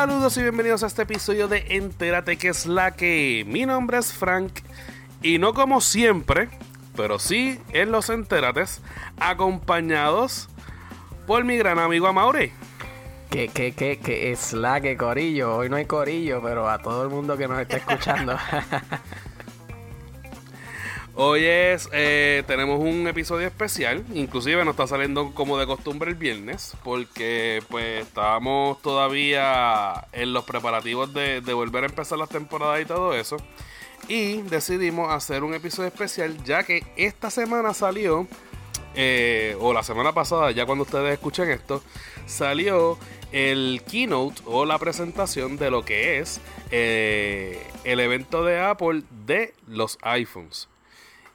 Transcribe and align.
Saludos 0.00 0.34
y 0.38 0.40
bienvenidos 0.40 0.82
a 0.82 0.86
este 0.86 1.02
episodio 1.02 1.46
de 1.46 1.62
Entérate 1.68 2.38
que 2.38 2.48
es 2.48 2.64
la 2.64 2.92
que. 2.92 3.44
Mi 3.46 3.66
nombre 3.66 3.98
es 3.98 4.14
Frank 4.14 4.50
y 5.20 5.36
no 5.36 5.52
como 5.52 5.82
siempre, 5.82 6.48
pero 6.96 7.18
sí 7.18 7.60
en 7.74 7.92
los 7.92 8.08
Entérates, 8.08 8.80
acompañados 9.18 10.48
por 11.26 11.44
mi 11.44 11.58
gran 11.58 11.78
amigo 11.78 12.06
Amaury. 12.06 12.50
Que, 13.28 13.48
que, 13.48 13.72
que, 13.72 13.98
que 13.98 14.32
es 14.32 14.54
la 14.54 14.80
que 14.80 14.96
corillo. 14.96 15.54
Hoy 15.54 15.68
no 15.68 15.76
hay 15.76 15.84
corillo, 15.84 16.40
pero 16.42 16.70
a 16.70 16.78
todo 16.78 17.02
el 17.02 17.10
mundo 17.10 17.36
que 17.36 17.46
nos 17.46 17.60
está 17.60 17.76
escuchando. 17.76 18.38
Hoy 21.22 21.44
es, 21.44 21.86
eh, 21.92 22.44
tenemos 22.46 22.80
un 22.80 23.06
episodio 23.06 23.46
especial, 23.46 24.06
inclusive 24.14 24.64
nos 24.64 24.72
está 24.72 24.86
saliendo 24.86 25.34
como 25.34 25.58
de 25.58 25.66
costumbre 25.66 26.12
el 26.12 26.16
viernes, 26.16 26.74
porque 26.82 27.62
pues 27.68 28.06
estábamos 28.06 28.80
todavía 28.80 30.06
en 30.12 30.32
los 30.32 30.44
preparativos 30.44 31.12
de, 31.12 31.40
volver 31.52 31.84
a 31.84 31.88
empezar 31.88 32.16
las 32.16 32.30
temporadas 32.30 32.80
y 32.80 32.86
todo 32.86 33.12
eso. 33.12 33.36
Y 34.08 34.40
decidimos 34.40 35.12
hacer 35.12 35.44
un 35.44 35.52
episodio 35.52 35.88
especial 35.88 36.42
ya 36.42 36.62
que 36.62 36.86
esta 36.96 37.28
semana 37.28 37.74
salió, 37.74 38.26
eh, 38.94 39.58
o 39.60 39.74
la 39.74 39.82
semana 39.82 40.12
pasada, 40.12 40.52
ya 40.52 40.64
cuando 40.64 40.84
ustedes 40.84 41.12
escuchen 41.12 41.50
esto, 41.50 41.82
salió 42.24 42.96
el 43.30 43.82
keynote 43.86 44.40
o 44.46 44.64
la 44.64 44.78
presentación 44.78 45.58
de 45.58 45.70
lo 45.70 45.84
que 45.84 46.18
es 46.18 46.40
eh, 46.70 47.62
el 47.84 48.00
evento 48.00 48.42
de 48.42 48.58
Apple 48.58 49.02
de 49.26 49.52
los 49.66 49.98
iPhones. 50.00 50.70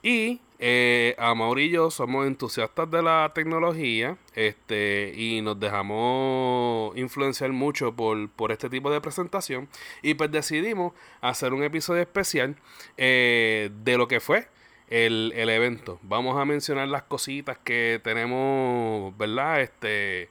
Y 0.05 0.39
eh, 0.59 1.15
y 1.57 1.69
yo 1.69 1.89
somos 1.89 2.27
entusiastas 2.27 2.91
de 2.91 3.01
la 3.01 3.31
tecnología 3.33 4.17
este, 4.35 5.11
y 5.15 5.41
nos 5.41 5.59
dejamos 5.59 6.95
influenciar 6.95 7.51
mucho 7.51 7.91
por, 7.95 8.29
por 8.29 8.51
este 8.51 8.69
tipo 8.69 8.91
de 8.91 9.01
presentación. 9.01 9.67
Y 10.03 10.13
pues 10.13 10.31
decidimos 10.31 10.93
hacer 11.21 11.53
un 11.53 11.63
episodio 11.63 12.03
especial 12.03 12.55
eh, 12.97 13.71
de 13.83 13.97
lo 13.97 14.07
que 14.07 14.19
fue 14.19 14.47
el, 14.89 15.33
el, 15.35 15.49
evento. 15.49 15.97
Vamos 16.03 16.37
a 16.37 16.45
mencionar 16.45 16.87
las 16.87 17.01
cositas 17.01 17.57
que 17.57 17.99
tenemos, 18.03 19.17
¿verdad? 19.17 19.61
Este, 19.61 20.29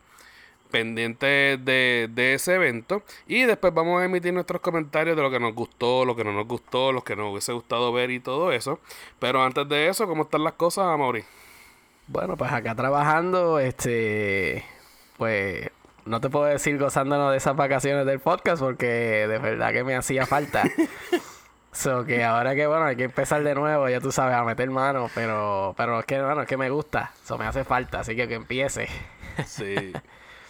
pendientes 0.75 1.64
de, 1.64 2.11
de, 2.11 2.34
ese 2.34 2.56
evento. 2.56 3.05
Y 3.28 3.44
después 3.44 3.72
vamos 3.72 4.03
a 4.03 4.06
emitir 4.06 4.34
nuestros 4.34 4.61
comentarios 4.61 5.17
de 5.17 5.22
lo 5.22 5.30
que 5.30 5.39
nos 5.39 5.55
gustó, 5.55 6.05
lo 6.05 6.17
que 6.17 6.25
no 6.25 6.33
nos 6.33 6.48
gustó, 6.48 6.91
lo 6.91 7.05
que 7.05 7.14
nos 7.14 7.30
hubiese 7.30 7.53
gustado 7.53 7.92
ver 7.92 8.11
y 8.11 8.19
todo 8.19 8.50
eso. 8.50 8.80
Pero 9.20 9.45
antes 9.45 9.69
de 9.69 9.86
eso, 9.86 10.08
¿cómo 10.08 10.25
están 10.25 10.42
las 10.42 10.55
cosas, 10.55 10.98
Mauri? 10.98 11.22
Bueno, 12.08 12.36
pues 12.36 12.50
acá 12.50 12.75
trabajando, 12.75 13.61
este, 13.61 14.64
pues 15.17 15.70
no 16.06 16.20
te 16.20 16.28
puedo 16.28 16.47
decir 16.47 16.77
gozándonos 16.77 17.30
de 17.30 17.36
esas 17.36 17.55
vacaciones 17.55 18.05
del 18.05 18.19
podcast 18.19 18.61
porque 18.61 19.28
de 19.28 19.39
verdad 19.39 19.72
que 19.72 19.84
me 19.84 19.95
hacía 19.95 20.27
falta. 20.27 20.64
so 21.70 22.05
que 22.05 22.25
ahora 22.25 22.56
que 22.56 22.67
bueno, 22.67 22.86
hay 22.86 22.97
que 22.97 23.05
empezar 23.05 23.45
de 23.45 23.55
nuevo, 23.55 23.89
ya 23.89 24.00
tú 24.00 24.11
sabes, 24.11 24.34
a 24.34 24.42
meter 24.42 24.69
mano, 24.70 25.08
pero 25.14 25.72
pero 25.77 26.00
es 26.00 26.05
que 26.05 26.20
bueno, 26.20 26.42
es 26.42 26.48
que 26.48 26.56
me 26.56 26.69
gusta, 26.69 27.12
eso 27.22 27.39
me 27.39 27.47
hace 27.47 27.62
falta, 27.62 28.00
así 28.00 28.17
que 28.17 28.27
que 28.27 28.34
empiece. 28.34 28.89
sí. 29.47 29.92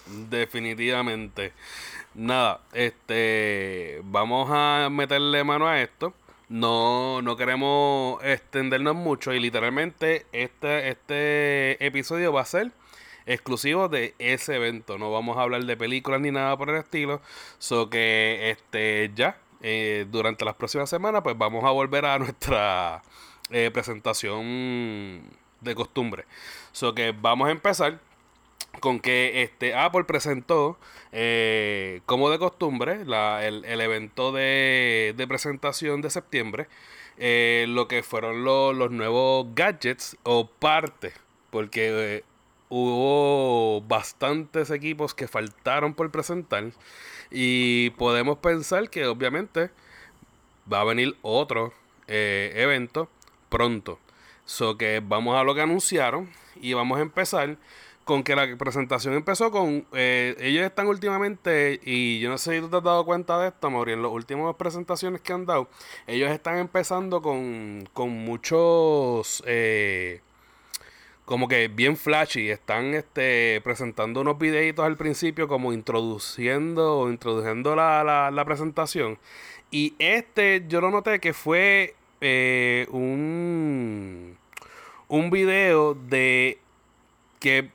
Definitivamente. 0.06 1.52
Nada, 2.14 2.60
este, 2.72 4.00
vamos 4.04 4.48
a 4.52 4.88
meterle 4.90 5.42
mano 5.44 5.66
a 5.66 5.80
esto. 5.80 6.14
No, 6.48 7.22
no 7.22 7.36
queremos 7.36 8.22
extendernos 8.22 8.94
mucho 8.94 9.32
y 9.32 9.40
literalmente 9.40 10.26
este, 10.32 10.90
este 10.90 11.84
episodio 11.84 12.32
va 12.32 12.42
a 12.42 12.44
ser 12.44 12.70
exclusivo 13.26 13.88
de 13.88 14.14
ese 14.18 14.56
evento. 14.56 14.98
No 14.98 15.10
vamos 15.10 15.38
a 15.38 15.42
hablar 15.42 15.64
de 15.64 15.76
películas 15.76 16.20
ni 16.20 16.30
nada 16.30 16.56
por 16.56 16.70
el 16.70 16.76
estilo. 16.76 17.20
So 17.58 17.88
que 17.90 18.50
este 18.50 19.10
ya 19.14 19.38
eh, 19.62 20.06
durante 20.10 20.44
las 20.44 20.54
próximas 20.54 20.90
semanas 20.90 21.22
pues 21.22 21.36
vamos 21.38 21.64
a 21.64 21.70
volver 21.70 22.04
a 22.04 22.18
nuestra 22.18 23.02
eh, 23.50 23.70
presentación 23.72 25.22
de 25.60 25.74
costumbre. 25.74 26.26
So 26.72 26.94
que 26.94 27.12
vamos 27.12 27.48
a 27.48 27.50
empezar 27.50 27.98
con 28.80 29.00
que 29.00 29.42
este 29.42 29.74
Apple 29.74 30.04
presentó, 30.04 30.78
eh, 31.12 32.00
como 32.06 32.30
de 32.30 32.38
costumbre, 32.38 33.02
el, 33.02 33.80
evento 33.80 34.32
de, 34.32 35.24
presentación 35.28 36.02
de 36.02 36.10
septiembre, 36.10 36.68
eh, 37.16 37.66
lo 37.68 37.88
que 37.88 38.02
fueron 38.02 38.44
los 38.44 38.90
nuevos 38.90 39.46
gadgets 39.54 40.16
o 40.22 40.46
parte, 40.46 41.12
porque 41.50 42.16
eh, 42.16 42.24
hubo 42.68 43.82
bastantes 43.82 44.70
equipos 44.70 45.14
que 45.14 45.28
faltaron 45.28 45.94
por 45.94 46.10
presentar 46.10 46.72
y 47.30 47.90
podemos 47.90 48.38
pensar 48.38 48.90
que 48.90 49.06
obviamente 49.06 49.70
va 50.70 50.80
a 50.80 50.84
venir 50.84 51.16
otro 51.22 51.72
evento 52.06 53.08
pronto. 53.48 53.98
So 54.46 54.76
que 54.76 55.00
vamos 55.02 55.36
a 55.36 55.44
lo 55.44 55.54
que 55.54 55.62
anunciaron 55.62 56.30
y 56.60 56.74
vamos 56.74 56.98
a 56.98 57.02
empezar 57.02 57.56
con 58.04 58.22
que 58.22 58.36
la 58.36 58.56
presentación 58.56 59.14
empezó 59.14 59.50
con. 59.50 59.86
Eh, 59.92 60.36
ellos 60.38 60.64
están 60.64 60.86
últimamente, 60.86 61.80
y 61.82 62.20
yo 62.20 62.30
no 62.30 62.38
sé 62.38 62.54
si 62.54 62.60
tú 62.60 62.68
te 62.68 62.76
has 62.76 62.82
dado 62.82 63.04
cuenta 63.04 63.38
de 63.38 63.48
esto, 63.48 63.70
Mauri, 63.70 63.92
en 63.92 64.02
las 64.02 64.12
últimas 64.12 64.54
presentaciones 64.56 65.20
que 65.20 65.32
han 65.32 65.46
dado, 65.46 65.68
ellos 66.06 66.30
están 66.30 66.58
empezando 66.58 67.22
con, 67.22 67.88
con 67.92 68.10
muchos. 68.10 69.42
Eh, 69.46 70.20
como 71.24 71.48
que 71.48 71.68
bien 71.68 71.96
flashy, 71.96 72.50
están 72.50 72.92
este, 72.92 73.60
presentando 73.64 74.20
unos 74.20 74.38
videitos 74.38 74.84
al 74.84 74.96
principio, 74.96 75.48
como 75.48 75.72
introduciendo 75.72 76.98
o 76.98 77.10
introduciendo 77.10 77.74
la, 77.74 78.04
la, 78.04 78.30
la 78.30 78.44
presentación. 78.44 79.18
Y 79.70 79.94
este, 79.98 80.64
yo 80.68 80.82
lo 80.82 80.90
noté 80.90 81.20
que 81.20 81.32
fue 81.32 81.94
eh, 82.20 82.86
un, 82.90 84.36
un 85.08 85.30
video 85.30 85.94
de 85.94 86.58
que 87.40 87.70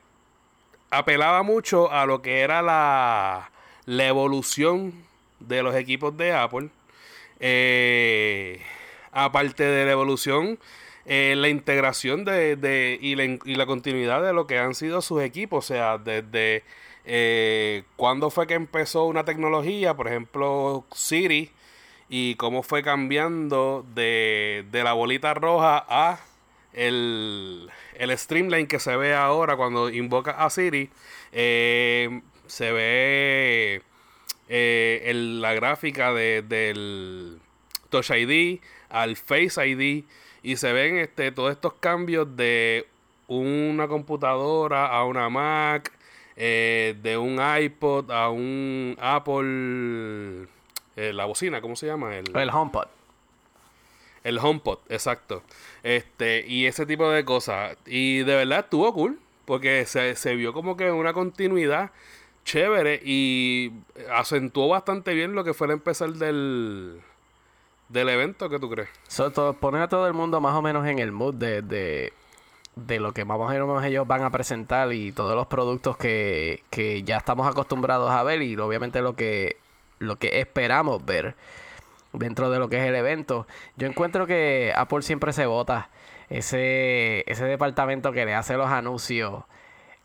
apelaba 0.92 1.44
mucho 1.44 1.92
a 1.92 2.06
lo 2.06 2.22
que 2.22 2.42
era 2.42 2.62
la, 2.62 3.52
la 3.86 4.08
evolución 4.08 4.94
de 5.40 5.64
los 5.64 5.76
equipos 5.76 6.16
de 6.18 6.34
Apple. 6.34 6.70
Eh, 7.40 8.62
aparte 9.12 9.64
de 9.64 9.86
la 9.86 9.92
evolución, 9.92 10.60
eh, 11.06 11.36
la 11.38 11.50
integración 11.50 12.26
de, 12.26 12.98
y, 13.02 13.56
la, 13.56 13.66
continuidad 13.66 14.24
de 14.24 14.34
lo 14.34 14.48
que 14.48 14.60
han 14.60 14.76
sido 14.76 15.02
sus 15.02 15.22
equipos. 15.22 15.66
O 15.66 15.68
sea, 15.68 15.98
desde 15.98 16.64
eh, 17.06 17.84
cuándo 17.96 18.30
fue 18.30 18.48
que 18.48 18.56
empezó 18.56 19.06
una 19.06 19.26
tecnología, 19.26 19.96
por 19.96 20.08
ejemplo, 20.08 20.86
Siri, 20.94 21.52
y 22.10 22.36
cómo 22.36 22.64
fue 22.64 22.84
cambiando 22.84 23.86
de, 23.94 24.66
de 24.72 24.84
la 24.84 24.94
bolita 24.94 25.34
roja 25.34 25.86
a 25.88 26.20
el, 26.74 27.70
el 27.96 28.18
streamline 28.18 28.68
que 28.68 28.80
se 28.80 28.96
ve 28.96 29.14
ahora 29.14 29.56
cuando 29.56 29.90
invoca 29.90 30.32
a 30.32 30.50
Siri, 30.50 30.90
eh, 31.32 32.22
se 32.48 32.72
ve 32.72 33.82
eh, 34.48 35.12
la 35.14 35.54
gráfica 35.54 36.14
de, 36.14 36.42
del 36.42 37.40
Touch 37.90 38.12
ID 38.12 38.60
al 38.90 39.16
Face 39.16 39.68
ID 39.68 40.04
y 40.42 40.56
se 40.56 40.74
ven 40.74 40.98
este, 40.98 41.32
todos 41.32 41.52
estos 41.52 41.74
cambios 41.74 42.36
de 42.36 42.88
una 43.28 43.88
computadora 43.88 44.88
a 44.88 45.06
una 45.06 45.30
Mac, 45.30 45.92
eh, 46.36 46.96
de 47.02 47.18
un 47.18 47.40
iPod 47.40 48.12
a 48.12 48.30
un 48.30 48.96
Apple, 49.00 50.48
la 50.96 51.26
bocina, 51.26 51.62
¿cómo 51.62 51.76
se 51.76 51.88
llama? 51.88 52.18
El, 52.18 52.36
el 52.36 52.50
HomePod. 52.50 52.88
El 54.24 54.38
HomePod, 54.38 54.80
exacto. 54.90 55.44
Este, 55.84 56.46
y 56.48 56.66
ese 56.66 56.86
tipo 56.86 57.10
de 57.10 57.26
cosas. 57.26 57.78
Y 57.86 58.20
de 58.20 58.36
verdad 58.36 58.60
estuvo 58.60 58.94
cool, 58.94 59.20
porque 59.46 59.86
se, 59.86 60.16
se 60.16 60.36
vio 60.36 60.54
como 60.54 60.78
que 60.78 60.92
una 60.92 61.14
continuidad 61.14 61.92
chévere 62.46 63.00
y 63.04 63.72
acentuó 64.12 64.70
bastante 64.70 65.14
bien 65.14 65.36
lo 65.36 65.44
que 65.44 65.54
fue 65.54 65.68
el 65.68 65.74
empezar 65.74 66.12
del, 66.14 67.00
del 67.90 68.10
evento, 68.10 68.50
¿qué 68.50 68.60
tú 68.60 68.70
crees? 68.70 68.90
So, 69.08 69.32
poner 69.54 69.84
a 69.84 69.88
todo 69.88 70.08
el 70.08 70.14
mundo 70.14 70.42
más 70.42 70.56
o 70.56 70.62
menos 70.62 70.88
en 70.88 71.00
el 71.00 71.12
mood 71.12 71.36
de, 71.36 71.62
de, 71.62 72.14
de 72.76 73.00
lo 73.00 73.12
que 73.12 73.26
más 73.26 73.40
o 73.40 73.48
menos 73.48 73.84
ellos 73.84 74.08
van 74.08 74.24
a 74.24 74.32
presentar 74.32 74.92
y 74.94 75.12
todos 75.12 75.36
los 75.36 75.48
productos 75.48 75.98
que, 75.98 76.64
que 76.70 77.04
ya 77.04 77.18
estamos 77.18 77.48
acostumbrados 77.48 78.10
a 78.10 78.24
ver 78.24 78.42
y 78.42 78.56
obviamente 78.58 79.02
lo 79.02 79.16
que, 79.16 79.58
lo 80.00 80.18
que 80.18 80.40
esperamos 80.40 81.06
ver 81.06 81.36
dentro 82.14 82.50
de 82.50 82.60
lo 82.60 82.70
que 82.70 82.78
es 82.78 82.86
el 82.86 82.96
evento. 82.96 83.48
Yo 83.78 83.88
encuentro 83.88 84.28
que 84.28 84.74
Apple 84.76 85.02
siempre 85.02 85.34
se 85.34 85.46
vota. 85.46 85.90
Ese, 86.30 87.24
ese 87.32 87.46
departamento 87.46 88.12
que 88.12 88.26
le 88.26 88.36
hace 88.36 88.56
los 88.56 88.70
anuncios, 88.70 89.44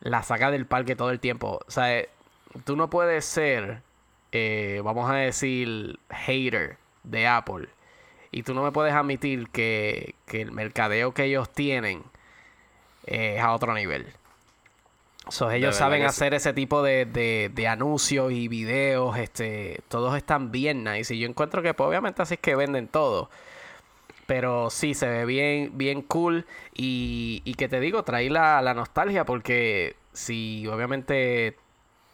la 0.00 0.22
saca 0.22 0.50
del 0.50 0.66
parque 0.66 0.96
todo 0.96 1.10
el 1.10 1.20
tiempo. 1.20 1.60
O 1.66 1.70
sea, 1.70 1.98
eh, 1.98 2.08
tú 2.64 2.76
no 2.76 2.88
puedes 2.88 3.24
ser, 3.24 3.82
eh, 4.32 4.80
vamos 4.84 5.10
a 5.10 5.14
decir, 5.14 5.98
hater 6.10 6.78
de 7.02 7.26
Apple. 7.26 7.68
Y 8.30 8.42
tú 8.42 8.54
no 8.54 8.62
me 8.62 8.72
puedes 8.72 8.94
admitir 8.94 9.48
que, 9.50 10.14
que 10.26 10.42
el 10.42 10.52
mercadeo 10.52 11.12
que 11.14 11.24
ellos 11.24 11.50
tienen 11.52 12.02
es 13.06 13.40
a 13.40 13.52
otro 13.52 13.74
nivel. 13.74 14.06
Ellos 15.52 15.76
saben 15.76 16.04
hacer 16.04 16.34
ese 16.34 16.52
tipo 16.52 16.82
de, 16.82 17.06
de, 17.52 17.68
anuncios 17.68 18.32
y 18.32 18.48
videos, 18.48 19.16
este, 19.16 19.80
todos 19.88 20.16
están 20.16 20.50
bien 20.50 20.84
nice. 20.84 21.14
Y 21.14 21.20
yo 21.20 21.28
encuentro 21.28 21.62
que 21.62 21.74
pues, 21.74 21.88
obviamente 21.88 22.22
así 22.22 22.34
es 22.34 22.40
que 22.40 22.54
venden 22.54 22.88
todo. 22.88 23.30
Pero 24.26 24.70
sí, 24.70 24.94
se 24.94 25.06
ve 25.06 25.24
bien, 25.24 25.76
bien 25.76 26.02
cool. 26.02 26.46
Y, 26.74 27.42
y 27.44 27.54
que 27.54 27.68
te 27.68 27.80
digo, 27.80 28.02
trae 28.04 28.30
la, 28.30 28.62
la 28.62 28.74
nostalgia 28.74 29.24
porque 29.24 29.96
si 30.12 30.66
obviamente 30.66 31.56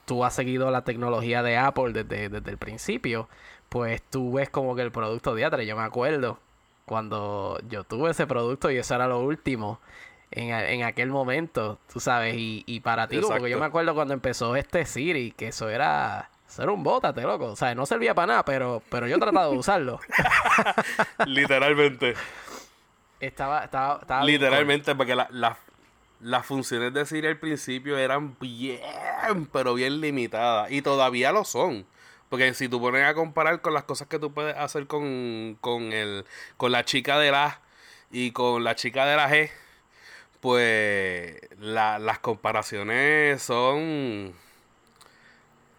tú 0.07 0.25
has 0.25 0.35
seguido 0.35 0.71
la 0.71 0.83
tecnología 0.83 1.43
de 1.43 1.57
Apple 1.57 1.93
desde, 1.93 2.29
desde 2.29 2.51
el 2.51 2.59
principio, 2.59 3.29
pues 3.69 4.03
tú 4.03 4.33
ves 4.33 4.51
como 4.51 4.75
que 4.75 4.83
el 4.83 4.91
producto 4.91 5.35
de 5.35 5.45
Atre, 5.45 5.67
yo 5.67 5.77
me 5.77 5.83
acuerdo 5.83 6.39
cuando 6.85 7.61
yo 7.69 7.85
tuve 7.85 8.11
ese 8.11 8.27
producto 8.27 8.69
y 8.71 8.77
eso 8.77 8.97
era 8.97 9.07
lo 9.07 9.21
último 9.21 9.79
en, 10.31 10.51
en 10.51 10.83
aquel 10.85 11.11
momento, 11.11 11.79
tú 11.93 12.01
sabes, 12.01 12.37
y, 12.37 12.63
y 12.67 12.81
para 12.81 13.09
ti, 13.09 13.19
porque 13.21 13.51
yo 13.51 13.59
me 13.59 13.67
acuerdo 13.67 13.95
cuando 13.95 14.15
empezó 14.15 14.55
este 14.57 14.85
Siri, 14.87 15.33
que 15.33 15.49
eso 15.49 15.69
era, 15.69 16.31
eso 16.49 16.63
era 16.63 16.73
un 16.73 16.83
bótate, 16.83 17.23
loco, 17.23 17.47
o 17.47 17.57
sea, 17.57 17.75
no 17.75 17.87
servía 17.87 18.15
para 18.15 18.27
nada, 18.27 18.45
pero, 18.45 18.83
pero 18.91 19.07
yo 19.09 19.19
trataba 19.19 19.49
de 19.49 19.57
usarlo. 19.57 20.01
Literalmente. 21.27 22.15
Estaba, 23.19 23.65
estaba, 23.65 24.01
estaba 24.01 24.25
Literalmente, 24.25 24.95
porque 24.95 25.15
la, 25.15 25.29
las 26.21 26.47
funciones 26.47 26.95
de 26.95 27.05
Siri 27.07 27.27
al 27.27 27.39
principio 27.39 27.99
eran 27.99 28.37
bien, 28.41 28.81
pero 29.53 29.75
bien 29.75 30.01
limitadas, 30.01 30.71
y 30.71 30.81
todavía 30.83 31.33
lo 31.33 31.45
son. 31.45 31.87
Porque 32.29 32.55
si 32.55 32.69
tú 32.69 32.81
pones 32.81 33.05
a 33.05 33.15
comparar 33.15 33.61
con 33.61 33.75
las 33.75 33.83
cosas 33.83 34.07
que 34.07 34.21
tú 34.21 34.33
puedes 34.33 34.57
hacer 34.57 34.87
con, 34.87 35.59
con, 35.61 35.93
el, 35.93 36.25
con 36.57 36.71
la 36.71 36.85
chica 36.85 37.19
de 37.19 37.33
la 37.33 37.61
y 38.13 38.31
con 38.31 38.63
la 38.63 38.77
chica 38.77 39.05
de 39.05 39.17
la 39.17 39.29
G, 39.29 39.51
pues 40.41 41.39
las 41.59 42.19
comparaciones 42.19 43.43
son... 43.43 44.33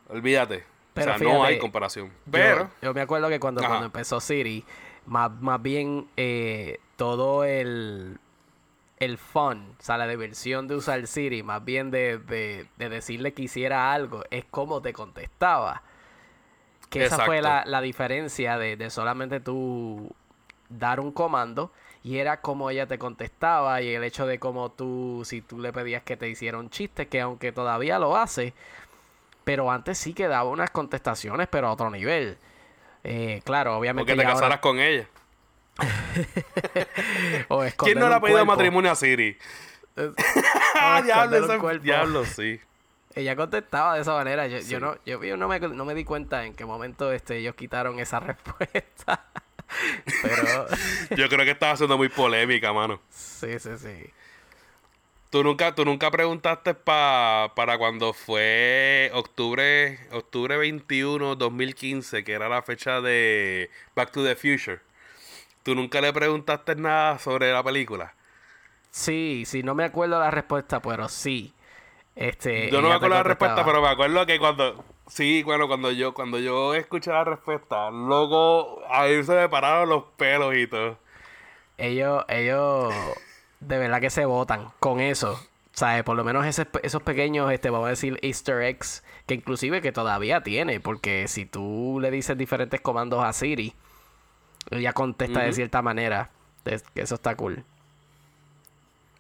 Olvídate. 0.10 0.64
o 0.96 1.02
sea, 1.02 1.18
no 1.18 1.44
hay 1.44 1.58
comparación. 1.58 2.12
Pero... 2.30 2.70
Yo, 2.82 2.94
me 2.94 3.02
acuerdo 3.02 3.30
que 3.30 3.40
cuando, 3.40 3.62
cuando 3.62 3.86
empezó 3.86 4.20
Siri, 4.20 4.64
más, 5.06 5.32
más 5.42 5.62
bien 5.62 6.08
eh, 6.18 6.80
todo 6.96 7.44
el 7.44 8.20
el 9.02 9.18
fun, 9.18 9.76
o 9.80 9.84
sea, 9.84 9.98
la 9.98 10.08
diversión 10.08 10.68
de 10.68 10.76
usar 10.76 11.08
Siri, 11.08 11.42
más 11.42 11.66
bien 11.66 11.90
de, 11.90 12.20
de, 12.20 12.68
de 12.78 12.90
decirle 12.90 13.34
que 13.34 13.42
hiciera 13.42 13.92
algo, 13.94 14.24
es 14.30 14.46
como 14.46 14.80
te 14.84 14.94
contestaba. 14.94 15.82
Que 16.92 17.06
esa 17.06 17.26
fue 17.26 17.42
la, 17.42 17.64
la 17.66 17.82
diferencia 17.82 18.60
de, 18.60 18.78
de, 18.78 18.92
solamente 18.92 19.40
tú 19.40 20.14
dar 20.70 21.00
un 21.00 21.12
comando 21.12 21.72
y 22.04 22.18
era 22.18 22.42
como 22.42 22.70
ella 22.70 22.88
te 22.88 22.98
contestaba 22.98 23.82
y 23.82 23.94
el 23.94 24.04
hecho 24.04 24.26
de 24.26 24.40
cómo 24.40 24.72
tú, 24.72 25.24
si 25.26 25.42
tú 25.42 25.60
le 25.60 25.72
pedías 25.72 26.04
que 26.04 26.18
te 26.18 26.28
hiciera 26.30 26.58
un 26.58 26.70
chiste, 26.70 27.08
que 27.08 27.22
aunque 27.22 27.52
todavía 27.52 28.00
lo 28.00 28.18
hace, 28.18 28.54
pero 29.44 29.72
antes 29.72 29.98
sí 29.98 30.14
que 30.14 30.28
daba 30.28 30.50
unas 30.50 30.72
contestaciones, 30.72 31.48
pero 31.48 31.68
a 31.68 31.74
otro 31.74 31.90
nivel. 31.90 32.38
Eh, 33.04 33.42
claro, 33.44 33.78
obviamente. 33.78 34.12
O 34.12 34.16
que 34.16 34.22
te 34.22 34.28
casaras 34.28 34.60
con 34.60 34.80
ella. 34.80 35.08
o 37.48 37.64
¿Quién 37.78 38.00
no 38.00 38.10
le 38.10 38.16
ha 38.16 38.20
pedido 38.20 38.46
matrimonio 38.46 38.92
a 38.92 38.96
Siri? 38.96 39.38
ah, 40.76 41.02
diablo, 41.04 41.80
diablo, 41.80 42.26
sí. 42.26 42.60
Ella 43.14 43.36
contestaba 43.36 43.96
de 43.96 44.02
esa 44.02 44.14
manera. 44.14 44.48
Yo, 44.48 44.60
yo 44.60 44.80
no, 44.80 44.96
yo, 45.06 45.38
no, 45.38 45.48
me, 45.48 45.60
no 45.60 45.86
me 45.86 45.94
di 45.94 46.06
cuenta 46.06 46.46
en 46.46 46.54
qué 46.54 46.66
momento 46.66 47.12
este, 47.12 47.38
ellos 47.38 47.56
quitaron 47.56 48.00
esa 48.00 48.20
respuesta. 48.22 49.26
Pero. 50.22 50.68
Yo 51.16 51.30
creo 51.30 51.46
que 51.46 51.52
estaba 51.52 51.76
siendo 51.76 51.98
muy 51.98 52.10
polémica, 52.10 52.74
mano. 52.74 53.02
Sí, 53.10 53.60
sí, 53.60 53.70
sí. 53.78 54.12
Tú 55.30 55.44
nunca, 55.44 55.74
tú 55.74 55.86
nunca 55.86 56.12
preguntaste 56.12 56.74
pa, 56.74 57.54
para 57.56 57.78
cuando 57.78 58.12
fue 58.12 59.10
octubre, 59.14 59.98
octubre 60.12 60.58
21, 60.58 61.36
2015, 61.36 62.26
que 62.26 62.34
era 62.34 62.50
la 62.50 62.62
fecha 62.62 63.00
de 63.00 63.70
Back 63.96 64.12
to 64.12 64.26
the 64.26 64.36
Future. 64.36 64.80
¿Tú 65.64 65.74
nunca 65.74 66.02
le 66.02 66.12
preguntaste 66.12 66.76
nada 66.76 67.18
sobre 67.18 67.54
la 67.54 67.64
película? 67.64 68.14
Sí, 68.90 69.44
sí, 69.46 69.64
no 69.64 69.74
me 69.74 69.86
acuerdo 69.86 70.20
la 70.20 70.32
respuesta, 70.32 70.82
pero 70.82 71.08
sí. 71.08 71.54
Este, 72.14 72.70
yo 72.70 72.82
no 72.82 72.90
me 72.90 72.96
acuerdo 72.96 73.16
la 73.16 73.24
respuesta, 73.24 73.64
pero 73.64 73.82
me 73.82 73.88
acuerdo 73.88 74.26
que 74.26 74.38
cuando 74.38 74.84
Sí, 75.12 75.44
bueno, 75.44 75.68
cuando 75.68 75.92
yo, 75.92 76.14
cuando 76.14 76.40
yo 76.40 76.74
escuché 76.74 77.12
la 77.12 77.26
respuesta, 77.26 77.92
luego 77.92 78.82
ahí 78.90 79.22
se 79.26 79.36
me 79.36 79.50
pararon 79.50 79.90
los 79.90 80.06
pelos 80.16 80.56
y 80.56 80.68
todo. 80.68 80.98
Ellos, 81.78 82.24
ellos 82.30 82.94
de 83.60 83.78
verdad 83.78 84.00
que 84.00 84.10
se 84.10 84.24
votan 84.24 84.70
con 84.80 85.02
eso. 85.02 85.38
¿Sabes? 85.74 86.06
Por 86.06 86.16
lo 86.16 86.24
menos 86.24 86.46
esos 86.46 87.04
pequeños, 87.04 87.52
este, 87.52 87.70
vamos 87.70 87.88
a 87.88 87.90
decir, 87.90 88.20
easter 88.22 88.62
eggs, 88.62 89.04
que 89.26 89.34
inclusive 89.34 89.82
que 89.82 89.92
todavía 89.92 90.44
tiene, 90.44 90.80
porque 90.80 91.28
si 91.28 91.46
tú 91.46 92.00
le 92.02 92.10
dices 92.10 92.38
diferentes 92.38 92.80
comandos 92.80 93.22
a 93.22 93.34
Siri, 93.34 93.74
ella 94.70 94.94
contesta 94.94 95.42
de 95.42 95.52
cierta 95.52 95.82
manera. 95.82 96.30
que 96.64 97.02
eso 97.02 97.16
está 97.16 97.36
cool. 97.36 97.66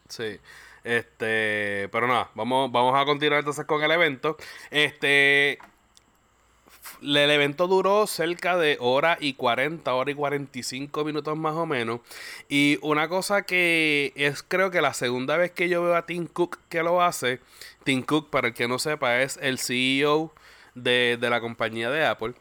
Sí. 0.07 0.39
Este, 0.83 1.89
pero 1.91 2.07
nada, 2.07 2.31
vamos, 2.33 2.71
vamos 2.71 2.99
a 2.99 3.05
continuar 3.05 3.39
entonces 3.39 3.65
con 3.65 3.83
el 3.83 3.91
evento. 3.91 4.37
Este, 4.71 5.59
el 7.01 7.17
evento 7.17 7.67
duró 7.67 8.05
cerca 8.07 8.57
de 8.57 8.77
hora 8.79 9.17
y 9.19 9.33
40, 9.33 9.93
hora 9.93 10.11
y 10.11 10.15
45 10.15 11.03
minutos 11.03 11.37
más 11.37 11.55
o 11.55 11.65
menos. 11.65 12.01
Y 12.49 12.77
una 12.81 13.07
cosa 13.07 13.43
que 13.43 14.13
es 14.15 14.43
creo 14.43 14.71
que 14.71 14.81
la 14.81 14.93
segunda 14.93 15.37
vez 15.37 15.51
que 15.51 15.69
yo 15.69 15.83
veo 15.83 15.95
a 15.95 16.05
Tim 16.05 16.27
Cook 16.27 16.59
que 16.69 16.83
lo 16.83 17.01
hace, 17.01 17.39
Tim 17.83 18.03
Cook, 18.03 18.29
para 18.29 18.49
el 18.49 18.53
que 18.53 18.67
no 18.67 18.79
sepa, 18.79 19.21
es 19.21 19.37
el 19.41 19.57
CEO 19.57 20.33
de, 20.75 21.17
la 21.19 21.41
compañía 21.41 21.89
de 21.89 22.05
Apple, 22.05 22.33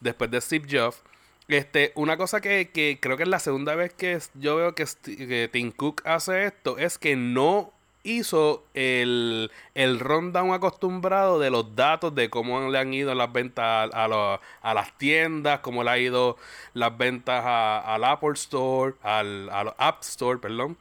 después 0.00 0.30
de 0.30 0.40
Steve 0.40 0.66
Jobs. 0.70 1.02
Este, 1.48 1.92
una 1.94 2.18
cosa 2.18 2.42
que, 2.42 2.70
que 2.70 2.98
creo 3.00 3.16
que 3.16 3.22
es 3.22 3.28
la 3.28 3.38
segunda 3.38 3.74
vez 3.74 3.94
que 3.94 4.18
yo 4.34 4.56
veo 4.56 4.74
que, 4.74 4.84
que 5.04 5.48
Tim 5.50 5.72
Cook 5.72 6.02
hace 6.04 6.44
esto 6.44 6.76
es 6.76 6.98
que 6.98 7.16
no 7.16 7.72
hizo 8.02 8.64
el, 8.74 9.50
el 9.74 10.00
rundown 10.00 10.52
acostumbrado 10.52 11.38
de 11.38 11.50
los 11.50 11.74
datos 11.74 12.14
de 12.14 12.30
cómo 12.30 12.68
le 12.68 12.78
han 12.78 12.94
ido 12.94 13.14
las 13.14 13.32
ventas 13.32 13.90
a, 13.92 14.38
a, 14.62 14.74
las 14.74 14.96
tiendas, 14.98 15.60
cómo 15.60 15.84
le 15.84 15.90
han 15.90 16.00
ido 16.00 16.36
las 16.74 16.96
ventas 16.96 17.42
al 17.44 18.04
Apple 18.04 18.34
Store, 18.34 18.94
al, 19.02 19.50
App 19.78 20.02
Store, 20.02 20.38
perdón. 20.38 20.76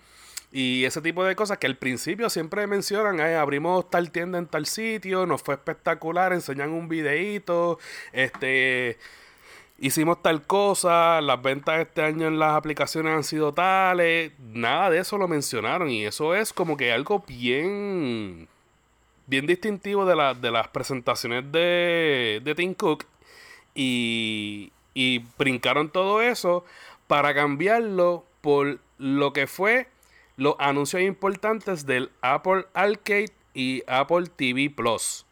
Y 0.52 0.86
ese 0.86 1.02
tipo 1.02 1.26
de 1.26 1.36
cosas 1.36 1.58
que 1.58 1.68
al 1.68 1.76
principio 1.76 2.30
siempre 2.30 2.66
mencionan, 2.68 3.20
abrimos 3.20 3.90
tal 3.90 4.12
tienda 4.12 4.38
en 4.38 4.48
tal 4.48 4.66
sitio, 4.66 5.26
nos 5.26 5.44
fue 5.44 5.56
espectacular, 5.56 6.32
enseñan 6.32 6.72
un 6.72 6.88
videíto, 6.88 7.80
este 8.14 8.98
hicimos 9.80 10.22
tal 10.22 10.44
cosa, 10.44 11.22
las 11.22 11.42
ventas 11.42 11.80
este 11.80 12.02
año 12.02 12.28
en 12.28 12.40
las 12.40 12.56
aplicaciones 12.56 13.14
han 13.14 13.24
sido 13.24 13.54
tales, 13.54 14.32
nada 14.40 14.90
de 14.90 15.00
eso 15.00 15.18
lo 15.18 15.28
mencionaron 15.28 15.90
y 15.90 16.06
eso 16.06 16.36
es 16.36 16.54
como 16.54 16.78
que 16.78 16.92
algo 16.92 17.24
bien 17.28 18.48
bien 19.28 19.46
distintivo 19.46 20.06
de, 20.06 20.36
de 20.40 20.52
las 20.52 20.70
presentaciones 20.70 21.52
de, 21.52 22.42
de 22.44 22.56
Tim 22.56 22.74
Cook 22.74 23.06
y, 23.76 24.72
y 24.94 25.24
brincaron 25.38 25.90
todo 25.90 26.22
eso 26.22 26.66
para 27.08 27.36
cambiarlo 27.36 28.26
por 28.42 28.80
lo 28.98 29.34
que 29.34 29.46
fue 29.46 29.88
los 30.38 30.56
anuncios 30.60 31.04
importantes 31.04 31.86
del 31.86 32.10
Apple 32.22 32.66
Arcade 32.74 33.34
y 33.54 33.84
Apple 33.88 34.28
TV 34.36 34.70
Plus. 34.70 35.27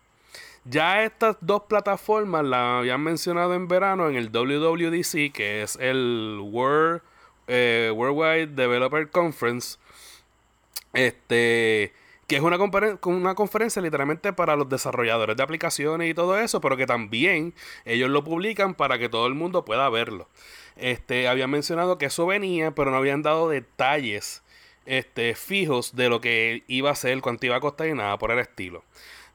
Ya 0.65 1.03
estas 1.03 1.37
dos 1.41 1.63
plataformas 1.69 2.43
las 2.43 2.79
habían 2.79 3.01
mencionado 3.01 3.53
en 3.53 3.67
verano 3.67 4.09
en 4.09 4.15
el 4.15 4.31
WWDC, 4.31 5.31
que 5.31 5.61
es 5.61 5.75
el 5.75 6.39
World, 6.41 7.01
eh, 7.47 7.91
Worldwide 7.95 8.47
Developer 8.47 9.09
Conference. 9.09 9.77
Este 10.93 11.93
que 12.27 12.37
es 12.37 12.41
una, 12.41 12.57
conferencia 13.35 13.81
literalmente 13.81 14.33
para 14.33 14.55
los 14.55 14.67
desarrolladores 14.67 15.37
de 15.37 15.43
aplicaciones 15.43 16.09
y 16.09 16.13
todo 16.13 16.39
eso, 16.39 16.59
pero 16.59 16.75
que 16.75 16.87
también 16.87 17.53
ellos 17.85 18.09
lo 18.09 18.23
publican 18.23 18.73
para 18.73 18.97
que 18.97 19.09
todo 19.09 19.27
el 19.27 19.35
mundo 19.35 19.63
pueda 19.63 19.87
verlo. 19.89 20.27
Este, 20.75 21.27
habían 21.27 21.51
mencionado 21.51 21.97
que 21.99 22.07
eso 22.07 22.25
venía, 22.25 22.71
pero 22.71 22.89
no 22.89 22.97
habían 22.97 23.21
dado 23.21 23.49
detalles 23.49 24.41
este, 24.87 25.35
fijos 25.35 25.95
de 25.95 26.09
lo 26.09 26.19
que 26.19 26.63
iba 26.67 26.89
a 26.89 26.95
ser, 26.95 27.21
cuánto 27.21 27.45
iba 27.45 27.57
a 27.57 27.61
costar 27.61 27.87
y 27.87 27.93
nada 27.93 28.17
por 28.17 28.31
el 28.31 28.39
estilo. 28.39 28.83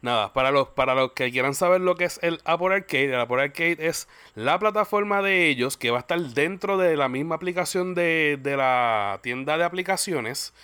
Nada, 0.02 0.32
para 0.32 0.50
los, 0.50 0.68
para 0.68 0.94
los 0.94 1.12
que 1.12 1.30
quieran 1.30 1.54
saber 1.54 1.82
lo 1.82 1.94
que 1.94 2.04
es 2.04 2.18
el 2.22 2.40
Apple 2.44 2.74
Arcade, 2.74 3.12
el 3.12 3.20
Apple 3.20 3.42
Arcade 3.42 3.76
es 3.86 4.08
la 4.34 4.58
plataforma 4.58 5.20
de 5.20 5.48
ellos 5.48 5.76
que 5.76 5.90
va 5.90 5.98
a 5.98 6.00
estar 6.00 6.18
dentro 6.18 6.78
de 6.78 6.96
la 6.96 7.08
misma 7.10 7.34
aplicación 7.34 7.94
de, 7.94 8.38
la 8.42 9.20
tienda 9.22 9.58
de 9.58 9.64
aplicaciones. 9.64 10.54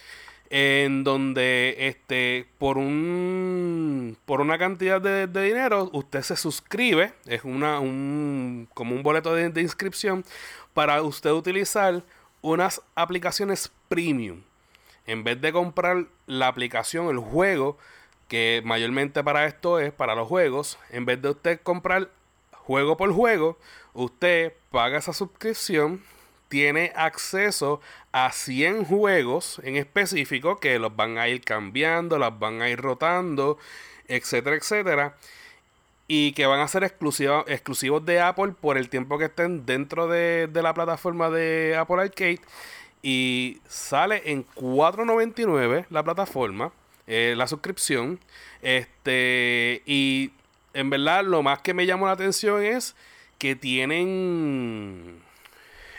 En 0.48 1.02
donde 1.02 1.74
este 1.76 2.46
por 2.58 2.78
un 2.78 4.16
por 4.26 4.40
una 4.40 4.56
cantidad 4.58 5.00
de, 5.00 5.26
dinero 5.26 5.90
usted 5.92 6.22
se 6.22 6.36
suscribe 6.36 7.14
es 7.26 7.42
una 7.42 7.80
un 7.80 8.68
como 8.72 8.94
un 8.94 9.02
boleto 9.02 9.34
de, 9.34 9.50
de 9.50 9.60
inscripción 9.60 10.24
para 10.72 11.02
usted 11.02 11.32
utilizar 11.32 12.04
unas 12.42 12.80
aplicaciones 12.94 13.72
premium 13.88 14.42
en 15.08 15.24
vez 15.24 15.40
de 15.40 15.52
comprar 15.52 16.04
la 16.28 16.46
aplicación 16.46 17.08
el 17.08 17.18
juego 17.18 17.76
que 18.28 18.62
mayormente 18.64 19.22
para 19.22 19.46
esto 19.46 19.78
es 19.78 19.92
para 19.92 20.14
los 20.14 20.28
juegos. 20.28 20.78
En 20.90 21.04
vez 21.04 21.20
de 21.22 21.30
usted 21.30 21.60
comprar 21.62 22.10
juego 22.52 22.96
por 22.96 23.12
juego, 23.12 23.58
usted 23.94 24.52
paga 24.70 24.98
esa 24.98 25.12
suscripción, 25.12 26.02
tiene 26.48 26.92
acceso 26.96 27.80
a 28.12 28.32
100 28.32 28.84
juegos 28.84 29.60
en 29.64 29.76
específico 29.76 30.58
que 30.58 30.78
los 30.78 30.94
van 30.94 31.18
a 31.18 31.28
ir 31.28 31.42
cambiando, 31.42 32.18
las 32.18 32.38
van 32.38 32.62
a 32.62 32.68
ir 32.68 32.80
rotando, 32.80 33.58
etcétera, 34.08 34.56
etcétera. 34.56 35.16
Y 36.08 36.32
que 36.32 36.46
van 36.46 36.60
a 36.60 36.68
ser 36.68 36.84
exclusivos, 36.84 38.06
de 38.06 38.20
Apple 38.20 38.54
por 38.60 38.78
el 38.78 38.88
tiempo 38.88 39.18
que 39.18 39.24
estén 39.24 39.66
dentro 39.66 40.06
de, 40.06 40.46
de 40.46 40.62
la 40.62 40.72
plataforma 40.72 41.30
de 41.30 41.76
Apple 41.76 42.00
Arcade. 42.00 42.40
Y 43.02 43.60
sale 43.68 44.22
en 44.24 44.46
4.99 44.54 45.86
la 45.90 46.02
plataforma, 46.04 46.72
eh, 47.06 47.34
la 47.36 47.46
suscripción. 47.46 48.20
Este, 48.62 49.82
y 49.86 50.32
en 50.74 50.90
verdad 50.90 51.24
lo 51.24 51.42
más 51.42 51.60
que 51.60 51.74
me 51.74 51.86
llamó 51.86 52.06
la 52.06 52.12
atención 52.12 52.62
es 52.62 52.94
que 53.38 53.56
tienen 53.56 55.22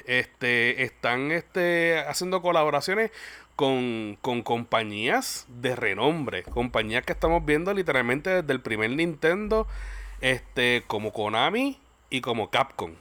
este 0.06 0.84
están 0.84 1.32
este 1.32 2.00
haciendo 2.00 2.42
colaboraciones 2.42 3.12
con, 3.56 4.18
con, 4.22 4.44
compañías 4.44 5.48
de 5.48 5.76
renombre, 5.76 6.44
compañías 6.44 7.04
que 7.04 7.14
estamos 7.14 7.44
viendo 7.44 7.74
literalmente 7.74 8.30
desde 8.30 8.54
el 8.54 8.62
primer 8.62 8.92
Nintendo, 8.92 9.68
este 10.22 10.84
como 10.88 11.12
Konami 11.12 11.80
y 12.10 12.22
como 12.22 12.50
Capcom. 12.52 12.94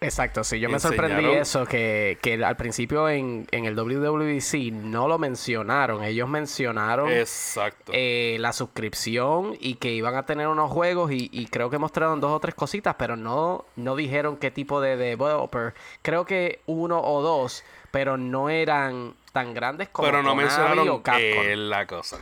Exacto, 0.00 0.44
sí, 0.44 0.60
yo 0.60 0.68
me 0.68 0.78
sorprendí 0.78 1.24
eso, 1.26 1.64
que, 1.64 2.18
que 2.20 2.44
al 2.44 2.56
principio 2.56 3.08
en, 3.08 3.46
en, 3.50 3.64
el 3.64 3.74
WWDC 3.74 4.72
no 4.72 5.08
lo 5.08 5.18
mencionaron, 5.18 6.04
ellos 6.04 6.28
mencionaron 6.28 7.10
Exacto. 7.10 7.92
Eh, 7.94 8.36
la 8.38 8.52
suscripción 8.52 9.56
y 9.60 9.76
que 9.76 9.92
iban 9.92 10.14
a 10.14 10.26
tener 10.26 10.48
unos 10.48 10.70
juegos 10.70 11.10
y, 11.10 11.30
y, 11.32 11.46
creo 11.46 11.70
que 11.70 11.78
mostraron 11.78 12.20
dos 12.20 12.32
o 12.32 12.40
tres 12.40 12.54
cositas, 12.54 12.96
pero 12.98 13.16
no, 13.16 13.64
no 13.76 13.96
dijeron 13.96 14.36
qué 14.36 14.50
tipo 14.50 14.80
de 14.80 14.96
developer, 14.96 15.74
creo 16.02 16.26
que 16.26 16.60
uno 16.66 17.00
o 17.00 17.22
dos, 17.22 17.64
pero 17.90 18.16
no 18.16 18.50
eran 18.50 19.14
tan 19.32 19.54
grandes 19.54 19.88
como 19.88 20.06
Pero 20.06 20.22
no 20.22 20.34
mencionaron 20.34 21.02
qué 21.02 21.54
la 21.56 21.86
cosa. 21.86 22.18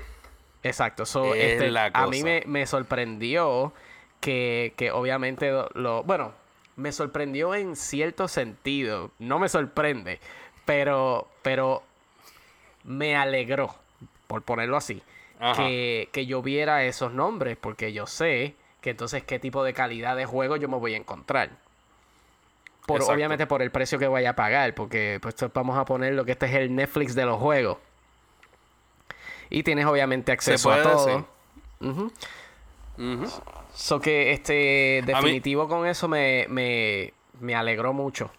Exacto, 0.62 1.05
so, 1.05 1.35
este, 1.35 1.73
a 1.76 2.07
mí 2.07 2.23
me, 2.23 2.45
me 2.47 2.67
sorprendió 2.67 3.73
que, 4.21 4.75
que 4.76 4.93
obviamente 4.93 5.50
lo, 5.75 6.05
bueno, 6.05 6.33
me 6.76 6.93
sorprendió 6.93 7.55
en 7.55 7.76
cierto 7.76 8.29
sentido. 8.29 9.11
No 9.19 9.38
me 9.38 9.49
sorprende, 9.49 10.21
pero, 10.64 11.29
pero 11.43 11.83
me 12.85 13.17
alegró, 13.17 13.75
por 14.26 14.43
ponerlo 14.43 14.76
así, 14.76 15.02
que, 15.57 16.09
que, 16.12 16.26
yo 16.26 16.43
viera 16.43 16.85
esos 16.85 17.12
nombres, 17.12 17.57
porque 17.61 17.93
yo 17.93 18.07
sé 18.07 18.55
que 18.81 18.91
entonces 18.91 19.25
qué 19.25 19.38
tipo 19.38 19.64
de 19.64 19.73
calidad 19.73 20.17
de 20.17 20.26
juego 20.26 20.57
yo 20.57 20.69
me 20.69 20.76
voy 20.76 20.95
a 20.95 20.97
encontrar. 20.97 21.50
Por, 22.87 23.00
obviamente 23.02 23.47
por 23.47 23.62
el 23.62 23.71
precio 23.71 23.99
que 23.99 24.09
voy 24.09 24.25
a 24.25 24.35
pagar, 24.35 24.75
porque 24.75 25.19
pues 25.23 25.37
vamos 25.55 25.79
a 25.79 25.85
poner 25.85 26.14
lo 26.14 26.25
que 26.25 26.33
este 26.33 26.47
es 26.47 26.55
el 26.55 26.75
Netflix 26.75 27.14
de 27.14 27.25
los 27.25 27.38
juegos. 27.38 27.79
Y 29.50 29.62
tienes 29.62 29.87
obviamente 29.87 30.33
acceso 30.33 30.73
a 30.73 30.83
todo. 30.83 31.29
So 33.75 34.00
que 34.00 34.32
este 34.32 35.02
definitivo 35.06 35.68
con 35.68 35.87
eso 35.87 36.08
me, 36.08 36.46
me, 36.49 37.12
me, 37.40 37.54
alegró 37.54 37.92
mucho. 37.92 38.30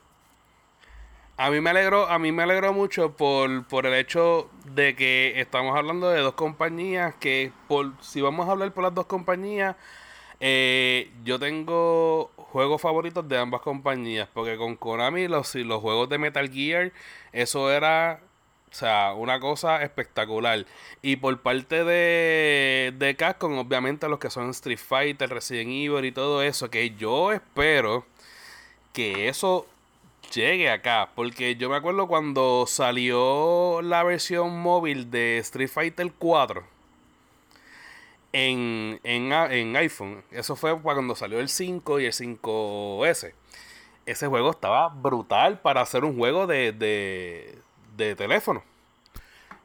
A 1.37 1.49
mí 1.49 1.59
me 1.59 1.71
alegró, 1.71 2.07
a 2.07 2.19
mí 2.19 2.31
me 2.31 2.43
alegró 2.43 2.73
mucho 2.73 3.13
por, 3.13 3.65
por 3.65 3.87
el 3.87 3.95
hecho 3.95 4.49
de 4.65 4.95
que 4.95 5.33
estamos 5.37 5.75
hablando 5.75 6.09
de 6.09 6.21
dos 6.21 6.35
compañías 6.35 7.15
que 7.15 7.51
por 7.67 7.93
si 8.01 8.21
vamos 8.21 8.47
a 8.47 8.51
hablar 8.51 8.71
por 8.71 8.83
las 8.83 8.93
dos 8.93 9.07
compañías, 9.07 9.75
eh, 10.39 11.11
yo 11.23 11.39
tengo 11.39 12.31
juegos 12.35 12.81
favoritos 12.81 13.27
de 13.27 13.37
ambas 13.39 13.61
compañías. 13.61 14.29
Porque 14.31 14.57
con 14.57 14.75
Konami 14.75 15.27
los, 15.27 15.55
los 15.55 15.81
juegos 15.81 16.07
de 16.09 16.19
Metal 16.19 16.49
Gear, 16.49 16.91
eso 17.31 17.71
era 17.71 18.21
o 18.73 18.75
sea, 18.75 19.13
una 19.13 19.39
cosa 19.39 19.83
espectacular. 19.83 20.65
Y 21.03 21.17
por 21.17 21.39
parte 21.41 21.83
de, 21.83 22.91
de 22.97 23.15
Capcom, 23.15 23.59
obviamente 23.59 24.09
los 24.09 24.17
que 24.17 24.31
son 24.31 24.49
Street 24.49 24.79
Fighter, 24.79 25.29
Resident 25.29 25.69
Evil 25.69 26.05
y 26.05 26.11
todo 26.11 26.41
eso, 26.41 26.71
que 26.71 26.89
yo 26.95 27.31
espero 27.31 28.03
que 28.91 29.29
eso 29.29 29.67
llegue 30.33 30.71
acá. 30.71 31.09
Porque 31.13 31.55
yo 31.55 31.69
me 31.69 31.75
acuerdo 31.75 32.07
cuando 32.07 32.65
salió 32.67 33.81
la 33.83 34.01
versión 34.03 34.59
móvil 34.59 35.11
de 35.11 35.37
Street 35.37 35.69
Fighter 35.69 36.11
4 36.17 36.63
en, 38.33 38.99
en, 39.03 39.75
iPhone. 39.75 40.23
Eso 40.31 40.55
fue 40.55 40.81
cuando 40.81 41.15
salió 41.15 41.39
el 41.39 41.49
5 41.49 41.99
y 41.99 42.05
el 42.05 42.13
5S. 42.13 43.33
Ese 44.07 44.27
juego 44.27 44.49
estaba 44.49 44.89
brutal 44.89 45.59
para 45.61 45.81
hacer 45.81 46.03
un 46.05 46.17
juego 46.17 46.47
de, 46.47 46.71
de 46.71 47.59
teléfono. 47.97 48.63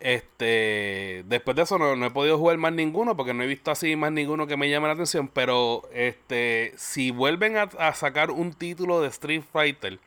Este, 0.00 1.24
después 1.26 1.56
de 1.56 1.64
eso 1.64 1.76
no, 1.76 2.06
he 2.06 2.10
podido 2.10 2.38
jugar 2.38 2.56
más 2.56 2.72
ninguno 2.72 3.16
porque 3.16 3.34
no 3.34 3.42
he 3.42 3.48
visto 3.48 3.72
así 3.72 3.96
más 3.96 4.12
ninguno 4.12 4.46
que 4.46 4.56
me 4.56 4.70
llame 4.70 4.86
la 4.86 4.94
atención. 4.94 5.28
Pero 5.28 5.88
este, 5.92 6.72
si 6.76 7.10
vuelven 7.10 7.56
a, 7.56 7.92
sacar 7.94 8.30
un 8.30 8.52
título 8.52 9.00
de 9.00 9.08
Street 9.08 9.42
Fighter 9.52 9.98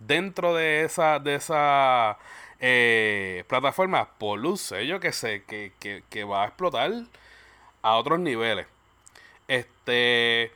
dentro 0.00 0.54
de 0.54 0.84
esa, 0.84 1.18
de 1.20 1.36
esa 1.36 2.18
eh, 2.60 3.44
plataforma, 3.48 4.08
por 4.18 4.38
luz 4.38 4.60
sello 4.60 5.00
que 5.00 5.12
sé 5.12 5.44
que, 5.44 5.72
que, 5.78 6.02
que 6.10 6.24
va 6.24 6.44
a 6.44 6.46
explotar 6.48 6.90
a 7.82 7.96
otros 7.96 8.18
niveles. 8.18 8.66
Este 9.48 10.50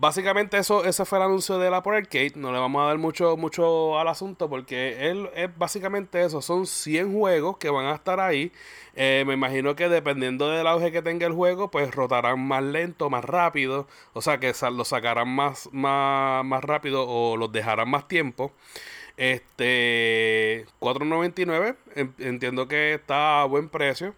Básicamente 0.00 0.56
eso, 0.58 0.84
ese 0.84 1.04
fue 1.04 1.18
el 1.18 1.24
anuncio 1.24 1.58
de 1.58 1.70
la 1.70 1.78
Apple 1.78 1.96
Arcade. 1.96 2.34
No 2.36 2.52
le 2.52 2.60
vamos 2.60 2.80
a 2.82 2.86
dar 2.86 2.98
mucho, 2.98 3.36
mucho 3.36 3.98
al 3.98 4.06
asunto 4.06 4.48
porque 4.48 5.10
él 5.10 5.28
es 5.34 5.50
básicamente 5.58 6.24
eso. 6.24 6.40
Son 6.40 6.66
100 6.66 7.12
juegos 7.12 7.58
que 7.58 7.68
van 7.68 7.86
a 7.86 7.96
estar 7.96 8.20
ahí. 8.20 8.52
Eh, 8.94 9.24
me 9.26 9.34
imagino 9.34 9.74
que 9.74 9.88
dependiendo 9.88 10.48
del 10.50 10.68
auge 10.68 10.92
que 10.92 11.02
tenga 11.02 11.26
el 11.26 11.32
juego, 11.32 11.72
pues 11.72 11.92
rotarán 11.92 12.38
más 12.46 12.62
lento, 12.62 13.10
más 13.10 13.24
rápido. 13.24 13.88
O 14.12 14.22
sea 14.22 14.38
que 14.38 14.52
lo 14.72 14.84
sacarán 14.84 15.28
más, 15.30 15.68
más, 15.72 16.44
más 16.44 16.62
rápido 16.62 17.04
o 17.08 17.36
los 17.36 17.50
dejarán 17.50 17.90
más 17.90 18.06
tiempo. 18.06 18.52
Este 19.16 20.66
4.99 20.80 21.76
entiendo 22.18 22.68
que 22.68 22.94
está 22.94 23.42
a 23.42 23.46
buen 23.46 23.68
precio. 23.68 24.14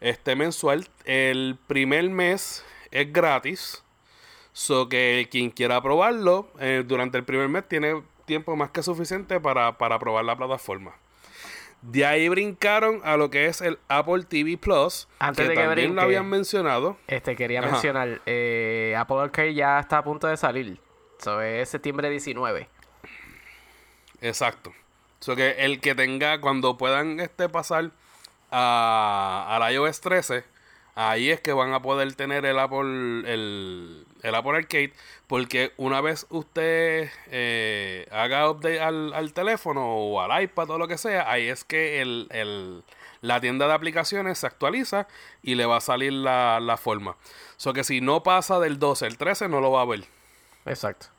Este 0.00 0.36
mensual. 0.36 0.86
El 1.04 1.58
primer 1.66 2.08
mes 2.10 2.64
es 2.92 3.12
gratis. 3.12 3.83
So 4.54 4.88
que 4.88 5.28
quien 5.32 5.50
quiera 5.50 5.82
probarlo 5.82 6.48
eh, 6.60 6.84
durante 6.86 7.18
el 7.18 7.24
primer 7.24 7.48
mes 7.48 7.68
tiene 7.68 8.02
tiempo 8.24 8.54
más 8.54 8.70
que 8.70 8.84
suficiente 8.84 9.40
para, 9.40 9.76
probar 9.76 10.24
la 10.24 10.36
plataforma. 10.36 10.94
De 11.82 12.06
ahí 12.06 12.28
brincaron 12.28 13.00
a 13.02 13.16
lo 13.16 13.30
que 13.30 13.46
es 13.46 13.60
el 13.60 13.80
Apple 13.88 14.22
TV 14.22 14.56
Plus. 14.56 15.08
Antes 15.18 15.44
que 15.44 15.48
de 15.50 15.56
que 15.56 15.60
también 15.60 15.96
lo 15.96 16.02
habían 16.02 16.30
mencionado. 16.30 16.96
Este 17.08 17.34
quería 17.34 17.62
mencionar, 17.62 18.22
eh, 18.26 18.94
Apple 18.96 19.18
Arcade 19.20 19.54
ya 19.54 19.80
está 19.80 19.98
a 19.98 20.04
punto 20.04 20.28
de 20.28 20.36
salir. 20.36 20.78
Eso 21.18 21.42
es 21.42 21.68
septiembre 21.68 22.08
19. 22.08 22.68
Exacto. 24.20 24.72
So 25.18 25.34
que 25.34 25.50
el 25.64 25.80
que 25.80 25.96
tenga, 25.96 26.40
cuando 26.40 26.78
puedan 26.78 27.18
este 27.18 27.48
pasar 27.48 27.90
a, 28.52 29.46
a 29.50 29.58
la 29.58 29.72
iOS 29.72 30.00
13, 30.00 30.44
ahí 30.94 31.30
es 31.30 31.40
que 31.40 31.52
van 31.52 31.72
a 31.72 31.82
poder 31.82 32.14
tener 32.14 32.44
el 32.44 32.58
Apple, 32.58 33.22
el, 33.32 34.06
el 34.22 34.34
Apple 34.34 34.56
Arcade, 34.56 34.92
porque 35.26 35.72
una 35.76 36.00
vez 36.00 36.26
usted 36.30 37.10
eh, 37.30 38.06
haga 38.10 38.50
update 38.50 38.80
al, 38.80 39.32
teléfono 39.32 39.86
o 39.86 40.20
al 40.20 40.42
iPad 40.42 40.70
o 40.70 40.78
lo 40.78 40.88
que 40.88 40.98
sea, 40.98 41.30
ahí 41.30 41.48
es 41.48 41.64
que 41.64 42.00
el, 42.00 42.82
la 43.20 43.40
tienda 43.40 43.66
de 43.66 43.74
aplicaciones 43.74 44.38
se 44.38 44.46
actualiza 44.46 45.08
y 45.42 45.54
le 45.54 45.66
va 45.66 45.78
a 45.78 45.80
salir 45.80 46.12
la, 46.12 46.60
la 46.60 46.76
forma. 46.76 47.16
So 47.56 47.72
que 47.72 47.84
si 47.84 48.00
no 48.00 48.22
pasa 48.22 48.60
del 48.60 48.78
12 48.78 49.06
al 49.06 49.16
13, 49.16 49.48
no 49.48 49.60
lo 49.60 49.70
va 49.70 49.82
a 49.82 49.86
ver. 49.86 50.04
Exacto. 50.66 51.13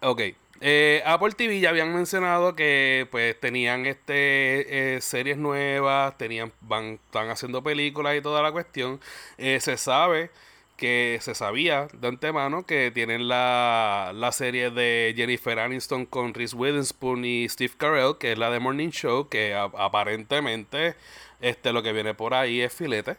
Ok. 0.00 0.20
Eh, 0.60 1.02
Apple 1.04 1.32
TV 1.32 1.60
ya 1.60 1.70
habían 1.70 1.94
mencionado 1.94 2.54
que 2.54 3.06
pues 3.10 3.38
tenían 3.38 3.86
este 3.86 4.96
eh, 4.96 5.00
series 5.00 5.36
nuevas, 5.36 6.16
tenían 6.16 6.52
van 6.60 7.00
están 7.04 7.28
haciendo 7.28 7.62
películas 7.62 8.16
y 8.16 8.22
toda 8.22 8.42
la 8.42 8.52
cuestión. 8.52 9.00
Eh, 9.36 9.60
se 9.60 9.76
sabe 9.76 10.30
que 10.76 11.18
se 11.20 11.34
sabía 11.34 11.88
de 11.92 12.08
antemano 12.08 12.66
que 12.66 12.90
tienen 12.90 13.28
la, 13.28 14.12
la 14.14 14.32
serie 14.32 14.70
de 14.70 15.12
Jennifer 15.16 15.58
Aniston 15.58 16.06
con 16.06 16.34
Reese 16.34 16.56
Witherspoon 16.56 17.24
y 17.24 17.48
Steve 17.48 17.74
Carell, 17.76 18.16
que 18.18 18.32
es 18.32 18.38
la 18.38 18.50
de 18.50 18.60
Morning 18.60 18.90
Show, 18.90 19.28
que 19.28 19.54
aparentemente 19.54 20.94
este 21.40 21.72
lo 21.72 21.82
que 21.82 21.92
viene 21.92 22.14
por 22.14 22.34
ahí 22.34 22.60
es 22.60 22.72
filete. 22.72 23.16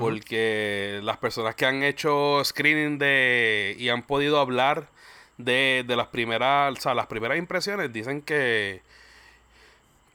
Porque 0.00 1.00
las 1.02 1.18
personas 1.18 1.54
que 1.54 1.66
han 1.66 1.82
hecho 1.82 2.42
screening 2.42 2.98
de 2.98 3.76
y 3.78 3.90
han 3.90 4.02
podido 4.02 4.40
hablar 4.40 4.88
de, 5.38 5.84
de 5.86 5.96
las 5.96 6.08
primeras, 6.08 6.72
o 6.76 6.80
sea, 6.80 6.94
las 6.94 7.06
primeras 7.06 7.38
impresiones 7.38 7.92
dicen 7.92 8.22
que 8.22 8.82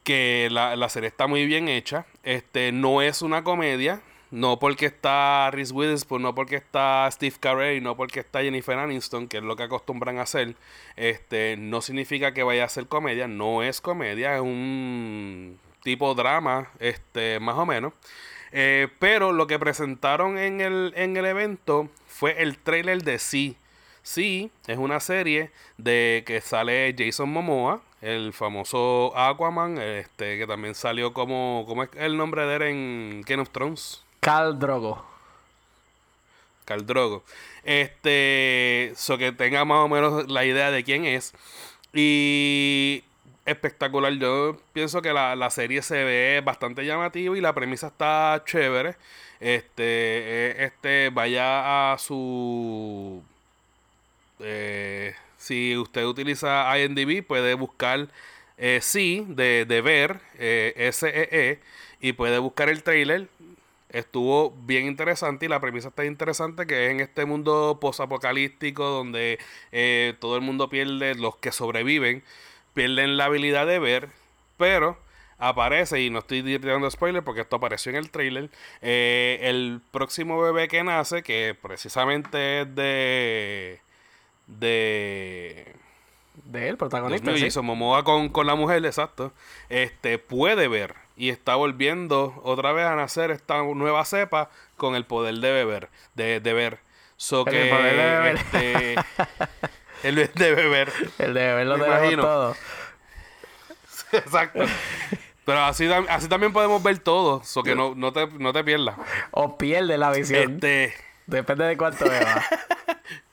que 0.04 0.48
la, 0.52 0.76
la 0.76 0.90
serie 0.90 1.08
está 1.08 1.28
muy 1.28 1.46
bien 1.46 1.68
hecha. 1.68 2.06
Este 2.24 2.72
no 2.72 3.02
es 3.04 3.22
una 3.22 3.44
comedia, 3.44 4.02
no 4.32 4.58
porque 4.60 4.88
está 4.88 5.50
Reese 5.52 5.74
Witherspoon, 5.74 6.22
no 6.22 6.36
porque 6.36 6.56
está 6.56 7.08
Steve 7.12 7.36
Carell, 7.40 7.84
no 7.84 7.96
porque 7.96 8.20
está 8.22 8.42
Jennifer 8.42 8.78
Aniston, 8.78 9.28
que 9.28 9.38
es 9.38 9.44
lo 9.44 9.56
que 9.56 9.64
acostumbran 9.64 10.18
a 10.18 10.24
hacer, 10.24 10.56
este, 10.96 11.58
no 11.58 11.82
significa 11.82 12.34
que 12.34 12.44
vaya 12.44 12.66
a 12.66 12.70
ser 12.70 12.88
comedia, 12.88 13.28
no 13.28 13.64
es 13.64 13.82
comedia, 13.82 14.36
es 14.36 14.42
un 14.42 15.60
tipo 15.84 16.14
drama, 16.16 16.70
este, 16.80 17.40
más 17.40 17.58
o 17.58 17.66
menos. 17.66 17.94
Eh, 18.52 18.88
pero 19.00 19.32
lo 19.32 19.46
que 19.46 19.60
presentaron 19.60 20.38
en 20.40 20.62
el, 20.62 20.94
en 20.96 21.18
el 21.18 21.26
evento 21.26 21.88
fue 22.08 22.42
el 22.42 22.58
trailer 22.58 23.04
de 23.04 23.20
Sí. 23.20 23.58
Sí, 24.10 24.50
es 24.66 24.80
una 24.80 25.00
serie 25.00 25.52
de 25.78 26.24
que 26.26 26.42
sale 26.42 26.96
Jason 26.98 27.30
Momoa, 27.30 27.80
el 28.02 28.34
famoso 28.34 29.16
Aquaman, 29.16 29.78
este, 29.78 30.40
que 30.40 30.48
también 30.48 30.74
salió 30.74 31.14
como, 31.14 31.64
¿cómo 31.68 31.84
es 31.84 31.92
el 31.94 32.18
nombre 32.18 32.48
de 32.48 32.56
él 32.56 32.62
en 32.64 33.22
Game 33.22 33.44
of 33.44 33.52
Thrones? 33.52 34.04
Cal 34.20 34.58
Drogo. 34.58 35.06
Cal 36.66 36.88
Drogo. 36.88 37.24
Este, 37.64 38.94
so 38.96 39.20
que 39.20 39.32
tenga 39.32 39.64
más 39.64 39.86
o 39.86 39.88
menos 39.88 40.28
la 40.28 40.44
idea 40.44 40.72
de 40.72 40.84
quién 40.84 41.06
es. 41.06 41.32
Y 41.94 43.04
espectacular. 43.46 44.14
Yo 44.14 44.58
pienso 44.74 45.04
que 45.04 45.14
la, 45.14 45.50
serie 45.52 45.84
se 45.84 46.04
ve 46.04 46.42
bastante 46.44 46.84
llamativa 46.84 47.38
y 47.38 47.42
la 47.42 47.54
premisa 47.54 47.86
está 47.90 48.42
chévere. 48.44 48.96
Este, 49.40 49.84
eh, 49.84 50.66
este, 50.66 51.12
vaya 51.12 51.94
a 51.94 51.98
su. 52.00 53.24
Eh, 54.40 55.16
si 55.38 55.78
usted 55.78 56.06
utiliza 56.06 56.78
IMDb, 56.78 57.26
puede 57.26 57.54
buscar 57.54 58.10
eh, 58.58 58.80
sí 58.82 59.26
de, 59.28 59.66
de 59.66 59.82
ver, 59.82 60.22
eh, 60.38 60.90
SEE, 60.94 61.30
e, 61.32 61.60
y 62.02 62.14
puede 62.14 62.40
buscar 62.40 62.70
el 62.70 62.84
trailer. 62.84 63.28
Estuvo 63.90 64.52
bien 64.52 64.86
interesante 64.86 65.46
y 65.48 65.50
la 65.50 65.60
premisa 65.60 65.88
está 65.90 66.06
interesante 66.06 66.68
que 66.68 66.86
es 66.86 66.92
en 66.92 67.00
este 67.00 67.26
mundo 67.26 67.80
posapocalíptico 67.82 68.84
donde 68.84 69.40
todo 70.20 70.36
el 70.36 70.44
mundo 70.44 70.70
pierde, 70.70 71.16
los 71.16 71.38
que 71.38 71.52
sobreviven 71.52 72.24
pierden 72.74 73.18
la 73.18 73.26
habilidad 73.26 73.68
de 73.68 73.80
ver, 73.80 74.10
pero 74.58 74.98
aparece, 75.38 76.02
y 76.02 76.10
no 76.10 76.20
estoy 76.20 76.44
tirando 76.44 76.90
spoiler 76.92 77.24
porque 77.24 77.42
esto 77.42 77.56
apareció 77.56 77.90
en 77.92 77.96
el 77.98 78.12
trailer, 78.12 78.50
eh, 78.82 79.40
el 79.44 79.82
próximo 79.92 80.40
bebé 80.42 80.68
que 80.68 80.84
nace, 80.84 81.24
que 81.24 81.56
precisamente 81.60 82.62
es 82.62 82.76
de... 82.76 83.82
de... 84.60 85.76
De 86.46 86.70
él, 86.70 86.78
protagonista. 86.78 87.32
Y 87.32 87.52
¿sí? 87.52 87.60
Momoa 87.60 88.04
con, 88.04 88.30
con 88.30 88.48
la 88.48 88.56
mujer, 88.56 88.84
exacto. 88.86 89.32
Este 89.70 90.18
puede 90.18 90.68
ver 90.68 90.96
y 91.16 91.30
está 91.30 91.56
volviendo 91.56 92.40
otra 92.44 92.72
vez 92.72 92.86
a 92.86 92.96
nacer 92.96 93.30
esta 93.30 93.62
nueva 93.62 94.06
cepa 94.06 94.50
con 94.78 94.96
el 94.96 95.06
poder 95.06 95.36
de 95.36 95.52
beber, 95.52 95.90
de, 96.16 96.40
de 96.40 96.54
ver. 96.54 96.80
So 97.18 97.44
que, 97.44 97.64
el 97.64 97.70
poder 97.70 97.96
de 97.98 98.04
beber. 98.04 98.36
Este, 98.38 98.96
El 100.04 100.16
de 100.16 100.56
beber. 100.56 100.94
El 101.18 101.34
de 101.34 101.40
beber 101.42 101.68
lo 101.68 101.78
tenemos 101.78 102.16
todo. 102.16 102.56
Exacto. 104.14 104.64
Pero 105.46 105.60
así, 105.60 105.92
así 106.08 106.30
también 106.30 106.54
podemos 106.54 106.82
ver 106.82 107.00
todo. 107.00 107.44
So 107.44 107.64
que 107.64 107.76
no, 107.76 107.96
no, 107.96 108.14
te, 108.14 108.28
no 108.28 108.54
te 108.54 108.64
pierdas. 108.64 108.96
O 109.32 109.58
pierde 109.58 109.98
la 109.98 110.12
visión. 110.12 110.54
Este... 110.54 110.94
Depende 111.28 111.66
de 111.66 111.78
cuánto 111.78 112.06
beba. 112.06 112.44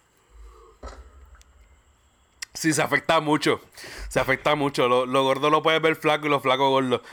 Sí, 2.56 2.72
se 2.72 2.82
afecta 2.82 3.20
mucho. 3.20 3.60
Se 4.08 4.18
afecta 4.18 4.54
mucho. 4.54 4.88
Lo, 4.88 5.06
lo 5.06 5.22
gordo 5.22 5.50
lo 5.50 5.62
puedes 5.62 5.80
ver 5.80 5.96
flaco 5.96 6.26
y 6.26 6.30
lo 6.30 6.40
flaco 6.40 6.70
gordo. 6.70 7.02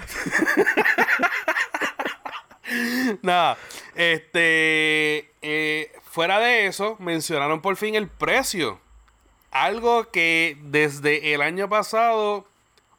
Nada. 3.22 3.58
Este. 3.96 5.32
Eh, 5.42 5.92
fuera 6.04 6.40
de 6.40 6.68
eso, 6.68 6.96
mencionaron 7.00 7.62
por 7.62 7.76
fin 7.76 7.96
el 7.96 8.08
precio 8.08 8.80
algo 9.54 10.10
que 10.10 10.58
desde 10.64 11.34
el 11.34 11.42
año 11.42 11.70
pasado 11.70 12.46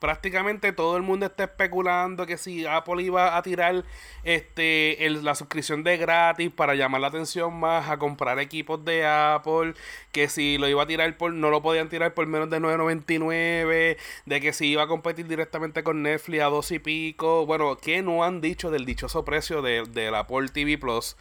prácticamente 0.05 0.75
todo 0.75 0.99
el 0.99 1.03
mundo 1.03 1.25
está 1.25 1.45
especulando 1.45 2.27
que 2.27 2.37
si 2.37 2.67
Apple 2.67 3.03
iba 3.03 3.39
a 3.39 3.43
tirar 3.43 3.85
este 4.23 4.99
la 5.09 5.35
suscripción 5.35 5.83
de 5.83 5.97
gratis 5.97 6.51
para 6.51 6.75
llamar 6.75 7.01
la 7.01 7.07
atención 7.07 7.59
más 7.59 7.89
a 7.89 7.97
comprar 7.97 8.39
equipos 8.39 8.85
de 8.85 9.07
Apple, 9.07 9.73
que 10.13 10.29
si 10.29 10.59
lo 10.59 10.69
iba 10.69 10.83
a 10.83 10.87
tirar 10.87 11.17
por 11.17 11.33
no 11.33 11.49
lo 11.49 11.63
podían 11.63 11.89
tirar 11.89 12.13
por 12.13 12.27
menos 12.27 12.51
de 12.51 12.61
9.99, 12.61 13.97
de 14.27 14.41
que 14.43 14.53
si 14.53 14.67
iba 14.67 14.83
a 14.83 14.89
competir 14.89 15.27
directamente 15.27 15.83
con 15.83 16.03
Netflix 16.03 16.43
a 16.43 16.47
dos 16.49 16.71
y 16.71 16.81
pico, 16.81 17.47
bueno, 17.47 17.79
¿qué 17.79 18.03
no 18.03 18.25
han 18.25 18.43
dicho 18.43 18.71
del 18.71 18.85
dichoso 18.85 19.25
precio 19.25 19.63
de, 19.63 20.11
la 20.11 20.19
Apple 20.19 20.51
TV 20.53 20.77
Plus? 20.77 21.17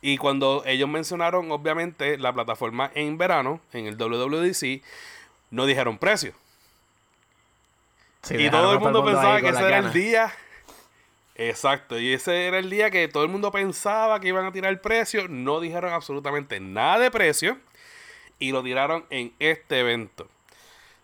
Y 0.00 0.16
cuando 0.16 0.62
ellos 0.64 0.88
mencionaron, 0.88 1.50
obviamente, 1.50 2.18
la 2.18 2.32
plataforma 2.32 2.92
en 2.94 3.18
verano, 3.18 3.60
en 3.72 3.86
el 3.86 3.96
WWDC, 3.96 4.80
no 5.50 5.66
dijeron 5.66 5.98
precio. 5.98 6.34
Y 8.30 8.50
todo 8.50 8.72
el 8.72 8.80
mundo 8.80 9.04
pensaba 9.04 9.40
que 9.40 9.48
ese 9.48 9.66
era 9.66 9.78
el 9.78 9.92
día. 9.92 10.32
Exacto, 11.34 11.98
y 11.98 12.12
ese 12.12 12.46
era 12.46 12.58
el 12.58 12.68
día 12.70 12.90
que 12.90 13.08
todo 13.08 13.22
el 13.22 13.28
mundo 13.28 13.50
pensaba 13.50 14.20
que 14.20 14.28
iban 14.28 14.44
a 14.44 14.52
tirar 14.52 14.70
el 14.70 14.80
precio. 14.80 15.28
No 15.28 15.60
dijeron 15.60 15.92
absolutamente 15.92 16.60
nada 16.60 16.98
de 16.98 17.10
precio. 17.10 17.58
Y 18.38 18.52
lo 18.52 18.62
tiraron 18.62 19.04
en 19.10 19.32
este 19.38 19.80
evento. 19.80 20.28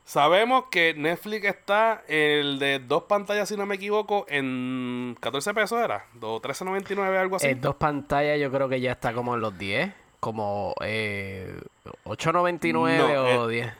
Sabemos 0.04 0.64
que 0.70 0.94
Netflix 0.94 1.44
está 1.44 2.02
el 2.09 2.59
de 2.59 2.78
dos 2.78 3.02
pantallas, 3.02 3.46
si 3.46 3.59
no 3.59 3.66
me 3.66 3.74
equivoco, 3.74 4.24
en 4.28 5.14
14 5.20 5.52
pesos 5.52 5.78
era, 5.85 6.07
o 6.22 6.40
13.99, 6.40 7.18
algo 7.18 7.37
así. 7.37 7.48
En 7.48 7.61
dos 7.61 7.76
pantallas 7.76 8.40
yo 8.40 8.50
creo 8.50 8.70
que 8.70 8.81
ya 8.81 8.92
está 8.92 9.12
como 9.12 9.35
en 9.35 9.42
los 9.42 9.59
10, 9.59 9.92
como 10.18 10.74
eh, 10.81 11.61
8.99 12.04 13.38
o 13.38 13.46
10. 13.48 13.70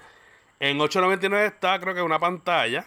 En 0.61 0.79
8.99 0.79 1.46
está 1.46 1.81
creo 1.81 1.94
que 1.94 2.03
una 2.03 2.18
pantalla. 2.18 2.85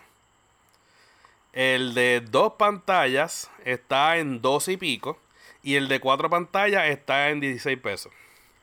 El 1.53 1.93
de 1.93 2.21
dos 2.21 2.53
pantallas 2.53 3.51
está 3.65 4.17
en 4.17 4.41
12 4.41 4.73
y 4.73 4.77
pico. 4.77 5.17
Y 5.63 5.75
el 5.75 5.87
de 5.87 5.99
cuatro 5.99 6.29
pantallas 6.29 6.87
está 6.87 7.29
en 7.29 7.39
16 7.39 7.77
pesos. 7.79 8.11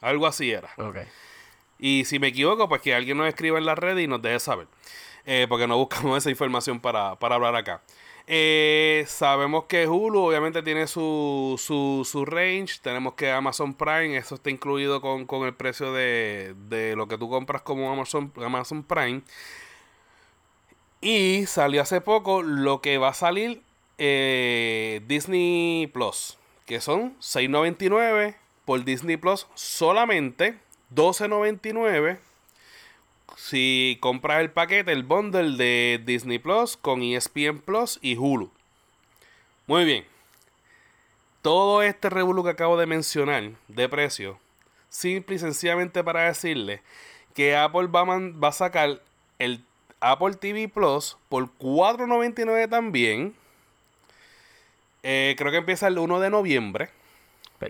Algo 0.01 0.27
así 0.27 0.51
era. 0.51 0.71
Ok. 0.77 0.97
Y 1.79 2.05
si 2.07 2.19
me 2.19 2.29
equivoco, 2.29 2.69
pues 2.69 2.83
que 2.83 2.95
alguien 2.95 3.19
nos 3.19 3.29
escriba 3.29 3.59
en 3.59 3.67
la 3.67 3.75
red 3.75 3.97
y 3.99 4.07
nos 4.07 4.21
deje 4.21 4.41
saber. 4.41 4.67
Eh, 5.25 5.47
porque 5.49 5.67
no 5.67 5.77
buscamos 5.77 6.17
esa 6.19 6.31
información 6.31 6.81
para, 6.81 7.11
hablar 7.11 7.55
acá. 7.55 7.83
Eh, 8.27 9.05
sabemos 9.07 9.65
que 9.65 9.87
Hulu 9.87 10.21
obviamente 10.21 10.63
tiene 10.63 10.87
su, 10.87 11.55
su, 11.59 12.07
su, 12.11 12.25
range. 12.25 12.81
Tenemos 12.83 13.15
que 13.15 13.31
Amazon 13.31 13.75
Prime, 13.75 14.17
eso 14.17 14.35
está 14.35 14.51
incluido 14.51 15.01
con, 15.01 15.47
el 15.47 15.55
precio 15.55 15.93
de, 15.93 16.55
de, 16.69 16.97
lo 16.97 17.09
que 17.09 17.17
tú 17.17 17.31
compras 17.31 17.63
como 17.63 17.91
Amazon, 17.93 18.33
Amazon 18.37 18.83
Prime. 18.83 19.23
Y 21.01 21.47
salió 21.47 21.83
hace 21.83 22.01
poco 22.01 22.43
lo 22.43 22.81
que 22.81 22.99
va 22.99 23.09
a 23.09 23.15
salir 23.15 23.63
eh, 23.99 25.01
Disney 25.07 25.87
Plus, 25.93 26.39
que 26.67 26.81
son 26.81 27.17
6.99 27.21 28.37
por 28.65 28.85
Disney 28.85 29.17
Plus 29.17 29.47
solamente 29.55 30.59
12.99 30.95 32.19
si 33.39 33.99
compras 34.01 34.41
el 34.41 34.51
paquete, 34.51 34.91
el 34.91 35.05
bundle 35.05 35.57
de 35.57 36.03
Disney 36.05 36.41
Plus 36.41 36.77
con 36.77 37.03
ESPN 37.03 37.61
Plus 37.61 37.99
y 38.03 38.17
Hulu. 38.17 38.51
Muy 39.69 39.85
bien. 39.85 40.05
Todo 41.41 41.83
este 41.83 42.11
revuelo 42.11 42.43
que 42.43 42.51
acabo 42.51 42.77
de 42.77 42.87
mencionar 42.87 43.53
de 43.69 43.89
precio, 43.89 44.41
simple 44.89 45.37
y 45.37 45.39
sencillamente 45.39 46.03
para 46.03 46.23
decirle 46.23 46.83
que 47.33 47.57
Apple 47.57 47.89
a, 47.93 48.05
va 48.05 48.49
a 48.49 48.53
sacar 48.53 49.01
el 49.39 49.65
Apple 50.01 50.35
TV 50.35 50.69
Plus 50.69 51.17
por 51.29 51.49
4.99 51.59 52.69
también. 52.69 53.35
Eh, 55.03 55.35
creo 55.39 55.51
que 55.51 55.59
empieza 55.59 55.89
el 55.89 55.99
1 55.99 56.21
de 56.21 56.31
noviembre. 56.31 56.91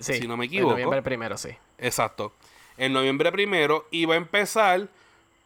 si 0.00 0.26
no 0.26 0.36
me 0.36 0.46
equivoco. 0.46 0.72
noviembre 0.72 1.02
primero, 1.02 1.36
sí. 1.36 1.50
Exacto 1.78 2.32
en 2.78 2.92
noviembre 2.92 3.30
primero 3.30 3.86
y 3.90 4.06
va 4.06 4.14
a 4.14 4.16
empezar 4.16 4.88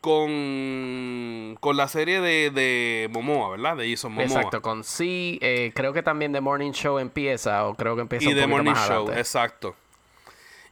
con, 0.01 1.57
con 1.61 1.77
la 1.77 1.89
serie 1.89 2.21
de, 2.21 2.51
de 2.51 3.09
Momoa, 3.11 3.51
¿verdad? 3.51 3.77
De 3.77 3.91
Jason 3.91 4.13
Momoa. 4.13 4.27
Exacto, 4.27 4.63
con 4.63 4.85
sí, 4.85 5.39
eh, 5.43 5.73
creo 5.75 5.93
que 5.93 6.03
también 6.03 6.33
The 6.33 6.41
Morning 6.41 6.73
Show 6.73 6.99
empieza, 6.99 7.67
o 7.67 7.75
creo 7.75 7.97
que 7.97 8.03
empieza 8.03 8.31
y 8.31 8.35
The 8.35 8.47
Morning 8.47 8.75
Show, 8.75 9.11
exacto. 9.13 9.75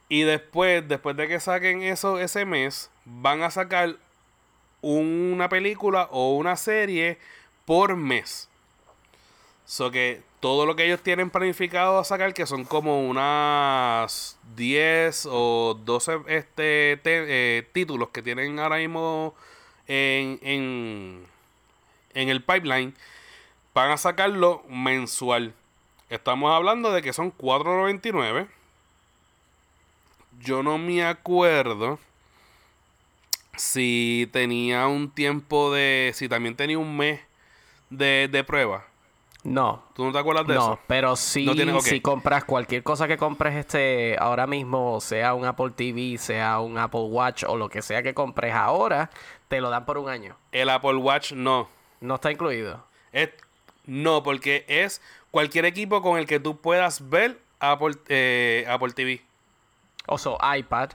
Y 0.07 0.23
después, 0.23 0.87
después 0.87 1.15
de 1.15 1.27
que 1.27 1.39
saquen 1.39 1.81
eso 1.81 2.19
ese 2.19 2.45
mes, 2.45 2.91
van 3.05 3.41
a 3.43 3.51
sacar 3.51 3.95
una 4.81 5.49
película 5.49 6.07
o 6.11 6.35
una 6.35 6.55
serie 6.55 7.17
por 7.65 7.95
mes. 7.95 8.49
So 9.65 9.91
que 9.91 10.21
todo 10.39 10.65
lo 10.65 10.75
que 10.75 10.85
ellos 10.85 11.01
tienen 11.01 11.29
planificado 11.29 11.99
a 11.99 12.03
sacar, 12.03 12.33
que 12.33 12.45
son 12.45 12.65
como 12.65 13.07
unas 13.07 14.37
10 14.55 15.27
o 15.29 15.79
12 15.85 16.21
este, 16.27 16.99
eh, 17.03 17.67
títulos 17.71 18.09
que 18.09 18.21
tienen 18.21 18.59
ahora 18.59 18.77
mismo 18.77 19.35
en, 19.87 20.39
en, 20.41 21.25
en 22.13 22.29
el 22.29 22.43
pipeline, 22.43 22.93
van 23.73 23.91
a 23.91 23.97
sacarlo 23.97 24.63
mensual. 24.67 25.53
Estamos 26.09 26.51
hablando 26.51 26.91
de 26.91 27.01
que 27.01 27.13
son 27.13 27.31
4.99 27.37 28.47
yo 30.43 30.63
no 30.63 30.77
me 30.77 31.03
acuerdo 31.05 31.99
si 33.61 34.27
tenía 34.31 34.87
un 34.87 35.11
tiempo 35.11 35.71
de. 35.71 36.11
Si 36.15 36.27
también 36.27 36.55
tenía 36.55 36.79
un 36.79 36.97
mes 36.97 37.19
de, 37.91 38.27
de 38.31 38.43
prueba. 38.43 38.85
No. 39.43 39.83
¿Tú 39.95 40.03
no 40.05 40.11
te 40.11 40.17
acuerdas 40.19 40.45
de 40.47 40.53
no, 40.55 40.61
eso? 40.73 40.79
pero 40.87 41.15
sí, 41.15 41.45
No 41.45 41.53
tienes- 41.55 41.83
si 41.83 41.99
compras 42.01 42.43
cualquier 42.43 42.83
cosa 42.83 43.07
que 43.07 43.17
compres 43.17 43.55
este 43.55 44.15
ahora 44.19 44.45
mismo, 44.47 44.99
sea 45.01 45.33
un 45.33 45.45
Apple 45.45 45.71
TV, 45.75 46.17
sea 46.17 46.59
un 46.59 46.77
Apple 46.77 47.01
Watch 47.01 47.43
o 47.47 47.55
lo 47.57 47.69
que 47.69 47.81
sea 47.81 48.03
que 48.03 48.13
compres 48.13 48.53
ahora, 48.53 49.09
te 49.47 49.61
lo 49.61 49.69
dan 49.69 49.85
por 49.85 49.97
un 49.97 50.09
año. 50.09 50.35
El 50.51 50.69
Apple 50.69 50.95
Watch 50.95 51.33
no. 51.33 51.67
No 52.01 52.15
está 52.15 52.31
incluido. 52.31 52.83
Es, 53.11 53.29
no, 53.85 54.23
porque 54.23 54.65
es 54.67 55.01
cualquier 55.31 55.65
equipo 55.65 56.01
con 56.01 56.17
el 56.19 56.25
que 56.25 56.39
tú 56.39 56.57
puedas 56.57 57.09
ver 57.09 57.39
Apple, 57.59 57.95
eh, 58.09 58.65
Apple 58.67 58.91
TV. 58.93 59.21
O 60.07 60.17
sea, 60.17 60.33
iPad. 60.57 60.91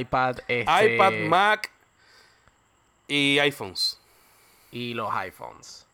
iPad, 0.00 0.38
este, 0.48 0.94
iPad, 0.94 1.12
Mac 1.28 1.70
y 3.08 3.38
iPhones. 3.38 4.00
y 4.72 4.94
los 4.94 5.12
iPhones. 5.12 5.86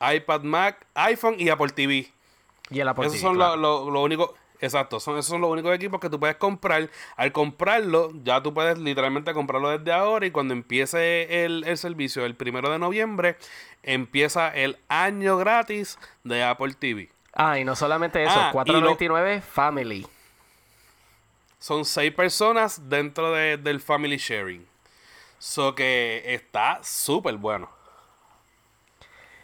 iPad, 0.00 0.42
Mac, 0.42 0.86
iPhone 0.94 1.36
y 1.38 1.48
Apple 1.48 1.70
TV. 1.70 2.10
Y 2.70 2.80
el 2.80 2.88
Apple 2.88 3.06
Esos 3.06 3.14
TV, 3.18 3.22
son 3.22 3.36
claro. 3.36 3.56
los 3.56 3.84
lo, 3.86 3.90
lo 3.90 4.02
únicos. 4.02 4.30
Exacto, 4.60 5.00
son, 5.00 5.18
esos 5.18 5.26
son 5.26 5.42
los 5.42 5.50
únicos 5.50 5.74
equipos 5.74 6.00
que 6.00 6.08
tú 6.08 6.18
puedes 6.18 6.36
comprar. 6.36 6.88
Al 7.16 7.30
comprarlo, 7.32 8.10
ya 8.24 8.42
tú 8.42 8.54
puedes 8.54 8.78
literalmente 8.78 9.32
comprarlo 9.34 9.76
desde 9.76 9.92
ahora. 9.92 10.24
Y 10.26 10.30
cuando 10.30 10.54
empiece 10.54 11.44
el, 11.44 11.64
el 11.64 11.76
servicio 11.78 12.24
el 12.24 12.34
primero 12.36 12.70
de 12.70 12.78
noviembre, 12.78 13.36
empieza 13.82 14.48
el 14.54 14.78
año 14.88 15.36
gratis 15.36 15.98
de 16.24 16.42
Apple 16.42 16.74
TV. 16.74 17.10
Ah, 17.34 17.58
y 17.58 17.64
no 17.64 17.76
solamente 17.76 18.22
eso, 18.24 18.32
Ah, 18.34 18.50
y 18.52 18.56
4.99 18.56 19.42
Family. 19.42 20.06
Son 21.66 21.84
seis 21.84 22.12
personas 22.12 22.88
dentro 22.88 23.32
de- 23.32 23.56
del 23.56 23.80
Family 23.80 24.18
Sharing. 24.18 24.64
So 25.40 25.74
que 25.74 26.22
está 26.24 26.78
súper 26.84 27.34
bueno. 27.38 27.68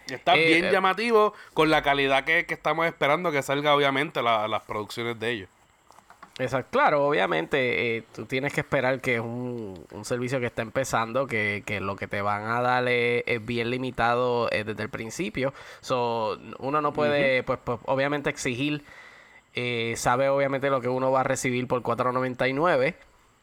Está 0.06 0.37
Eh, 0.37 0.46
bien 0.46 0.66
eh, 0.66 0.70
llamativo 0.70 1.35
con 1.52 1.68
la 1.68 1.82
calidad 1.82 2.22
que, 2.22 2.46
que 2.46 2.54
estamos 2.54 2.87
esperando 2.87 3.32
que 3.32 3.42
salga, 3.42 3.74
obviamente, 3.74 4.22
la- 4.22 4.46
las 4.46 4.62
producciones 4.62 5.18
de 5.18 5.30
ellos. 5.30 5.48
Exacto. 6.38 6.68
Claro, 6.70 7.08
obviamente 7.08 7.96
eh, 7.96 8.04
tú 8.14 8.24
tienes 8.24 8.52
que 8.52 8.61
esperar 8.61 9.00
que 9.00 9.16
es 9.16 9.20
un, 9.20 9.85
un 9.90 10.04
servicio 10.04 10.38
que 10.38 10.46
está 10.46 10.62
empezando, 10.62 11.26
que, 11.26 11.64
que 11.66 11.80
lo 11.80 11.96
que 11.96 12.06
te 12.06 12.22
van 12.22 12.44
a 12.44 12.62
dar 12.62 12.87
es, 12.87 13.24
es 13.26 13.44
bien 13.44 13.68
limitado 13.68 14.46
desde 14.48 14.80
el 14.80 14.90
principio. 14.90 15.52
So, 15.80 16.38
uno 16.61 16.80
no 16.80 16.92
puede, 16.92 17.42
pues, 17.42 17.58
pues, 17.64 17.80
obviamente 17.87 18.30
exigir, 18.30 18.85
eh, 19.54 19.94
sabe 19.96 20.28
obviamente 20.28 20.70
lo 20.70 20.80
que 20.80 20.88
uno 20.88 21.10
va 21.10 21.20
a 21.20 21.24
recibir 21.24 21.66
por 21.66 21.82
4.99. 21.82 22.94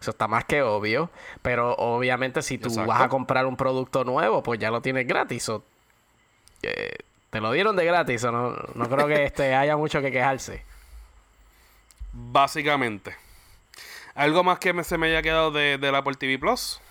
Eso 0.02 0.12
está 0.12 0.28
más 0.28 0.46
que 0.46 0.62
obvio. 0.62 1.10
Pero 1.42 1.74
obviamente 1.76 2.42
si 2.42 2.58
tú 2.58 2.70
Exacto. 2.70 2.90
vas 2.90 3.02
a 3.02 3.10
comprar 3.10 3.46
un 3.46 3.58
producto 3.58 4.04
nuevo, 4.04 4.42
pues 4.44 4.60
ya 4.60 4.72
lo 4.72 4.82
tienes 4.82 5.06
gratis. 5.08 5.50
Eh, 6.64 6.96
te 7.30 7.42
lo 7.42 7.52
dieron 7.52 7.76
de 7.76 7.86
gratis. 7.86 8.22
so 8.22 8.32
no, 8.32 8.56
no 8.76 8.90
creo 8.90 9.08
que 9.08 9.26
este 9.26 9.54
haya 9.56 9.76
mucho 9.78 10.02
que 10.02 10.12
quejarse. 10.12 10.64
Básicamente. 12.14 13.16
¿Algo 14.16 14.44
más 14.44 14.60
que 14.60 14.74
me- 14.74 14.84
se 14.84 14.98
me 14.98 15.08
haya 15.08 15.22
quedado 15.22 15.52
de, 15.52 15.78
del 15.78 15.96
Apple 15.96 16.16
TV 16.16 16.38
Plus? 16.40 16.82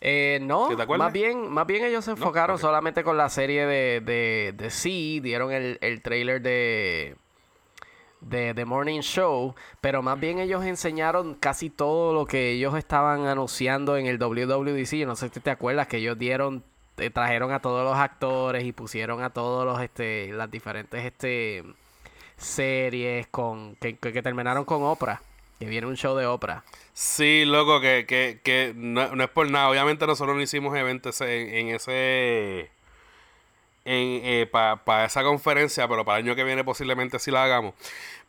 Eh, 0.00 0.38
no, 0.42 0.70
más 0.96 1.12
bien, 1.12 1.48
más 1.50 1.66
bien 1.66 1.84
ellos 1.84 2.04
se 2.04 2.12
enfocaron 2.12 2.56
solamente 2.60 3.02
con 3.02 3.16
la 3.16 3.28
serie 3.28 3.66
de, 3.66 4.00
de, 4.00 4.54
de 4.56 4.70
Sí, 4.70 5.18
dieron 5.18 5.50
el, 5.50 5.76
el 5.80 6.02
trailer 6.02 6.40
de, 6.40 7.16
de 8.20 8.54
The 8.54 8.64
Morning 8.64 9.00
Show, 9.00 9.54
pero 9.80 10.02
más 10.02 10.18
bien 10.18 10.38
ellos 10.38 10.64
enseñaron 10.64 11.34
casi 11.34 11.70
todo 11.70 12.12
lo 12.12 12.26
que 12.26 12.52
ellos 12.52 12.76
estaban 12.76 13.26
anunciando 13.26 13.96
en 13.96 14.06
el 14.06 14.18
WWDC. 14.18 14.96
Yo 14.96 15.06
no 15.06 15.16
sé 15.16 15.28
si 15.28 15.40
te 15.40 15.50
acuerdas 15.50 15.86
que 15.86 15.98
ellos 15.98 16.18
dieron, 16.18 16.64
eh, 16.96 17.10
trajeron 17.10 17.52
a 17.52 17.60
todos 17.60 17.84
los 17.84 17.96
actores 17.96 18.64
y 18.64 18.72
pusieron 18.72 19.22
a 19.22 19.30
todos 19.30 19.64
los, 19.64 19.80
este, 19.80 20.32
las 20.32 20.50
diferentes, 20.50 21.04
este, 21.04 21.64
series 22.36 23.26
con 23.28 23.76
que, 23.76 23.96
que, 23.96 24.22
terminaron 24.22 24.64
con 24.64 24.82
Oprah, 24.82 25.20
que 25.58 25.66
viene 25.66 25.86
un 25.86 25.96
show 25.96 26.16
de 26.16 26.26
Oprah. 26.26 26.64
Sí, 26.92 27.44
loco, 27.44 27.80
que, 27.80 28.06
que, 28.06 28.40
que 28.42 28.72
no, 28.74 29.14
no 29.14 29.24
es 29.24 29.30
por 29.30 29.50
nada. 29.50 29.68
Obviamente 29.68 30.06
nosotros 30.06 30.36
no 30.36 30.42
hicimos 30.42 30.76
eventos 30.76 31.20
en, 31.20 31.54
en 31.54 31.68
ese... 31.68 32.70
En, 33.90 34.48
para 34.50 35.06
esa 35.06 35.22
conferencia, 35.22 35.88
pero 35.88 36.04
para 36.04 36.18
el 36.18 36.26
año 36.26 36.36
que 36.36 36.44
viene 36.44 36.62
posiblemente 36.62 37.18
sí 37.18 37.30
la 37.30 37.44
hagamos. 37.44 37.74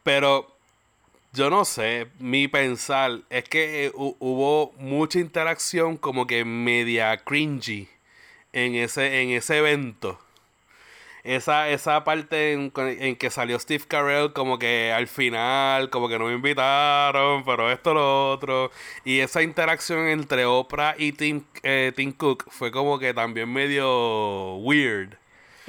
Pero 0.03 0.47
yo 1.33 1.49
no 1.49 1.65
sé, 1.65 2.07
mi 2.19 2.47
pensar 2.47 3.19
es 3.29 3.43
que 3.43 3.87
eh, 3.87 3.91
hu- 3.93 4.15
hubo 4.19 4.73
mucha 4.77 5.19
interacción 5.19 5.97
como 5.97 6.25
que 6.27 6.45
media 6.45 7.17
cringy 7.17 7.89
en 8.53 8.75
ese, 8.75 9.21
en 9.21 9.31
ese 9.31 9.57
evento. 9.57 10.19
Esa, 11.23 11.69
esa 11.69 12.03
parte 12.05 12.53
en, 12.53 12.71
en 12.77 13.15
que 13.17 13.29
salió 13.29 13.59
Steve 13.59 13.83
Carell 13.87 14.31
como 14.31 14.57
que 14.57 14.93
al 14.95 15.07
final, 15.07 15.89
como 15.89 16.07
que 16.07 16.17
no 16.17 16.27
me 16.27 16.33
invitaron, 16.33 17.43
pero 17.43 17.69
esto 17.71 17.93
lo 17.93 18.31
otro. 18.31 18.71
Y 19.03 19.19
esa 19.19 19.43
interacción 19.43 20.07
entre 20.07 20.45
Oprah 20.45 20.95
y 20.97 21.11
Tim, 21.11 21.43
eh, 21.63 21.91
Tim 21.95 22.13
Cook 22.13 22.45
fue 22.49 22.71
como 22.71 22.97
que 22.99 23.13
también 23.13 23.51
medio 23.51 24.55
weird. 24.55 25.17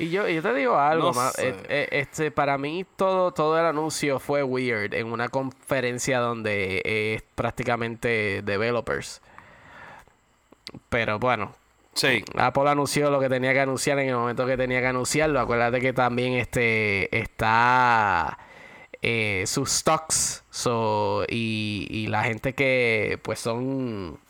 Y 0.01 0.11
yo, 0.11 0.27
yo 0.29 0.43
te 0.43 0.55
digo 0.55 0.77
algo, 0.79 1.09
No 1.09 1.13
ma- 1.13 1.33
eh, 1.39 1.55
eh, 1.69 1.89
este, 1.93 2.31
para 2.31 2.57
mí 2.59 2.85
todo, 2.97 3.33
todo 3.33 3.59
el 3.59 3.67
anuncio 3.67 4.19
fue 4.19 4.43
weird 4.43 4.95
en 4.95 5.07
una 5.13 5.29
conferencia 5.29 6.19
donde 6.19 6.83
es 6.85 7.23
prácticamente 7.35 8.43
developers. 8.43 9.21
Pero 10.89 11.19
bueno, 11.19 11.55
Sí, 11.93 12.25
Apple 12.37 12.71
anunció 12.71 13.11
lo 13.11 13.19
que 13.19 13.29
tenía 13.29 13.53
que 13.53 13.61
anunciar 13.61 13.99
en 13.99 14.09
el 14.11 14.15
momento 14.15 14.47
que 14.47 14.57
tenía 14.57 14.81
que 14.81 14.87
anunciarlo. 14.87 15.41
Acuérdate 15.41 15.81
que 15.81 15.93
también 15.93 16.35
este 16.35 17.15
está 17.19 18.39
eh, 19.03 19.43
sus 19.47 19.71
stocks 19.73 20.45
so, 20.51 21.25
y, 21.29 21.89
y 21.91 22.07
la 22.07 22.23
gente 22.23 22.55
que 22.55 23.19
pues 23.23 23.41
son 23.41 24.21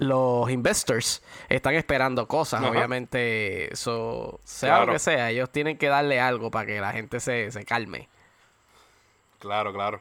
los 0.00 0.50
investors 0.50 1.22
están 1.48 1.74
esperando 1.74 2.26
cosas, 2.26 2.60
Ajá. 2.60 2.70
obviamente. 2.70 3.70
So, 3.74 4.40
sea 4.44 4.84
lo 4.84 4.92
que 4.92 4.98
sea, 4.98 5.30
ellos 5.30 5.50
tienen 5.50 5.78
que 5.78 5.88
darle 5.88 6.20
algo 6.20 6.50
para 6.50 6.66
que 6.66 6.80
la 6.80 6.92
gente 6.92 7.20
se, 7.20 7.50
se 7.50 7.64
calme. 7.64 8.08
Claro, 9.38 9.72
claro. 9.72 10.00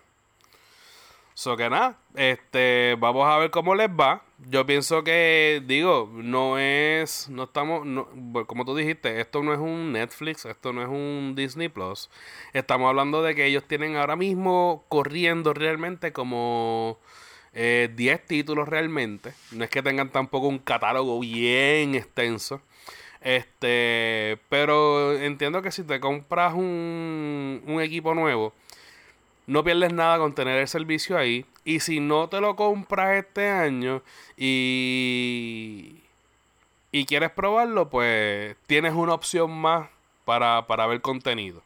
So 1.34 1.56
que 1.56 1.70
nada, 1.70 1.98
este, 2.16 2.98
vamos 3.00 3.26
a 3.26 3.38
ver 3.38 3.50
cómo 3.50 3.74
les 3.74 3.90
va. 3.90 4.24
Yo 4.50 4.66
pienso 4.66 5.06
que, 5.06 5.64
digo, 5.66 6.10
no 6.14 6.58
es, 6.60 7.30
no 7.30 7.44
estamos, 7.44 7.86
no, 7.86 8.10
bueno, 8.14 8.46
como 8.46 8.66
tú 8.66 8.76
dijiste, 8.76 9.22
esto 9.22 9.42
no 9.42 9.54
es 9.54 9.60
un 9.60 9.94
Netflix, 9.94 10.44
esto 10.44 10.74
no 10.74 10.82
es 10.82 10.90
un 10.90 11.36
Disney 11.38 11.70
Plus. 11.70 12.10
Estamos 12.52 12.90
hablando 12.90 13.24
de 13.24 13.36
que 13.36 13.46
ellos 13.46 13.64
tienen 13.66 13.96
ahora 13.96 14.18
mismo 14.18 14.84
corriendo 14.90 15.54
realmente 15.54 16.12
como 16.12 17.00
eh, 17.54 17.90
10 17.96 18.26
títulos 18.26 18.68
realmente. 18.68 19.34
No 19.52 19.64
es 19.64 19.70
que 19.70 19.82
tengan 19.82 20.12
tampoco 20.12 20.48
un 20.48 20.60
catálogo 20.60 21.20
bien 21.20 21.96
extenso. 21.96 22.62
Este, 23.22 24.40
pero 24.50 25.14
entiendo 25.14 25.62
que 25.62 25.72
si 25.72 25.84
te 25.84 26.00
compras 26.00 26.54
un, 26.54 27.62
un 27.66 27.82
equipo 27.82 28.14
nuevo, 28.14 28.54
no 29.48 29.64
pierdes 29.64 29.92
nada 29.94 30.20
con 30.20 30.34
tener 30.34 30.60
el 30.60 30.68
servicio 30.68 31.18
ahí. 31.18 31.46
Y 31.66 31.80
si 31.82 32.00
no 32.00 32.30
te 32.30 32.40
lo 32.42 32.56
compras 32.56 33.18
este 33.18 33.50
año 33.50 34.04
y, 34.38 35.98
y 36.92 37.06
quieres 37.06 37.32
probarlo, 37.32 37.90
pues 37.90 38.56
tienes 38.68 38.94
una 38.94 39.14
opción 39.14 39.52
más 39.52 39.90
para, 40.26 40.68
para 40.68 40.88
ver 40.88 41.02
contenido. 41.02 41.62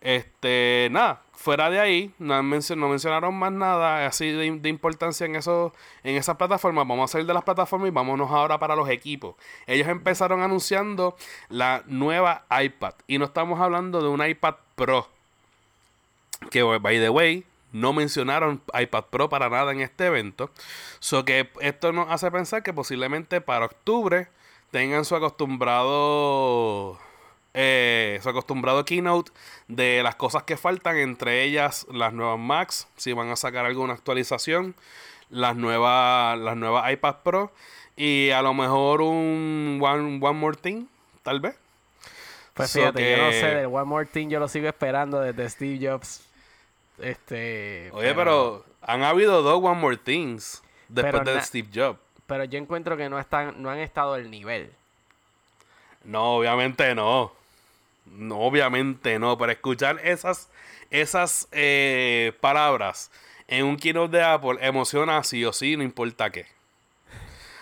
Este, 0.00 0.88
nada, 0.90 1.22
fuera 1.32 1.70
de 1.70 1.80
ahí, 1.80 2.14
no, 2.18 2.42
mencionaron 2.42 3.34
más 3.34 3.52
nada 3.52 4.06
así 4.06 4.30
de, 4.30 4.50
de 4.58 4.68
importancia 4.68 5.26
en, 5.26 5.36
eso, 5.36 5.72
en 6.04 6.16
esas 6.16 6.36
plataformas. 6.36 6.86
Vamos 6.86 7.10
a 7.10 7.12
salir 7.12 7.26
de 7.26 7.34
las 7.34 7.44
plataformas 7.44 7.88
y 7.88 7.92
vámonos 7.92 8.30
ahora 8.30 8.58
para 8.58 8.76
los 8.76 8.88
equipos. 8.88 9.34
Ellos 9.66 9.88
empezaron 9.88 10.42
anunciando 10.42 11.16
la 11.48 11.82
nueva 11.86 12.44
iPad. 12.62 12.94
Y 13.06 13.18
no 13.18 13.24
estamos 13.26 13.60
hablando 13.60 14.02
de 14.02 14.08
un 14.08 14.24
iPad 14.24 14.54
Pro 14.76 15.08
que 16.50 16.62
by 16.62 16.98
the 16.98 17.10
way 17.10 17.44
no 17.72 17.92
mencionaron 17.92 18.62
iPad 18.72 19.04
Pro 19.10 19.28
para 19.28 19.50
nada 19.50 19.72
en 19.72 19.80
este 19.80 20.06
evento. 20.06 20.50
So 21.00 21.24
que 21.24 21.50
esto 21.60 21.92
nos 21.92 22.10
hace 22.10 22.30
pensar 22.30 22.62
que 22.62 22.72
posiblemente 22.72 23.40
para 23.40 23.66
octubre 23.66 24.28
tengan 24.70 25.04
su 25.04 25.16
acostumbrado 25.16 26.98
eh, 27.54 28.18
su 28.22 28.28
acostumbrado 28.28 28.84
keynote 28.84 29.32
de 29.68 30.02
las 30.02 30.14
cosas 30.16 30.42
que 30.44 30.56
faltan, 30.56 30.96
entre 30.96 31.42
ellas 31.44 31.86
las 31.92 32.12
nuevas 32.12 32.38
Macs, 32.38 32.86
si 32.96 33.12
van 33.12 33.30
a 33.30 33.36
sacar 33.36 33.64
alguna 33.66 33.94
actualización, 33.94 34.74
las 35.30 35.56
nuevas 35.56 36.38
las 36.38 36.56
nuevas 36.56 36.90
iPad 36.92 37.16
Pro 37.24 37.52
y 37.96 38.30
a 38.30 38.42
lo 38.42 38.54
mejor 38.54 39.00
un 39.02 39.78
One, 39.82 40.18
one 40.22 40.38
More 40.38 40.56
Thing, 40.56 40.86
tal 41.22 41.40
vez. 41.40 41.56
Pues 42.54 42.70
So 42.70 42.80
fíjate, 42.80 43.10
yo 43.16 43.22
no 43.24 43.30
que- 43.30 43.40
sé, 43.40 43.46
del 43.54 43.66
One 43.66 43.84
More 43.84 44.06
Thing 44.06 44.28
yo 44.28 44.38
lo 44.40 44.48
sigo 44.48 44.68
esperando 44.68 45.20
desde 45.20 45.48
Steve 45.48 45.78
Jobs. 45.90 46.24
Este, 47.00 47.90
Oye, 47.92 48.14
pero, 48.14 48.64
han 48.82 49.02
habido 49.02 49.42
dos 49.42 49.62
One 49.62 49.80
More 49.80 49.96
Things 49.96 50.62
después 50.88 51.22
Pero 51.22 51.34
de 51.36 51.42
Steve 51.42 51.68
Jobs. 51.74 51.98
Pero 52.26 52.44
yo 52.44 52.58
encuentro 52.58 52.96
que 52.96 53.08
no 53.08 53.18
están, 53.18 53.62
no 53.62 53.70
han 53.70 53.78
estado 53.78 54.14
al 54.14 54.30
nivel. 54.30 54.72
No, 56.04 56.36
obviamente 56.36 56.94
no. 56.94 57.32
No, 58.12 58.38
obviamente 58.38 59.18
no. 59.18 59.36
Pero 59.38 59.52
escuchar 59.52 60.00
esas, 60.04 60.48
esas 60.90 61.48
eh, 61.52 62.32
palabras 62.40 63.10
en 63.46 63.64
un 63.64 63.76
keynote 63.76 64.18
de 64.18 64.22
Apple 64.22 64.58
emociona 64.60 65.22
sí 65.24 65.44
o 65.44 65.52
sí, 65.52 65.76
no 65.76 65.82
importa 65.82 66.30
qué. 66.30 66.46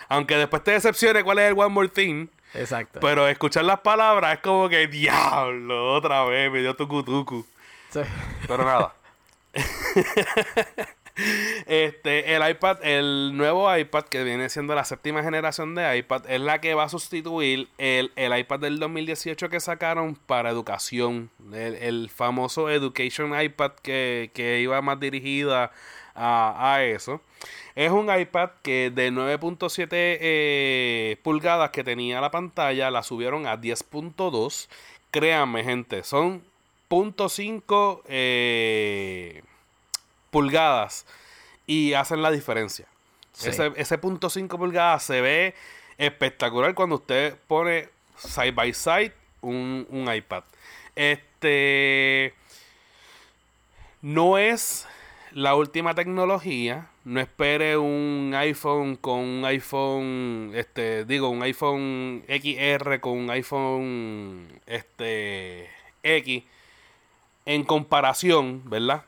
Aunque 0.09 0.35
después 0.37 0.63
te 0.63 0.71
decepcione 0.71 1.23
cuál 1.23 1.39
es 1.39 1.51
el 1.51 1.57
One 1.57 1.69
More 1.69 1.89
Thing. 1.89 2.27
Exacto. 2.53 2.99
Pero 2.99 3.27
escuchar 3.27 3.65
las 3.65 3.79
palabras 3.81 4.35
es 4.35 4.39
como 4.41 4.69
que, 4.69 4.87
diablo, 4.87 5.93
otra 5.93 6.23
vez, 6.25 6.51
me 6.51 6.59
dio 6.59 6.75
tucu 6.75 7.03
tucu. 7.03 7.45
Sí. 7.89 8.01
Pero 8.47 8.63
nada. 8.63 8.93
este, 11.65 12.35
el 12.35 12.49
iPad, 12.49 12.77
el 12.83 13.35
nuevo 13.35 13.75
iPad 13.75 14.03
que 14.05 14.23
viene 14.23 14.49
siendo 14.49 14.75
la 14.75 14.85
séptima 14.85 15.23
generación 15.23 15.75
de 15.75 15.97
iPad, 15.97 16.29
es 16.29 16.41
la 16.41 16.61
que 16.61 16.73
va 16.73 16.83
a 16.83 16.89
sustituir 16.89 17.67
el, 17.77 18.11
el 18.15 18.37
iPad 18.37 18.59
del 18.59 18.79
2018 18.79 19.49
que 19.49 19.59
sacaron 19.59 20.15
para 20.15 20.49
educación. 20.49 21.29
El, 21.53 21.75
el 21.75 22.09
famoso 22.09 22.69
Education 22.69 23.39
iPad 23.39 23.71
que, 23.81 24.31
que 24.33 24.61
iba 24.61 24.81
más 24.81 24.99
dirigida 24.99 25.71
a, 26.15 26.73
a 26.73 26.83
eso. 26.83 27.21
Es 27.75 27.91
un 27.91 28.09
iPad 28.13 28.49
que 28.63 28.91
de 28.93 29.11
9.7 29.11 29.87
eh, 29.91 31.17
pulgadas 31.21 31.69
que 31.69 31.83
tenía 31.83 32.19
la 32.19 32.31
pantalla 32.31 32.89
la 32.89 33.03
subieron 33.03 33.45
a 33.45 33.61
10.2. 33.61 34.67
Créanme, 35.11 35.63
gente, 35.63 36.03
son 36.03 36.41
0.5 36.89 38.01
eh, 38.07 39.43
pulgadas 40.29 41.05
y 41.65 41.93
hacen 41.93 42.21
la 42.21 42.31
diferencia. 42.31 42.87
Sí. 43.33 43.49
Ese, 43.49 43.71
ese 43.75 43.97
punto 43.97 44.29
5 44.29 44.57
pulgadas 44.57 45.03
se 45.03 45.21
ve 45.21 45.55
espectacular 45.97 46.73
cuando 46.73 46.95
usted 46.95 47.35
pone 47.47 47.89
side 48.17 48.51
by 48.51 48.73
side 48.73 49.13
un, 49.41 49.85
un 49.89 50.13
iPad. 50.13 50.43
Este 50.95 52.33
no 54.01 54.37
es 54.37 54.87
la 55.31 55.55
última 55.55 55.93
tecnología. 55.95 56.87
No 57.03 57.19
espere 57.19 57.77
un 57.77 58.33
iPhone 58.35 58.97
con 58.97 59.19
un 59.19 59.45
iPhone, 59.45 60.51
este, 60.55 61.05
digo, 61.05 61.29
un 61.29 61.41
iPhone 61.41 62.23
XR 62.27 62.99
con 62.99 63.17
un 63.17 63.29
iPhone, 63.29 64.61
este, 64.65 65.69
X 66.03 66.43
en 67.45 67.63
comparación, 67.63 68.69
¿verdad? 68.69 69.03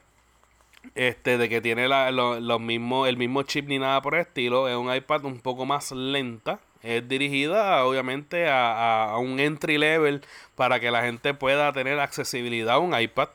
Este, 1.00 1.38
de 1.38 1.48
que 1.48 1.62
tiene 1.62 1.88
la- 1.88 2.12
lo- 2.12 2.42
los 2.42 2.60
mismos, 2.60 3.08
el 3.08 3.16
mismo 3.16 3.44
chip 3.44 3.68
ni 3.70 3.80
nada 3.80 4.02
por 4.02 4.16
el 4.16 4.22
estilo. 4.22 4.68
Es 4.68 4.76
un 4.76 4.94
iPad 4.94 5.24
un 5.24 5.40
poco 5.40 5.66
más 5.66 5.94
lenta. 5.94 6.60
Es 6.84 7.08
dirigida, 7.08 7.86
obviamente, 7.86 8.48
a, 8.50 8.74
a- 8.74 9.12
a 9.12 9.18
un 9.18 9.40
entry 9.40 9.78
level 9.78 10.22
para 10.56 10.80
que 10.82 10.92
la 10.92 11.02
gente 11.04 11.34
pueda 11.34 11.72
tener 11.72 12.00
accesibilidad 12.02 12.76
a 12.76 12.80
un 12.80 13.00
iPad. 13.00 13.30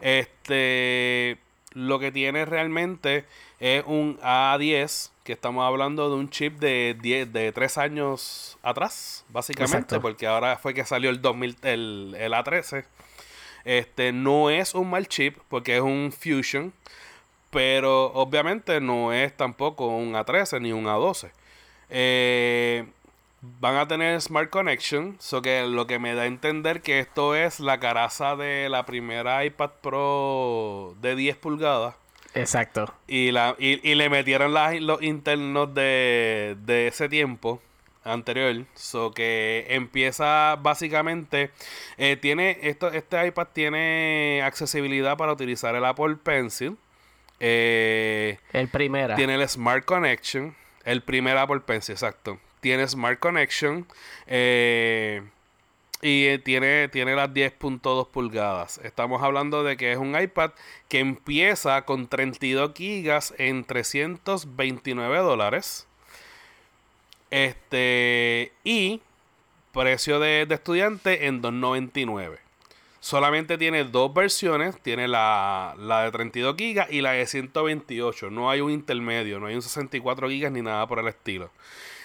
Este, 0.00 1.36
lo 1.72 1.98
que 1.98 2.10
tiene 2.12 2.44
realmente 2.46 3.24
es 3.60 3.82
un 3.86 4.18
A10, 4.22 5.10
que 5.24 5.32
estamos 5.32 5.66
hablando 5.66 6.08
de 6.08 6.16
un 6.16 6.30
chip 6.30 6.58
de 6.58 6.96
10, 7.00 7.32
de 7.32 7.52
3 7.52 7.78
años 7.78 8.58
atrás, 8.62 9.24
básicamente, 9.28 9.76
Exacto. 9.78 10.00
porque 10.00 10.26
ahora 10.26 10.56
fue 10.56 10.72
que 10.74 10.84
salió 10.84 11.10
el 11.10 11.20
2000, 11.20 11.56
el, 11.62 12.14
el 12.18 12.32
A13. 12.32 12.84
Este 13.64 14.12
no 14.12 14.50
es 14.50 14.74
un 14.74 14.90
mal 14.90 15.08
chip 15.08 15.38
porque 15.48 15.76
es 15.76 15.82
un 15.82 16.12
Fusion, 16.12 16.72
pero 17.50 18.06
obviamente 18.12 18.80
no 18.80 19.12
es 19.12 19.36
tampoco 19.36 19.86
un 19.88 20.14
A13 20.14 20.60
ni 20.60 20.72
un 20.72 20.84
A12. 20.86 21.30
Eh, 21.90 22.84
van 23.60 23.76
a 23.76 23.86
tener 23.86 24.20
Smart 24.20 24.50
Connection, 24.50 25.16
so 25.20 25.40
que 25.42 25.66
lo 25.66 25.86
que 25.86 25.98
me 25.98 26.14
da 26.14 26.22
a 26.22 26.26
entender 26.26 26.80
que 26.82 26.98
esto 26.98 27.34
es 27.34 27.60
la 27.60 27.78
caraza 27.78 28.36
de 28.36 28.68
la 28.68 28.84
primera 28.86 29.44
iPad 29.44 29.70
Pro 29.82 30.94
de 31.00 31.14
10 31.14 31.36
pulgadas. 31.36 31.94
Exacto. 32.34 32.92
Y, 33.06 33.30
la, 33.30 33.54
y, 33.58 33.88
y 33.88 33.94
le 33.94 34.08
metieron 34.10 34.52
las- 34.54 34.80
los 34.80 35.00
internos 35.02 35.72
de, 35.74 36.56
de 36.66 36.88
ese 36.88 37.08
tiempo 37.08 37.62
anterior. 38.04 38.64
So 38.74 39.12
que 39.12 39.66
empieza 39.70 40.56
básicamente. 40.60 41.50
eh, 41.98 42.16
tiene 42.16 42.58
esto, 42.62 42.92
este 42.92 43.26
iPad 43.26 43.48
tiene 43.52 44.42
accesibilidad 44.44 45.16
para 45.16 45.32
utilizar 45.32 45.74
el 45.74 45.84
Apple 45.84 46.16
Pencil. 46.22 46.76
Eh, 47.40 48.38
El 48.52 48.68
primera. 48.68 49.16
tiene 49.16 49.34
el 49.34 49.48
Smart 49.48 49.84
Connection. 49.84 50.54
El 50.84 51.02
primer 51.02 51.36
Apple 51.36 51.60
Pencil, 51.60 51.94
exacto. 51.94 52.38
Tiene 52.60 52.86
Smart 52.86 53.18
Connection. 53.18 53.86
eh, 54.26 55.22
y 56.06 56.36
tiene, 56.40 56.88
tiene 56.88 57.16
las 57.16 57.30
10.2 57.32 58.08
pulgadas. 58.10 58.78
Estamos 58.84 59.22
hablando 59.22 59.64
de 59.64 59.78
que 59.78 59.92
es 59.92 59.96
un 59.98 60.20
iPad 60.20 60.50
que 60.88 60.98
empieza 60.98 61.82
con 61.86 62.08
32 62.08 62.72
gigas 62.74 63.32
en 63.38 63.64
329 63.64 65.18
dólares. 65.18 65.86
Este. 67.30 68.52
Y 68.64 69.00
precio 69.72 70.20
de, 70.20 70.46
de 70.46 70.54
estudiante 70.54 71.26
en 71.26 71.40
299. 71.40 72.38
Solamente 73.00 73.58
tiene 73.58 73.84
dos 73.84 74.14
versiones. 74.14 74.80
Tiene 74.80 75.08
la, 75.08 75.74
la 75.78 76.04
de 76.04 76.10
32 76.10 76.56
gigas 76.56 76.90
y 76.90 77.00
la 77.00 77.12
de 77.12 77.26
128. 77.26 78.30
No 78.30 78.50
hay 78.50 78.60
un 78.60 78.70
intermedio. 78.70 79.40
No 79.40 79.46
hay 79.46 79.54
un 79.54 79.62
64 79.62 80.28
gigas 80.30 80.52
ni 80.52 80.62
nada 80.62 80.86
por 80.86 80.98
el 80.98 81.08
estilo. 81.08 81.50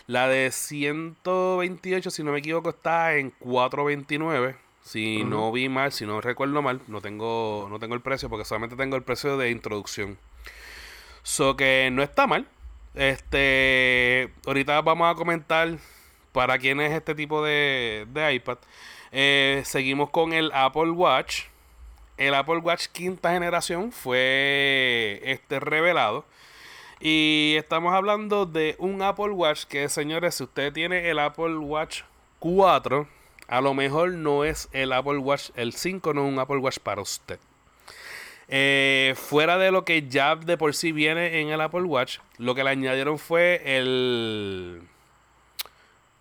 La 0.08 0.28
de 0.28 0.50
128, 0.50 2.10
si 2.10 2.24
no 2.24 2.32
me 2.32 2.40
equivoco, 2.40 2.72
está 2.72 3.16
en 3.16 3.30
429. 3.30 4.56
Si 4.82 5.24
no 5.24 5.52
vi 5.52 5.70
mal, 5.70 5.92
si 5.92 6.08
no 6.08 6.20
recuerdo 6.20 6.64
mal, 6.64 6.82
no 6.88 7.00
tengo, 7.00 7.68
no 7.70 7.78
tengo 7.78 7.94
el 7.94 8.02
precio 8.02 8.28
porque 8.28 8.44
solamente 8.44 8.76
tengo 8.76 8.96
el 8.96 9.04
precio 9.04 9.38
de 9.38 9.52
introducción. 9.52 10.18
So 11.22 11.56
que 11.56 11.90
no 11.92 12.02
está 12.02 12.26
mal. 12.26 12.48
Este, 13.00 14.30
ahorita 14.46 14.82
vamos 14.82 15.10
a 15.10 15.16
comentar 15.16 15.78
para 16.34 16.58
quién 16.60 16.82
es 16.82 16.92
este 16.92 17.16
tipo 17.16 17.42
de, 17.42 18.06
de 18.12 18.34
iPad. 18.34 18.58
Eh, 19.14 19.62
seguimos 19.64 20.10
con 20.10 20.34
el 20.34 20.52
Apple 20.54 20.90
Watch. 20.92 21.44
El 22.18 22.34
Apple 22.34 22.58
Watch 22.58 22.88
quinta 22.88 23.32
generación 23.32 23.94
fue 23.94 25.22
este 25.24 25.62
revelado. 25.62 26.26
Y 27.00 27.56
estamos 27.58 27.94
hablando 27.94 28.46
de 28.46 28.76
un 28.80 29.02
Apple 29.02 29.30
Watch 29.30 29.64
que, 29.64 29.88
señores, 29.88 30.36
si 30.36 30.44
usted 30.44 30.74
tiene 30.74 31.10
el 31.10 31.20
Apple 31.20 31.56
Watch 31.56 32.02
4, 32.40 33.08
a 33.48 33.62
lo 33.62 33.74
mejor 33.74 34.12
no 34.12 34.44
es 34.44 34.68
el 34.74 34.92
Apple 34.92 35.20
Watch, 35.20 35.52
el 35.56 35.72
5 35.72 36.14
no 36.14 36.28
es 36.28 36.34
un 36.34 36.38
Apple 36.38 36.58
Watch 36.58 36.80
para 36.80 37.02
usted. 37.02 37.40
Eh, 38.52 39.14
fuera 39.16 39.58
de 39.60 39.72
lo 39.72 39.86
que 39.86 40.08
ya 40.08 40.36
de 40.36 40.58
por 40.58 40.74
sí 40.74 40.92
viene 40.92 41.40
en 41.42 41.50
el 41.50 41.62
Apple 41.62 41.84
Watch, 41.84 42.18
lo 42.40 42.56
que 42.56 42.64
le 42.64 42.72
añadieron 42.72 43.20
fue 43.20 43.62
el 43.64 44.82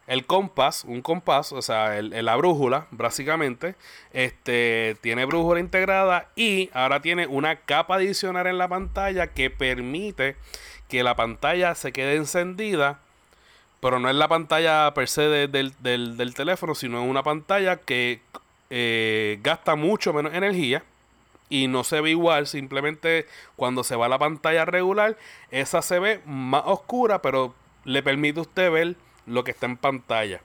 el 0.07 0.25
compás, 0.25 0.85
un 0.85 1.03
compás, 1.03 1.53
o 1.53 1.61
sea, 1.61 1.99
el, 1.99 2.25
la 2.25 2.35
brújula, 2.37 2.87
básicamente, 2.91 3.75
este, 4.15 4.97
tiene 5.03 5.27
brújula 5.27 5.61
integrada 5.61 6.29
y 6.35 6.71
ahora 6.73 7.01
tiene 7.03 7.27
una 7.27 7.57
capa 7.57 7.97
adicional 7.97 8.47
en 8.47 8.57
la 8.57 8.69
pantalla 8.69 9.27
que 9.35 9.51
permite 9.51 10.37
que 10.89 11.03
la 11.03 11.15
pantalla 11.15 11.75
se 11.75 11.93
quede 11.93 12.17
encendida, 12.17 13.01
pero 13.81 13.99
no 14.01 14.09
es 14.09 14.17
la 14.17 14.29
pantalla 14.29 14.93
per 14.95 15.09
se 15.09 15.23
de- 15.29 15.47
del, 15.49 15.75
del- 15.81 16.17
del 16.17 16.33
teléfono, 16.35 16.75
sino 16.75 17.03
es 17.03 17.09
una 17.09 17.23
pantalla 17.23 17.77
que 17.77 18.23
eh, 18.71 19.39
gasta 19.43 19.75
mucho 19.77 20.15
menos 20.15 20.33
energía 20.35 20.83
y 21.49 21.67
no 21.69 21.85
se 21.85 22.01
ve 22.01 22.11
igual, 22.11 22.47
simplemente 22.47 23.27
cuando 23.57 23.85
se 23.85 23.97
va 23.97 24.07
a 24.07 24.09
la 24.09 24.19
pantalla 24.19 24.65
regular, 24.65 25.17
esa 25.51 25.83
se 25.83 25.99
ve 25.99 26.21
más 26.27 26.63
oscura, 26.67 27.23
pero 27.23 27.55
le 27.85 28.03
permite 28.03 28.39
a 28.41 28.43
usted 28.43 28.71
ver 28.71 28.97
lo 29.27 29.45
que 29.45 29.53
está 29.53 29.67
en 29.67 29.77
pantalla. 29.77 30.41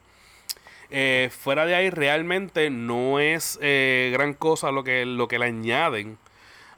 Eh, 0.90 1.30
fuera 1.32 1.66
de 1.66 1.76
ahí, 1.76 1.90
realmente 1.90 2.70
no 2.70 3.20
es 3.20 3.58
eh, 3.62 4.12
gran 4.14 4.34
cosa 4.34 4.72
lo 4.72 4.84
que, 4.84 5.06
lo 5.06 5.28
que 5.28 5.40
le 5.40 5.46
añaden 5.46 6.18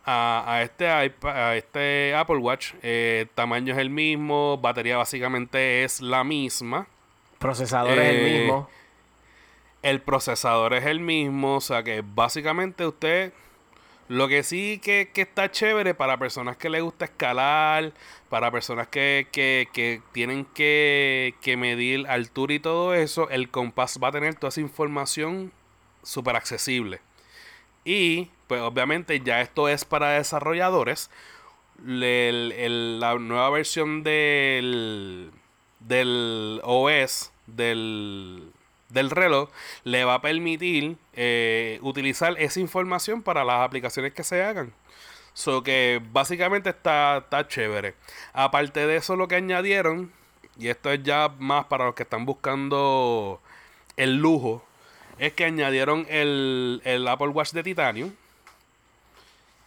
a, 0.06 0.44
a 0.48 0.62
este 0.62 0.86
iPad, 1.06 1.50
a 1.50 1.56
este 1.58 2.16
Apple 2.16 2.38
Watch. 2.38 2.74
Eh, 2.82 3.26
tamaño 3.36 3.74
es 3.74 3.80
el 3.80 3.90
mismo, 3.90 4.58
batería 4.58 4.98
básicamente 4.98 5.84
es 5.84 6.00
la 6.02 6.24
misma. 6.24 6.88
Procesador 7.40 8.00
es 8.00 8.10
el 8.10 8.16
Eh, 8.16 8.40
mismo. 8.40 8.70
El 9.82 10.02
procesador 10.02 10.74
es 10.74 10.86
el 10.86 11.00
mismo, 11.00 11.58
o 11.58 11.62
sea 11.62 11.84
que 11.84 12.02
básicamente 12.04 12.88
usted 12.88 13.34
lo 14.08 14.28
que 14.28 14.44
sí 14.44 14.80
que, 14.84 15.10
que 15.14 15.22
está 15.22 15.50
chévere 15.50 15.94
para 15.94 16.18
personas 16.18 16.58
que 16.58 16.70
les 16.70 16.84
gusta 16.84 17.06
escalar, 17.06 17.94
para 18.30 18.52
personas 18.52 18.88
que, 18.88 19.28
que, 19.32 19.68
que 19.74 20.02
tienen 20.12 20.46
que, 20.46 21.34
medir 21.58 22.08
altura 22.08 22.54
y 22.54 22.60
todo 22.60 22.94
eso, 22.94 23.30
el 23.30 23.50
compás 23.50 24.00
va 24.02 24.10
a 24.10 24.12
tener 24.12 24.36
toda 24.36 24.50
esa 24.50 24.62
información 24.62 25.52
súper 26.04 26.36
accesible. 26.36 27.02
Y 27.84 28.30
pues 28.48 28.62
obviamente 28.62 29.20
ya 29.22 29.42
esto 29.42 29.70
es 29.70 29.86
para 29.86 30.12
desarrolladores. 30.12 31.10
la 31.84 33.16
nueva 33.20 33.50
versión 33.50 34.04
del, 34.04 35.32
del 35.80 36.62
OS 36.64 37.32
del, 37.48 38.52
del 38.96 39.12
reloj 39.12 39.50
le 39.84 40.04
va 40.06 40.16
a 40.16 40.22
permitir 40.22 40.98
eh, 41.14 41.78
utilizar 41.82 42.36
esa 42.40 42.60
información 42.60 43.22
para 43.22 43.44
las 43.44 43.62
aplicaciones 43.62 44.14
que 44.14 44.24
se 44.24 44.42
hagan. 44.42 44.74
So 45.34 45.62
que 45.62 46.02
básicamente 46.12 46.70
está, 46.70 47.18
está 47.18 47.48
chévere. 47.48 47.94
Aparte 48.34 48.88
de 48.88 48.96
eso, 48.96 49.16
lo 49.16 49.28
que 49.28 49.36
añadieron, 49.36 50.12
y 50.58 50.70
esto 50.70 50.92
es 50.92 51.04
ya 51.04 51.30
más 51.38 51.66
para 51.66 51.86
los 51.86 51.94
que 51.94 52.04
están 52.04 52.26
buscando 52.26 53.42
el 53.98 54.16
lujo, 54.16 54.66
es 55.20 55.34
que 55.34 55.44
añadieron 55.44 56.08
el, 56.10 56.82
el 56.86 57.08
Apple 57.08 57.28
Watch 57.28 57.52
de 57.52 57.64
titanio. 57.64 58.12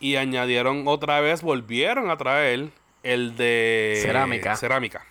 Y 0.01 0.17
añadieron 0.17 0.89
otra 0.89 1.21
vez, 1.21 1.43
volvieron 1.43 2.09
a 2.11 2.17
traer 2.17 2.71
el 3.03 3.37
de 3.37 3.99
cerámica. 4.01 4.57
Cerámica. 4.57 5.05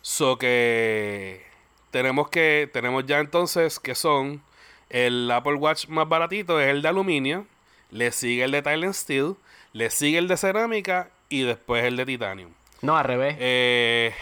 So 0.00 0.38
que 0.38 1.51
tenemos 1.92 2.28
que 2.30 2.68
tenemos 2.72 3.06
ya 3.06 3.20
entonces 3.20 3.78
que 3.78 3.94
son 3.94 4.42
el 4.88 5.30
Apple 5.30 5.54
Watch 5.54 5.86
más 5.86 6.08
baratito 6.08 6.58
es 6.60 6.68
el 6.68 6.82
de 6.82 6.88
aluminio, 6.88 7.46
le 7.90 8.10
sigue 8.10 8.44
el 8.44 8.50
de 8.50 8.62
Thailand 8.62 8.94
Steel, 8.94 9.36
le 9.72 9.90
sigue 9.90 10.18
el 10.18 10.26
de 10.26 10.36
cerámica 10.36 11.10
y 11.28 11.42
después 11.42 11.84
el 11.84 11.96
de 11.96 12.06
titanio. 12.06 12.48
No, 12.80 12.96
al 12.96 13.04
revés. 13.04 13.36
Eh, 13.38 14.14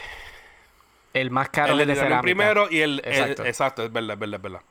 el 1.15 1.31
más 1.31 1.49
caro 1.49 1.73
el 1.73 1.87
de, 1.87 1.95
cerámica. 1.95 2.23
primero 2.23 2.69
y 2.71 2.81
el 2.81 3.01
exacto. 3.05 3.45
exacto, 3.45 3.85
es 3.85 3.93
verdad, 3.93 4.15
es 4.15 4.19
verdad, 4.19 4.37
es 4.37 4.43
verdad. 4.43 4.63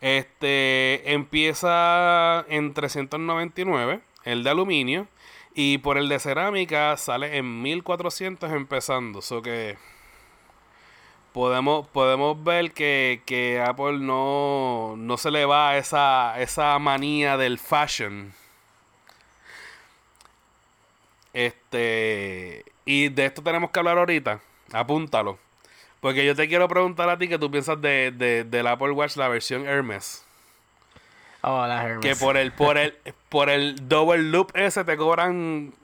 Este 0.00 1.12
empieza 1.12 2.46
en 2.48 2.72
399 2.72 4.00
el 4.24 4.42
de 4.42 4.50
aluminio 4.50 5.06
y 5.54 5.78
por 5.78 5.98
el 5.98 6.08
de 6.08 6.18
cerámica 6.18 6.96
sale 6.96 7.36
en 7.36 7.62
1400 7.62 8.50
empezando, 8.52 9.18
eso 9.18 9.42
que 9.42 9.76
podemos, 11.32 11.86
podemos 11.88 12.42
ver 12.42 12.72
que, 12.72 13.64
Apple 13.66 13.98
no, 13.98 14.94
no 14.96 15.16
se 15.16 15.30
le 15.30 15.44
va 15.44 15.76
esa, 15.76 16.38
esa 16.40 16.78
manía 16.78 17.36
del 17.36 17.58
fashion. 17.58 18.32
Este. 21.32 22.64
Y 22.84 23.08
de 23.08 23.26
esto 23.26 23.42
tenemos 23.42 23.70
que 23.70 23.78
hablar 23.78 23.98
ahorita. 23.98 24.40
Apúntalo. 24.72 25.38
Porque 26.00 26.24
yo 26.24 26.34
te 26.34 26.48
quiero 26.48 26.66
preguntar 26.66 27.08
a 27.08 27.18
ti 27.18 27.28
qué 27.28 27.38
tú 27.38 27.50
piensas 27.50 27.80
de, 27.80 28.10
de, 28.10 28.44
del 28.44 28.66
Apple 28.66 28.92
Watch, 28.92 29.16
la 29.16 29.28
versión 29.28 29.66
Hermes. 29.66 30.24
Oh, 31.42 31.66
la 31.66 31.84
Hermes. 31.84 32.04
Que 32.04 32.16
por 32.16 32.36
el, 32.36 32.52
por 32.52 32.78
el, 32.78 32.96
por 33.28 33.50
el 33.50 33.88
double 33.88 34.22
loop 34.22 34.50
ese 34.54 34.84
te 34.84 34.96
cobran 34.96 35.74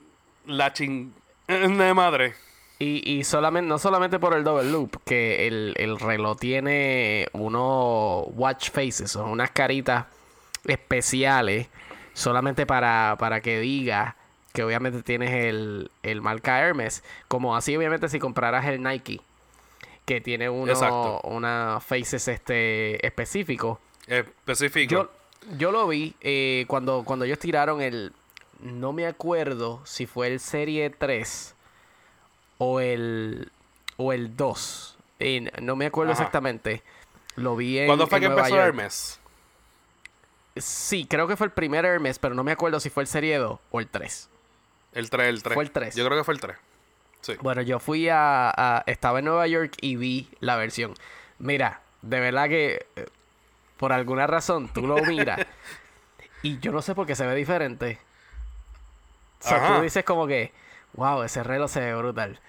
la 0.47 0.73
ching 0.73 1.13
de 1.47 1.95
madre. 1.95 2.35
Y, 2.79 3.11
y 3.11 3.25
solamente, 3.25 3.69
no 3.69 3.79
solamente 3.79 4.19
por 4.19 4.35
el 4.35 4.45
double 4.45 4.71
loop, 4.71 5.03
que 5.05 5.47
el, 5.47 5.75
el 5.79 5.99
reloj 5.99 6.39
tiene 6.39 7.27
unos 7.33 8.27
watch 8.35 8.71
faces, 8.71 9.17
o 9.17 9.25
unas 9.25 9.51
caritas 9.51 10.05
especiales, 10.67 11.69
solamente 12.13 12.67
para, 12.67 13.17
para 13.19 13.41
que 13.41 13.61
diga 13.61 14.17
que 14.53 14.63
obviamente 14.63 15.03
tienes 15.03 15.33
el, 15.33 15.91
el 16.03 16.21
marca 16.21 16.61
Hermes, 16.61 17.03
como 17.29 17.57
así 17.57 17.77
obviamente 17.77 18.09
si 18.11 18.19
compraras 18.19 18.67
el 18.67 18.83
Nike, 18.83 19.21
que 20.05 20.21
tiene 20.21 20.51
uno, 20.51 21.21
una 21.25 21.79
faces 21.81 22.29
este 22.29 23.07
específico. 23.07 23.81
Específico. 24.07 24.91
Yo, 24.91 25.11
yo 25.57 25.73
lo 25.73 25.89
vi 25.89 26.15
eh, 26.21 26.67
cuando, 26.69 27.05
cuando 27.05 27.25
ellos 27.25 27.39
tiraron 27.39 27.81
el, 27.81 28.13
no 28.61 28.93
me 28.93 29.07
acuerdo 29.07 29.81
si 29.85 30.07
fue 30.07 30.29
el 30.29 30.41
Serie 30.41 30.91
3 30.91 31.56
o 32.59 32.81
el, 32.81 33.51
o 33.97 34.13
el 34.13 34.37
2. 34.37 34.99
no 35.63 35.77
me 35.77 35.87
acuerdo 35.87 36.13
exactamente. 36.13 36.83
Lo 37.37 37.57
vi 37.57 37.79
en. 37.79 37.87
¿Cuándo 37.87 38.07
fue 38.07 38.21
que 38.21 38.27
empezó 38.27 38.59
Hermes? 38.59 39.21
Sí, 40.57 41.07
creo 41.09 41.29
que 41.29 41.37
fue 41.37 41.47
el 41.47 41.53
primer 41.53 41.85
Hermes, 41.85 42.19
pero 42.19 42.35
no 42.35 42.43
me 42.43 42.53
acuerdo 42.53 42.81
si 42.81 42.89
fue 42.89 43.03
el 43.03 43.07
Serie 43.07 43.37
2 43.37 43.59
o 43.71 43.81
el 43.81 43.89
3. 43.89 44.31
El 44.95 45.11
3, 45.11 45.29
el 45.29 45.43
3. 45.43 45.55
Fue 45.55 45.65
el 45.65 45.71
3. 45.71 45.95
Yo 45.95 46.07
creo 46.07 46.17
que 46.17 46.25
fue 46.25 46.35
el 46.35 46.41
3. 46.41 46.57
Sí. 47.21 47.35
Bueno, 47.43 47.61
yo 47.61 47.79
fui 47.79 48.09
a, 48.09 48.83
Estaba 48.87 49.19
en 49.19 49.27
Nueva 49.27 49.47
York 49.47 49.75
y 49.81 49.97
vi 49.97 50.31
la 50.41 50.57
versión. 50.57 50.95
Mira, 51.39 51.83
de 52.03 52.21
verdad 52.21 52.49
que. 52.49 52.87
Eh, 52.97 53.07
por 53.77 53.93
alguna 53.93 54.27
razón, 54.27 54.69
tú 54.73 54.87
lo 54.87 54.97
miras. 55.05 55.41
y 56.43 56.59
yo 56.61 56.73
no 56.73 56.81
sé 56.81 56.95
por 56.95 57.07
qué 57.07 57.15
se 57.15 57.27
ve 57.27 57.35
diferente. 57.35 57.99
O 59.41 59.49
sea, 59.49 59.77
tú 59.77 59.83
dices 59.83 60.03
como 60.05 60.27
que 60.27 60.53
wow, 60.97 61.23
ese 61.23 61.43
reloj 61.43 61.71
se 61.71 61.81
ve 61.81 61.95
brutal. 61.95 62.41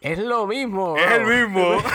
Es 0.00 0.18
lo 0.18 0.46
mismo. 0.46 0.96
Es 0.96 1.10
el 1.10 1.26
mismo. 1.26 1.82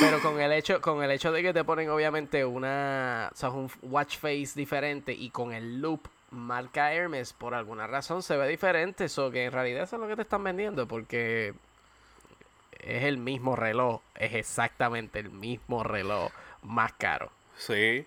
Pero 0.00 0.20
con 0.20 0.40
el 0.40 0.52
hecho, 0.52 0.80
con 0.80 1.02
el 1.02 1.10
hecho 1.10 1.32
de 1.32 1.42
que 1.42 1.54
te 1.54 1.64
ponen 1.64 1.88
obviamente 1.88 2.44
una, 2.44 3.30
o 3.32 3.36
sea, 3.36 3.48
un 3.50 3.70
watch 3.82 4.18
face 4.18 4.50
diferente 4.54 5.12
y 5.12 5.30
con 5.30 5.52
el 5.52 5.80
loop 5.80 6.08
marca 6.30 6.92
Hermes, 6.92 7.32
por 7.32 7.54
alguna 7.54 7.86
razón 7.86 8.22
se 8.22 8.36
ve 8.36 8.46
diferente. 8.48 9.06
Eso 9.06 9.30
que 9.30 9.44
en 9.46 9.52
realidad 9.52 9.84
eso 9.84 9.96
es 9.96 10.02
lo 10.02 10.08
que 10.08 10.16
te 10.16 10.22
están 10.22 10.44
vendiendo, 10.44 10.86
porque 10.86 11.54
es 12.80 13.04
el 13.04 13.18
mismo 13.18 13.56
reloj, 13.56 14.02
es 14.14 14.34
exactamente 14.34 15.18
el 15.18 15.30
mismo 15.30 15.82
reloj 15.82 16.30
más 16.62 16.92
caro. 16.92 17.30
Sí. 17.56 18.06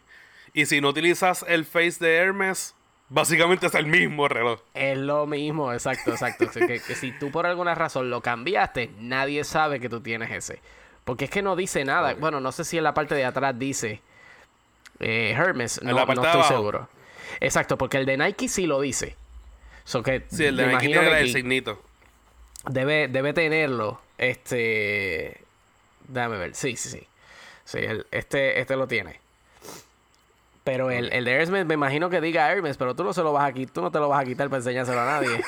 Y 0.54 0.66
si 0.68 0.82
no 0.82 0.90
utilizas 0.90 1.44
el 1.48 1.66
face 1.66 2.04
de 2.04 2.16
Hermes, 2.18 2.76
Básicamente 3.10 3.68
es 3.68 3.76
el 3.76 3.88
mismo 3.88 4.28
reloj. 4.28 4.60
Es 4.74 4.98
lo 4.98 5.26
mismo, 5.26 5.74
exacto, 5.74 6.12
exacto. 6.12 6.46
que, 6.52 6.80
si 6.80 7.12
tú 7.12 7.32
por 7.32 7.48
alguna 7.48 7.74
razón 7.74 8.10
lo 8.10 8.22
cambiaste, 8.22 8.92
nadie 9.00 9.44
sabe 9.44 9.80
que 9.80 9.90
tú 9.90 10.00
tienes 10.02 10.30
ese. 10.32 10.62
Porque 11.06 11.26
es 11.26 11.32
que 11.32 11.42
no 11.42 11.56
dice 11.56 11.84
nada. 11.86 12.14
Bueno, 12.14 12.40
no 12.40 12.52
sé 12.52 12.64
si 12.64 12.78
en 12.78 12.84
la 12.84 12.94
parte 12.94 13.16
de 13.16 13.26
atrás 13.26 13.58
dice 13.58 14.02
eh, 15.00 15.34
Hermes. 15.36 15.82
No, 15.82 16.06
no 16.06 16.24
estoy 16.24 16.44
seguro. 16.44 16.88
Exacto, 17.40 17.78
porque 17.78 17.98
el 17.98 18.06
de 18.06 18.18
Nike 18.18 18.48
sí 18.48 18.68
lo 18.68 18.80
dice. 18.82 19.16
que 20.04 20.26
sí, 20.30 20.46
el 20.46 20.56
de 20.56 20.68
Nike 20.68 20.88
tiene 20.88 21.20
el 21.20 21.32
signito. 21.32 21.82
Debe, 22.70 23.08
debe 23.08 23.34
tenerlo. 23.34 24.00
Este. 24.20 25.42
Déjame 26.08 26.38
ver. 26.38 26.54
Sí, 26.54 26.76
sí, 26.76 26.90
sí. 26.90 27.08
Sí, 27.66 27.80
este, 28.12 28.60
este 28.60 28.76
lo 28.76 28.88
tiene. 28.88 29.20
Pero 30.64 30.92
el, 30.92 31.12
el 31.14 31.26
de 31.26 31.32
Hermes, 31.32 31.66
me 31.66 31.74
imagino 31.74 32.10
que 32.10 32.22
diga 32.22 32.52
Hermes, 32.52 32.78
pero 32.78 32.96
tú 32.96 33.04
no 33.04 33.14
se 33.14 33.24
lo 33.24 33.34
vas 33.34 33.50
a 33.50 33.54
quitar, 33.54 33.74
tú 33.74 33.82
no 33.82 33.92
te 33.92 34.00
lo 34.00 34.10
vas 34.10 34.22
a 34.22 34.26
quitar 34.26 34.50
para 34.50 34.58
enseñárselo 34.58 35.00
a 35.00 35.06
nadie. 35.06 35.44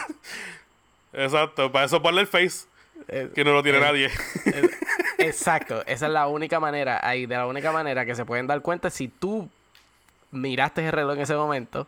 Exacto, 1.13 1.71
para 1.71 1.86
eso 1.86 2.02
ponle 2.02 2.21
el 2.21 2.28
face. 2.28 2.65
Eh, 3.08 3.32
que 3.34 3.43
no 3.43 3.52
lo 3.52 3.63
tiene 3.63 3.80
eh, 3.80 3.82
nadie. 3.82 4.10
Eh, 4.45 4.69
exacto, 5.17 5.84
esa 5.86 6.06
es 6.06 6.12
la 6.12 6.28
única 6.28 6.60
manera, 6.60 7.00
ahí 7.04 7.26
de 7.26 7.36
la 7.36 7.47
única 7.47 7.71
manera 7.71 8.06
que 8.06 8.15
se 8.15 8.26
pueden 8.26 8.47
dar 8.47 8.62
cuenta 8.62 8.89
si 8.89 9.08
tú 9.08 9.50
miraste 10.32 10.86
el 10.86 10.91
reloj 10.91 11.15
en 11.15 11.21
ese 11.21 11.36
momento 11.36 11.88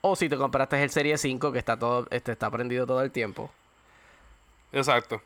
o 0.00 0.14
si 0.14 0.28
te 0.28 0.36
compraste 0.36 0.80
el 0.82 0.90
Serie 0.90 1.18
5 1.18 1.52
que 1.52 1.58
está 1.58 1.76
todo 1.76 2.06
este 2.10 2.32
está 2.32 2.50
prendido 2.50 2.86
todo 2.86 3.02
el 3.02 3.10
tiempo. 3.10 3.50
Exacto. 4.72 5.20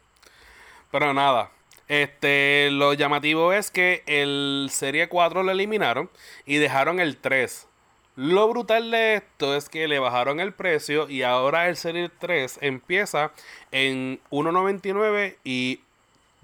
Pero 0.90 1.12
nada, 1.12 1.50
este, 1.90 2.70
lo 2.70 2.94
llamativo 2.94 3.52
es 3.52 3.70
que 3.72 4.04
el 4.06 4.68
Serie 4.70 5.08
4 5.08 5.42
lo 5.42 5.50
eliminaron 5.50 6.08
y 6.46 6.58
dejaron 6.58 7.00
el 7.00 7.16
3. 7.16 7.66
Lo 8.14 8.48
brutal 8.48 8.92
de 8.92 9.16
esto 9.16 9.56
es 9.56 9.68
que 9.68 9.88
le 9.88 9.98
bajaron 9.98 10.38
el 10.38 10.52
precio 10.52 11.10
y 11.10 11.24
ahora 11.24 11.68
el 11.68 11.76
Serie 11.76 12.08
3 12.16 12.58
empieza 12.60 13.32
en 13.72 14.20
1.99 14.30 15.34
y 15.42 15.80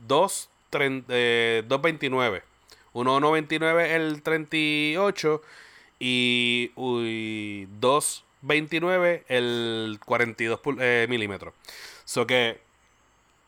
2.29. 0.09 2.42
1.99 2.92 3.84
eh, 3.84 3.94
el 3.94 4.22
38 4.22 5.42
y 6.01 6.72
2.29 6.74 9.22
el 9.28 10.01
42 10.05 10.61
eh, 10.80 11.07
milímetros. 11.09 11.55
So 12.05 12.26
que 12.26 12.65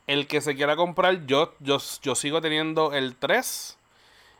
el 0.08 0.26
que 0.26 0.40
se 0.40 0.56
quiera 0.56 0.74
comprar, 0.74 1.26
yo, 1.26 1.54
yo, 1.60 1.78
yo 2.02 2.14
sigo 2.16 2.40
teniendo 2.40 2.94
el 2.94 3.14
3 3.14 3.78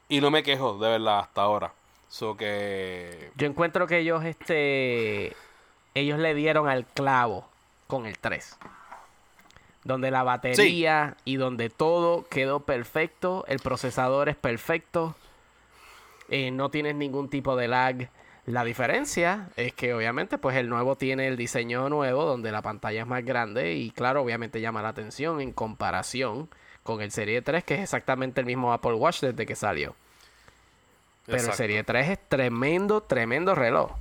y 0.08 0.20
no 0.20 0.30
me 0.30 0.42
quejo, 0.42 0.78
de 0.78 0.88
verdad, 0.88 1.20
hasta 1.20 1.42
ahora. 1.42 1.72
So 2.08 2.36
que... 2.36 3.30
Yo 3.36 3.46
encuentro 3.46 3.86
que 3.86 3.98
ellos, 3.98 4.24
este... 4.24 5.36
Ellos 5.94 6.18
le 6.18 6.34
dieron 6.34 6.68
al 6.68 6.86
clavo 6.86 7.46
con 7.86 8.06
el 8.06 8.18
3. 8.18 8.56
Donde 9.84 10.10
la 10.10 10.22
batería 10.22 11.16
y 11.24 11.36
donde 11.36 11.68
todo 11.68 12.26
quedó 12.28 12.60
perfecto. 12.60 13.44
El 13.46 13.58
procesador 13.58 14.30
es 14.30 14.36
perfecto. 14.36 15.16
Eh, 16.30 16.50
no 16.50 16.70
tienes 16.70 16.94
ningún 16.94 17.28
tipo 17.28 17.56
de 17.56 17.68
lag. 17.68 18.08
La 18.48 18.64
diferencia 18.64 19.50
es 19.56 19.74
que 19.74 19.92
obviamente 19.92 20.38
pues 20.38 20.56
el 20.56 20.70
nuevo 20.70 20.96
tiene 20.96 21.28
el 21.28 21.36
diseño 21.36 21.90
nuevo 21.90 22.24
donde 22.24 22.50
la 22.50 22.62
pantalla 22.62 23.02
es 23.02 23.06
más 23.06 23.22
grande 23.22 23.74
y 23.74 23.90
claro, 23.90 24.22
obviamente 24.22 24.62
llama 24.62 24.80
la 24.80 24.88
atención 24.88 25.42
en 25.42 25.52
comparación 25.52 26.48
con 26.82 27.02
el 27.02 27.10
Serie 27.10 27.42
3 27.42 27.62
que 27.62 27.74
es 27.74 27.80
exactamente 27.80 28.40
el 28.40 28.46
mismo 28.46 28.72
Apple 28.72 28.94
Watch 28.94 29.20
desde 29.20 29.44
que 29.44 29.54
salió. 29.54 29.94
Pero 31.26 31.42
el 31.44 31.52
Serie 31.52 31.84
3 31.84 32.08
es 32.08 32.18
tremendo, 32.26 33.02
tremendo 33.02 33.54
reloj. 33.54 33.92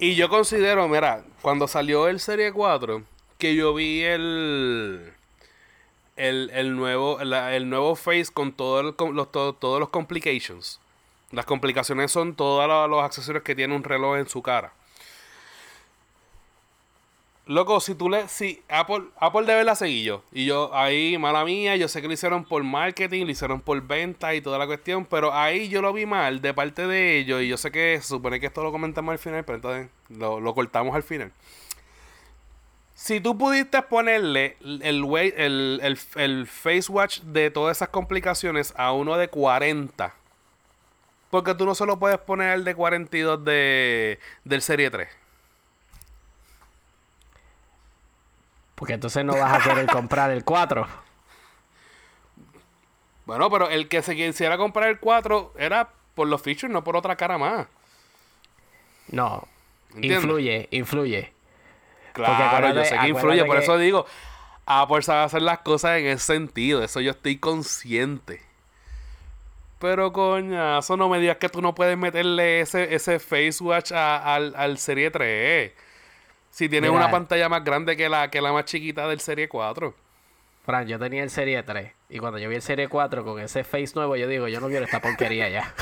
Y 0.00 0.16
yo 0.16 0.28
considero, 0.28 0.88
mira, 0.88 1.22
cuando 1.42 1.68
salió 1.68 2.08
el 2.08 2.18
Serie 2.18 2.52
4, 2.52 3.04
que 3.38 3.54
yo 3.54 3.72
vi 3.72 4.02
el 4.02 5.12
el, 6.16 6.74
nuevo 6.74 7.20
el 7.20 7.70
nuevo 7.70 7.94
face 7.94 8.32
con 8.34 8.52
todo 8.52 8.82
los, 8.82 8.96
todos 9.30 9.78
los 9.78 9.90
complications. 9.90 10.81
Las 11.32 11.46
complicaciones 11.46 12.12
son 12.12 12.34
todos 12.34 12.88
los 12.88 13.02
accesorios 13.02 13.42
que 13.42 13.54
tiene 13.54 13.74
un 13.74 13.84
reloj 13.84 14.18
en 14.18 14.28
su 14.28 14.42
cara. 14.42 14.72
Loco, 17.46 17.80
si 17.80 17.96
tú 17.96 18.08
le. 18.08 18.28
Si 18.28 18.62
Apple, 18.68 19.04
Apple 19.16 19.44
debe 19.46 19.64
la 19.64 19.74
seguir 19.74 20.04
yo. 20.04 20.22
Y 20.30 20.44
yo, 20.44 20.70
ahí, 20.74 21.18
mala 21.18 21.44
mía, 21.44 21.74
yo 21.74 21.88
sé 21.88 22.00
que 22.00 22.06
lo 22.06 22.14
hicieron 22.14 22.44
por 22.44 22.62
marketing, 22.62 23.24
lo 23.24 23.32
hicieron 23.32 23.60
por 23.60 23.80
venta 23.82 24.32
y 24.34 24.40
toda 24.40 24.58
la 24.58 24.66
cuestión. 24.66 25.04
Pero 25.06 25.32
ahí 25.34 25.68
yo 25.68 25.82
lo 25.82 25.92
vi 25.92 26.06
mal 26.06 26.40
de 26.40 26.54
parte 26.54 26.86
de 26.86 27.18
ellos. 27.18 27.42
Y 27.42 27.48
yo 27.48 27.56
sé 27.56 27.72
que 27.72 27.98
se 28.00 28.08
supone 28.08 28.38
que 28.38 28.46
esto 28.46 28.62
lo 28.62 28.70
comentamos 28.70 29.12
al 29.12 29.18
final, 29.18 29.44
pero 29.44 29.56
entonces 29.56 29.88
lo, 30.08 30.38
lo 30.38 30.54
cortamos 30.54 30.94
al 30.94 31.02
final. 31.02 31.32
Si 32.94 33.20
tú 33.20 33.36
pudiste 33.36 33.82
ponerle 33.82 34.56
el, 34.60 34.80
el, 35.36 35.96
el, 36.14 36.46
face 36.46 36.84
watch 36.88 37.20
de 37.22 37.50
todas 37.50 37.78
esas 37.78 37.88
complicaciones 37.88 38.72
a 38.76 38.92
uno 38.92 39.16
de 39.16 39.26
40, 39.26 40.14
porque 41.32 41.54
tú 41.54 41.64
no 41.64 41.74
solo 41.74 41.98
puedes 41.98 42.18
poner 42.18 42.52
el 42.52 42.62
de 42.62 42.74
42 42.74 43.42
de, 43.42 44.18
del 44.44 44.60
Serie 44.60 44.90
3. 44.90 45.08
Porque 48.74 48.92
entonces 48.92 49.24
no 49.24 49.32
vas 49.32 49.58
a 49.58 49.66
querer 49.66 49.86
comprar 49.90 50.30
el 50.30 50.44
4. 50.44 50.86
Bueno, 53.24 53.48
pero 53.48 53.70
el 53.70 53.88
que 53.88 54.02
se 54.02 54.14
quisiera 54.14 54.58
comprar 54.58 54.90
el 54.90 54.98
4 54.98 55.54
era 55.56 55.88
por 56.14 56.28
los 56.28 56.42
features, 56.42 56.70
no 56.70 56.84
por 56.84 56.96
otra 56.96 57.16
cara 57.16 57.38
más. 57.38 57.66
No. 59.08 59.48
Influye, 60.02 60.68
influye. 60.70 61.32
Claro, 62.12 62.74
yo 62.74 62.84
sé 62.84 62.98
que 62.98 63.08
influye, 63.08 63.42
por 63.46 63.56
eso 63.56 63.78
digo, 63.78 64.04
Apple 64.66 65.00
sabe 65.00 65.24
hacer 65.24 65.40
las 65.40 65.60
cosas 65.60 65.98
en 65.98 66.08
ese 66.08 66.26
sentido, 66.26 66.84
eso 66.84 67.00
yo 67.00 67.12
estoy 67.12 67.38
consciente. 67.38 68.51
Pero 69.82 70.12
coña, 70.12 70.78
eso 70.78 70.96
no 70.96 71.08
me 71.08 71.18
digas 71.18 71.38
que 71.38 71.48
tú 71.48 71.60
no 71.60 71.74
puedes 71.74 71.98
meterle 71.98 72.60
ese, 72.60 72.94
ese 72.94 73.18
face 73.18 73.56
watch 73.60 73.90
al, 73.90 74.54
al 74.54 74.78
Serie 74.78 75.10
3. 75.10 75.72
Si 76.52 76.68
tienes 76.68 76.88
una 76.88 77.10
pantalla 77.10 77.48
más 77.48 77.64
grande 77.64 77.96
que 77.96 78.08
la, 78.08 78.30
que 78.30 78.40
la 78.40 78.52
más 78.52 78.64
chiquita 78.64 79.08
del 79.08 79.18
Serie 79.18 79.48
4. 79.48 79.92
Fran, 80.64 80.86
yo 80.86 81.00
tenía 81.00 81.24
el 81.24 81.30
Serie 81.30 81.60
3. 81.64 81.90
Y 82.10 82.20
cuando 82.20 82.38
yo 82.38 82.48
vi 82.48 82.54
el 82.54 82.62
Serie 82.62 82.86
4 82.86 83.24
con 83.24 83.40
ese 83.40 83.64
face 83.64 83.90
nuevo, 83.96 84.14
yo 84.14 84.28
digo, 84.28 84.46
yo 84.46 84.60
no 84.60 84.68
quiero 84.68 84.84
esta 84.84 85.00
porquería 85.00 85.48
ya. 85.48 85.74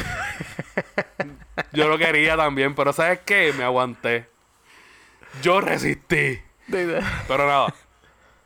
yo 1.72 1.86
lo 1.86 1.98
quería 1.98 2.38
también, 2.38 2.74
pero 2.74 2.94
¿sabes 2.94 3.18
qué? 3.26 3.53
Me 3.53 3.64
aguanté. 3.64 4.28
Yo 5.42 5.61
resistí. 5.61 6.40
Pero 6.70 7.46
nada. 7.46 7.74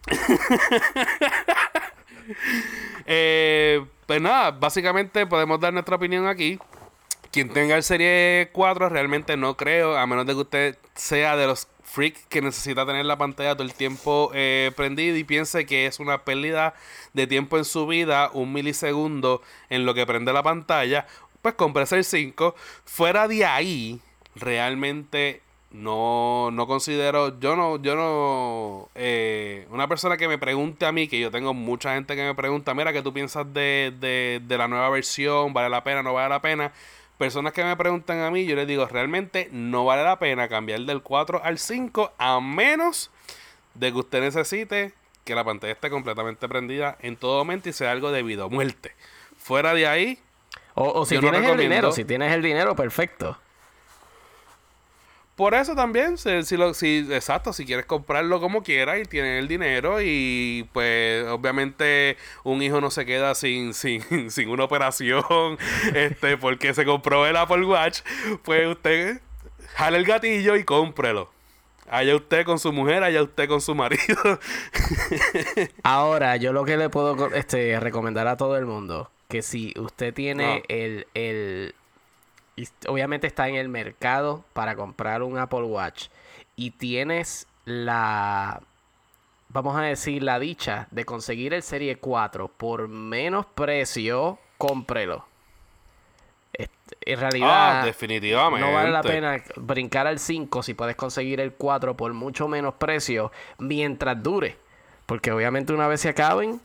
eh, 3.07 3.85
pues 4.07 4.21
nada, 4.21 4.51
básicamente 4.51 5.27
podemos 5.27 5.61
dar 5.61 5.73
nuestra 5.73 5.97
opinión 5.97 6.27
aquí. 6.27 6.59
Quien 7.31 7.49
tenga 7.49 7.77
el 7.77 7.83
Serie 7.83 8.51
4 8.53 8.89
realmente 8.89 9.37
no 9.37 9.57
creo, 9.57 9.97
a 9.97 10.07
menos 10.07 10.27
de 10.27 10.35
que 10.35 10.41
usted 10.41 10.79
sea 10.95 11.37
de 11.37 11.47
los 11.47 11.67
freaks 11.83 12.27
que 12.27 12.41
necesita 12.41 12.87
tener 12.87 13.05
la 13.07 13.19
pantalla 13.19 13.55
todo 13.55 13.65
el 13.65 13.75
tiempo 13.75 14.31
eh, 14.35 14.73
prendida 14.77 15.17
y 15.17 15.25
piense 15.25 15.67
que 15.67 15.87
es 15.87 16.01
una 16.01 16.25
pérdida 16.25 16.75
de 17.13 17.27
tiempo 17.27 17.59
en 17.59 17.65
su 17.65 17.87
vida, 17.87 18.31
un 18.33 18.53
milisegundo 18.53 19.43
en 19.69 19.85
lo 19.85 19.95
que 19.95 20.07
prende 20.07 20.33
la 20.33 20.43
pantalla, 20.43 21.07
pues 21.43 21.55
cómprese 21.55 21.97
el 21.97 22.05
5. 22.05 22.55
Fuera 22.85 23.29
de 23.29 23.45
ahí, 23.45 24.01
realmente 24.35 25.43
no, 25.75 26.53
no 26.53 26.69
considero, 26.69 27.41
yo 27.41 27.57
no, 27.57 27.83
yo 27.83 27.97
no, 27.97 28.91
eh, 28.95 29.67
una 29.71 29.89
persona 29.89 30.17
que 30.17 30.29
me 30.29 30.39
pregunte 30.39 30.87
a 30.87 30.93
mí, 30.93 31.09
que 31.09 31.19
yo 31.19 31.33
tengo 31.33 31.53
mucha 31.53 31.95
gente 31.95 32.15
que 32.15 32.23
me 32.23 32.33
pregunta, 32.37 32.75
mira, 32.75 32.93
¿qué 32.93 33.03
tú 33.03 33.13
piensas 33.13 33.53
de, 33.53 33.93
de, 33.99 34.41
de 34.47 34.59
la 34.59 34.69
nueva 34.69 34.89
versión? 34.91 35.53
¿Vale 35.53 35.69
la 35.69 35.83
pena? 35.83 36.05
¿No 36.05 36.15
vale 36.15 36.29
la 36.29 36.41
pena? 36.41 36.71
Personas 37.19 37.53
que 37.53 37.65
me 37.65 37.77
preguntan 37.77 38.21
a 38.21 38.31
mí, 38.31 38.45
yo 38.45 38.55
les 38.55 38.69
digo, 38.69 38.87
realmente 38.87 39.49
no 39.51 39.85
vale 39.85 40.05
la 40.05 40.21
pena 40.21 40.47
cambiar 40.47 40.81
del 40.83 41.03
4 41.03 41.41
al 41.43 41.59
5 41.59 42.13
a 42.19 42.41
menos 42.41 43.11
de 43.75 43.91
que 43.91 43.99
usted 43.99 44.21
necesite 44.21 44.93
que 45.25 45.35
la 45.35 45.43
pantalla 45.43 45.73
esté 45.73 45.91
completamente 45.91 46.49
prendida 46.49 46.97
en 47.01 47.17
todo 47.17 47.39
momento 47.39 47.69
y 47.69 47.73
sea 47.73 47.91
algo 47.91 48.13
debido 48.13 48.45
a 48.45 48.49
muerte. 48.49 48.93
Fuera 49.39 49.75
de 49.75 49.89
ahí. 49.89 50.21
O, 50.75 51.05
si 51.05 51.19
tienes 51.19 51.49
el 51.49 51.59
dinero, 51.59 51.91
si 51.91 52.05
tienes 52.05 52.33
el 52.33 52.43
dinero, 52.43 52.77
perfecto. 52.77 53.39
Por 55.37 55.55
eso 55.55 55.75
también, 55.75 56.17
si, 56.17 56.57
lo, 56.57 56.75
si, 56.75 56.99
exacto, 57.11 57.53
si 57.53 57.67
quieres 57.67 57.87
comprarlo 57.87 58.41
como 58.41 58.63
quieras 58.63 59.01
y 59.01 59.05
tienes 59.05 59.41
el 59.41 59.49
dinero 59.49 60.01
y 60.01 60.69
pues 60.73 61.27
obviamente 61.27 62.17
un 62.45 62.63
hijo 62.63 62.81
no 62.81 62.93
se 62.93 63.05
queda 63.05 63.35
sin, 63.35 63.75
sin, 63.75 64.31
sin 64.31 64.49
una 64.49 64.65
operación, 64.65 65.59
este, 65.95 66.37
porque 66.37 66.73
se 66.73 66.85
compró 66.85 67.27
el 67.27 67.37
Apple 67.37 67.65
Watch, 67.65 68.03
pues 68.45 68.69
usted 68.69 69.21
jale 69.75 69.99
el 69.99 70.05
gatillo 70.05 70.55
y 70.55 70.63
cómprelo. 70.63 71.31
Allá 71.91 72.17
usted 72.17 72.47
con 72.47 72.59
su 72.59 72.73
mujer, 72.73 73.03
allá 73.03 73.23
usted 73.23 73.49
con 73.49 73.61
su 73.61 73.75
marido. 73.75 74.41
Ahora, 75.83 76.37
yo 76.37 76.53
lo 76.53 76.65
que 76.65 76.77
le 76.77 76.89
puedo 76.89 77.35
este, 77.35 77.79
recomendar 77.79 78.27
a 78.27 78.37
todo 78.37 78.57
el 78.57 78.65
mundo, 78.65 79.11
que 79.29 79.43
si 79.43 79.75
usted 79.77 80.15
tiene 80.15 80.63
el, 80.69 81.07
el 81.13 81.75
y 82.57 82.69
obviamente 82.87 83.27
está 83.27 83.49
en 83.49 83.57
el 83.57 83.69
mercado 83.69 84.45
para 84.53 84.77
comprar 84.77 85.23
un 85.23 85.39
Apple 85.39 85.63
Watch 85.63 86.09
y 86.57 86.71
tienes 86.73 87.47
la, 87.65 88.61
vamos 89.49 89.77
a 89.77 89.83
decir, 89.83 90.23
la 90.23 90.39
dicha 90.39 90.87
de 90.91 91.05
conseguir 91.05 91.55
el 91.55 91.63
Serie 91.63 91.97
4 91.97 92.49
por 92.49 92.89
menos 92.89 93.47
precio, 93.47 94.39
cómprelo. 94.59 95.27
En 97.01 97.19
realidad, 97.19 97.81
ah, 97.81 97.85
definitivamente. 97.85 98.65
no 98.65 98.73
vale 98.73 98.91
la 98.91 99.03
pena 99.03 99.43
brincar 99.57 100.07
al 100.07 100.19
5 100.19 100.63
si 100.63 100.75
puedes 100.75 100.95
conseguir 100.97 101.41
el 101.41 101.53
4 101.53 101.97
por 101.97 102.13
mucho 102.15 102.47
menos 102.47 102.75
precio 102.75 103.33
mientras 103.59 104.23
dure. 104.23 104.57
Porque 105.07 105.33
obviamente 105.33 105.73
una 105.73 105.89
vez 105.89 106.01
se 106.01 106.09
acaben, 106.09 106.61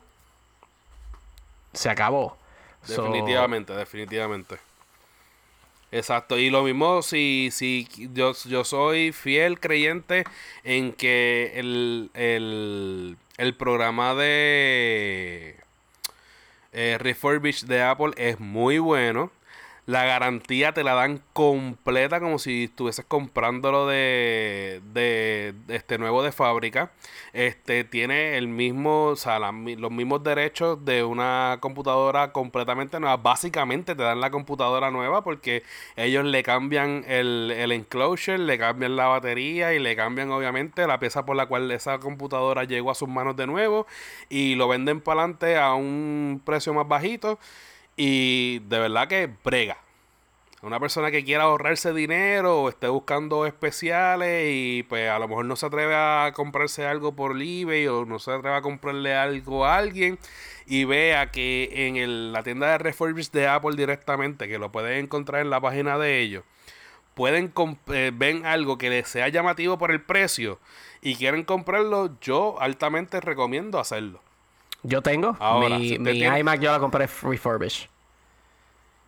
se 1.74 1.90
acabó. 1.90 2.38
Definitivamente, 2.88 3.74
definitivamente. 3.74 4.58
Exacto, 5.92 6.38
y 6.38 6.52
lo 6.52 6.64
mismo 6.64 7.02
si, 7.02 7.50
si 7.52 7.88
yo, 8.14 8.34
yo 8.48 8.64
soy 8.64 9.12
fiel 9.12 9.60
creyente 9.60 10.24
en 10.64 10.94
que 10.94 11.54
el, 11.56 12.12
el, 12.14 13.18
el 13.38 13.56
programa 13.56 14.14
de 14.14 15.56
eh, 16.74 16.98
Refurbish 17.00 17.66
de 17.66 17.82
Apple 17.82 18.12
es 18.18 18.40
muy 18.40 18.80
bueno. 18.80 19.32
La 19.90 20.06
garantía 20.06 20.72
te 20.72 20.84
la 20.84 20.94
dan 20.94 21.20
completa 21.34 22.20
como 22.20 22.38
si 22.38 22.66
estuvieses 22.66 23.06
comprándolo 23.06 23.88
de, 23.88 24.82
de, 24.94 25.56
este 25.68 25.98
nuevo 25.98 26.22
de 26.22 26.32
fábrica. 26.32 26.92
Este 27.34 27.84
tiene 27.86 28.38
el 28.38 28.50
mismo, 28.50 29.06
o 29.06 29.16
sea, 29.16 29.40
los 29.40 29.92
mismos 29.92 30.24
derechos 30.24 30.86
de 30.86 31.04
una 31.04 31.58
computadora 31.60 32.32
completamente 32.32 33.00
nueva. 33.00 33.18
Básicamente 33.18 33.96
te 33.96 34.04
dan 34.04 34.22
la 34.22 34.30
computadora 34.30 34.92
nueva 34.92 35.24
porque 35.24 35.64
ellos 35.96 36.24
le 36.24 36.44
cambian 36.44 37.04
el, 37.08 37.50
el 37.50 37.72
enclosure, 37.72 38.38
le 38.38 38.60
cambian 38.60 38.96
la 38.96 39.08
batería 39.08 39.74
y 39.74 39.80
le 39.80 39.96
cambian 39.96 40.30
obviamente 40.30 40.86
la 40.86 41.00
pieza 41.00 41.26
por 41.26 41.36
la 41.36 41.48
cual 41.48 41.72
esa 41.72 41.98
computadora 41.98 42.64
llegó 42.64 42.92
a 42.92 42.96
sus 42.96 43.10
manos 43.10 43.36
de 43.38 43.48
nuevo 43.48 43.88
y 44.30 44.54
lo 44.54 44.68
venden 44.68 45.02
para 45.02 45.22
adelante 45.22 45.58
a 45.58 45.74
un 45.74 46.44
precio 46.46 46.76
más 46.76 46.88
bajito. 46.88 47.40
Y 48.02 48.60
de 48.60 48.80
verdad 48.80 49.10
que 49.10 49.30
brega. 49.44 49.78
Una 50.62 50.80
persona 50.80 51.12
que 51.12 51.26
quiera 51.26 51.44
ahorrarse 51.44 51.94
dinero 51.94 52.62
o 52.62 52.70
esté 52.70 52.88
buscando 52.88 53.46
especiales 53.46 54.46
y 54.54 54.84
pues 54.84 55.10
a 55.10 55.20
lo 55.20 55.28
mejor 55.28 55.44
no 55.44 55.58
se 55.58 55.66
atreve 55.66 55.96
a 55.96 56.32
comprarse 56.34 56.86
algo 56.88 57.14
por 57.14 57.32
eBay 57.42 57.88
o 57.88 58.06
no 58.06 58.18
se 58.20 58.32
atreve 58.32 58.56
a 58.56 58.62
comprarle 58.62 59.16
algo 59.16 59.66
a 59.66 59.76
alguien 59.76 60.18
y 60.66 60.86
vea 60.86 61.30
que 61.32 61.70
en 61.74 62.32
la 62.32 62.42
tienda 62.42 62.72
de 62.72 62.78
refurbished 62.78 63.34
de 63.34 63.48
Apple 63.48 63.76
directamente, 63.76 64.48
que 64.48 64.60
lo 64.60 64.72
pueden 64.72 65.04
encontrar 65.04 65.42
en 65.42 65.50
la 65.50 65.60
página 65.60 65.98
de 65.98 66.22
ellos, 66.22 66.46
pueden 67.16 67.52
eh, 67.88 68.12
ven 68.14 68.46
algo 68.46 68.78
que 68.78 68.90
les 68.90 69.10
sea 69.10 69.28
llamativo 69.28 69.78
por 69.78 69.92
el 69.92 70.02
precio 70.02 70.58
y 71.02 71.16
quieren 71.16 71.44
comprarlo, 71.44 72.18
yo 72.22 72.62
altamente 72.62 73.20
recomiendo 73.20 73.78
hacerlo. 73.78 74.22
Yo 74.84 75.02
tengo. 75.02 75.38
mi, 75.60 75.94
iMac 75.94 76.60
yo 76.60 76.72
la 76.72 76.80
compré 76.80 77.08
refurbished. 77.08 77.90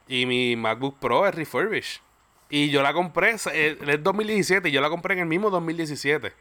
Y 0.07 0.25
mi 0.25 0.55
MacBook 0.55 0.99
Pro 0.99 1.27
es 1.27 1.33
refurbished. 1.33 2.01
Y 2.49 2.69
yo 2.69 2.83
la 2.83 2.91
compré, 2.93 3.31
es 3.31 4.03
2017, 4.03 4.67
y 4.67 4.71
yo 4.73 4.81
la 4.81 4.89
compré 4.89 5.13
en 5.13 5.21
el 5.21 5.25
mismo 5.25 5.49
2017. 5.49 6.33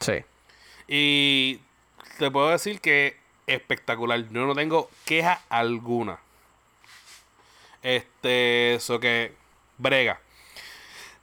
Sí. 0.00 0.24
Y 0.86 1.60
te 2.18 2.30
puedo 2.30 2.50
decir 2.50 2.80
que 2.80 3.16
espectacular. 3.46 4.28
Yo 4.30 4.46
no 4.46 4.54
tengo 4.54 4.90
queja 5.06 5.40
alguna. 5.48 6.18
Este, 7.82 8.74
eso 8.74 9.00
que 9.00 9.32
brega. 9.78 10.20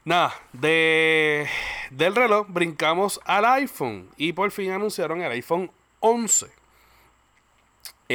Nada, 0.04 0.34
de, 0.54 1.48
del 1.92 2.16
reloj 2.16 2.48
brincamos 2.50 3.20
al 3.24 3.46
iPhone 3.46 4.10
y 4.18 4.34
por 4.34 4.50
fin 4.50 4.72
anunciaron 4.72 5.22
el 5.22 5.32
iPhone 5.32 5.72
11. 6.00 6.61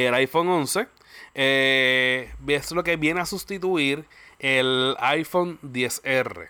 El 0.05 0.13
iPhone 0.13 0.47
11 0.49 0.87
eh, 1.33 2.31
es 2.47 2.71
lo 2.71 2.83
que 2.83 2.97
viene 2.97 3.21
a 3.21 3.25
sustituir 3.25 4.05
el 4.39 4.95
iPhone 4.99 5.59
10R. 5.63 6.49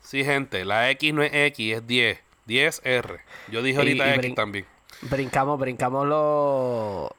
Sí, 0.00 0.24
gente, 0.24 0.64
la 0.64 0.90
X 0.90 1.12
no 1.12 1.22
es 1.22 1.32
X, 1.32 1.76
es 1.76 1.86
10. 1.86 2.20
10R. 2.46 3.20
Yo 3.48 3.62
dije 3.62 3.78
ahorita 3.78 4.14
X 4.14 4.34
también. 4.34 4.66
Brincamos, 5.02 5.58
brincamos 5.58 6.06
los, 6.06 7.10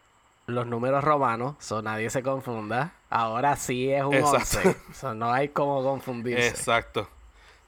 los 0.47 0.67
números 0.67 1.03
romanos, 1.03 1.55
so 1.59 1.81
nadie 1.81 2.09
se 2.09 2.23
confunda. 2.23 2.93
Ahora 3.09 3.55
sí 3.55 3.91
es 3.91 4.03
un 4.03 4.15
exacto. 4.15 4.75
11. 5.03 5.15
no 5.15 5.31
hay 5.31 5.49
como 5.49 5.83
confundirse. 5.83 6.47
Exacto. 6.47 7.09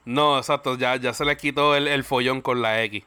No, 0.04 0.38
exacto. 0.38 0.76
Ya, 0.76 0.96
ya 0.96 1.12
se 1.12 1.24
le 1.24 1.36
quitó 1.36 1.76
el, 1.76 1.86
el 1.86 2.02
follón 2.02 2.40
con 2.40 2.62
la 2.62 2.82
X. 2.82 3.04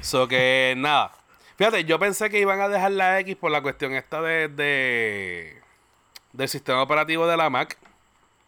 So 0.00 0.28
que 0.28 0.74
nada. 0.76 1.12
Fíjate, 1.58 1.84
yo 1.84 1.98
pensé 1.98 2.30
que 2.30 2.38
iban 2.38 2.60
a 2.60 2.68
dejar 2.68 2.92
la 2.92 3.18
X 3.18 3.34
por 3.34 3.50
la 3.50 3.60
cuestión 3.60 3.92
esta 3.92 4.22
de, 4.22 4.46
de 4.46 5.60
del 6.32 6.48
sistema 6.48 6.80
operativo 6.80 7.26
de 7.26 7.36
la 7.36 7.50
Mac. 7.50 7.76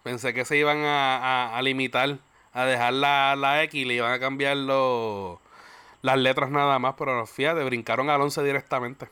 Pensé 0.04 0.32
que 0.32 0.44
se 0.44 0.56
iban 0.56 0.78
a, 0.84 1.56
a, 1.56 1.60
limitar 1.60 2.18
a 2.52 2.64
dejar 2.64 2.92
la, 2.92 3.34
la, 3.36 3.64
X 3.64 3.80
y 3.80 3.84
le 3.84 3.94
iban 3.94 4.12
a 4.12 4.20
cambiar 4.20 4.56
las 4.56 6.18
letras 6.18 6.50
nada 6.50 6.78
más, 6.78 6.94
pero 6.96 7.26
fíjate, 7.26 7.64
brincaron 7.64 8.08
al 8.10 8.20
11 8.20 8.44
directamente. 8.44 9.08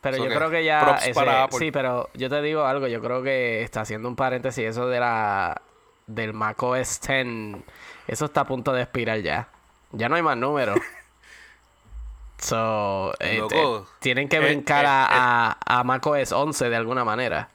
Pero 0.00 0.16
yo 0.16 0.34
creo 0.34 0.48
que 0.48 0.64
ya. 0.64 0.98
sí, 1.50 1.70
pero 1.70 2.08
yo 2.14 2.30
te 2.30 2.40
digo 2.40 2.64
algo. 2.64 2.86
Yo 2.86 3.02
creo 3.02 3.22
que 3.22 3.62
está 3.62 3.82
haciendo 3.82 4.08
un 4.08 4.16
paréntesis. 4.16 4.64
Eso 4.64 4.88
de 4.88 5.00
la. 5.00 5.60
Del 6.06 6.32
Mac 6.32 6.62
OS 6.62 7.00
10. 7.02 7.62
Eso 8.06 8.24
está 8.24 8.42
a 8.42 8.46
punto 8.46 8.72
de 8.72 8.82
expirar 8.82 9.18
ya. 9.20 9.48
Ya 9.92 10.08
no 10.08 10.14
hay 10.14 10.22
más 10.22 10.38
números. 10.38 10.78
so. 12.38 13.12
Eh, 13.20 13.42
tienen 14.00 14.28
que 14.28 14.36
eh, 14.36 14.40
brincar 14.40 14.84
eh, 14.84 14.88
a, 14.88 15.58
a, 15.64 15.84
Mac 15.84 16.06
OS 16.06 16.32
11 16.32 16.68
de 16.68 16.76
alguna 16.76 17.04
manera. 17.04 17.50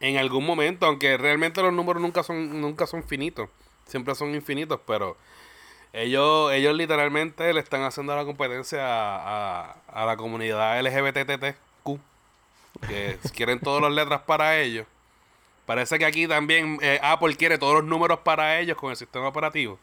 En 0.00 0.16
algún 0.16 0.46
momento, 0.46 0.86
aunque 0.86 1.16
realmente 1.18 1.62
los 1.62 1.72
números 1.72 2.00
nunca 2.00 2.22
son, 2.22 2.60
nunca 2.60 2.86
son 2.86 3.04
finitos. 3.04 3.48
Siempre 3.86 4.14
son 4.14 4.34
infinitos, 4.34 4.80
pero 4.86 5.16
ellos, 5.92 6.52
ellos 6.52 6.74
literalmente 6.74 7.52
le 7.52 7.60
están 7.60 7.82
haciendo 7.82 8.14
la 8.14 8.24
competencia 8.24 8.80
a, 8.82 9.76
a, 9.88 10.06
la 10.06 10.16
comunidad 10.16 10.80
LGBTTQ, 10.80 11.98
que 12.88 13.18
quieren 13.34 13.58
todas 13.58 13.82
las 13.82 13.92
letras 13.92 14.20
para 14.22 14.58
ellos. 14.58 14.86
Parece 15.66 15.98
que 15.98 16.04
aquí 16.04 16.26
también 16.26 16.78
eh, 16.82 16.98
Apple 17.02 17.36
quiere 17.36 17.58
todos 17.58 17.74
los 17.74 17.84
números 17.84 18.20
para 18.20 18.58
ellos 18.58 18.76
con 18.76 18.90
el 18.90 18.96
sistema 18.96 19.28
operativo. 19.28 19.78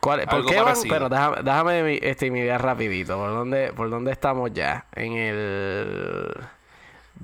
¿Cuál, 0.00 0.26
¿Por 0.26 0.46
qué 0.46 0.60
van? 0.60 0.76
Pero 0.88 1.08
déjame, 1.08 1.42
déjame 1.42 1.98
este, 2.02 2.30
mirar 2.30 2.62
rapidito. 2.62 3.16
¿Por 3.16 3.30
dónde, 3.30 3.72
¿Por 3.72 3.90
dónde 3.90 4.12
estamos 4.12 4.50
ya? 4.52 4.86
En 4.94 5.12
el 5.12 6.34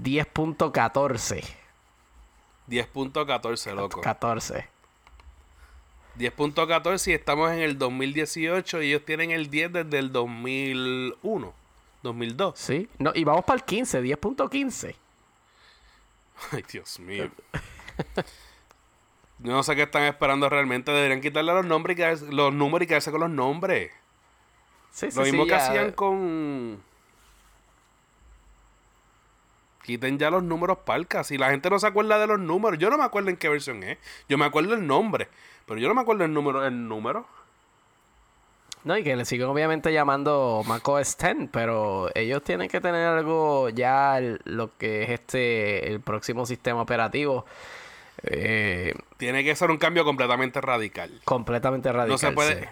10.14. 0.03 1.43
10.14, 2.68 3.74
loco. 3.74 4.01
14. 4.01 4.68
10.14 6.18 7.09
y 7.09 7.12
estamos 7.12 7.51
en 7.53 7.61
el 7.61 7.79
2018 7.79 8.83
y 8.83 8.89
ellos 8.89 9.05
tienen 9.05 9.31
el 9.31 9.51
10 9.51 9.72
desde 9.72 9.99
el 9.99 10.12
2001, 10.12 11.55
2002. 12.03 12.59
Sí, 12.59 12.89
no, 12.99 13.12
y 13.14 13.24
vamos 13.24 13.45
para 13.45 13.59
el 13.59 13.64
15, 13.64 14.03
10.15. 14.03 14.95
Ay, 16.53 16.64
Dios 16.70 16.99
mío. 17.01 17.31
no 19.39 19.62
sé 19.62 19.76
qué 19.76 19.82
están 19.82 20.03
esperando 20.05 20.49
realmente. 20.49 20.93
Deberían 20.93 21.20
quitarle 21.20 21.53
los 21.53 21.66
nombres 21.66 21.99
y 21.99 22.34
los 22.34 22.53
números 22.53 22.84
y 22.84 22.89
quedarse 22.89 23.11
con 23.11 23.20
los 23.20 23.30
nombres. 23.30 23.91
Sí, 24.91 25.11
sí, 25.11 25.18
Lo 25.18 25.24
mismo 25.24 25.47
que 25.47 25.55
hacían 25.55 25.93
con. 25.93 26.82
Quiten 29.82 30.18
ya 30.18 30.30
los 30.30 30.43
números 30.43 30.78
palcas. 30.78 31.28
Si 31.28 31.39
la 31.39 31.51
gente 31.51 31.70
no 31.70 31.78
se 31.78 31.87
acuerda 31.87 32.18
de 32.18 32.26
los 32.26 32.41
números, 32.41 32.78
yo 32.78 32.91
no 32.91 32.99
me 32.99 33.05
acuerdo 33.05 33.30
en 33.30 33.37
qué 33.37 33.49
versión 33.49 33.82
es. 33.82 33.99
Yo 34.28 34.37
me 34.39 34.45
acuerdo 34.45 34.74
el 34.74 34.87
nombre. 34.87 35.28
Pero 35.66 35.78
yo 35.78 35.89
no 35.89 35.95
me 35.95 36.01
acuerdo 36.01 36.24
el 36.24 36.32
número. 36.32 36.64
El 36.66 36.89
número. 36.89 37.26
No, 38.84 38.97
y 38.97 39.03
que 39.03 39.16
le 39.16 39.24
siguen 39.24 39.49
obviamente 39.49 39.93
llamando 39.93 40.62
macOS 40.64 41.18
10, 41.18 41.49
pero 41.51 42.09
ellos 42.14 42.43
tienen 42.45 42.68
que 42.68 42.80
tener 42.80 43.05
algo 43.07 43.68
ya 43.68 44.20
lo 44.45 44.76
que 44.78 45.03
es 45.03 45.11
este 45.11 45.89
el 45.93 46.01
próximo 46.01 46.47
sistema 46.47 46.82
operativo. 46.82 47.45
Eh, 48.23 48.95
Tiene 49.17 49.45
que 49.45 49.55
ser 49.55 49.71
un 49.71 49.79
cambio 49.79 50.05
completamente 50.05 50.61
radical. 50.61 51.21
Completamente 51.25 51.93
radical. 51.93 52.11
No 52.11 52.19
se 52.19 52.33
puede. 52.33 52.69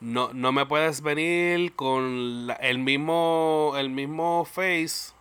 No, 0.00 0.30
no 0.32 0.52
me 0.52 0.64
puedes 0.64 1.02
venir 1.02 1.74
con 1.74 2.48
el 2.60 2.78
mismo 2.78 3.74
el 3.76 3.90
mismo 3.90 4.44
face 4.44 5.12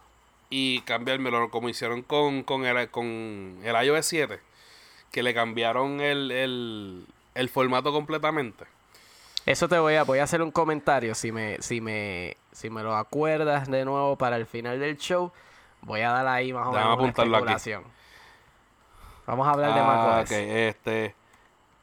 y 0.50 0.82
cambiármelo 0.82 1.50
como 1.50 1.68
hicieron 1.68 2.04
con, 2.04 2.44
con, 2.44 2.66
el, 2.66 2.90
con 2.90 3.60
el 3.64 3.86
iOS 3.86 4.06
7 4.06 4.40
que 5.12 5.24
le 5.24 5.34
cambiaron 5.34 6.00
el, 6.00 7.06
formato 7.52 7.92
completamente. 7.92 8.66
Eso 9.46 9.68
te 9.68 9.80
voy 9.80 9.96
a, 9.96 10.04
voy 10.04 10.20
a 10.20 10.24
hacer 10.24 10.42
un 10.42 10.52
comentario. 10.52 11.16
Si 11.16 11.32
me, 11.32 11.62
si 11.62 11.80
me, 11.82 12.36
si 12.52 12.70
me 12.70 12.84
lo 12.84 12.96
acuerdas 12.96 13.70
de 13.70 13.86
nuevo 13.86 14.18
para 14.18 14.36
el 14.36 14.46
final 14.46 14.80
del 14.80 14.98
show, 14.98 15.32
voy 15.82 16.02
a 16.02 16.12
dar 16.12 16.28
ahí 16.28 16.52
más 16.52 16.68
o 16.68 16.72
menos 16.72 17.00
una 17.00 17.08
especulación. 17.08 17.84
Vamos 19.28 19.46
a 19.46 19.52
hablar 19.52 19.76
de 19.76 19.82
macOS. 19.82 20.24
Ok, 20.24 20.32
este. 20.32 21.14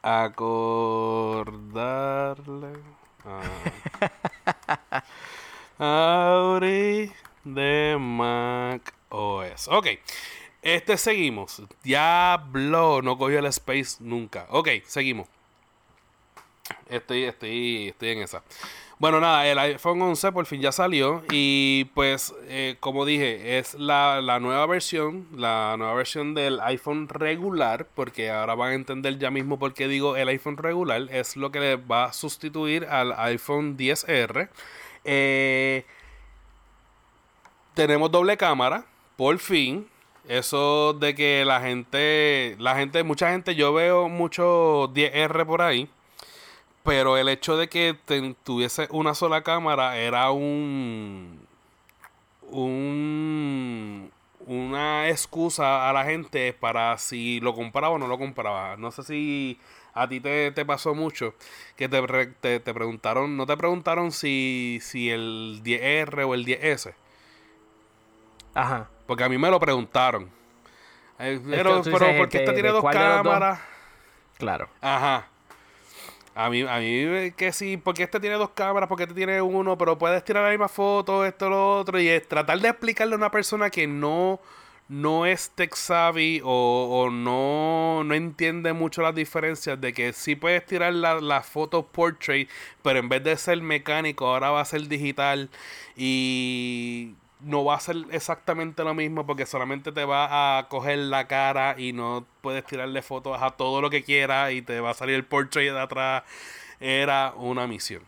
Acordarle. 0.01 1.53
Ah. 3.23 3.43
de 7.43 7.97
Mac 7.99 8.95
OS. 9.09 9.67
Ok. 9.67 9.89
Este 10.63 10.97
seguimos. 10.97 11.61
Diablo, 11.83 13.03
no 13.03 13.15
cogió 13.17 13.37
el 13.37 13.45
space 13.45 13.97
nunca. 13.99 14.47
Ok, 14.49 14.69
seguimos. 14.87 15.27
Estoy, 16.89 17.25
estoy, 17.25 17.89
estoy 17.89 18.09
en 18.09 18.23
esa. 18.23 18.41
Bueno, 18.97 19.19
nada, 19.19 19.45
el 19.45 19.59
iPhone 19.59 20.01
11 20.01 20.31
por 20.31 20.45
fin 20.45 20.61
ya 20.61 20.71
salió 20.71 21.21
y 21.29 21.83
pues, 21.93 22.33
eh, 22.43 22.77
como 22.79 23.03
dije, 23.03 23.57
es 23.57 23.73
la, 23.73 24.21
la, 24.21 24.39
nueva 24.39 24.65
versión, 24.67 25.27
la 25.35 25.75
nueva 25.77 25.95
versión 25.95 26.33
del 26.33 26.61
iPhone 26.61 27.09
regular, 27.09 27.87
porque 27.93 28.31
ahora 28.31 28.55
van 28.55 28.71
a 28.71 28.75
entender 28.75 29.17
ya 29.19 29.31
mismo 29.31 29.59
por 29.59 29.73
qué 29.73 29.89
digo 29.89 30.15
el 30.15 30.29
iPhone 30.29 30.55
regular, 30.55 31.07
es 31.11 31.35
lo 31.35 31.51
que 31.51 31.59
le 31.59 31.75
va 31.75 32.05
a 32.05 32.13
sustituir 32.13 32.85
al 32.85 33.11
iPhone 33.17 33.77
10R. 33.77 34.47
Eh, 35.03 35.85
tenemos 37.73 38.09
doble 38.11 38.37
cámara, 38.37 38.85
por 39.17 39.37
fin, 39.39 39.89
eso 40.29 40.93
de 40.93 41.15
que 41.15 41.43
la 41.43 41.59
gente, 41.59 42.55
la 42.59 42.77
gente, 42.77 43.03
mucha 43.03 43.29
gente, 43.31 43.55
yo 43.55 43.73
veo 43.73 44.07
mucho 44.07 44.89
10R 44.93 45.45
por 45.45 45.61
ahí, 45.61 45.89
pero 46.85 47.17
el 47.17 47.27
hecho 47.27 47.57
de 47.57 47.67
que 47.67 47.97
tuviese 48.43 48.87
una 48.91 49.15
sola 49.15 49.41
cámara 49.41 49.97
era 49.97 50.29
un, 50.29 51.45
un, 52.51 54.11
una 54.45 55.09
excusa 55.09 55.89
a 55.89 55.93
la 55.93 56.05
gente 56.05 56.53
para 56.53 56.97
si 56.99 57.39
lo 57.39 57.55
compraba 57.55 57.89
o 57.89 57.97
no 57.97 58.07
lo 58.07 58.19
compraba. 58.19 58.77
No 58.77 58.91
sé 58.91 59.01
si 59.01 59.59
a 59.95 60.07
ti 60.07 60.19
te, 60.19 60.51
pasó 60.63 60.93
mucho 60.93 61.33
que 61.75 61.89
te, 61.89 62.01
te, 62.39 62.59
te, 62.59 62.73
preguntaron, 62.73 63.35
no 63.35 63.47
te 63.47 63.57
preguntaron 63.57 64.11
si, 64.11 64.79
si 64.83 65.09
el 65.09 65.61
10R 65.63 66.27
o 66.27 66.35
el 66.35 66.45
10S. 66.45 66.93
Ajá. 68.53 68.89
Porque 69.07 69.23
a 69.23 69.29
mí 69.29 69.39
me 69.39 69.49
lo 69.49 69.59
preguntaron. 69.59 70.29
Eh, 71.17 71.41
pero, 71.49 71.81
pero 71.83 72.15
¿por 72.17 72.29
qué 72.29 72.39
este 72.39 72.53
tiene 72.53 72.69
dos 72.69 72.83
cámaras? 72.83 73.59
Claro. 74.37 74.69
Ajá. 74.81 75.29
A 76.37 76.49
mí, 76.49 76.63
a 76.63 76.79
mí 76.79 77.31
que 77.31 77.53
sí, 77.53 77.77
porque 77.77 78.03
este 78.03 78.19
tiene 78.19 78.35
dos 78.35 78.49
cámaras, 78.49 78.89
porque 78.89 79.03
este 79.03 79.15
tiene 79.15 79.41
uno, 79.41 79.77
pero 79.77 79.97
puedes 79.97 80.21
tirar 80.25 80.43
la 80.43 80.49
misma 80.49 80.67
foto, 80.67 81.25
esto, 81.25 81.49
lo 81.49 81.77
otro, 81.79 81.97
y 81.99 82.09
es 82.09 82.27
tratar 82.27 82.59
de 82.59 82.67
explicarle 82.69 83.13
a 83.13 83.17
una 83.17 83.31
persona 83.31 83.69
que 83.69 83.87
no, 83.87 84.41
no 84.89 85.25
es 85.25 85.51
tech 85.51 85.73
savvy 85.75 86.41
o, 86.43 87.09
no, 87.09 88.03
no 88.03 88.13
entiende 88.13 88.73
mucho 88.73 89.01
las 89.01 89.15
diferencias 89.15 89.79
de 89.79 89.93
que 89.93 90.11
sí 90.11 90.35
puedes 90.35 90.65
tirar 90.65 90.93
la, 90.93 91.21
la 91.21 91.41
foto 91.41 91.87
portrait, 91.87 92.49
pero 92.83 92.99
en 92.99 93.07
vez 93.07 93.23
de 93.23 93.37
ser 93.37 93.61
mecánico, 93.61 94.27
ahora 94.27 94.51
va 94.51 94.61
a 94.61 94.65
ser 94.65 94.89
digital. 94.89 95.49
Y 95.95 97.13
no 97.45 97.63
va 97.63 97.75
a 97.75 97.79
ser 97.79 97.97
exactamente 98.11 98.83
lo 98.83 98.95
mismo 98.95 99.25
porque 99.25 99.45
solamente 99.45 99.91
te 99.91 100.03
va 100.03 100.57
a 100.57 100.67
coger 100.67 100.97
la 100.97 101.27
cara 101.27 101.75
y 101.77 101.93
no 101.93 102.25
puedes 102.41 102.65
tirarle 102.65 103.03
fotos 103.03 103.37
a 103.39 103.51
todo 103.51 103.81
lo 103.81 103.91
que 103.91 104.03
quieras 104.03 104.51
y 104.51 104.63
te 104.63 104.79
va 104.79 104.89
a 104.89 104.93
salir 104.95 105.13
el 105.15 105.25
portrait 105.25 105.71
de 105.71 105.79
atrás. 105.79 106.23
Era 106.79 107.33
una 107.37 107.67
misión. 107.67 108.01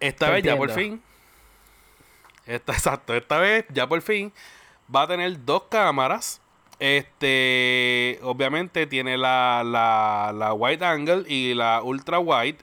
Esta 0.00 0.30
vez 0.30 0.42
ya 0.42 0.56
por 0.56 0.70
fin. 0.72 1.00
Esta, 2.44 2.72
exacto, 2.72 3.14
esta 3.14 3.38
vez 3.38 3.66
ya 3.68 3.86
por 3.86 4.02
fin 4.02 4.32
va 4.94 5.02
a 5.02 5.06
tener 5.06 5.44
dos 5.44 5.64
cámaras. 5.70 6.40
Este, 6.80 8.18
obviamente 8.22 8.88
tiene 8.88 9.16
la, 9.16 9.62
la, 9.64 10.32
la 10.34 10.52
wide 10.54 10.84
angle 10.84 11.24
y 11.28 11.54
la 11.54 11.82
ultra 11.82 12.18
wide. 12.18 12.58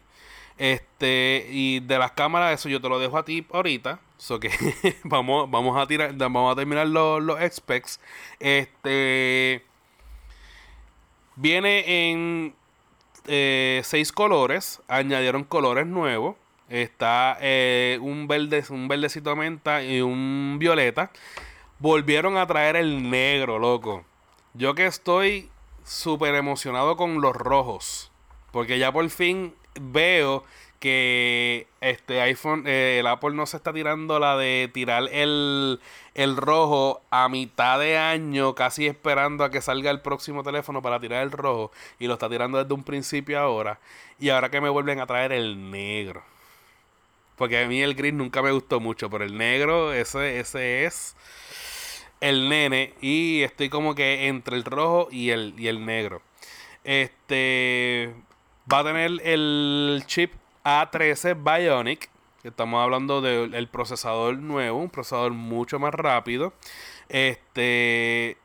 Este, 0.58 1.48
y 1.50 1.80
de 1.80 1.98
las 1.98 2.12
cámaras, 2.12 2.60
eso 2.60 2.68
yo 2.68 2.82
te 2.82 2.90
lo 2.90 3.00
dejo 3.00 3.18
a 3.18 3.24
ti 3.24 3.48
ahorita. 3.54 4.02
Que 4.20 4.52
vamos, 5.06 5.50
vamos 5.50 5.82
a 5.82 5.88
tirar, 5.88 6.14
vamos 6.14 6.52
a 6.52 6.56
terminar 6.56 6.88
los, 6.88 7.24
los 7.24 7.40
specs. 7.52 8.00
Este 8.40 9.64
viene 11.36 12.12
en 12.12 12.54
eh, 13.28 13.82
seis 13.84 14.12
colores. 14.12 14.82
Añadieron 14.88 15.46
colores 15.46 15.88
nuevos. 15.88 16.36
Está 16.68 17.38
eh, 17.40 17.98
un 18.02 18.28
verde, 18.28 18.64
un 18.70 18.88
verdecito 18.88 19.36
menta 19.36 19.82
y 19.84 20.02
un 20.02 20.58
violeta. 20.60 21.12
Volvieron 21.80 22.38
a 22.38 22.46
traer 22.46 22.76
el 22.76 23.10
negro, 23.10 23.58
loco. 23.58 24.04
Yo 24.54 24.76
que 24.76 24.86
estoy 24.86 25.50
súper 25.86 26.36
emocionado 26.36 26.98
con 26.98 27.22
los 27.22 27.36
rojos. 27.36 28.12
Porque 28.52 28.78
ya 28.78 28.92
por 28.92 29.10
fin 29.10 29.56
veo 29.80 30.44
que 30.80 31.68
este 31.82 32.22
iPhone, 32.22 32.64
eh, 32.66 33.00
el 33.00 33.08
Apple 33.08 33.32
no 33.32 33.46
se 33.46 33.58
está 33.58 33.74
tirando 33.74 34.18
la 34.20 34.38
de 34.38 34.70
tirar 34.74 35.10
el, 35.12 35.80
el 36.16 36.38
rojo 36.38 37.02
a 37.10 37.28
mitad 37.28 37.80
de 37.80 37.98
año, 37.98 38.56
casi 38.56 38.88
esperando 38.88 39.44
a 39.44 39.52
que 39.52 39.62
salga 39.62 39.92
el 39.92 40.02
próximo 40.02 40.44
teléfono 40.44 40.82
para 40.82 41.00
tirar 41.00 41.24
el 41.24 41.32
rojo, 41.32 41.72
y 42.00 42.08
lo 42.08 42.14
está 42.14 42.30
tirando 42.30 42.58
desde 42.58 42.74
un 42.74 42.84
principio 42.84 43.40
ahora, 43.40 43.80
y 44.20 44.30
ahora 44.30 44.50
que 44.50 44.62
me 44.62 44.70
vuelven 44.70 45.00
a 45.00 45.08
traer 45.08 45.34
el 45.34 45.70
negro. 45.70 46.24
Porque 47.36 47.62
a 47.64 47.68
mí 47.68 47.82
el 47.82 47.96
gris 47.96 48.14
nunca 48.14 48.42
me 48.42 48.52
gustó 48.52 48.80
mucho, 48.80 49.10
pero 49.10 49.24
el 49.24 49.38
negro, 49.38 49.94
ese, 49.94 50.40
ese 50.40 50.86
es 50.86 51.16
el 52.22 52.50
nene, 52.50 52.94
y 53.02 53.42
estoy 53.44 53.70
como 53.70 53.96
que 53.96 54.28
entre 54.28 54.56
el 54.56 54.64
rojo 54.64 55.10
y 55.12 55.32
el, 55.32 55.56
y 55.58 55.68
el 55.68 55.86
negro. 55.86 56.22
Este 56.86 58.14
va 58.72 58.80
a 58.80 58.84
tener 58.84 59.20
el 59.24 60.04
chip 60.06 60.34
a13 60.64 61.36
Bionic. 61.36 62.10
Estamos 62.44 62.82
hablando 62.82 63.22
del 63.22 63.68
procesador 63.68 64.38
nuevo, 64.38 64.80
un 64.80 64.90
procesador 64.90 65.32
mucho 65.32 65.80
más 65.80 65.94
rápido. 65.94 66.54
Este 67.10 68.38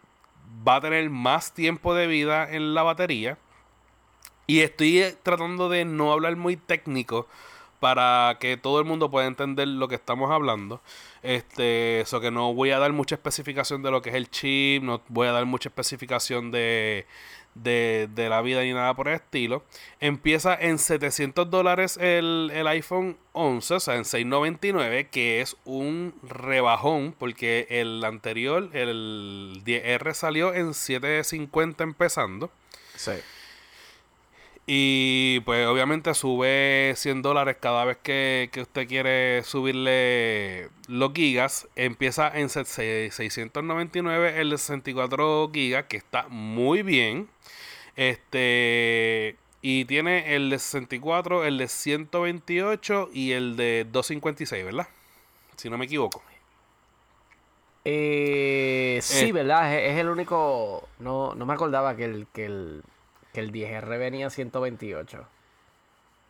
va 0.66 0.76
a 0.76 0.80
tener 0.80 1.10
más 1.10 1.52
tiempo 1.52 1.94
de 1.94 2.06
vida 2.06 2.50
en 2.50 2.74
la 2.74 2.82
batería. 2.82 3.38
Y 4.46 4.60
estoy 4.60 5.04
tratando 5.22 5.68
de 5.68 5.84
no 5.84 6.12
hablar 6.12 6.36
muy 6.36 6.56
técnico 6.56 7.26
para 7.80 8.38
que 8.40 8.56
todo 8.56 8.78
el 8.78 8.84
mundo 8.84 9.10
pueda 9.10 9.26
entender 9.26 9.68
lo 9.68 9.88
que 9.88 9.94
estamos 9.94 10.30
hablando. 10.30 10.80
Este, 11.22 12.00
eso 12.00 12.20
que 12.20 12.30
no 12.30 12.52
voy 12.54 12.70
a 12.70 12.78
dar 12.78 12.92
mucha 12.92 13.14
especificación 13.14 13.82
de 13.82 13.90
lo 13.90 14.02
que 14.02 14.10
es 14.10 14.16
el 14.16 14.30
chip, 14.30 14.82
no 14.82 15.02
voy 15.08 15.28
a 15.28 15.32
dar 15.32 15.46
mucha 15.46 15.68
especificación 15.68 16.50
de, 16.50 17.06
de, 17.54 18.08
la 18.16 18.42
vida 18.42 18.62
ni 18.62 18.72
nada 18.72 18.94
por 18.94 19.08
el 19.08 19.14
estilo. 19.14 19.64
Empieza 20.00 20.54
en 20.54 20.78
700 20.78 21.50
dólares 21.50 21.96
el, 22.00 22.50
iPhone 22.66 23.16
11, 23.32 23.74
o 23.74 23.80
sea, 23.80 23.96
en 23.96 24.04
699, 24.04 25.08
que 25.08 25.40
es 25.40 25.56
un 25.64 26.14
rebajón, 26.22 27.14
porque 27.18 27.66
el 27.70 28.04
anterior, 28.04 28.70
el 28.72 29.62
10R, 29.64 30.14
salió 30.14 30.54
en 30.54 30.74
750 30.74 31.84
empezando. 31.84 32.50
Sí. 32.96 33.12
Y 34.66 35.40
pues 35.40 35.66
obviamente 35.66 36.14
sube 36.14 36.94
100 36.96 37.20
dólares 37.20 37.58
cada 37.60 37.84
vez 37.84 37.98
que, 38.02 38.48
que, 38.50 38.62
usted 38.62 38.88
quiere 38.88 39.42
subirle 39.42 40.70
los 40.88 41.12
gigas. 41.12 41.68
Empieza 41.76 42.28
en 42.34 42.48
699 42.48 44.40
el 44.40 44.50
de 44.50 44.58
64 44.58 45.50
gigas, 45.52 45.84
que 45.84 45.98
está 45.98 46.26
muy 46.28 46.82
bien. 46.82 47.28
Este. 47.96 49.36
Y 49.60 49.84
tiene 49.86 50.34
el 50.34 50.50
de 50.50 50.58
64, 50.58 51.44
el 51.44 51.58
de 51.58 51.68
128 51.68 53.10
y 53.12 53.32
el 53.32 53.56
de 53.56 53.86
256, 53.90 54.64
¿verdad? 54.64 54.88
Si 55.56 55.70
no 55.70 55.78
me 55.78 55.86
equivoco. 55.86 56.22
Eh, 57.84 58.98
sí, 59.02 59.28
eh. 59.28 59.32
¿verdad? 59.32 59.74
Es, 59.74 59.98
el 59.98 60.08
único. 60.08 60.88
No, 60.98 61.34
no 61.34 61.46
me 61.46 61.54
acordaba 61.54 61.96
que 61.96 62.04
el, 62.04 62.26
que 62.32 62.46
el, 62.46 62.82
que 63.34 63.40
el 63.40 63.52
10R 63.52 63.98
venía 63.98 64.30
128. 64.30 65.26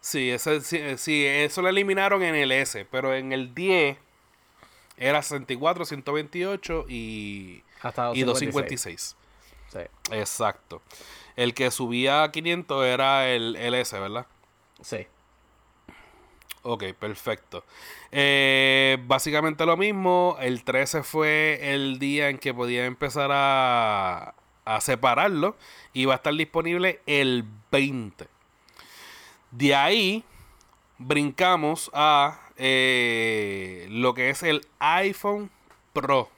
Sí, 0.00 0.30
ese, 0.30 0.60
sí, 0.98 1.24
eso 1.24 1.62
lo 1.62 1.68
eliminaron 1.68 2.22
en 2.22 2.34
el 2.34 2.50
S, 2.50 2.86
pero 2.90 3.14
en 3.14 3.32
el 3.32 3.54
10 3.54 3.96
era 4.96 5.22
64, 5.22 5.84
128 5.84 6.86
y, 6.88 7.62
y 8.14 8.22
256. 8.22 9.16
Sí. 9.68 9.78
Exacto. 10.12 10.82
El 11.36 11.54
que 11.54 11.70
subía 11.70 12.22
a 12.22 12.32
500 12.32 12.86
era 12.86 13.28
el 13.28 13.56
LS, 13.56 13.92
¿verdad? 13.92 14.26
Sí. 14.80 15.06
Ok, 16.62 16.84
perfecto. 16.98 17.64
Eh, 18.12 18.98
básicamente 19.04 19.66
lo 19.66 19.76
mismo. 19.76 20.36
El 20.40 20.64
13 20.64 21.02
fue 21.02 21.74
el 21.74 21.98
día 21.98 22.30
en 22.30 22.38
que 22.38 22.54
podía 22.54 22.86
empezar 22.86 23.30
a, 23.32 24.34
a 24.64 24.80
separarlo. 24.80 25.56
Y 25.92 26.04
va 26.04 26.14
a 26.14 26.16
estar 26.16 26.34
disponible 26.34 27.00
el 27.06 27.44
20. 27.70 28.26
De 29.50 29.74
ahí 29.74 30.24
brincamos 30.98 31.90
a 31.94 32.40
eh, 32.56 33.86
lo 33.90 34.14
que 34.14 34.30
es 34.30 34.42
el 34.42 34.66
iPhone 34.78 35.50
Pro 35.92 36.30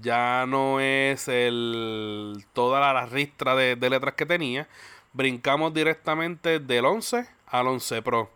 ya 0.00 0.46
no 0.46 0.80
es 0.80 1.28
el 1.28 2.44
toda 2.52 2.92
la 2.92 3.06
ristra 3.06 3.54
de, 3.54 3.76
letras 3.76 4.14
que 4.14 4.26
tenía. 4.26 4.68
Brincamos 5.12 5.74
directamente 5.74 6.58
del 6.58 6.86
11 6.86 7.26
al 7.46 7.66
11 7.66 8.02
Pro. 8.02 8.30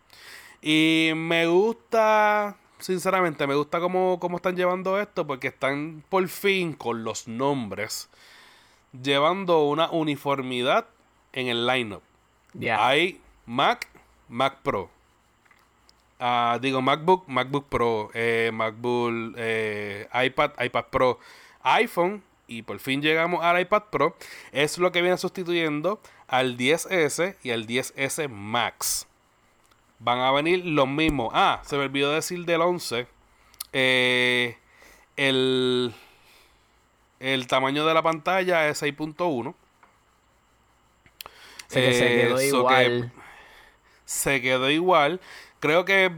Y 0.61 1.13
me 1.15 1.47
gusta, 1.47 2.57
sinceramente, 2.79 3.47
me 3.47 3.55
gusta 3.55 3.81
cómo, 3.81 4.19
cómo 4.21 4.37
están 4.37 4.57
llevando 4.57 5.01
esto 5.01 5.27
porque 5.27 5.49
están 5.49 6.05
por 6.09 6.27
fin 6.29 6.75
con 6.75 7.05
los 7.05 7.29
nombres 7.29 8.11
llevando 9.03 9.65
una 9.65 9.91
uniformidad 9.91 10.87
en 11.33 11.49
el 11.49 11.67
lineup. 11.67 12.03
Hay 12.79 13.21
Mac, 13.45 13.89
Mac 14.29 14.59
Pro. 14.63 14.91
Ah, 16.19 16.59
digo 16.63 16.81
MacBook, 16.81 17.25
MacBook 17.29 17.69
Pro, 17.69 18.11
eh, 18.15 18.51
MacBook, 18.53 19.35
eh, 19.37 20.09
iPad, 20.15 20.53
iPad 20.59 20.85
Pro 20.91 21.19
iPhone 21.63 22.23
y 22.47 22.63
por 22.63 22.79
fin 22.79 23.03
llegamos 23.03 23.45
al 23.45 23.61
iPad 23.61 23.85
Pro, 23.91 24.17
es 24.53 24.79
lo 24.79 24.93
que 24.93 25.03
viene 25.03 25.19
sustituyendo 25.19 26.01
al 26.29 26.57
10S 26.57 27.37
y 27.43 27.51
al 27.51 27.67
10S 27.67 28.29
Max. 28.29 29.07
Van 29.99 30.21
a 30.21 30.31
venir 30.31 30.65
los 30.65 30.87
mismos. 30.87 31.31
Ah, 31.35 31.61
se 31.65 31.77
me 31.77 31.85
olvidó 31.85 32.13
decir 32.13 32.45
del 32.45 32.61
11. 32.61 33.07
Eh, 33.73 34.57
el, 35.17 35.95
el 37.21 37.47
tamaño 37.47 37.87
de 37.87 37.95
la 37.95 38.03
pantalla 38.03 38.69
es 38.69 38.83
6.1. 38.83 39.55
se 41.69 41.81
quedó 41.81 42.39
eh, 42.39 42.47
igual. 42.47 43.12
se 44.05 44.41
quedó 44.41 44.71
igual. 44.71 45.21
Creo 45.61 45.85
que 45.85 46.12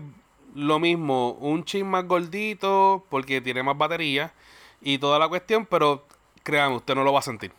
lo 0.55 0.79
mismo, 0.79 1.33
un 1.33 1.65
chip 1.65 1.85
más 1.85 2.07
gordito 2.07 3.05
porque 3.11 3.41
tiene 3.41 3.63
más 3.63 3.77
batería 3.79 4.33
y 4.81 4.99
toda 4.99 5.19
la 5.19 5.29
cuestión, 5.29 5.67
pero 5.67 6.07
créanme, 6.43 6.77
usted 6.77 6.95
no 6.95 7.05
lo 7.05 7.13
va 7.13 7.21
a 7.21 7.23
sentir. 7.23 7.53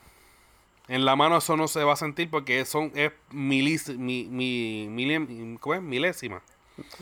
En 0.87 1.05
la 1.05 1.15
mano 1.15 1.37
eso 1.37 1.55
no 1.55 1.67
se 1.67 1.83
va 1.83 1.93
a 1.93 1.95
sentir 1.95 2.29
porque 2.29 2.65
son 2.65 2.91
es 2.95 3.11
milis, 3.31 3.89
mi, 3.89 4.23
mi, 4.25 4.87
milésima 4.89 6.41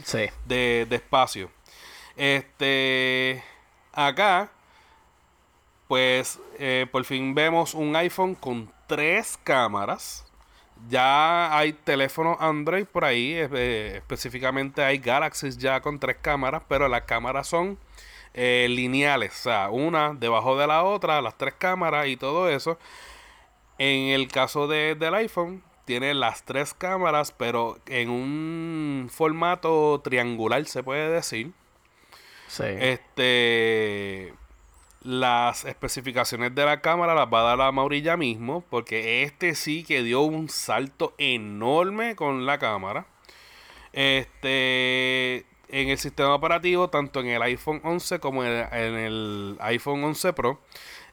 sí. 0.03 0.25
de, 0.45 0.85
de 0.89 0.95
espacio. 0.95 1.49
Este 2.17 3.43
acá, 3.93 4.51
pues 5.87 6.39
eh, 6.59 6.87
por 6.91 7.03
fin 7.05 7.33
vemos 7.33 7.73
un 7.73 7.95
iPhone 7.95 8.35
con 8.35 8.71
tres 8.87 9.39
cámaras. 9.43 10.25
Ya 10.89 11.57
hay 11.57 11.73
teléfonos 11.73 12.37
Android 12.39 12.85
por 12.85 13.03
ahí, 13.03 13.33
eh, 13.33 13.97
específicamente 13.97 14.83
hay 14.83 14.99
Galaxies 14.99 15.57
ya 15.57 15.81
con 15.81 15.99
tres 15.99 16.17
cámaras, 16.21 16.61
pero 16.67 16.87
las 16.87 17.01
cámaras 17.03 17.47
son 17.47 17.79
eh, 18.35 18.67
lineales, 18.69 19.31
o 19.31 19.43
sea, 19.43 19.69
una 19.71 20.13
debajo 20.13 20.55
de 20.57 20.67
la 20.67 20.83
otra, 20.83 21.21
las 21.21 21.35
tres 21.35 21.55
cámaras 21.57 22.07
y 22.07 22.17
todo 22.17 22.47
eso. 22.49 22.77
En 23.79 24.09
el 24.09 24.27
caso 24.27 24.67
de, 24.67 24.95
del 24.95 25.15
iPhone, 25.15 25.63
tiene 25.85 26.13
las 26.13 26.43
tres 26.43 26.73
cámaras, 26.73 27.31
pero 27.31 27.79
en 27.87 28.09
un 28.09 29.09
formato 29.11 30.01
triangular, 30.03 30.65
se 30.65 30.83
puede 30.83 31.09
decir. 31.09 31.53
Sí. 32.47 32.65
Este. 32.65 34.33
Las 35.07 35.63
especificaciones 35.63 36.53
de 36.53 36.65
la 36.65 36.81
cámara 36.81 37.15
las 37.15 37.33
va 37.33 37.39
a 37.39 37.55
dar 37.55 37.61
a 37.61 37.71
Maurilla 37.71 38.17
mismo, 38.17 38.65
porque 38.69 39.23
este 39.23 39.55
sí 39.55 39.85
que 39.85 40.03
dio 40.03 40.19
un 40.23 40.49
salto 40.49 41.13
enorme 41.17 42.17
con 42.17 42.45
la 42.45 42.57
cámara. 42.57 43.07
Este 43.93 45.45
en 45.69 45.87
el 45.87 45.97
sistema 45.97 46.35
operativo, 46.35 46.89
tanto 46.89 47.21
en 47.21 47.27
el 47.27 47.41
iPhone 47.41 47.79
11 47.85 48.19
como 48.19 48.43
en 48.43 48.51
el, 48.73 49.55
iPhone 49.61 50.03
11 50.03 50.33
Pro. 50.33 50.59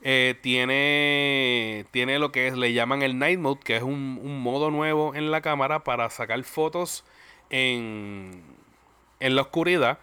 Eh, 0.02 0.34
tiene, 0.42 1.86
tiene 1.92 2.18
lo 2.18 2.32
que 2.32 2.48
es, 2.48 2.56
le 2.56 2.72
llaman 2.72 3.02
el 3.02 3.16
Night 3.16 3.38
Mode, 3.38 3.60
que 3.62 3.76
es 3.76 3.84
un, 3.84 4.18
un 4.20 4.40
modo 4.40 4.72
nuevo 4.72 5.14
en 5.14 5.30
la 5.30 5.40
cámara 5.40 5.84
para 5.84 6.10
sacar 6.10 6.42
fotos 6.42 7.04
en, 7.48 8.42
en 9.20 9.36
la 9.36 9.42
oscuridad. 9.42 10.00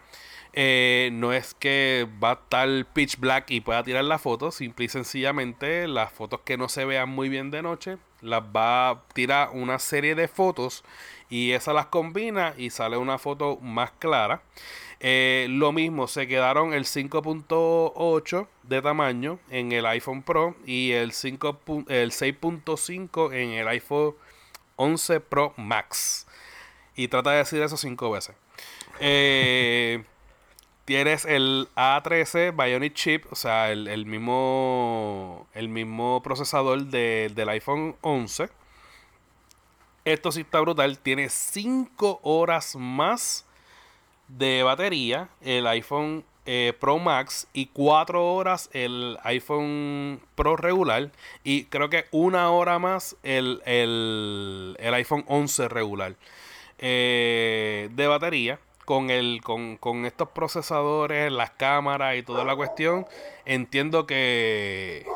Eh, 0.54 1.08
no 1.12 1.32
es 1.32 1.54
que 1.54 2.06
va 2.22 2.30
a 2.30 2.34
estar 2.34 2.68
pitch 2.92 3.18
black 3.18 3.50
y 3.50 3.62
pueda 3.62 3.82
tirar 3.82 4.04
la 4.04 4.18
foto, 4.18 4.50
simple 4.50 4.84
y 4.84 4.88
sencillamente 4.88 5.88
las 5.88 6.12
fotos 6.12 6.40
que 6.44 6.58
no 6.58 6.68
se 6.68 6.84
vean 6.84 7.08
muy 7.08 7.30
bien 7.30 7.50
de 7.50 7.62
noche, 7.62 7.96
las 8.20 8.42
va 8.42 8.90
a 8.90 9.02
tirar 9.14 9.50
una 9.52 9.78
serie 9.78 10.14
de 10.14 10.28
fotos 10.28 10.84
y 11.30 11.52
esas 11.52 11.74
las 11.74 11.86
combina 11.86 12.54
y 12.58 12.68
sale 12.68 12.98
una 12.98 13.18
foto 13.18 13.56
más 13.62 13.92
clara. 13.92 14.42
Eh, 15.00 15.46
lo 15.50 15.72
mismo, 15.72 16.06
se 16.06 16.28
quedaron 16.28 16.74
el 16.74 16.84
5.8 16.84 18.46
de 18.62 18.82
tamaño 18.82 19.40
en 19.50 19.72
el 19.72 19.86
iPhone 19.86 20.22
Pro 20.22 20.54
y 20.64 20.92
el, 20.92 21.12
5, 21.12 21.60
el 21.88 22.12
6.5 22.12 23.34
en 23.34 23.50
el 23.50 23.68
iPhone 23.68 24.14
11 24.76 25.20
Pro 25.20 25.54
Max. 25.56 26.26
Y 26.94 27.08
trata 27.08 27.30
de 27.32 27.38
decir 27.38 27.62
eso 27.62 27.76
cinco 27.76 28.10
veces. 28.10 28.36
Eh, 29.00 30.04
tienes 30.84 31.24
el 31.24 31.68
A13 31.76 32.54
Bionic 32.56 32.94
Chip, 32.94 33.24
o 33.30 33.36
sea, 33.36 33.70
el, 33.70 34.06
mismo, 34.06 35.46
el 35.54 35.68
mismo 35.68 36.22
procesador 36.22 36.84
del 36.86 37.48
iPhone 37.48 37.96
11. 38.00 38.48
Esto 40.04 40.32
sí 40.32 40.40
está 40.40 40.60
brutal. 40.60 40.98
Tiene 40.98 41.28
5 41.28 42.20
horas 42.22 42.76
más 42.76 43.46
de 44.28 44.62
batería 44.62 45.28
el 45.42 45.66
iPhone 45.66 46.24
eh, 46.46 46.72
Pro 46.80 46.98
Max 46.98 47.46
y 47.52 47.66
4 47.66 48.34
horas 48.34 48.70
el 48.72 49.18
iPhone 49.22 50.20
Pro 50.34 50.56
regular 50.56 51.12
y 51.44 51.64
creo 51.66 51.90
que 51.90 52.06
una 52.10 52.50
hora 52.50 52.78
más 52.78 53.16
el, 53.22 53.62
el, 53.66 54.76
el 54.80 54.94
iPhone 54.94 55.24
11 55.28 55.68
regular 55.68 56.16
eh, 56.78 57.90
de 57.92 58.06
batería 58.06 58.58
con, 58.84 59.10
el, 59.10 59.40
con, 59.42 59.76
con, 59.76 60.04
estos 60.04 60.28
procesadores, 60.30 61.30
las 61.32 61.50
cámaras 61.50 62.16
y 62.16 62.22
toda 62.22 62.44
la 62.44 62.56
cuestión, 62.56 63.06
entiendo 63.44 64.06
que, 64.06 65.06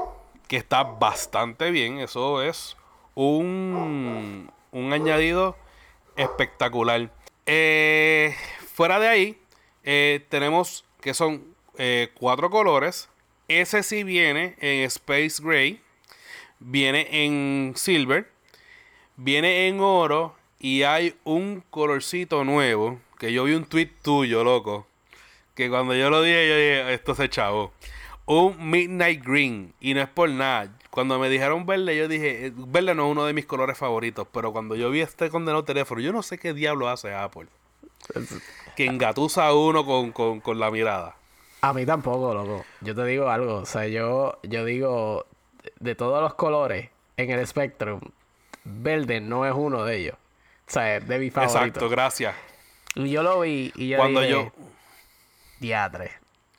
que 0.49 0.57
está 0.57 0.85
bastante 0.85 1.71
bien. 1.71 1.99
Eso 1.99 2.43
es 2.43 2.77
un, 3.15 4.51
un 4.73 4.93
añadido 4.93 5.57
espectacular. 6.17 7.11
Eh, 7.47 8.35
fuera 8.75 8.99
de 8.99 9.09
ahí, 9.09 9.39
eh, 9.85 10.25
tenemos 10.29 10.85
que 11.01 11.15
son 11.15 11.55
eh, 11.79 12.11
cuatro 12.19 12.51
colores. 12.51 13.09
Ese 13.49 13.83
sí 13.83 14.03
viene 14.03 14.57
en 14.61 14.83
Space 14.85 15.43
Gray, 15.43 15.81
viene 16.59 17.07
en 17.25 17.75
Silver, 17.77 18.29
viene 19.17 19.69
en 19.69 19.81
oro 19.81 20.35
y 20.59 20.83
hay 20.83 21.15
un 21.23 21.63
colorcito 21.71 22.45
nuevo 22.45 22.99
que 23.19 23.33
yo 23.33 23.45
vi 23.45 23.55
un 23.55 23.65
tweet 23.65 23.91
tuyo, 24.03 24.45
loco. 24.45 24.87
Que 25.55 25.71
cuando 25.71 25.95
yo 25.95 26.11
lo 26.11 26.23
dije, 26.23 26.49
yo 26.49 26.55
dije, 26.55 26.95
esto 26.95 27.15
se 27.15 27.29
chavo. 27.29 27.73
Un 28.27 28.71
Midnight 28.71 29.25
Green. 29.25 29.73
Y 29.81 29.95
no 29.95 30.03
es 30.03 30.09
por 30.09 30.29
nada. 30.29 30.71
Cuando 30.91 31.19
me 31.19 31.29
dijeron 31.29 31.65
verde, 31.65 31.97
yo 31.97 32.09
dije, 32.09 32.53
verde 32.55 32.95
no 32.95 33.07
es 33.07 33.13
uno 33.13 33.25
de 33.25 33.33
mis 33.33 33.47
colores 33.47 33.79
favoritos. 33.79 34.27
Pero 34.33 34.53
cuando 34.53 34.77
yo 34.77 34.91
vi 34.91 35.01
este 35.01 35.31
condenado 35.31 35.65
teléfono, 35.65 36.01
yo 36.01 36.13
no 36.13 36.23
sé 36.23 36.39
qué 36.39 36.53
diablo 36.53 36.89
hace 36.89 37.15
Apple. 37.15 37.47
que 38.77 38.85
engatusa 38.85 39.47
a 39.47 39.55
uno 39.55 39.87
con, 39.87 40.13
con, 40.13 40.41
con 40.41 40.59
la 40.59 40.71
mirada. 40.71 41.17
A 41.63 41.73
mí 41.73 41.87
tampoco, 41.87 42.35
loco. 42.35 42.65
Yo 42.83 42.95
te 42.95 43.05
digo 43.05 43.31
algo. 43.31 43.57
O 43.57 43.67
sea, 43.67 43.87
yo, 43.87 44.39
yo 44.43 44.65
digo, 44.65 45.27
de 45.81 45.95
todos 45.95 46.23
los 46.23 46.35
colores 46.35 46.91
en 47.17 47.31
el 47.31 47.47
Spectrum, 47.47 48.01
verde 48.65 49.21
no 49.21 49.47
es 49.47 49.55
uno 49.55 49.85
de 49.85 49.97
ellos. 49.97 50.17
O 50.69 50.71
sea, 50.71 51.01
de 51.01 51.19
mis 51.19 51.33
favoritos. 51.33 51.63
Exacto, 51.63 51.89
gracias. 51.89 52.35
Y 52.97 53.11
yo 53.11 53.23
lo 53.23 53.41
vi 53.41 53.73
y 53.77 53.89
yo 53.89 53.99
Cuando 53.99 54.25
yo... 54.25 54.53
Diatre. 55.61 56.13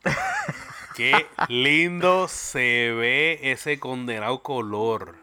Qué 0.95 1.25
lindo 1.49 2.27
se 2.27 2.91
ve 2.91 3.39
ese 3.41 3.79
condenado 3.79 4.43
color. 4.43 5.15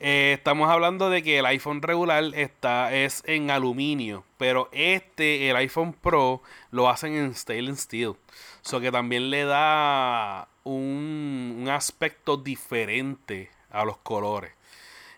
Eh, 0.00 0.34
estamos 0.36 0.70
hablando 0.70 1.08
de 1.08 1.22
que 1.22 1.38
el 1.38 1.46
iPhone 1.46 1.82
regular 1.82 2.24
está, 2.34 2.92
es 2.92 3.22
en 3.26 3.50
aluminio, 3.52 4.24
pero 4.38 4.68
este, 4.72 5.50
el 5.50 5.56
iPhone 5.56 5.92
Pro, 5.92 6.42
lo 6.72 6.88
hacen 6.88 7.14
en 7.14 7.34
stainless 7.34 7.80
steel. 7.80 8.16
So 8.62 8.80
que 8.80 8.90
también 8.90 9.30
le 9.30 9.44
da 9.44 10.48
un, 10.64 11.58
un 11.60 11.68
aspecto 11.68 12.36
diferente 12.36 13.50
a 13.70 13.84
los 13.84 13.98
colores. 13.98 14.57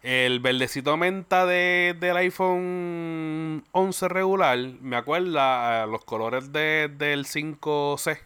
El 0.03 0.40
verdecito 0.40 0.96
menta 0.96 1.44
de, 1.44 1.94
del 1.98 2.16
iPhone 2.16 3.64
11 3.72 4.09
regular 4.09 4.59
me 4.80 4.96
acuerda 4.96 5.82
a 5.82 5.86
los 5.86 6.05
colores 6.05 6.53
de, 6.53 6.90
del 6.96 7.26
5C 7.26 8.18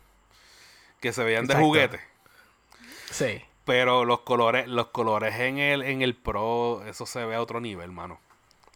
que 1.00 1.12
se 1.12 1.24
veían 1.24 1.46
de 1.46 1.56
juguete. 1.56 2.00
Sí. 3.10 3.42
Pero 3.64 4.04
los 4.04 4.20
colores, 4.20 4.68
los 4.68 4.88
colores 4.88 5.34
en 5.40 5.58
el, 5.58 5.82
en 5.82 6.02
el 6.02 6.14
Pro, 6.14 6.84
eso 6.86 7.06
se 7.06 7.24
ve 7.24 7.34
a 7.34 7.42
otro 7.42 7.60
nivel, 7.60 7.90
mano. 7.90 8.20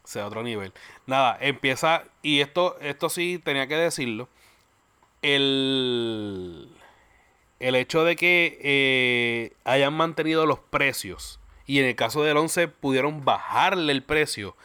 Se 0.03 0.19
ve 0.19 0.25
a 0.25 0.29
otro 0.29 0.43
nivel. 0.43 0.73
Nada, 1.07 1.39
empieza. 1.41 2.05
Y 2.23 2.41
esto, 2.41 2.79
esto 2.81 3.11
sí 3.11 3.41
tenía 3.43 3.67
que 3.67 3.77
decirlo. 3.77 4.29
El. 5.23 6.69
El 7.61 7.75
hecho 7.75 8.05
de 8.05 8.17
que 8.17 8.59
eh, 8.63 9.53
hayan 9.65 9.93
mantenido 9.93 10.47
los 10.47 10.59
precios 10.61 11.41
y 11.69 11.79
en 11.79 11.85
el 11.85 11.95
caso 11.95 12.25
del 12.25 12.39
11 12.39 12.67
pudieron 12.67 13.25
bajarle 13.25 13.93
el 13.93 14.03
precio. 14.03 14.57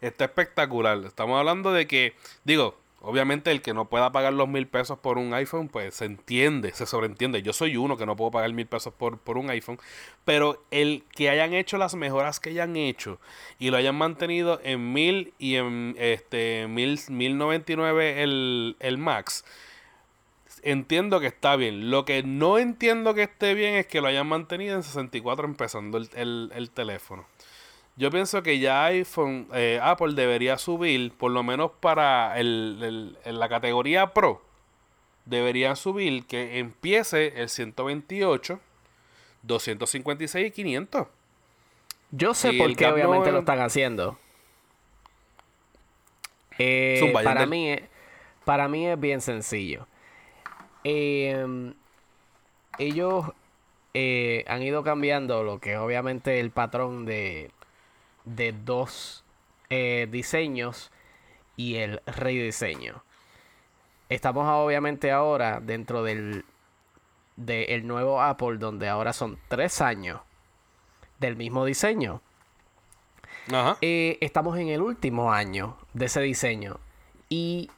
Está 0.00 0.24
espectacular. 0.24 0.98
Estamos 1.04 1.38
hablando 1.38 1.72
de 1.72 1.88
que, 1.88 2.14
digo, 2.44 2.78
obviamente 3.00 3.50
el 3.50 3.62
que 3.62 3.74
no 3.74 3.88
pueda 3.88 4.12
pagar 4.12 4.32
los 4.32 4.48
mil 4.48 4.68
pesos 4.68 4.96
por 5.00 5.18
un 5.18 5.34
iPhone, 5.34 5.68
pues 5.68 5.96
se 5.96 6.04
entiende, 6.04 6.72
se 6.72 6.86
sobreentiende. 6.86 7.42
Yo 7.42 7.52
soy 7.52 7.76
uno 7.76 7.96
que 7.96 8.06
no 8.06 8.14
puedo 8.14 8.30
pagar 8.30 8.52
mil 8.52 8.66
pesos 8.66 8.94
por, 8.94 9.18
por 9.18 9.38
un 9.38 9.50
iPhone. 9.50 9.80
Pero 10.24 10.62
el 10.70 11.02
que 11.16 11.30
hayan 11.30 11.52
hecho 11.52 11.78
las 11.78 11.96
mejoras 11.96 12.38
que 12.38 12.50
hayan 12.50 12.76
hecho 12.76 13.18
y 13.58 13.70
lo 13.70 13.76
hayan 13.76 13.96
mantenido 13.96 14.60
en 14.62 14.92
mil 14.92 15.34
y 15.38 15.56
en 15.56 15.96
este 15.98 16.68
mil, 16.68 17.00
mil 17.08 17.36
noventa 17.38 17.72
y 17.72 17.76
nueve 17.76 18.22
el, 18.22 18.76
el 18.78 18.98
Max 18.98 19.44
entiendo 20.62 21.20
que 21.20 21.26
está 21.26 21.56
bien. 21.56 21.90
Lo 21.90 22.04
que 22.04 22.22
no 22.22 22.58
entiendo 22.58 23.14
que 23.14 23.24
esté 23.24 23.54
bien 23.54 23.74
es 23.74 23.86
que 23.86 24.00
lo 24.00 24.08
hayan 24.08 24.26
mantenido 24.26 24.76
en 24.76 24.82
64 24.82 25.44
empezando 25.46 25.98
el, 25.98 26.70
teléfono. 26.72 27.26
Yo 27.96 28.10
pienso 28.10 28.42
que 28.42 28.58
ya 28.58 28.84
iPhone, 28.86 29.48
eh, 29.52 29.78
Apple 29.82 30.14
debería 30.14 30.56
subir, 30.56 31.12
por 31.12 31.30
lo 31.30 31.42
menos 31.42 31.72
para 31.80 32.38
el, 32.38 33.18
la 33.24 33.48
categoría 33.48 34.14
Pro, 34.14 34.42
debería 35.26 35.76
subir 35.76 36.24
que 36.26 36.58
empiece 36.58 37.40
el 37.40 37.48
128, 37.48 38.58
256 39.42 40.46
y 40.46 40.50
500. 40.50 41.06
Yo 42.12 42.34
sé 42.34 42.52
por 42.54 42.74
qué 42.76 42.86
obviamente 42.86 43.30
lo 43.32 43.40
están 43.40 43.60
haciendo. 43.60 44.18
Eh, 46.58 47.10
para, 47.12 47.46
mí, 47.46 47.74
para 48.44 48.68
mí 48.68 48.86
es 48.86 49.00
bien 49.00 49.20
sencillo. 49.20 49.86
Eh, 50.84 51.72
ellos 52.78 53.26
eh, 53.94 54.44
han 54.48 54.62
ido 54.62 54.82
cambiando 54.82 55.42
lo 55.42 55.58
que 55.60 55.74
es 55.74 55.78
obviamente 55.78 56.40
el 56.40 56.50
patrón 56.50 57.04
de, 57.04 57.50
de 58.24 58.52
dos 58.52 59.24
eh, 59.70 60.08
diseños 60.10 60.90
y 61.56 61.76
el 61.76 62.00
rediseño. 62.06 63.04
Estamos 64.08 64.46
obviamente 64.46 65.10
ahora 65.10 65.60
dentro 65.60 66.02
del 66.02 66.44
de 67.36 67.80
nuevo 67.82 68.20
Apple 68.20 68.58
donde 68.58 68.88
ahora 68.88 69.12
son 69.12 69.38
tres 69.48 69.80
años 69.80 70.20
del 71.18 71.36
mismo 71.36 71.64
diseño. 71.64 72.20
Eh, 73.80 74.18
estamos 74.20 74.58
en 74.58 74.68
el 74.68 74.80
último 74.80 75.32
año 75.32 75.76
de 75.94 76.06
ese 76.06 76.20
diseño 76.20 76.78
y 77.28 77.70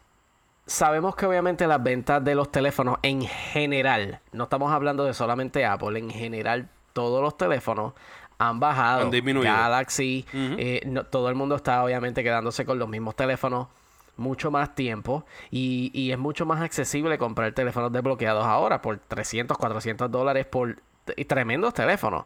sabemos 0.67 1.17
que 1.17 1.27
obviamente 1.27 1.67
las 1.67 1.83
ventas 1.83 2.25
de 2.25 2.35
los 2.35 2.51
teléfonos 2.51 2.99
en 3.03 3.23
general, 3.23 4.21
no 4.33 4.45
estamos 4.45 4.73
hablando 4.73 5.05
de 5.05 5.15
solamente 5.15 5.65
Apple, 5.65 5.99
en 5.99 6.11
general 6.11 6.69
todos 6.93 7.23
los 7.23 7.37
teléfonos 7.37 7.93
han 8.39 8.61
bajado. 8.61 9.03
Han 9.03 9.11
disminuido. 9.11 9.53
Galaxy, 9.53 10.25
eh, 10.33 10.81
todo 11.11 11.29
el 11.29 11.35
mundo 11.35 11.57
está 11.57 11.85
obviamente 11.85 12.23
quedándose 12.23 12.65
con 12.65 12.79
los 12.79 12.89
mismos 12.89 13.15
teléfonos 13.15 13.69
mucho 14.17 14.51
más 14.51 14.77
tiempo 14.77 15.25
y, 15.51 15.91
y, 15.93 16.13
es 16.13 16.19
mucho 16.19 16.47
más 16.47 16.61
accesible 16.63 17.19
comprar 17.19 17.53
teléfonos 17.53 17.91
desbloqueados 17.91 18.45
ahora 18.45 18.81
por 18.81 18.99
300, 18.99 19.59
400 19.59 20.09
dólares 20.09 20.47
por 20.47 20.81
tremendos 21.27 21.75
teléfonos. 21.75 22.25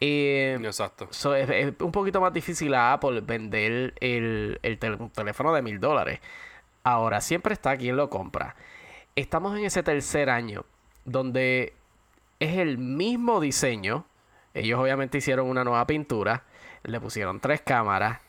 Eh, 0.00 0.58
Exacto. 0.62 1.08
es, 1.10 1.72
un 1.80 1.92
poquito 1.92 2.20
más 2.20 2.32
difícil 2.32 2.74
a 2.74 2.92
Apple 2.92 3.22
vender 3.22 3.94
el, 4.00 4.58
el 4.62 4.78
teléfono 4.78 5.54
de 5.54 5.62
mil 5.62 5.80
dólares. 5.80 6.20
Ahora, 6.84 7.20
siempre 7.20 7.54
está 7.54 7.76
quien 7.76 7.96
lo 7.96 8.10
compra. 8.10 8.54
Estamos 9.16 9.56
en 9.58 9.64
ese 9.64 9.82
tercer 9.82 10.28
año 10.28 10.64
donde 11.04 11.74
es 12.40 12.58
el 12.58 12.78
mismo 12.78 13.40
diseño. 13.40 14.04
Ellos 14.52 14.78
obviamente 14.78 15.18
hicieron 15.18 15.48
una 15.48 15.64
nueva 15.64 15.86
pintura. 15.86 16.44
Le 16.82 17.00
pusieron 17.00 17.40
tres 17.40 17.62
cámaras. 17.62 18.20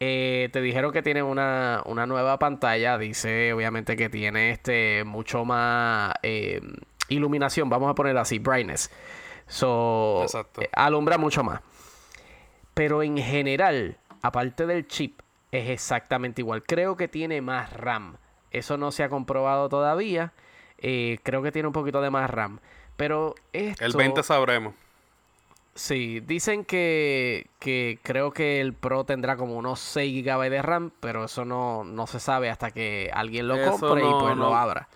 Eh, 0.00 0.48
te 0.52 0.62
dijeron 0.62 0.92
que 0.92 1.02
tiene 1.02 1.22
una, 1.22 1.82
una, 1.84 2.06
nueva 2.06 2.38
pantalla. 2.38 2.96
Dice 2.96 3.52
obviamente 3.52 3.96
que 3.96 4.08
tiene 4.08 4.50
este 4.50 5.04
mucho 5.04 5.44
más 5.44 6.14
eh, 6.22 6.60
iluminación. 7.08 7.68
Vamos 7.68 7.90
a 7.90 7.94
ponerlo 7.94 8.20
así, 8.20 8.38
brightness. 8.38 8.90
So, 9.46 10.24
eh, 10.58 10.68
alumbra 10.72 11.18
mucho 11.18 11.44
más. 11.44 11.60
Pero 12.72 13.02
en 13.02 13.18
general, 13.18 13.98
aparte 14.22 14.64
del 14.64 14.86
chip, 14.86 15.20
es 15.52 15.70
exactamente 15.70 16.42
igual. 16.42 16.62
Creo 16.62 16.96
que 16.96 17.08
tiene 17.08 17.40
más 17.40 17.72
RAM. 17.72 18.16
Eso 18.50 18.76
no 18.76 18.90
se 18.90 19.02
ha 19.02 19.08
comprobado 19.08 19.68
todavía. 19.68 20.32
creo 20.78 21.42
que 21.42 21.52
tiene 21.52 21.68
un 21.68 21.72
poquito 21.72 22.00
de 22.00 22.10
más 22.10 22.30
RAM. 22.30 22.60
Pero 22.96 23.34
esto... 23.52 23.84
El 23.84 23.92
20 23.92 24.22
sabremos. 24.22 24.74
Sí, 25.74 26.20
dicen 26.20 26.64
que, 26.64 27.46
que 27.58 27.98
creo 28.02 28.32
que 28.32 28.60
el 28.60 28.74
Pro 28.74 29.04
tendrá 29.04 29.36
como 29.36 29.56
unos 29.56 29.80
6 29.80 30.24
GB 30.24 30.50
de 30.50 30.62
RAM, 30.62 30.90
pero 31.00 31.24
eso 31.24 31.44
no, 31.44 31.84
no 31.84 32.06
se 32.06 32.20
sabe 32.20 32.50
hasta 32.50 32.72
que 32.72 33.10
alguien 33.14 33.48
lo 33.48 33.54
compre 33.62 34.02
y 34.02 34.12
pues 34.20 34.36
lo 34.36 34.54
abra. 34.54 34.88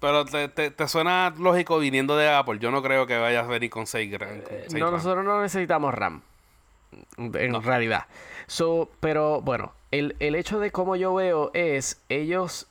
Pero 0.00 0.26
te, 0.26 0.48
te, 0.48 0.86
suena 0.88 1.32
lógico 1.38 1.78
viniendo 1.78 2.14
de 2.16 2.28
Apple. 2.28 2.58
Yo 2.58 2.70
no 2.70 2.82
creo 2.82 3.06
que 3.06 3.16
vayas 3.16 3.46
a 3.46 3.48
venir 3.48 3.70
con 3.70 3.86
6 3.86 4.10
GB. 4.12 4.78
no, 4.78 4.90
nosotros 4.90 5.24
no 5.24 5.40
necesitamos 5.40 5.94
RAM. 5.94 6.20
En 7.16 7.62
realidad. 7.62 8.04
So, 8.46 8.90
pero 9.00 9.40
bueno, 9.40 9.72
el, 9.90 10.16
el 10.20 10.34
hecho 10.34 10.60
de 10.60 10.70
cómo 10.70 10.96
yo 10.96 11.14
veo 11.14 11.50
es, 11.54 12.02
ellos 12.08 12.68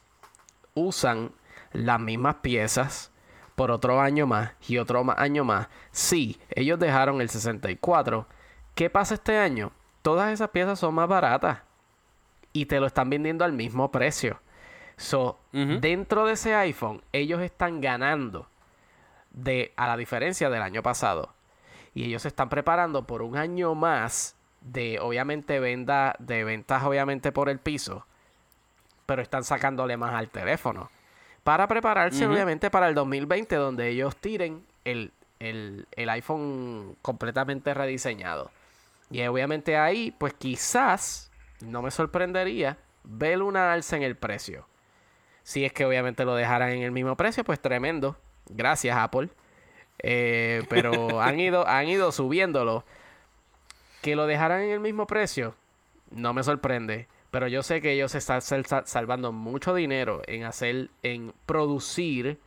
usan 0.75 1.31
las 1.71 1.99
mismas 1.99 2.35
piezas 2.35 3.11
por 3.55 3.71
otro 3.71 4.01
año 4.01 4.27
más 4.27 4.51
y 4.67 4.77
otro 4.77 5.05
año 5.17 5.43
más. 5.43 5.67
Sí, 5.91 6.39
ellos 6.49 6.79
dejaron 6.79 7.21
el 7.21 7.29
64. 7.29 8.27
¿Qué 8.75 8.89
pasa 8.89 9.15
este 9.15 9.37
año? 9.37 9.71
Todas 10.01 10.31
esas 10.31 10.49
piezas 10.49 10.79
son 10.79 10.95
más 10.95 11.07
baratas 11.07 11.59
y 12.51 12.65
te 12.65 12.79
lo 12.79 12.87
están 12.87 13.09
vendiendo 13.09 13.45
al 13.45 13.53
mismo 13.53 13.91
precio. 13.91 14.39
So, 14.97 15.39
dentro 15.51 16.25
de 16.25 16.33
ese 16.33 16.53
iPhone, 16.53 17.03
ellos 17.11 17.41
están 17.41 17.81
ganando 17.81 18.47
de 19.31 19.73
a 19.75 19.87
la 19.87 19.97
diferencia 19.97 20.49
del 20.49 20.61
año 20.61 20.83
pasado. 20.83 21.33
Y 21.95 22.05
ellos 22.05 22.23
se 22.23 22.27
están 22.27 22.49
preparando 22.49 23.05
por 23.05 23.21
un 23.21 23.35
año 23.35 23.75
más 23.75 24.35
de 24.63 24.99
obviamente 24.99 25.59
venta 25.59 26.15
de 26.19 26.43
ventas 26.43 26.83
obviamente 26.83 27.31
por 27.31 27.49
el 27.49 27.59
piso, 27.59 28.05
pero 29.05 29.21
están 29.21 29.43
sacándole 29.43 29.97
más 29.97 30.13
al 30.13 30.29
teléfono 30.29 30.89
para 31.43 31.67
prepararse 31.67 32.25
obviamente 32.25 32.69
para 32.69 32.87
el 32.87 32.95
2020 32.95 33.55
donde 33.55 33.89
ellos 33.89 34.15
tiren 34.15 34.65
el, 34.85 35.11
iPhone 35.95 36.95
completamente 37.01 37.73
rediseñado. 37.73 38.49
Y 39.11 39.21
obviamente 39.25 39.77
ahí, 39.77 40.11
pues 40.17 40.33
quizás, 40.33 41.31
no 41.61 41.81
me 41.81 41.91
sorprendería, 41.91 42.77
ver 43.03 43.41
una 43.41 43.73
alza 43.73 43.97
en 43.97 44.03
el 44.03 44.15
precio. 44.15 44.65
Si 45.43 45.65
es 45.65 45.73
que 45.73 45.85
obviamente 45.85 46.23
lo 46.23 46.35
dejaran 46.35 46.71
en 46.71 46.81
el 46.81 46.91
mismo 46.91 47.17
precio, 47.17 47.43
pues 47.43 47.59
tremendo. 47.59 48.15
Gracias 48.49 48.97
Apple. 48.97 49.29
Eh, 49.99 50.63
pero 50.69 51.21
han 51.21 51.39
ido, 51.39 51.67
han 51.67 51.87
ido 51.89 52.11
subiéndolo. 52.13 52.85
Que 54.03 54.15
lo 54.15 54.27
dejaran 54.27 54.61
en 54.61 54.69
el 54.69 54.79
mismo 54.79 55.07
precio, 55.07 55.55
no 56.11 56.33
me 56.33 56.43
sorprende. 56.43 57.07
Pero 57.31 57.47
yo 57.47 57.63
sé 57.63 57.81
que 57.81 57.93
ellos 57.93 58.13
están 58.13 58.41
salvando 58.41 59.31
mucho 59.31 59.73
dinero 59.73 60.21
en 60.27 60.43
hacer, 60.43 60.91
en 61.01 61.33
producir. 61.47 62.37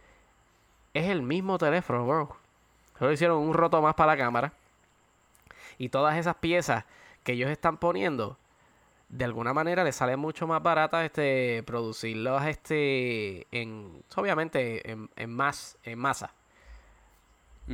Es 0.94 1.08
el 1.08 1.22
mismo 1.22 1.58
teléfono, 1.58 2.06
bro. 2.06 2.36
Solo 2.96 3.12
hicieron 3.12 3.38
un 3.38 3.52
roto 3.52 3.82
más 3.82 3.94
para 3.94 4.12
la 4.12 4.16
cámara. 4.16 4.52
Y 5.78 5.88
todas 5.88 6.16
esas 6.16 6.36
piezas 6.36 6.84
que 7.24 7.32
ellos 7.32 7.50
están 7.50 7.78
poniendo, 7.78 8.38
de 9.08 9.24
alguna 9.24 9.52
manera 9.52 9.82
les 9.82 9.96
sale 9.96 10.16
mucho 10.16 10.46
más 10.46 10.62
barata 10.62 11.04
este 11.04 11.62
producirlos 11.64 12.44
este 12.44 13.46
en 13.50 14.02
obviamente 14.14 14.90
en, 14.90 15.10
en 15.16 15.30
más 15.30 15.76
en 15.82 15.98
masa. 15.98 16.32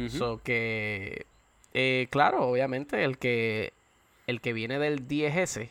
So 0.09 0.41
que 0.43 1.26
eh, 1.74 2.08
claro, 2.10 2.46
obviamente 2.46 3.04
el 3.04 3.18
que 3.18 3.72
el 4.26 4.40
que 4.40 4.52
viene 4.52 4.78
del 4.78 5.08
10S 5.08 5.70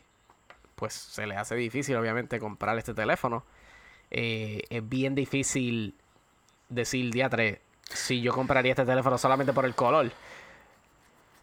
pues 0.75 0.93
se 0.93 1.27
le 1.27 1.35
hace 1.35 1.55
difícil 1.55 1.95
obviamente 1.95 2.39
comprar 2.39 2.77
este 2.77 2.93
teléfono. 2.93 3.43
Eh, 4.09 4.63
es 4.69 4.89
bien 4.89 5.13
difícil 5.13 5.93
decir 6.69 7.11
día 7.11 7.29
3 7.29 7.59
si 7.93 8.21
yo 8.21 8.33
compraría 8.33 8.71
este 8.71 8.85
teléfono 8.85 9.17
solamente 9.17 9.53
por 9.53 9.65
el 9.65 9.75
color. 9.75 10.11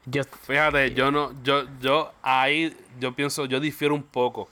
Yo, 0.07 0.23
Fíjate, 0.25 0.93
yo 0.93 1.11
no, 1.11 1.33
yo, 1.43 1.67
yo 1.81 2.13
ahí, 2.23 2.77
yo 2.99 3.15
pienso, 3.15 3.45
yo 3.45 3.61
difiero 3.61 3.95
un 3.95 4.03
poco. 4.03 4.49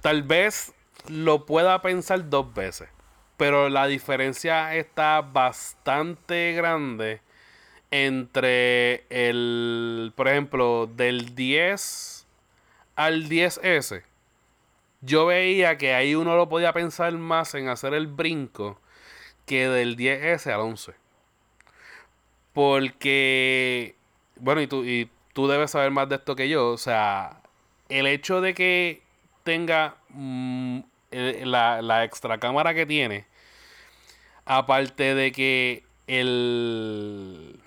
Tal 0.00 0.22
vez 0.22 0.72
lo 1.08 1.44
pueda 1.44 1.82
pensar 1.82 2.30
dos 2.30 2.54
veces, 2.54 2.88
pero 3.36 3.68
la 3.68 3.86
diferencia 3.86 4.74
está 4.74 5.20
bastante 5.20 6.52
grande 6.52 7.20
entre 7.92 9.04
el, 9.10 10.12
por 10.16 10.26
ejemplo, 10.26 10.90
del 10.92 11.36
10 11.36 12.26
al 12.96 13.28
10S 13.28 14.02
yo 15.02 15.26
veía 15.26 15.76
que 15.76 15.94
ahí 15.94 16.14
uno 16.14 16.36
lo 16.36 16.48
podía 16.48 16.72
pensar 16.72 17.12
más 17.12 17.54
en 17.54 17.68
hacer 17.68 17.92
el 17.92 18.06
brinco 18.06 18.78
que 19.46 19.68
del 19.68 19.96
10S 19.96 20.52
al 20.52 20.60
11. 20.60 20.94
Porque, 22.52 23.96
bueno, 24.36 24.60
y 24.60 24.66
tú, 24.68 24.84
y 24.84 25.10
tú 25.32 25.48
debes 25.48 25.72
saber 25.72 25.90
más 25.90 26.08
de 26.08 26.16
esto 26.16 26.36
que 26.36 26.48
yo, 26.48 26.70
o 26.70 26.78
sea, 26.78 27.40
el 27.88 28.06
hecho 28.06 28.40
de 28.40 28.54
que 28.54 29.02
tenga 29.42 29.96
mm, 30.10 30.80
la, 31.10 31.82
la 31.82 32.04
extra 32.04 32.38
cámara 32.38 32.74
que 32.74 32.86
tiene, 32.86 33.26
aparte 34.44 35.14
de 35.14 35.32
que 35.32 35.84
el 36.06 37.61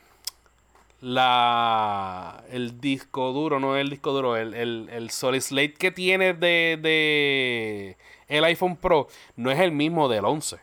la 1.05 2.43
el 2.49 2.81
disco 2.81 3.31
duro, 3.31 3.59
no 3.59 3.77
el 3.77 3.91
disco 3.91 4.11
duro, 4.11 4.35
el, 4.37 4.55
el, 4.55 5.09
Solid 5.11 5.39
Slate 5.39 5.75
que 5.75 5.91
tiene 5.91 6.33
de, 6.33 6.79
de 6.81 7.95
el 8.27 8.43
iPhone 8.43 8.75
Pro 8.75 9.07
no 9.35 9.51
es 9.51 9.59
el 9.59 9.71
mismo 9.71 10.09
del 10.09 10.25
11. 10.25 10.57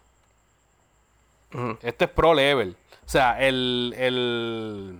Este 1.82 2.06
es 2.06 2.10
Pro 2.10 2.34
Level. 2.34 2.74
O 3.06 3.08
sea, 3.08 3.40
el, 3.40 3.94
el, 3.96 4.98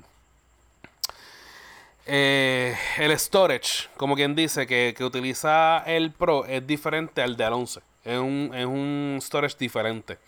eh, 2.07 2.77
el 2.99 3.19
storage, 3.19 3.89
como 3.97 4.15
quien 4.15 4.37
dice, 4.37 4.65
que, 4.65 4.95
que, 4.97 5.03
utiliza 5.03 5.83
el 5.87 6.13
Pro 6.13 6.45
es 6.47 6.65
diferente 6.65 7.21
al 7.21 7.37
del 7.37 7.53
11. 7.53 7.81
Es 8.05 8.19
un, 8.19 8.53
es 8.55 8.67
un 8.67 9.19
storage 9.21 9.57
diferente. 9.59 10.19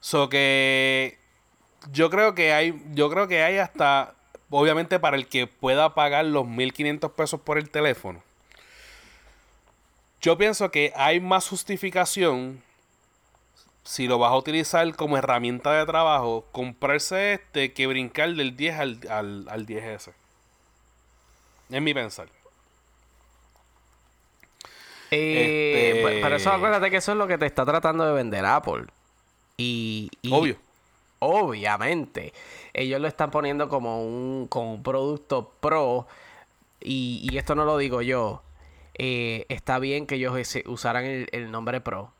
So 0.00 0.28
que 0.28 1.16
yo 1.90 2.10
creo 2.10 2.34
que 2.34 2.52
hay, 2.52 2.82
yo 2.92 3.08
creo 3.08 3.28
que 3.28 3.42
hay 3.42 3.56
hasta 3.56 4.14
obviamente 4.50 4.98
para 4.98 5.16
el 5.16 5.26
que 5.26 5.46
pueda 5.46 5.94
pagar 5.94 6.24
los 6.24 6.46
1500 6.46 7.12
pesos 7.12 7.40
por 7.40 7.58
el 7.58 7.70
teléfono. 7.70 8.22
Yo 10.20 10.36
pienso 10.36 10.70
que 10.70 10.92
hay 10.96 11.20
más 11.20 11.48
justificación 11.48 12.62
si 13.84 14.06
lo 14.06 14.18
vas 14.18 14.32
a 14.32 14.36
utilizar 14.36 14.94
como 14.96 15.16
herramienta 15.16 15.72
de 15.72 15.86
trabajo, 15.86 16.46
comprarse 16.52 17.34
este 17.34 17.72
que 17.72 17.86
brincar 17.86 18.34
del 18.34 18.54
10 18.54 18.78
al, 18.78 19.00
al, 19.48 19.66
10S. 19.66 20.12
Es 21.70 21.82
mi 21.82 21.94
pensar. 21.94 22.28
Eh, 25.10 25.94
este 25.96 26.20
Pero 26.20 26.36
eso 26.36 26.52
acuérdate 26.52 26.90
que 26.90 26.98
eso 26.98 27.12
es 27.12 27.18
lo 27.18 27.26
que 27.26 27.38
te 27.38 27.46
está 27.46 27.64
tratando 27.64 28.04
de 28.04 28.12
vender 28.12 28.44
Apple. 28.44 28.84
y, 29.56 30.10
Obvio 30.30 30.58
obviamente, 31.18 32.32
ellos 32.78 33.00
lo 33.00 33.08
están 33.08 33.30
poniendo 33.30 33.68
como 33.68 34.04
un, 34.04 34.46
como 34.48 34.74
un 34.74 34.82
producto 34.82 35.50
pro. 35.60 36.06
Y, 36.80 37.36
esto 37.36 37.54
no 37.54 37.64
lo 37.64 37.76
digo 37.76 38.02
yo. 38.02 38.42
Eh, 38.94 39.46
está 39.48 39.78
bien 39.78 40.06
que 40.06 40.14
ellos 40.14 40.34
usaran 40.66 41.04
el, 41.04 41.50
nombre 41.50 41.80
pro. 41.80 42.12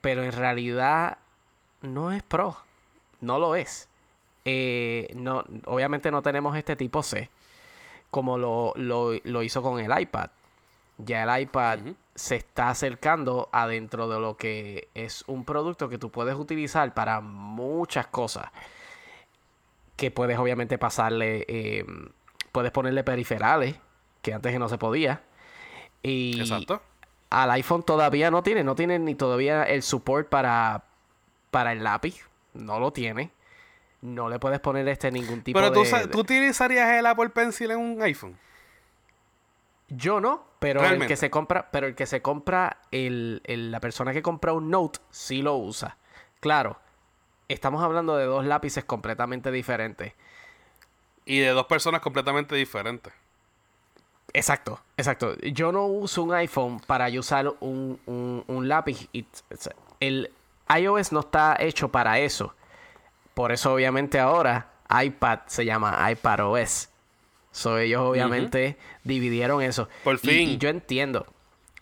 Pero 0.00 0.24
en 0.24 0.32
realidad 0.32 1.18
no 1.80 2.12
es 2.12 2.22
pro. 2.24 2.56
No 3.20 3.38
lo 3.38 3.54
es. 3.54 3.88
Eh, 4.44 5.12
no, 5.14 5.44
obviamente 5.66 6.10
no 6.10 6.22
tenemos 6.22 6.56
este 6.56 6.74
tipo 6.74 7.02
C. 7.02 7.30
Como 8.10 8.36
lo, 8.36 8.74
lo 8.76 9.42
hizo 9.42 9.62
con 9.62 9.78
el 9.78 10.00
iPad. 10.00 10.30
Ya 10.98 11.22
el 11.22 11.42
iPad 11.42 11.78
se 12.16 12.34
está 12.34 12.70
acercando 12.70 13.48
adentro 13.52 14.08
de 14.08 14.18
lo 14.18 14.36
que 14.36 14.88
es 14.94 15.22
un 15.28 15.44
producto 15.44 15.88
que 15.88 15.98
tú 15.98 16.10
puedes 16.10 16.34
utilizar 16.34 16.94
para 16.94 17.20
muchas 17.20 18.08
cosas. 18.08 18.50
Que 19.98 20.10
puedes 20.10 20.38
obviamente 20.38 20.78
pasarle, 20.78 21.44
eh, 21.48 21.84
puedes 22.52 22.70
ponerle 22.72 23.04
periferales, 23.04 23.76
que 24.22 24.32
antes 24.32 24.58
no 24.58 24.70
se 24.70 24.78
podía. 24.78 25.20
Y 26.02 26.40
Exacto. 26.40 26.80
al 27.28 27.50
iPhone 27.50 27.82
todavía 27.82 28.30
no 28.30 28.42
tiene, 28.42 28.64
no 28.64 28.74
tiene 28.74 28.98
ni 28.98 29.14
todavía 29.14 29.64
el 29.64 29.82
support 29.82 30.30
para, 30.30 30.84
para 31.50 31.72
el 31.72 31.84
lápiz, 31.84 32.24
no 32.54 32.80
lo 32.80 32.92
tiene. 32.92 33.30
no 34.00 34.28
le 34.28 34.38
puedes 34.38 34.60
poner 34.60 34.86
este 34.88 35.10
ningún 35.10 35.42
tipo 35.42 35.58
Pero 35.58 35.72
tú, 35.72 35.82
de, 35.82 35.90
de- 35.90 36.06
tú 36.06 36.20
utilizarías 36.20 36.88
el 36.96 37.04
Apple 37.04 37.30
Pencil 37.30 37.72
en 37.72 37.78
un 37.80 38.00
iPhone. 38.00 38.38
Yo 39.88 40.20
no, 40.20 40.44
pero 40.60 40.84
el 40.84 41.06
que 41.06 41.16
se 41.16 41.30
compra, 41.30 41.68
pero 41.72 41.86
el 41.88 41.94
que 41.96 42.06
se 42.06 42.20
compra, 42.22 42.78
el, 42.92 43.40
el- 43.44 43.70
la 43.72 43.80
persona 43.80 44.12
que 44.12 44.22
compra 44.22 44.52
un 44.52 44.70
Note 44.70 45.00
sí 45.10 45.42
lo 45.42 45.56
usa. 45.56 45.96
Claro, 46.40 46.78
estamos 47.48 47.82
hablando 47.82 48.16
de 48.16 48.24
dos 48.26 48.44
lápices 48.44 48.84
completamente 48.84 49.50
diferentes. 49.50 50.12
Y 51.24 51.38
de 51.40 51.48
dos 51.50 51.66
personas 51.66 52.00
completamente 52.00 52.54
diferentes. 52.54 53.12
Exacto, 54.32 54.80
exacto. 54.96 55.36
Yo 55.38 55.72
no 55.72 55.86
uso 55.86 56.22
un 56.22 56.34
iPhone 56.34 56.80
para 56.80 57.08
yo 57.08 57.20
usar 57.20 57.48
un, 57.60 57.98
un- 58.06 58.44
un 58.46 58.68
lápiz. 58.68 59.08
el 60.00 60.30
iOS 60.78 61.12
no 61.12 61.20
está 61.20 61.56
hecho 61.58 61.88
para 61.88 62.18
eso. 62.18 62.54
Por 63.34 63.52
eso, 63.52 63.72
obviamente, 63.72 64.18
ahora 64.18 64.70
iPad 65.02 65.40
se 65.46 65.64
llama 65.64 66.10
iPadOS. 66.10 66.90
So, 67.50 67.78
ellos 67.78 68.02
obviamente 68.02 68.76
dividieron 69.04 69.62
eso. 69.62 69.88
Por 70.04 70.16
Y- 70.16 70.18
fin. 70.18 70.48
Y, 70.50 70.58
yo 70.58 70.68
entiendo. 70.68 71.26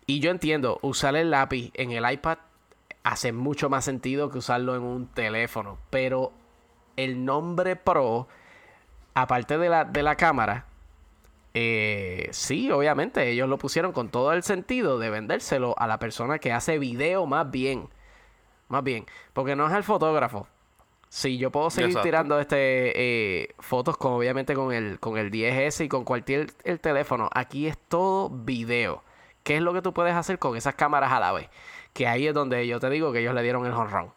Y 0.07 0.21
yo 0.21 0.31
entiendo, 0.31 0.79
usar 0.83 1.17
el 1.17 1.31
lápiz 1.33 1.73
en 1.75 1.91
el 1.91 2.09
iPad 2.11 2.39
hace 3.07 3.33
mucho 3.33 3.71
más 3.71 3.85
sentido 3.85 4.31
que 4.31 4.39
usarlo 4.39 4.75
en 4.75 4.83
un 4.83 5.07
teléfono. 5.07 5.79
Pero 5.91 6.33
el 6.97 7.25
nombre 7.25 7.77
Pro, 7.77 8.27
aparte 9.15 9.59
de 9.59 9.69
la, 9.69 9.85
de 9.85 10.03
la 10.03 10.17
cámara, 10.17 10.67
eh, 11.55 12.29
sí, 12.33 12.69
obviamente, 12.73 13.31
ellos 13.31 13.49
lo 13.49 13.59
pusieron 13.59 13.93
con 13.93 14.09
todo 14.09 14.33
el 14.33 14.43
sentido 14.43 14.99
de 14.99 15.11
vendérselo 15.11 15.77
a 15.79 15.87
la 15.87 16.01
persona 16.01 16.41
que 16.41 16.53
hace 16.53 16.81
video 16.81 17.27
más 17.27 17.49
bien. 17.49 17.89
Más 18.67 18.83
bien. 18.83 19.07
Porque 19.33 19.55
no 19.55 19.69
es 19.69 19.73
el 19.73 19.85
fotógrafo. 19.85 20.49
Sí, 21.09 21.39
yo 21.39 21.53
puedo 21.53 21.71
seguir 21.71 21.91
Exacto. 21.91 22.05
tirando 22.05 22.41
este 22.41 22.93
eh, 22.97 23.55
fotos 23.61 23.97
con 23.97 24.15
obviamente 24.15 24.55
con 24.55 24.73
el 24.73 24.99
con 24.99 25.17
el 25.17 25.31
10S 25.31 25.85
y 25.85 25.89
con 25.89 26.03
cualquier 26.03 26.49
el 26.65 26.81
teléfono. 26.81 27.31
Aquí 27.33 27.69
es 27.69 27.79
todo 27.79 28.31
video. 28.31 29.05
¿Qué 29.45 29.55
es 29.59 29.63
lo 29.63 29.73
que 29.73 29.81
tú 29.81 29.95
puedes 29.95 30.15
hacer 30.15 30.41
con 30.41 30.57
esas 30.57 30.75
cámaras 30.75 31.13
a 31.13 31.21
la 31.21 31.31
vez? 31.31 31.49
Que 31.97 32.07
ahí 32.07 32.27
es 32.27 32.35
donde 32.35 32.67
yo 32.67 32.79
te 32.79 32.91
digo 32.91 33.11
que 33.11 33.21
ellos 33.21 33.35
le 33.35 33.43
dieron 33.43 33.65
el 33.65 33.73
honrón. 33.73 34.13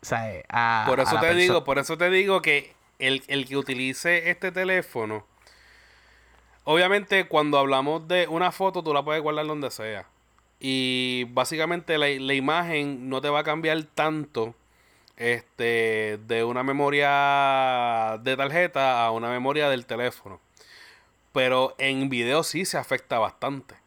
O 0.00 0.06
sea, 0.06 0.32
eh, 0.32 0.42
a, 0.48 0.84
Por 0.88 1.00
eso 1.00 1.20
te 1.20 1.34
digo, 1.34 1.64
por 1.64 1.78
eso 1.78 1.98
te 1.98 2.08
digo 2.08 2.40
que 2.40 2.72
el, 2.98 3.22
el 3.26 3.46
que 3.46 3.58
utilice 3.58 4.30
este 4.30 4.50
teléfono, 4.50 5.26
obviamente 6.64 7.28
cuando 7.28 7.58
hablamos 7.58 8.08
de 8.08 8.26
una 8.26 8.52
foto, 8.52 8.82
tú 8.82 8.94
la 8.94 9.04
puedes 9.04 9.22
guardar 9.22 9.46
donde 9.46 9.70
sea. 9.70 10.06
Y 10.60 11.24
básicamente 11.28 11.98
la, 11.98 12.08
la 12.08 12.32
imagen 12.32 13.10
no 13.10 13.20
te 13.20 13.28
va 13.28 13.40
a 13.40 13.44
cambiar 13.44 13.82
tanto 13.94 14.54
este 15.18 16.18
de 16.26 16.42
una 16.42 16.62
memoria 16.62 18.18
de 18.22 18.34
tarjeta 18.34 19.04
a 19.04 19.10
una 19.10 19.28
memoria 19.28 19.68
del 19.68 19.84
teléfono. 19.84 20.40
Pero 21.34 21.74
en 21.76 22.08
video 22.08 22.42
sí 22.44 22.64
se 22.64 22.78
afecta 22.78 23.18
bastante. 23.18 23.83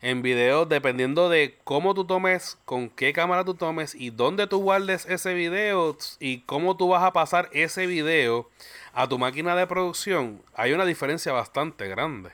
En 0.00 0.22
video, 0.22 0.64
dependiendo 0.64 1.28
de 1.28 1.58
cómo 1.64 1.92
tú 1.92 2.04
tomes, 2.04 2.56
con 2.64 2.88
qué 2.88 3.12
cámara 3.12 3.44
tú 3.44 3.54
tomes 3.54 3.96
y 3.96 4.10
dónde 4.10 4.46
tú 4.46 4.58
guardes 4.58 5.06
ese 5.06 5.34
video 5.34 5.96
y 6.20 6.38
cómo 6.42 6.76
tú 6.76 6.88
vas 6.88 7.02
a 7.02 7.12
pasar 7.12 7.48
ese 7.52 7.86
video 7.88 8.48
a 8.92 9.08
tu 9.08 9.18
máquina 9.18 9.56
de 9.56 9.66
producción, 9.66 10.40
hay 10.54 10.72
una 10.72 10.84
diferencia 10.84 11.32
bastante 11.32 11.88
grande. 11.88 12.30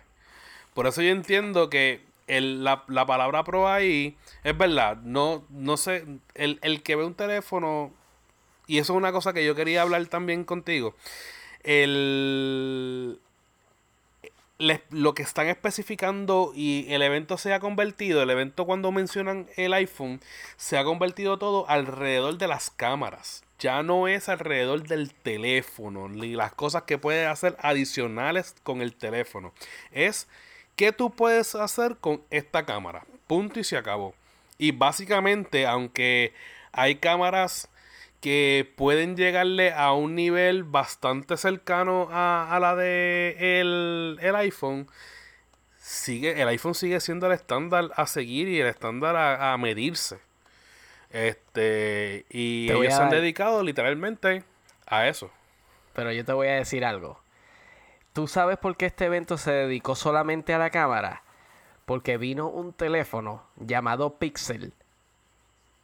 Por 0.74 0.86
eso 0.86 1.00
yo 1.00 1.08
entiendo 1.10 1.70
que 1.70 2.02
el- 2.26 2.64
la, 2.64 2.84
la 2.88 3.06
palabra 3.06 3.44
pro 3.44 3.66
ahí 3.68 4.16
es 4.42 4.56
verdad. 4.58 4.98
No, 4.98 5.44
no 5.48 5.78
sé, 5.78 6.04
el, 6.34 6.58
el 6.62 6.82
que 6.82 6.96
ve 6.96 7.04
un 7.06 7.14
teléfono, 7.14 7.92
y 8.66 8.78
eso 8.78 8.92
es 8.92 8.96
una 8.98 9.12
cosa 9.12 9.32
que 9.32 9.44
yo 9.44 9.54
quería 9.54 9.82
hablar 9.82 10.04
también 10.08 10.44
contigo. 10.44 10.94
El, 11.62 13.18
lo 14.58 15.14
que 15.14 15.22
están 15.22 15.48
especificando 15.48 16.52
y 16.54 16.86
el 16.88 17.02
evento 17.02 17.38
se 17.38 17.52
ha 17.52 17.60
convertido, 17.60 18.22
el 18.22 18.30
evento 18.30 18.66
cuando 18.66 18.92
mencionan 18.92 19.48
el 19.56 19.74
iPhone, 19.74 20.20
se 20.56 20.78
ha 20.78 20.84
convertido 20.84 21.38
todo 21.38 21.68
alrededor 21.68 22.38
de 22.38 22.48
las 22.48 22.70
cámaras. 22.70 23.44
Ya 23.58 23.82
no 23.82 24.08
es 24.08 24.28
alrededor 24.28 24.86
del 24.86 25.14
teléfono, 25.14 26.08
ni 26.08 26.34
las 26.34 26.52
cosas 26.52 26.82
que 26.82 26.98
puedes 26.98 27.28
hacer 27.28 27.56
adicionales 27.60 28.54
con 28.62 28.80
el 28.80 28.94
teléfono. 28.94 29.52
Es 29.90 30.28
qué 30.76 30.92
tú 30.92 31.10
puedes 31.10 31.54
hacer 31.54 31.96
con 31.96 32.22
esta 32.30 32.64
cámara. 32.64 33.06
Punto 33.26 33.60
y 33.60 33.64
se 33.64 33.76
acabó. 33.76 34.14
Y 34.58 34.72
básicamente, 34.72 35.66
aunque 35.66 36.32
hay 36.72 36.96
cámaras 36.96 37.68
que 38.24 38.72
pueden 38.74 39.18
llegarle 39.18 39.74
a 39.74 39.92
un 39.92 40.14
nivel 40.14 40.64
bastante 40.64 41.36
cercano 41.36 42.08
a, 42.10 42.56
a 42.56 42.58
la 42.58 42.74
de 42.74 43.36
el, 43.60 44.18
el 44.18 44.34
iPhone, 44.36 44.88
sigue, 45.76 46.40
el 46.40 46.48
iPhone 46.48 46.74
sigue 46.74 47.00
siendo 47.00 47.26
el 47.26 47.32
estándar 47.32 47.90
a 47.94 48.06
seguir 48.06 48.48
y 48.48 48.58
el 48.62 48.66
estándar 48.66 49.14
a, 49.14 49.52
a 49.52 49.58
medirse. 49.58 50.20
Este, 51.10 52.24
y 52.30 52.68
Te 52.68 52.72
ellos 52.72 52.94
se 52.94 53.02
han 53.02 53.10
dedicado 53.10 53.62
literalmente 53.62 54.42
a 54.86 55.06
eso. 55.06 55.30
Pero 55.92 56.10
yo 56.10 56.24
te 56.24 56.32
voy 56.32 56.48
a 56.48 56.54
decir 56.54 56.86
algo. 56.86 57.20
¿Tú 58.14 58.26
sabes 58.26 58.56
por 58.56 58.78
qué 58.78 58.86
este 58.86 59.04
evento 59.04 59.36
se 59.36 59.52
dedicó 59.52 59.96
solamente 59.96 60.54
a 60.54 60.58
la 60.58 60.70
cámara? 60.70 61.24
Porque 61.84 62.16
vino 62.16 62.48
un 62.48 62.72
teléfono 62.72 63.44
llamado 63.56 64.16
Pixel 64.16 64.72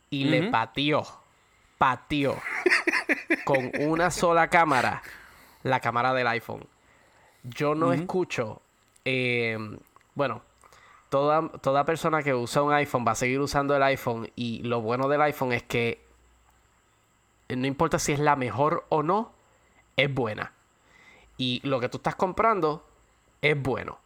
y 0.08 0.24
le 0.24 0.50
pateó, 0.50 1.19
pateó 1.80 2.36
con 3.46 3.72
una 3.80 4.10
sola 4.10 4.50
cámara 4.50 5.00
la 5.62 5.80
cámara 5.80 6.12
del 6.12 6.26
iPhone. 6.26 6.66
Yo 7.42 7.74
no 7.74 7.94
escucho, 7.94 8.60
eh, 9.06 9.56
bueno, 10.14 10.42
toda, 11.08 11.48
toda 11.48 11.86
persona 11.86 12.22
que 12.22 12.34
usa 12.34 12.60
un 12.60 12.74
iPhone 12.74 13.06
va 13.08 13.12
a 13.12 13.14
seguir 13.14 13.40
usando 13.40 13.74
el 13.74 13.82
iPhone 13.82 14.30
y 14.36 14.62
lo 14.62 14.82
bueno 14.82 15.08
del 15.08 15.22
iPhone 15.22 15.54
es 15.54 15.62
que 15.62 16.04
no 17.48 17.66
importa 17.66 17.98
si 17.98 18.12
es 18.12 18.20
la 18.20 18.36
mejor 18.36 18.84
o 18.90 19.02
no, 19.02 19.32
es 19.96 20.12
buena. 20.12 20.52
Y 21.38 21.62
lo 21.64 21.80
que 21.80 21.88
tú 21.88 21.96
estás 21.96 22.14
comprando 22.14 22.86
es 23.40 23.60
bueno. 23.60 24.00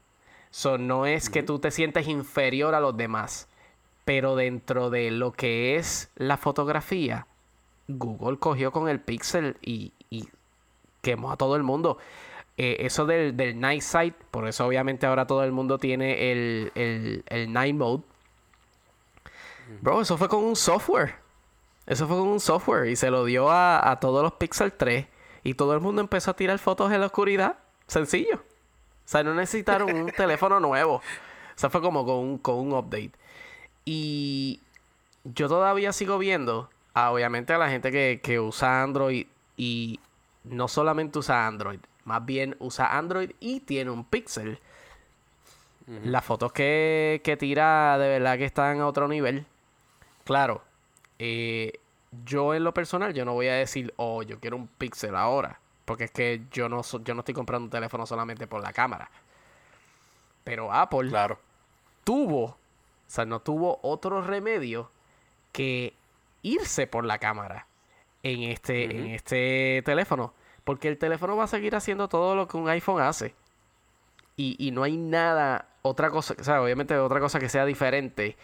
So, 0.51 0.79
no 0.79 1.07
es 1.07 1.29
que 1.29 1.43
tú 1.43 1.59
te 1.59 1.73
sientes 1.73 2.07
inferior 2.07 2.77
a 2.77 2.81
los 2.81 2.97
demás. 2.97 3.49
Pero 4.05 4.37
dentro 4.37 4.91
de 4.91 5.11
lo 5.11 5.33
que 5.33 5.75
es 5.75 6.13
la 6.15 6.37
fotografía, 6.37 7.27
Google 7.89 8.39
cogió 8.39 8.73
con 8.73 8.89
el 8.89 9.01
Pixel 9.01 9.57
y, 9.61 9.93
y 10.11 10.29
quemó 11.03 11.33
a 11.33 11.37
todo 11.37 11.57
el 11.57 11.63
mundo. 11.63 11.99
Eh, 12.57 12.77
eso 12.81 13.05
del, 13.05 13.37
del 13.37 13.59
Night 13.59 13.83
Sight, 13.83 14.15
por 14.31 14.47
eso 14.47 14.67
obviamente 14.67 15.07
ahora 15.07 15.27
todo 15.27 15.43
el 15.43 15.53
mundo 15.53 15.79
tiene 15.79 16.31
el, 16.31 16.73
el, 16.75 17.25
el 17.27 17.53
Night 17.53 17.75
Mode. 17.75 18.03
Bro, 19.81 20.03
eso 20.03 20.17
fue 20.17 20.29
con 20.29 20.45
un 20.45 20.57
software. 20.57 21.17
Eso 21.87 22.07
fue 22.07 22.17
con 22.17 22.29
un 22.29 22.41
software 22.41 22.89
y 22.89 22.97
se 22.97 23.11
lo 23.11 23.25
dio 23.25 23.51
a, 23.51 23.91
a 23.91 24.01
todos 24.01 24.23
los 24.23 24.35
Pixel 24.35 24.73
3 24.73 25.07
y 25.43 25.55
todo 25.55 25.75
el 25.75 25.81
mundo 25.81 26.01
empezó 26.01 26.31
a 26.31 26.37
tirar 26.37 26.59
fotos 26.59 26.93
en 26.93 27.01
la 27.01 27.07
oscuridad. 27.07 27.59
Sencillo. 27.87 28.37
O 28.37 29.09
sea, 29.09 29.23
no 29.23 29.35
necesitaron 29.35 29.95
un 29.95 30.07
teléfono 30.17 30.61
nuevo. 30.61 30.97
O 30.97 31.03
sea, 31.57 31.71
fue 31.71 31.81
como 31.81 32.07
con 32.07 32.17
un, 32.17 32.39
con 32.39 32.57
un 32.57 32.73
update. 32.73 33.13
Y 33.85 34.61
yo 35.25 35.49
todavía 35.49 35.93
sigo 35.93 36.19
viendo, 36.19 36.71
a, 36.95 37.11
obviamente, 37.11 37.53
a 37.53 37.59
la 37.59 37.69
gente 37.69 37.91
que, 37.91 38.21
que 38.23 38.41
usa 38.41 38.83
Android 38.83 39.27
y 39.57 40.01
no 40.45 40.69
solamente 40.69 41.19
usa 41.19 41.47
Android, 41.47 41.81
más 42.05 42.25
bien 42.25 42.57
usa 42.61 42.97
Android 42.97 43.33
y 43.41 43.61
tiene 43.61 43.91
un 43.91 44.05
Pixel. 44.05 44.59
Las 45.87 46.25
fotos 46.25 46.51
que, 46.53 47.21
que 47.23 47.37
tira 47.37 47.99
de 47.99 48.09
verdad 48.09 48.39
que 48.39 48.47
están 48.47 48.81
a 48.81 48.87
otro 48.87 49.07
nivel. 49.07 49.45
Claro, 50.25 50.63
eh, 51.19 51.79
yo 52.25 52.55
en 52.55 52.65
lo 52.65 52.73
personal, 52.73 53.13
yo 53.13 53.27
no 53.27 53.35
voy 53.35 53.49
a 53.49 53.55
decir, 53.55 53.93
oh, 53.97 54.23
yo 54.23 54.41
quiero 54.41 54.57
un 54.57 54.67
Pixel 54.67 55.15
ahora. 55.15 55.59
Porque 55.85 56.05
es 56.05 56.11
que 56.11 56.41
yo 56.51 56.71
no, 56.71 56.83
so- 56.83 57.05
yo 57.05 57.13
no 57.13 57.21
estoy 57.21 57.35
comprando 57.35 57.65
un 57.67 57.71
teléfono 57.71 58.07
solamente 58.07 58.47
por 58.47 58.63
la 58.63 58.73
cámara. 58.73 59.11
Pero 60.43 60.73
Apple 60.73 61.11
Claro. 61.11 61.39
tuvo, 62.05 62.45
o 62.45 62.57
sea, 63.07 63.27
no 63.27 63.41
tuvo 63.41 63.79
otro 63.83 64.23
remedio 64.23 64.91
que 65.53 65.93
irse 66.45 66.87
por 66.87 67.05
la 67.05 67.19
cámara 67.19 67.67
en 68.23 68.45
este, 68.45 68.85
en 68.85 69.07
este 69.09 69.83
teléfono. 69.85 70.33
Porque 70.63 70.87
el 70.89 70.99
teléfono 70.99 71.37
va 71.37 71.45
a 71.45 71.49
seguir 71.49 71.75
haciendo 71.75 72.09
todo 72.09 72.37
lo 72.37 72.47
que 72.47 72.57
un 72.57 72.69
iPhone 72.69 73.03
hace. 73.03 73.35
Y, 74.37 74.55
y 74.59 74.71
no 74.71 74.85
hay 74.85 74.97
nada, 74.97 75.69
otra 75.83 76.11
cosa, 76.11 76.35
o 76.39 76.45
sea, 76.45 76.63
obviamente 76.63 76.97
otra 76.97 77.21
cosa 77.21 77.39
que 77.39 77.49
sea 77.49 77.65
diferente 77.67 78.37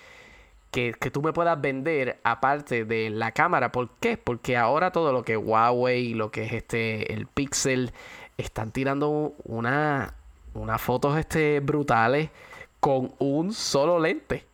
que, 0.70 0.94
que 0.98 1.10
tú 1.10 1.22
me 1.22 1.32
puedas 1.32 1.60
vender 1.60 2.20
aparte 2.22 2.84
de 2.84 3.10
la 3.10 3.32
cámara. 3.32 3.72
¿Por 3.72 3.90
qué? 4.00 4.16
Porque 4.16 4.56
ahora 4.56 4.92
todo 4.92 5.12
lo 5.12 5.22
que 5.22 5.36
Huawei, 5.36 6.14
lo 6.14 6.30
que 6.30 6.44
es 6.44 6.52
este, 6.52 7.12
el 7.12 7.26
Pixel, 7.26 7.92
están 8.36 8.70
tirando 8.70 9.34
una, 9.44 10.14
unas 10.54 10.80
fotos 10.80 11.18
este, 11.18 11.60
brutales 11.60 12.30
con 12.78 13.12
un 13.18 13.52
solo 13.52 13.98
lente. 13.98 14.44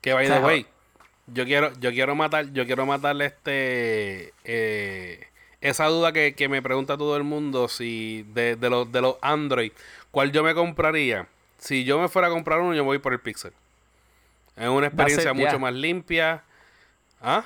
Que 0.00 0.14
by 0.14 0.24
O 0.24 0.28
sea, 0.28 0.40
the 0.40 0.46
way, 0.46 0.66
yo 1.32 1.44
quiero, 1.44 1.72
yo 1.80 1.90
quiero 1.90 2.14
matar, 2.14 2.52
yo 2.52 2.66
quiero 2.66 2.86
matarle 2.86 3.26
este 3.26 4.32
eh, 4.44 5.26
esa 5.60 5.86
duda 5.86 6.12
que, 6.12 6.34
que, 6.34 6.48
me 6.48 6.62
pregunta 6.62 6.96
todo 6.96 7.16
el 7.16 7.24
mundo 7.24 7.68
si 7.68 8.24
de, 8.34 8.56
de, 8.56 8.70
los 8.70 8.90
de 8.90 9.02
los 9.02 9.16
Android, 9.20 9.72
¿cuál 10.10 10.32
yo 10.32 10.42
me 10.42 10.54
compraría? 10.54 11.26
Si 11.58 11.84
yo 11.84 12.00
me 12.00 12.08
fuera 12.08 12.28
a 12.28 12.30
comprar 12.30 12.60
uno, 12.60 12.74
yo 12.74 12.84
voy 12.84 12.98
por 12.98 13.12
el 13.12 13.20
Pixel. 13.20 13.52
Es 14.56 14.68
una 14.68 14.86
experiencia 14.86 15.32
mucho 15.34 15.58
más 15.58 15.74
limpia. 15.74 16.42
¿Ah? 17.20 17.44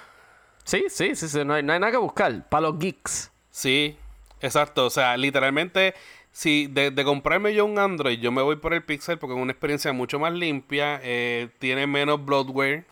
Sí, 0.62 0.84
sí, 0.88 1.16
sí, 1.16 1.28
sí. 1.28 1.44
No, 1.44 1.54
hay, 1.54 1.62
no 1.62 1.72
hay 1.72 1.80
nada 1.80 1.90
que 1.90 1.98
buscar. 1.98 2.48
Para 2.48 2.68
los 2.68 2.78
geeks. 2.78 3.30
Sí, 3.50 3.96
exacto. 4.40 4.86
O 4.86 4.90
sea, 4.90 5.16
literalmente 5.16 5.94
si 6.34 6.66
de, 6.66 6.90
de, 6.90 7.04
comprarme 7.04 7.54
yo 7.54 7.64
un 7.64 7.78
Android, 7.78 8.18
yo 8.18 8.32
me 8.32 8.42
voy 8.42 8.56
por 8.56 8.74
el 8.74 8.82
Pixel 8.82 9.18
porque 9.18 9.34
es 9.36 9.40
una 9.40 9.52
experiencia 9.52 9.92
mucho 9.92 10.18
más 10.18 10.32
limpia, 10.32 11.00
eh, 11.02 11.48
tiene 11.60 11.86
menos 11.86 12.24
bloatware. 12.24 12.84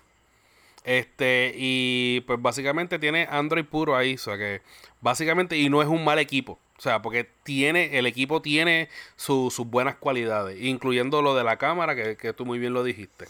Este, 0.85 1.53
y 1.57 2.23
pues 2.27 2.43
básicamente 2.43 2.99
tiene 2.99 3.29
Android 3.31 3.65
puro 3.65 3.97
ahí, 3.97 4.15
o 4.15 4.19
sea 4.19 4.37
que 4.37 4.63
básicamente, 5.01 5.57
y 5.57 5.69
no 5.69 5.83
es 5.83 5.89
un 5.89 6.05
mal 6.05 6.19
equipo. 6.19 6.59
O 6.79 6.83
sea, 6.83 7.01
porque 7.01 7.31
tiene, 7.45 7.97
el 7.97 8.07
equipo 8.07 8.43
tiene 8.43 8.89
sus 9.15 9.57
buenas 9.59 9.95
cualidades, 9.97 10.61
incluyendo 10.61 11.23
lo 11.23 11.37
de 11.37 11.45
la 11.45 11.57
cámara, 11.57 11.95
que, 11.95 12.33
tú 12.33 12.45
muy 12.45 12.59
bien 12.59 12.75
lo 12.75 12.83
dijiste. 12.83 13.27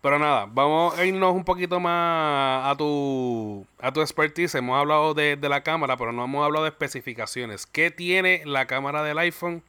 Pero 0.00 0.18
nada, 0.18 0.46
vamos 0.48 0.96
a 0.98 1.04
irnos 1.04 1.34
un 1.34 1.44
poquito 1.44 1.78
más 1.78 2.72
a 2.72 2.74
tu, 2.78 3.66
a 3.80 3.92
tu 3.92 4.00
expertise. 4.00 4.54
Hemos 4.54 4.78
hablado 4.78 5.12
de, 5.12 5.36
de 5.36 5.48
la 5.50 5.62
cámara, 5.62 5.98
pero 5.98 6.12
no 6.12 6.24
hemos 6.24 6.42
hablado 6.42 6.64
de 6.64 6.70
especificaciones. 6.70 7.66
¿Qué 7.66 7.90
tiene 7.90 8.40
la 8.46 8.66
cámara 8.66 9.02
del 9.02 9.18
iPhone 9.18 9.62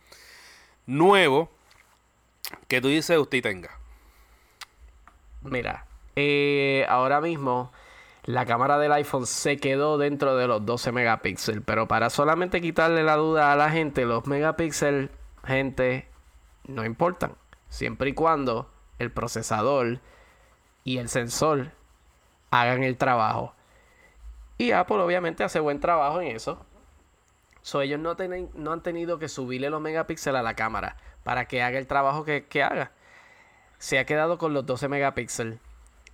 nuevo 0.86 1.50
que 2.70 2.80
tú 2.80 2.88
dices 2.88 3.18
usted 3.18 3.42
tenga? 3.42 3.78
Mira, 5.42 5.87
eh, 6.20 6.84
ahora 6.90 7.22
mismo 7.22 7.72
la 8.24 8.48
cámara 8.48 8.80
del 8.80 8.92
iPhone 8.92 9.28
se 9.28 9.58
quedó 9.58 10.00
dentro 10.00 10.36
de 10.36 10.48
los 10.48 10.66
12 10.66 10.92
megapíxeles. 10.92 11.62
Pero 11.64 11.88
para 11.88 12.10
solamente 12.10 12.60
quitarle 12.60 13.04
la 13.04 13.18
duda 13.18 13.54
a 13.54 13.56
la 13.56 13.70
gente, 13.70 14.04
los 14.04 14.26
megapíxeles, 14.26 15.12
gente, 15.46 16.08
no 16.66 16.86
importan. 16.86 17.34
Siempre 17.70 18.10
y 18.10 18.14
cuando 18.14 18.68
el 18.98 19.12
procesador 19.12 20.00
y 20.84 20.98
el 20.98 21.08
sensor 21.08 21.72
hagan 22.50 22.84
el 22.84 22.98
trabajo. 22.98 23.54
Y 24.58 24.72
Apple 24.72 24.98
obviamente 24.98 25.44
hace 25.44 25.60
buen 25.60 25.80
trabajo 25.80 26.20
en 26.20 26.36
eso. 26.36 26.66
So, 27.62 27.82
ellos 27.82 28.00
no, 28.00 28.16
tienen, 28.16 28.50
no 28.56 28.74
han 28.74 28.82
tenido 28.82 29.20
que 29.20 29.30
subirle 29.30 29.70
los 29.70 29.82
megapíxeles 29.82 30.40
a 30.40 30.44
la 30.44 30.56
cámara 30.56 30.98
para 31.24 31.46
que 31.46 31.62
haga 31.62 31.78
el 31.78 31.86
trabajo 31.86 32.24
que, 32.24 32.48
que 32.48 32.64
haga. 32.64 32.92
Se 33.78 34.00
ha 34.00 34.06
quedado 34.08 34.40
con 34.40 34.56
los 34.56 34.66
12 34.66 34.88
megapíxeles. 34.88 35.60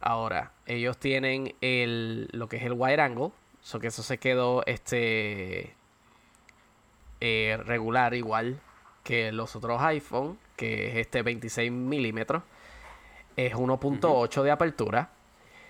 Ahora, 0.06 0.52
ellos 0.66 0.98
tienen 0.98 1.56
el, 1.62 2.28
lo 2.34 2.50
que 2.50 2.58
es 2.58 2.64
el 2.64 2.74
wide 2.74 3.02
angle, 3.02 3.32
so 3.62 3.80
que 3.80 3.88
eso 3.88 4.04
se 4.04 4.18
quedó 4.18 4.62
este 4.66 5.74
eh, 7.22 7.58
regular 7.66 8.14
igual 8.14 8.60
que 9.06 9.32
los 9.32 9.56
otros 9.56 9.82
iPhone, 9.82 10.38
que 10.58 10.90
es 10.90 10.96
este 10.98 11.22
26 11.22 11.72
milímetros. 11.72 12.44
Es 13.38 13.54
1.8 13.54 14.44
de 14.44 14.52
apertura. 14.52 15.10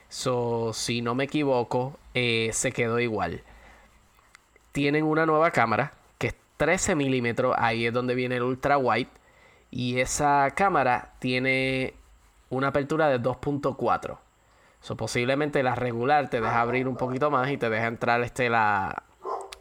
So, 0.09 0.73
si 0.73 1.03
no 1.03 1.13
me 1.13 1.25
equivoco, 1.25 1.99
eh, 2.15 2.49
se 2.53 2.71
quedó 2.71 2.99
igual. 2.99 3.43
Tienen 4.71 5.03
una 5.03 5.27
nueva 5.27 5.51
cámara 5.51 5.93
que 6.17 6.27
es 6.27 6.35
13 6.57 6.95
milímetros. 6.95 7.53
Ahí 7.59 7.85
es 7.85 7.93
donde 7.93 8.15
viene 8.15 8.37
el 8.37 8.43
ultra 8.43 8.79
wide. 8.79 9.09
Y 9.69 9.99
esa 9.99 10.51
cámara 10.55 11.13
tiene 11.19 11.93
una 12.53 12.69
apertura 12.69 13.07
de 13.09 13.19
2.4. 13.19 14.17
So, 14.81 14.97
posiblemente 14.97 15.63
la 15.63 15.75
regular 15.75 16.29
te 16.29 16.41
deja 16.41 16.59
abrir 16.59 16.87
un 16.87 16.97
poquito 16.97 17.31
más 17.31 17.49
y 17.49 17.57
te 17.57 17.69
deja 17.69 17.87
entrar 17.87 18.21
este 18.21 18.49
la 18.49 19.03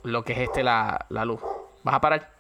lo 0.03 0.25
que 0.25 0.33
es 0.33 0.39
este 0.41 0.63
la, 0.65 1.07
la 1.11 1.25
luz. 1.25 1.41
¿Vas 1.85 1.95
a 1.95 2.01
parar? 2.01 2.33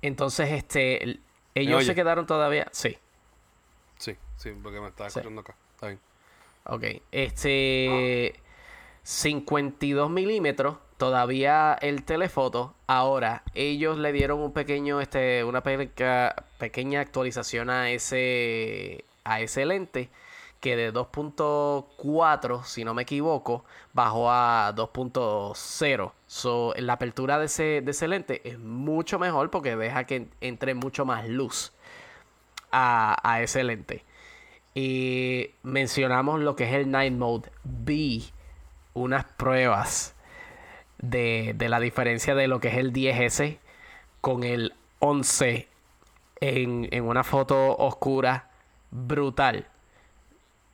Entonces, 0.00 0.50
este 0.50 1.20
ellos 1.54 1.84
se 1.84 1.94
quedaron 1.94 2.26
todavía. 2.26 2.66
Sí. 2.72 2.96
Sí, 3.98 4.16
sí, 4.36 4.50
porque 4.62 4.80
me 4.80 4.88
estaba 4.88 5.08
escuchando 5.08 5.42
acá. 5.42 5.54
Está 5.74 5.88
bien. 5.88 6.00
Ok. 6.64 6.84
Este 7.12 8.34
52 9.02 10.10
milímetros 10.10 10.76
todavía 10.96 11.76
el 11.80 12.04
telefoto. 12.04 12.74
Ahora, 12.86 13.42
ellos 13.54 13.98
le 13.98 14.12
dieron 14.12 14.40
un 14.40 14.52
pequeño, 14.52 15.00
este, 15.00 15.42
una 15.44 15.62
pequeña 15.62 17.00
actualización 17.00 17.70
a 17.70 17.90
ese, 17.90 19.04
a 19.24 19.40
ese 19.40 19.66
lente 19.66 20.10
que 20.60 20.76
de 20.76 20.92
2.4, 20.92 22.62
si 22.62 22.84
no 22.84 22.94
me 22.94 23.02
equivoco, 23.02 23.64
bajó 23.92 24.30
a 24.30 24.72
2.0. 24.76 26.12
So, 26.28 26.72
la 26.76 26.92
apertura 26.92 27.40
de 27.40 27.46
ese, 27.46 27.80
de 27.82 27.90
ese 27.90 28.06
lente 28.06 28.48
es 28.48 28.60
mucho 28.60 29.18
mejor 29.18 29.50
porque 29.50 29.74
deja 29.74 30.04
que 30.04 30.28
entre 30.40 30.74
mucho 30.74 31.04
más 31.04 31.28
luz 31.28 31.72
a, 32.70 33.16
a 33.28 33.42
ese 33.42 33.64
lente. 33.64 34.04
Y 34.72 35.50
mencionamos 35.64 36.40
lo 36.40 36.54
que 36.54 36.62
es 36.62 36.74
el 36.74 36.92
Night 36.92 37.12
Mode. 37.12 37.50
Vi 37.64 38.30
unas 38.94 39.24
pruebas 39.24 40.14
de, 40.98 41.54
la 41.58 41.80
diferencia 41.80 42.34
de 42.34 42.48
lo 42.48 42.60
que 42.60 42.68
es 42.68 42.76
el 42.76 42.92
10S 42.92 43.58
con 44.20 44.44
el 44.44 44.74
11 45.00 45.68
en, 46.40 46.88
en 46.90 47.04
una 47.04 47.24
foto 47.24 47.76
oscura 47.76 48.50
brutal. 48.90 49.66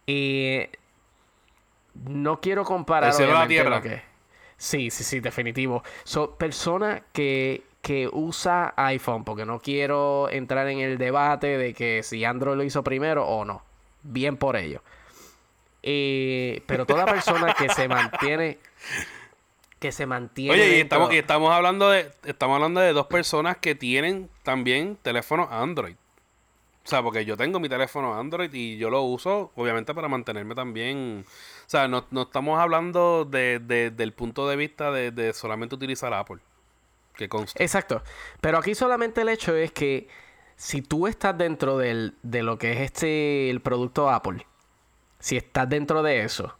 Y 0.06 0.60
no 2.06 2.40
quiero 2.40 2.64
comparar. 2.64 3.18
la 3.18 3.46
tierra. 3.46 3.82
Que... 3.82 4.02
Sí, 4.56 4.90
sí, 4.90 5.04
sí, 5.04 5.20
definitivo. 5.20 5.82
So, 6.04 6.34
persona 6.36 7.02
que, 7.12 7.62
que 7.82 8.08
usa 8.12 8.74
iPhone, 8.76 9.24
porque 9.24 9.44
no 9.44 9.60
quiero 9.60 10.28
entrar 10.30 10.68
en 10.68 10.80
el 10.80 10.98
debate 10.98 11.58
de 11.58 11.74
que 11.74 12.02
si 12.02 12.24
Android 12.24 12.56
lo 12.56 12.64
hizo 12.64 12.82
primero 12.82 13.26
o 13.26 13.44
no. 13.44 13.62
Bien 14.02 14.36
por 14.36 14.56
ello. 14.56 14.82
Eh, 15.90 16.62
pero 16.66 16.84
toda 16.84 17.06
persona 17.06 17.54
que 17.54 17.70
se 17.70 17.88
mantiene 17.88 18.58
que 19.78 19.90
se 19.90 20.04
mantiene. 20.06 20.52
Oye, 20.52 20.76
y 20.76 20.80
estamos, 20.80 21.14
y 21.14 21.18
estamos 21.18 21.50
hablando 21.50 21.88
de 21.88 22.10
estamos 22.24 22.56
hablando 22.56 22.80
de 22.80 22.92
dos 22.92 23.06
personas 23.06 23.56
que 23.56 23.74
tienen 23.74 24.28
también 24.42 24.98
teléfono 25.00 25.48
Android. 25.50 25.94
O 26.84 26.88
sea, 26.90 27.02
porque 27.02 27.24
yo 27.24 27.36
tengo 27.36 27.60
mi 27.60 27.68
teléfono 27.68 28.18
Android 28.18 28.52
y 28.52 28.76
yo 28.76 28.90
lo 28.90 29.02
uso, 29.02 29.52
obviamente, 29.54 29.94
para 29.94 30.08
mantenerme 30.08 30.54
también. 30.54 31.24
O 31.26 31.70
sea, 31.70 31.86
no, 31.86 32.06
no 32.10 32.22
estamos 32.22 32.58
hablando 32.58 33.24
de, 33.24 33.60
del 33.60 34.12
punto 34.12 34.48
de 34.48 34.56
vista 34.56 34.90
de, 34.90 35.32
solamente 35.32 35.74
utilizar 35.74 36.12
Apple. 36.12 36.38
Que 37.14 37.28
consta. 37.28 37.62
Exacto. 37.62 38.02
Pero 38.40 38.58
aquí 38.58 38.74
solamente 38.74 39.20
el 39.20 39.28
hecho 39.28 39.54
es 39.54 39.72
que 39.72 40.08
si 40.56 40.82
tú 40.82 41.06
estás 41.06 41.36
dentro 41.36 41.78
del, 41.78 42.14
de 42.22 42.42
lo 42.42 42.58
que 42.58 42.72
es 42.72 42.80
este 42.80 43.50
el 43.50 43.60
producto 43.60 44.08
Apple, 44.08 44.46
si 45.18 45.36
estás 45.36 45.68
dentro 45.68 46.02
de 46.02 46.22
eso, 46.22 46.54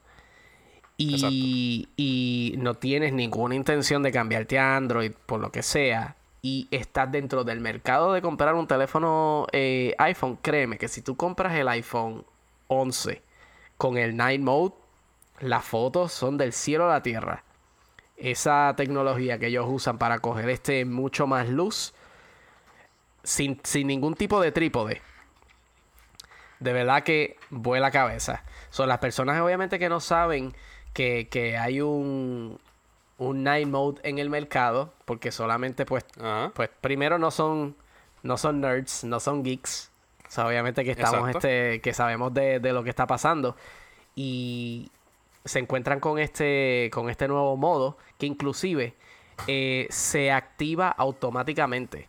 y, 0.99 2.55
no 2.59 2.75
tienes 2.75 3.13
ninguna 3.13 3.55
intención 3.55 4.03
de 4.03 4.11
cambiarte 4.11 4.59
a 4.59 4.77
Android 4.77 5.13
por 5.27 5.41
lo 5.41 5.53
que 5.53 5.63
sea 5.63 6.17
y 6.43 6.67
estás 6.71 7.11
dentro 7.11 7.45
del 7.45 7.61
mercado 7.61 8.13
de 8.13 8.23
comprar 8.23 8.55
un 8.55 8.67
teléfono 8.67 9.47
eh, 9.53 9.95
iPhone, 9.99 10.39
créeme 10.41 10.79
que 10.79 10.89
si 10.89 11.03
tú 11.03 11.17
compras 11.17 11.55
el 11.55 11.69
iPhone 11.69 12.25
11 12.69 13.23
con 13.77 13.97
el 13.97 14.17
Night 14.17 14.41
Mode, 14.41 14.75
las 15.41 15.65
fotos 15.65 16.13
son 16.13 16.37
del 16.37 16.53
cielo 16.53 16.87
a 16.87 16.95
la 16.95 17.03
tierra. 17.03 17.45
Esa 18.17 18.75
tecnología 18.77 19.39
que 19.39 19.47
ellos 19.47 19.67
usan 19.69 19.99
para 19.99 20.19
coger 20.19 20.49
este 20.49 20.85
mucho 20.85 21.29
más 21.29 21.49
luz 21.49 21.95
sin, 23.23 23.61
sin 23.63 23.87
ningún 23.87 24.15
tipo 24.15 24.41
de 24.41 24.51
trípode. 24.51 25.01
De 26.61 26.73
verdad 26.73 27.03
que 27.03 27.37
vuela 27.51 27.91
cabeza. 27.91 28.43
Son 28.71 28.89
las 28.89 28.99
personas 28.99 29.41
obviamente 29.41 29.79
que 29.79 29.89
no 29.89 30.01
saben 30.01 30.55
que, 30.93 31.57
hay 31.61 31.81
un, 31.81 32.59
un 33.19 33.43
night 33.45 33.69
mode 33.69 34.01
en 34.03 34.19
el 34.19 34.31
mercado, 34.31 34.93
porque 35.05 35.31
solamente 35.31 35.87
pues, 35.87 36.05
pues 36.55 36.71
primero 36.81 37.19
no 37.19 37.31
son, 37.31 37.77
no 38.23 38.37
son 38.37 38.61
nerds, 38.61 39.05
no 39.05 39.21
son 39.21 39.45
geeks. 39.45 39.91
obviamente 40.37 40.85
que 40.85 40.91
estamos 40.91 41.31
este, 41.31 41.81
que 41.81 41.95
sabemos 41.95 42.35
de, 42.35 42.61
lo 42.61 42.83
que 42.83 42.91
está 42.91 43.07
pasando. 43.07 43.57
Y 44.17 44.91
se 45.45 45.61
encuentran 45.61 46.01
con 46.01 46.19
este, 46.19 46.91
con 46.93 47.09
este 47.09 47.29
nuevo 47.29 47.57
modo 47.57 47.97
que 48.19 48.27
inclusive 48.27 48.95
eh, 49.47 49.87
se 49.91 50.33
activa 50.33 50.89
automáticamente. 50.89 52.09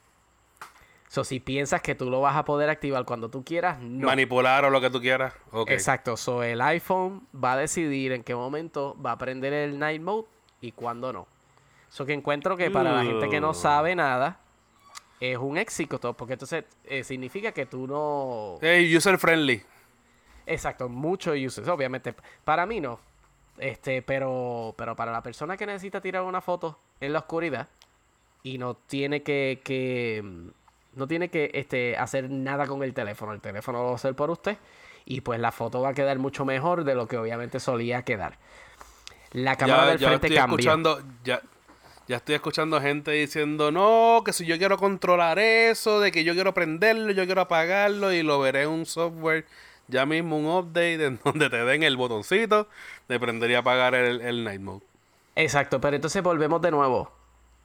So, 1.09 1.23
si 1.23 1.39
piensas 1.39 1.81
que 1.81 1.95
tú 1.95 2.11
lo 2.11 2.21
vas 2.21 2.35
a 2.35 2.45
poder 2.45 2.69
activar 2.69 3.03
cuando 3.03 3.29
tú 3.29 3.43
quieras, 3.43 3.79
no. 3.81 4.05
Manipular 4.05 4.63
o 4.65 4.69
lo 4.69 4.79
que 4.79 4.91
tú 4.91 5.01
quieras. 5.01 5.33
Exacto. 5.65 6.15
So, 6.15 6.43
el 6.43 6.61
iPhone 6.61 7.27
va 7.33 7.53
a 7.53 7.57
decidir 7.57 8.11
en 8.11 8.23
qué 8.23 8.35
momento 8.35 8.95
va 9.03 9.13
a 9.13 9.17
prender 9.17 9.51
el 9.51 9.79
Night 9.79 10.03
Mode 10.03 10.27
y 10.61 10.71
cuándo 10.71 11.11
no. 11.11 11.27
Eso 11.91 12.05
que 12.05 12.13
encuentro 12.13 12.55
que 12.55 12.69
para 12.69 12.93
la 12.93 13.03
gente 13.03 13.27
que 13.27 13.41
no 13.41 13.55
sabe 13.55 13.95
nada, 13.95 14.39
es 15.19 15.37
un 15.39 15.57
éxito, 15.57 16.13
porque 16.13 16.33
entonces 16.33 16.65
eh, 16.85 17.03
significa 17.03 17.51
que 17.51 17.65
tú 17.65 17.87
no... 17.87 18.59
Hey, 18.61 18.95
user 18.95 19.17
friendly. 19.17 19.63
Exacto, 20.45 20.89
muchos 20.89 21.35
uses, 21.43 21.67
obviamente. 21.67 22.13
Para 22.45 22.67
mí 22.67 22.79
no. 22.79 22.99
Este, 23.57 24.03
pero, 24.03 24.75
pero 24.77 24.95
para 24.95 25.11
la 25.11 25.23
persona 25.23 25.57
que 25.57 25.65
necesita 25.65 26.01
tirar 26.01 26.21
una 26.21 26.41
foto 26.41 26.79
en 27.01 27.13
la 27.13 27.19
oscuridad 27.19 27.67
y 28.43 28.57
no 28.59 28.75
tiene 28.75 29.21
que, 29.23 29.59
que 29.63 30.23
no 30.99 31.07
tiene 31.07 31.29
que 31.29 31.49
este, 31.53 31.97
hacer 31.97 32.29
nada 32.29 32.67
con 32.67 32.83
el 32.83 32.93
teléfono. 32.93 33.33
El 33.33 33.41
teléfono 33.41 33.79
lo 33.79 33.85
va 33.85 33.91
a 33.91 33.95
hacer 33.95 34.13
por 34.13 34.29
usted. 34.29 34.57
Y 35.05 35.21
pues 35.21 35.39
la 35.39 35.51
foto 35.51 35.81
va 35.81 35.89
a 35.89 35.93
quedar 35.93 36.19
mucho 36.19 36.45
mejor 36.45 36.83
de 36.83 36.93
lo 36.93 37.07
que 37.07 37.17
obviamente 37.17 37.59
solía 37.59 38.03
quedar. 38.03 38.37
La 39.31 39.55
cámara 39.55 39.87
del 39.87 39.99
frente 39.99 40.27
estoy 40.27 40.37
Escuchando, 40.37 41.01
ya, 41.23 41.41
ya 42.07 42.17
estoy 42.17 42.35
escuchando 42.35 42.81
gente 42.81 43.11
diciendo, 43.11 43.71
no, 43.71 44.21
que 44.25 44.33
si 44.33 44.45
yo 44.45 44.57
quiero 44.57 44.77
controlar 44.77 45.39
eso, 45.39 45.99
de 45.99 46.11
que 46.11 46.23
yo 46.23 46.33
quiero 46.33 46.53
prenderlo, 46.53 47.11
yo 47.11 47.25
quiero 47.25 47.41
apagarlo 47.41 48.11
y 48.11 48.23
lo 48.23 48.39
veré 48.39 48.63
en 48.63 48.69
un 48.69 48.85
software, 48.85 49.45
ya 49.87 50.05
mismo 50.05 50.37
un 50.37 50.45
update 50.45 51.05
en 51.05 51.19
donde 51.23 51.49
te 51.49 51.63
den 51.63 51.83
el 51.83 51.97
botoncito 51.97 52.67
de 53.07 53.19
prender 53.19 53.51
y 53.51 53.55
apagar 53.55 53.95
el, 53.95 54.21
el 54.21 54.43
night 54.43 54.61
mode. 54.61 54.81
Exacto, 55.35 55.79
pero 55.79 55.95
entonces 55.95 56.21
volvemos 56.21 56.61
de 56.61 56.71
nuevo 56.71 57.11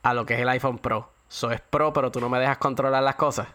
a 0.03 0.15
lo 0.15 0.27
que 0.27 0.35
es 0.35 0.41
el 0.41 0.49
iPhone 0.51 0.79
Pro. 0.79 1.11
Eso 1.35 1.51
es 1.51 1.61
Pro, 1.61 1.93
pero 1.93 2.13
tú 2.13 2.21
no 2.21 2.29
me 2.29 2.39
dejas 2.39 2.59
controlar 2.59 3.03
las 3.03 3.17
cosas. 3.17 3.49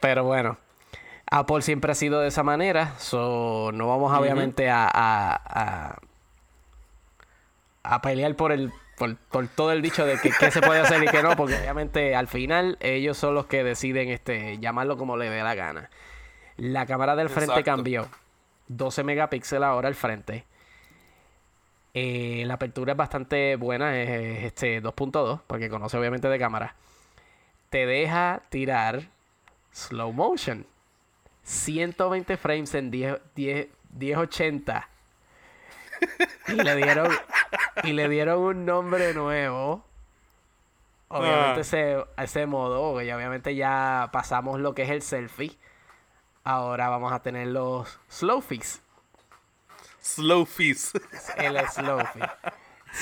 Pero 0.00 0.24
bueno, 0.24 0.56
Apple 1.30 1.60
siempre 1.60 1.92
ha 1.92 1.94
sido 1.94 2.20
de 2.20 2.28
esa 2.28 2.42
manera. 2.42 2.94
So, 2.98 3.70
no 3.74 3.86
vamos 3.88 4.10
obviamente 4.18 4.70
a, 4.70 4.88
a, 4.90 5.98
a, 7.82 8.00
pelear 8.00 8.34
por 8.34 8.50
el 8.52 8.72
por, 8.96 9.46
todo 9.48 9.72
el 9.72 9.82
dicho 9.82 10.06
de 10.06 10.18
que 10.18 10.30
qué 10.30 10.50
se 10.50 10.62
puede 10.62 10.80
hacer 10.80 11.04
y 11.04 11.06
qué 11.06 11.22
no, 11.22 11.36
porque 11.36 11.56
obviamente 11.56 12.16
al 12.16 12.28
final 12.28 12.78
ellos 12.80 13.18
son 13.18 13.34
los 13.34 13.44
que 13.44 13.62
deciden 13.62 14.08
este 14.08 14.56
llamarlo 14.60 14.96
como 14.96 15.18
le 15.18 15.28
dé 15.28 15.42
la 15.42 15.54
gana. 15.54 15.90
La 16.56 16.86
cámara 16.86 17.14
del 17.14 17.28
frente 17.28 17.62
cambió. 17.62 18.08
12 18.68 19.04
megapíxeles 19.04 19.66
ahora 19.66 19.88
al 19.88 19.94
frente. 19.94 20.46
Eh, 21.94 22.42
la 22.46 22.54
apertura 22.54 22.92
es 22.92 22.98
bastante 22.98 23.54
buena, 23.54 24.00
es, 24.00 24.44
este 24.44 24.82
2.2, 24.82 25.42
porque 25.46 25.70
conoce 25.70 25.96
obviamente 25.96 26.28
de 26.28 26.38
cámara. 26.38 26.74
Te 27.70 27.86
deja 27.86 28.42
tirar 28.48 29.04
slow 29.72 30.12
motion. 30.12 30.66
120 31.44 32.36
frames 32.36 32.74
en 32.74 32.90
10, 32.90 33.20
10, 33.36 33.68
1080. 33.98 34.88
Y 36.48 36.52
le 36.52 36.76
dieron 36.76 37.08
y 37.84 37.92
le 37.92 38.08
dieron 38.08 38.40
un 38.40 38.66
nombre 38.66 39.14
nuevo. 39.14 39.84
Obviamente 41.08 41.58
ah. 41.58 41.60
ese, 41.60 42.04
ese 42.18 42.46
modo, 42.46 43.00
y 43.00 43.12
obviamente 43.12 43.54
ya 43.54 44.08
pasamos 44.12 44.58
lo 44.58 44.74
que 44.74 44.82
es 44.82 44.90
el 44.90 45.02
selfie. 45.02 45.56
Ahora 46.42 46.88
vamos 46.88 47.12
a 47.12 47.22
tener 47.22 47.48
los 47.48 48.00
slow 48.08 48.40
fix. 48.40 48.83
Slow 50.04 50.44
fix. 50.44 50.92
El 51.38 51.58
slow 51.70 51.98
fix. 52.12 52.28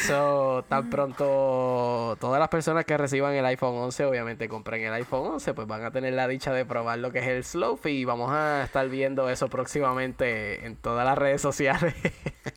So, 0.06 0.64
tan 0.68 0.88
pronto 0.88 2.16
todas 2.20 2.38
las 2.38 2.48
personas 2.48 2.84
que 2.84 2.96
reciban 2.96 3.34
el 3.34 3.44
iPhone 3.44 3.76
11, 3.76 4.06
obviamente 4.06 4.48
compren 4.48 4.82
el 4.82 4.92
iPhone 4.94 5.32
11, 5.34 5.52
pues 5.52 5.68
van 5.68 5.84
a 5.84 5.90
tener 5.90 6.14
la 6.14 6.28
dicha 6.28 6.50
de 6.52 6.64
probar 6.64 6.98
lo 7.00 7.12
que 7.12 7.18
es 7.18 7.26
el 7.26 7.44
Slow 7.44 7.78
y 7.84 8.06
vamos 8.06 8.30
a 8.32 8.64
estar 8.64 8.88
viendo 8.88 9.28
eso 9.28 9.48
próximamente 9.48 10.64
en 10.64 10.76
todas 10.76 11.04
las 11.04 11.18
redes 11.18 11.42
sociales. 11.42 11.94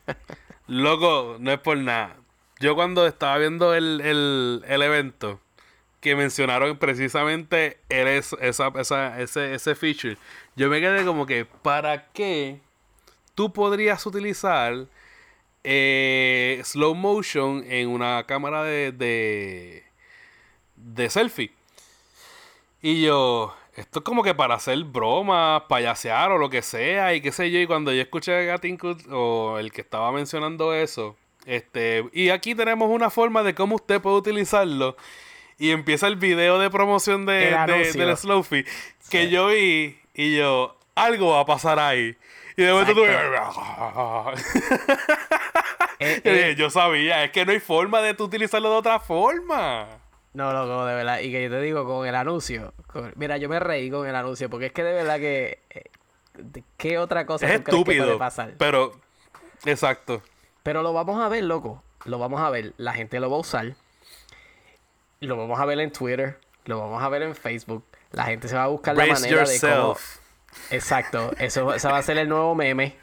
Loco, 0.67 1.35
no 1.39 1.51
es 1.51 1.59
por 1.59 1.77
nada. 1.77 2.15
Yo 2.61 2.75
cuando 2.75 3.05
estaba 3.05 3.37
viendo 3.37 3.75
el, 3.75 3.99
el, 4.01 4.81
evento, 4.81 5.41
que 5.99 6.15
mencionaron 6.15 6.77
precisamente 6.77 7.79
el, 7.89 8.07
esa, 8.07 8.37
esa, 8.39 9.19
ese, 9.19 9.55
ese 9.55 9.75
feature, 9.75 10.17
yo 10.55 10.69
me 10.69 10.79
quedé 10.79 11.03
como 11.03 11.25
que, 11.25 11.43
¿para 11.43 12.05
qué 12.13 12.61
tú 13.35 13.53
podrías 13.53 14.05
utilizar 14.05 14.87
eh, 15.63 16.61
slow 16.63 16.95
motion 16.95 17.63
en 17.67 17.89
una 17.89 18.23
cámara 18.25 18.63
de, 18.63 19.83
de, 20.75 21.09
selfie. 21.09 21.51
Y 22.81 23.01
yo, 23.01 23.55
esto 23.75 23.99
es 23.99 24.05
como 24.05 24.23
que 24.23 24.35
para 24.35 24.55
hacer 24.55 24.83
bromas, 24.83 25.63
payasear 25.63 26.31
o 26.31 26.37
lo 26.37 26.49
que 26.49 26.61
sea, 26.61 27.13
y 27.13 27.21
qué 27.21 27.31
sé 27.31 27.51
yo. 27.51 27.59
Y 27.59 27.67
cuando 27.67 27.91
yo 27.91 28.01
escuché 28.01 28.51
a 28.51 28.57
Tinkut 28.59 29.07
o 29.11 29.57
el 29.59 29.71
que 29.71 29.81
estaba 29.81 30.11
mencionando 30.11 30.73
eso, 30.73 31.15
este, 31.45 32.05
y 32.13 32.29
aquí 32.29 32.55
tenemos 32.55 32.89
una 32.89 33.09
forma 33.09 33.43
de 33.43 33.55
cómo 33.55 33.75
usted 33.75 34.01
puede 34.01 34.17
utilizarlo. 34.17 34.95
Y 35.57 35.71
empieza 35.71 36.07
el 36.07 36.17
video 36.17 36.59
de 36.59 36.69
promoción 36.69 37.25
de, 37.25 37.55
del 37.93 38.17
Slowfie 38.17 38.65
que 39.09 39.29
yo 39.29 39.47
vi, 39.47 39.97
y 40.13 40.35
yo, 40.37 40.77
algo 40.95 41.31
va 41.31 41.41
a 41.41 41.45
pasar 41.45 41.79
ahí. 41.79 42.15
Y 42.57 42.63
de 42.63 42.71
momento 42.71 42.93
tú. 42.93 43.03
Eh, 45.99 46.21
eh. 46.23 46.55
Yo 46.57 46.69
sabía, 46.69 47.23
es 47.23 47.31
que 47.31 47.45
no 47.45 47.51
hay 47.51 47.59
forma 47.59 48.01
de 48.01 48.13
tú 48.13 48.25
utilizarlo 48.25 48.69
de 48.69 48.75
otra 48.75 48.99
forma. 48.99 49.87
No, 50.33 50.51
loco, 50.51 50.85
de 50.85 50.95
verdad. 50.95 51.19
Y 51.19 51.31
que 51.31 51.43
yo 51.43 51.49
te 51.49 51.61
digo, 51.61 51.85
con 51.85 52.07
el 52.07 52.15
anuncio. 52.15 52.73
mira, 53.15 53.37
yo 53.37 53.49
me 53.49 53.59
reí 53.59 53.89
con 53.89 54.07
el 54.07 54.15
anuncio, 54.15 54.49
porque 54.49 54.67
es 54.67 54.71
que 54.71 54.83
de 54.83 54.93
verdad 54.93 55.17
que. 55.17 55.59
Eh, 55.69 55.83
¿Qué 56.77 56.97
otra 56.97 57.25
cosa 57.25 57.47
es 57.47 57.53
estúpido, 57.53 58.05
puede 58.05 58.17
pasar? 58.17 58.53
Pero. 58.57 58.93
Exacto. 59.65 60.21
Pero 60.63 60.81
lo 60.81 60.93
vamos 60.93 61.21
a 61.21 61.29
ver, 61.29 61.43
loco. 61.43 61.83
Lo 62.05 62.19
vamos 62.19 62.41
a 62.41 62.49
ver. 62.49 62.73
La 62.77 62.93
gente 62.93 63.19
lo 63.19 63.29
va 63.29 63.37
a 63.37 63.39
usar. 63.39 63.75
Lo 65.21 65.37
vamos 65.37 65.59
a 65.59 65.65
ver 65.65 65.79
en 65.79 65.91
Twitter. 65.91 66.39
Lo 66.65 66.79
vamos 66.79 67.01
a 67.01 67.09
ver 67.09 67.21
en 67.21 67.35
Facebook. 67.35 67.83
La 68.11 68.25
gente 68.25 68.47
se 68.47 68.55
va 68.55 68.63
a 68.63 68.67
buscar 68.67 68.95
la 68.95 69.05
manera 69.05 69.45
de 69.45 69.59
cómo 69.59 69.95
Exacto, 70.71 71.31
eso, 71.37 71.65
va 71.65 71.97
a 71.97 72.01
ser 72.01 72.17
el 72.17 72.29
nuevo 72.29 72.55
meme. 72.55 72.95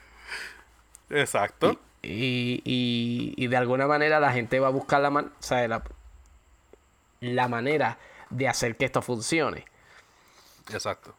Exacto. 1.10 1.78
Y, 2.02 2.60
y, 2.64 3.34
y, 3.36 3.46
de 3.46 3.56
alguna 3.56 3.86
manera 3.86 4.18
la 4.18 4.32
gente 4.32 4.58
va 4.58 4.68
a 4.68 4.70
buscar 4.70 5.00
la, 5.00 5.10
man 5.10 5.26
o 5.38 5.42
sea, 5.42 5.68
la, 5.68 5.84
la 7.20 7.46
manera 7.46 7.98
de 8.30 8.48
hacer 8.48 8.76
que 8.76 8.84
esto 8.84 9.02
funcione. 9.02 9.64
Exacto. 10.72 11.14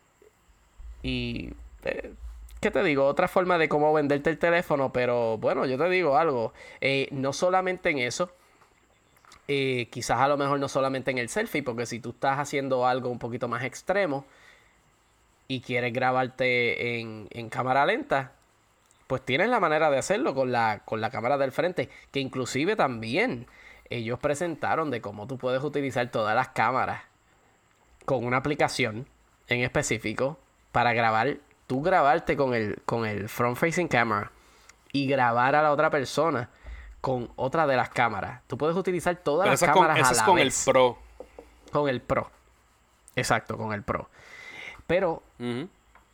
Y 1.01 1.53
eh, 1.83 2.13
¿qué 2.59 2.71
te 2.71 2.83
digo? 2.83 3.05
Otra 3.05 3.27
forma 3.27 3.57
de 3.57 3.69
cómo 3.69 3.93
venderte 3.93 4.29
el 4.29 4.39
teléfono, 4.39 4.91
pero 4.91 5.37
bueno, 5.37 5.65
yo 5.65 5.77
te 5.77 5.89
digo 5.89 6.17
algo. 6.17 6.53
Eh, 6.81 7.07
no 7.11 7.33
solamente 7.33 7.89
en 7.89 7.99
eso. 7.99 8.31
Eh, 9.49 9.89
quizás 9.91 10.19
a 10.19 10.29
lo 10.29 10.37
mejor 10.37 10.59
no 10.59 10.69
solamente 10.69 11.11
en 11.11 11.17
el 11.17 11.27
selfie, 11.27 11.63
porque 11.63 11.85
si 11.85 11.99
tú 11.99 12.11
estás 12.11 12.39
haciendo 12.39 12.87
algo 12.87 13.09
un 13.09 13.19
poquito 13.19 13.49
más 13.49 13.63
extremo, 13.63 14.25
y 15.53 15.61
quieres 15.61 15.93
grabarte 15.93 16.99
en, 16.99 17.49
cámara 17.49 17.85
lenta, 17.85 18.31
pues 19.07 19.21
tienes 19.23 19.49
la 19.49 19.59
manera 19.59 19.91
de 19.91 19.99
hacerlo 19.99 20.33
con 20.33 20.51
la, 20.51 20.81
con 20.83 20.99
la 20.99 21.11
cámara 21.11 21.37
del 21.37 21.51
frente, 21.51 21.89
que 22.11 22.19
inclusive 22.19 22.75
también 22.75 23.45
ellos 23.89 24.17
presentaron 24.19 24.89
de 24.89 25.01
cómo 25.01 25.27
tú 25.27 25.37
puedes 25.37 25.63
utilizar 25.63 26.09
todas 26.09 26.35
las 26.35 26.49
cámaras 26.49 27.03
con 28.05 28.25
una 28.25 28.37
aplicación 28.37 29.07
en 29.47 29.61
específico 29.61 30.39
para 30.71 30.93
grabar, 30.93 31.37
tú 31.67 31.83
grabarte 31.83 32.35
con 32.35 32.55
el, 32.55 32.81
con 32.85 33.05
el 33.05 33.29
front 33.29 33.57
facing 33.57 33.87
camera 33.87 34.31
y 34.91 35.05
grabar 35.07 35.55
a 35.55 35.61
la 35.61 35.71
otra 35.71 35.91
persona 35.91 36.49
con 36.99 37.29
otra 37.35 37.67
de 37.67 37.75
las 37.75 37.89
cámaras. 37.89 38.41
Tú 38.47 38.57
puedes 38.57 38.75
utilizar 38.75 39.15
todas 39.17 39.47
las 39.47 39.59
cámaras 39.59 39.97
a 39.97 40.01
la 40.01 40.11
es 40.11 40.23
con 40.23 40.39
el 40.39 40.51
Pro. 40.65 40.97
Con 41.71 41.89
el 41.89 42.01
Pro. 42.01 42.31
Exacto, 43.15 43.57
con 43.57 43.73
el 43.73 43.83
Pro. 43.83 44.09
Pero 44.87 45.23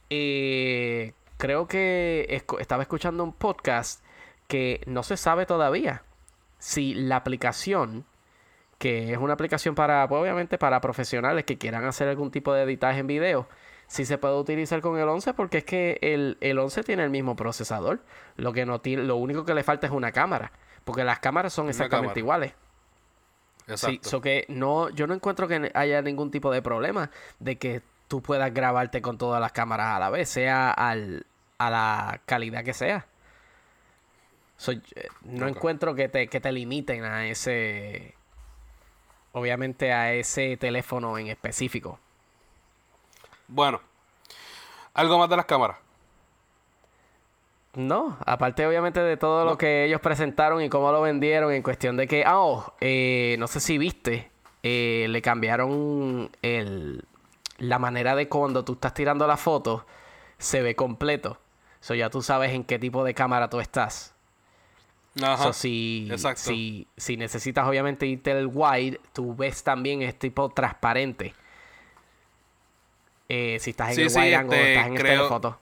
eh, 0.09 1.13
creo 1.37 1.67
que 1.67 2.43
estaba 2.59 2.83
escuchando 2.83 3.23
un 3.23 3.33
podcast 3.33 4.03
que 4.47 4.81
no 4.87 5.03
se 5.03 5.17
sabe 5.17 5.45
todavía 5.45 6.03
si 6.57 6.93
la 6.93 7.17
aplicación, 7.17 8.05
que 8.77 9.13
es 9.13 9.17
una 9.17 9.33
aplicación 9.33 9.75
para, 9.75 10.07
pues, 10.07 10.21
obviamente, 10.21 10.57
para 10.57 10.81
profesionales 10.81 11.45
que 11.45 11.57
quieran 11.57 11.85
hacer 11.85 12.07
algún 12.09 12.31
tipo 12.31 12.53
de 12.53 12.63
editaje 12.63 12.99
en 12.99 13.07
video, 13.07 13.47
si 13.87 14.05
se 14.05 14.17
puede 14.17 14.37
utilizar 14.37 14.81
con 14.81 14.99
el 14.99 15.07
11 15.09 15.33
porque 15.33 15.59
es 15.59 15.63
que 15.63 15.97
el, 16.01 16.37
el 16.41 16.59
11 16.59 16.83
tiene 16.83 17.03
el 17.03 17.09
mismo 17.09 17.35
procesador. 17.35 18.01
Lo 18.35 18.53
que 18.53 18.65
no 18.65 18.81
tiene, 18.81 19.03
lo 19.03 19.15
único 19.15 19.45
que 19.45 19.53
le 19.53 19.63
falta 19.63 19.87
es 19.87 19.93
una 19.93 20.11
cámara, 20.11 20.51
porque 20.83 21.03
las 21.03 21.19
cámaras 21.19 21.53
son 21.53 21.69
exactamente 21.69 22.19
iguales. 22.19 22.53
Exacto. 23.67 24.09
Sí, 24.09 24.21
que 24.21 24.45
no, 24.47 24.89
yo 24.89 25.07
no 25.07 25.13
encuentro 25.13 25.47
que 25.47 25.71
haya 25.73 26.01
ningún 26.01 26.31
tipo 26.31 26.51
de 26.51 26.61
problema 26.61 27.11
de 27.39 27.57
que 27.57 27.81
tú 28.09 28.21
puedas 28.21 28.53
grabarte 28.53 29.01
con 29.01 29.17
todas 29.17 29.39
las 29.39 29.53
cámaras 29.53 29.95
a 29.95 29.99
la 29.99 30.09
vez, 30.09 30.27
sea 30.27 30.71
al, 30.71 31.25
a 31.57 31.69
la 31.69 32.21
calidad 32.25 32.65
que 32.65 32.73
sea. 32.73 33.07
Eh, 34.67 35.07
no 35.21 35.47
encuentro 35.47 35.95
que 35.95 36.09
te, 36.09 36.27
que 36.27 36.41
te 36.41 36.51
limiten 36.51 37.05
a 37.05 37.25
ese. 37.27 38.15
Obviamente 39.31 39.93
a 39.93 40.11
ese 40.13 40.57
teléfono 40.57 41.17
en 41.17 41.27
específico. 41.27 41.99
Bueno, 43.47 43.79
¿algo 44.95 45.17
más 45.19 45.29
de 45.29 45.37
las 45.37 45.45
cámaras? 45.45 45.77
No, 47.75 48.17
aparte 48.25 48.65
obviamente 48.65 48.99
de 48.99 49.15
todo 49.15 49.45
lo 49.45 49.57
que 49.57 49.85
ellos 49.85 50.01
presentaron 50.01 50.63
y 50.63 50.69
cómo 50.69 50.91
lo 50.91 51.01
vendieron 51.01 51.53
en 51.53 51.61
cuestión 51.61 51.95
de 51.95 52.07
que, 52.07 52.23
ah, 52.25 52.39
oh, 52.39 52.73
eh, 52.81 53.35
no 53.37 53.47
sé 53.47 53.59
si 53.59 53.77
viste, 53.77 54.31
eh, 54.63 55.05
le 55.09 55.21
cambiaron 55.21 56.31
el, 56.41 57.05
la 57.59 57.79
manera 57.79 58.15
de 58.15 58.27
cuando 58.27 58.65
tú 58.65 58.73
estás 58.73 58.93
tirando 58.93 59.27
la 59.27 59.37
foto, 59.37 59.85
se 60.37 60.61
ve 60.61 60.75
completo. 60.75 61.39
So 61.81 61.93
ya 61.95 62.09
tú 62.09 62.21
sabes 62.21 62.51
en 62.53 62.63
qué 62.63 62.79
tipo 62.79 63.03
de 63.03 63.13
cámara 63.13 63.49
tú 63.49 63.59
estás. 63.59 64.13
Ajá. 65.21 65.43
So, 65.43 65.53
si, 65.53 66.07
Exacto. 66.11 66.41
si, 66.41 66.87
si 66.97 67.17
necesitas 67.17 67.67
obviamente 67.67 68.05
irte 68.05 68.31
el 68.31 68.47
wide, 68.51 68.99
tú 69.13 69.35
ves 69.35 69.63
también 69.63 70.01
es 70.01 70.17
tipo 70.17 70.49
transparente. 70.49 71.33
Eh, 73.27 73.57
si 73.59 73.71
estás 73.71 73.89
en 73.89 73.95
Sí, 73.95 74.01
el 74.03 74.09
sí, 74.09 74.19
wide 74.19 74.35
angle, 74.35 74.57
este, 74.57 74.71
estás 74.73 74.87
en 74.87 74.93
el 74.93 74.99
creo- 74.99 75.17
telefoto. 75.17 75.59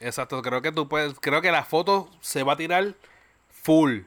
Exacto, 0.00 0.42
creo 0.42 0.62
que 0.62 0.70
tú 0.70 0.88
puedes, 0.88 1.18
creo 1.18 1.42
que 1.42 1.50
la 1.50 1.64
foto 1.64 2.08
se 2.20 2.44
va 2.44 2.52
a 2.52 2.56
tirar 2.56 2.94
full. 3.50 4.00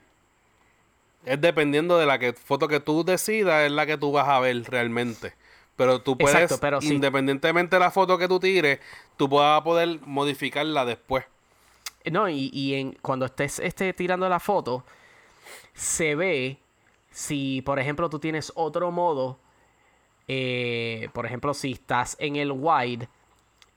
Es 1.26 1.40
dependiendo 1.41 1.98
de 1.98 2.06
la 2.06 2.18
que, 2.18 2.34
foto 2.34 2.68
que 2.68 2.80
tú 2.80 3.03
decidas, 3.03 3.64
es 3.65 3.72
la 3.72 3.86
que 3.86 3.98
tú 3.98 4.11
vas 4.11 4.28
a 4.28 4.40
ver 4.40 4.64
realmente. 4.69 5.34
Pero 5.82 5.99
tú 5.99 6.16
puedes, 6.16 6.36
Exacto, 6.36 6.62
pero 6.62 6.80
sí. 6.80 6.94
independientemente 6.94 7.76
de 7.76 7.80
la 7.80 7.90
foto 7.90 8.16
que 8.16 8.28
tú 8.28 8.40
tires, 8.40 8.80
tú 9.18 9.28
vas 9.28 9.60
a 9.60 9.64
poder 9.64 9.99
modificarla 10.06 10.86
después. 10.86 11.26
No, 12.12 12.30
y, 12.30 12.52
y 12.53 12.76
en, 12.76 12.91
cuando 13.02 13.26
estés 13.26 13.58
este, 13.58 13.91
tirando 13.94 14.30
la 14.30 14.40
foto, 14.40 14.84
se 15.74 16.14
ve 16.14 16.60
si, 17.10 17.64
por 17.64 17.80
ejemplo, 17.80 18.12
tú 18.12 18.20
tienes 18.20 18.52
otro 18.53 18.91
modo. 18.91 19.40
eh, 20.28 21.10
por 21.14 21.26
ejemplo, 21.26 21.52
si 21.56 21.72
estás 21.72 22.16
en 22.20 22.36
el 22.36 22.52
wide 22.52 23.10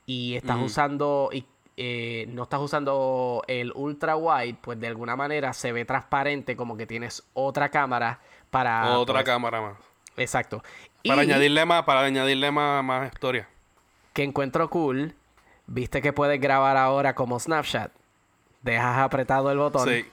y 0.04 0.34
estás 0.34 0.58
usando. 0.58 1.30
Y, 1.32 1.46
eh, 1.78 2.26
no 2.28 2.42
estás 2.42 2.60
usando 2.60 3.42
el 3.48 3.72
ultra 3.74 4.14
wide, 4.14 4.58
pues 4.60 4.78
de 4.78 4.88
alguna 4.88 5.16
manera 5.16 5.54
se 5.54 5.72
ve 5.72 5.86
transparente 5.86 6.54
como 6.54 6.76
que 6.76 6.86
tienes 6.86 7.22
otra 7.32 7.70
cámara 7.70 8.20
para. 8.50 8.98
Otra 8.98 9.14
pues, 9.14 9.24
cámara 9.24 9.62
más. 9.62 9.78
Exacto. 10.18 10.62
Para 11.06 11.22
Y 11.24 11.30
añadirle 11.30 11.64
más, 11.64 11.82
para 11.84 12.00
añadirle 12.00 12.50
más, 12.50 12.82
más 12.84 13.12
historia. 13.12 13.48
que 14.12 14.22
encuentro 14.22 14.70
cool, 14.70 15.14
viste 15.66 16.00
que 16.00 16.12
puedes 16.12 16.40
grabar 16.40 16.76
ahora 16.76 17.14
como 17.14 17.38
Snapchat. 17.38 17.90
Dejas 18.62 18.98
apretado 18.98 19.50
el 19.50 19.58
botón. 19.58 19.88
Sí. 19.88 20.06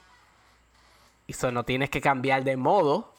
Y 1.27 1.31
eso 1.31 1.51
no 1.51 1.63
tienes 1.63 1.89
que 1.89 2.01
cambiar 2.01 2.43
de 2.43 2.57
modo 2.57 3.13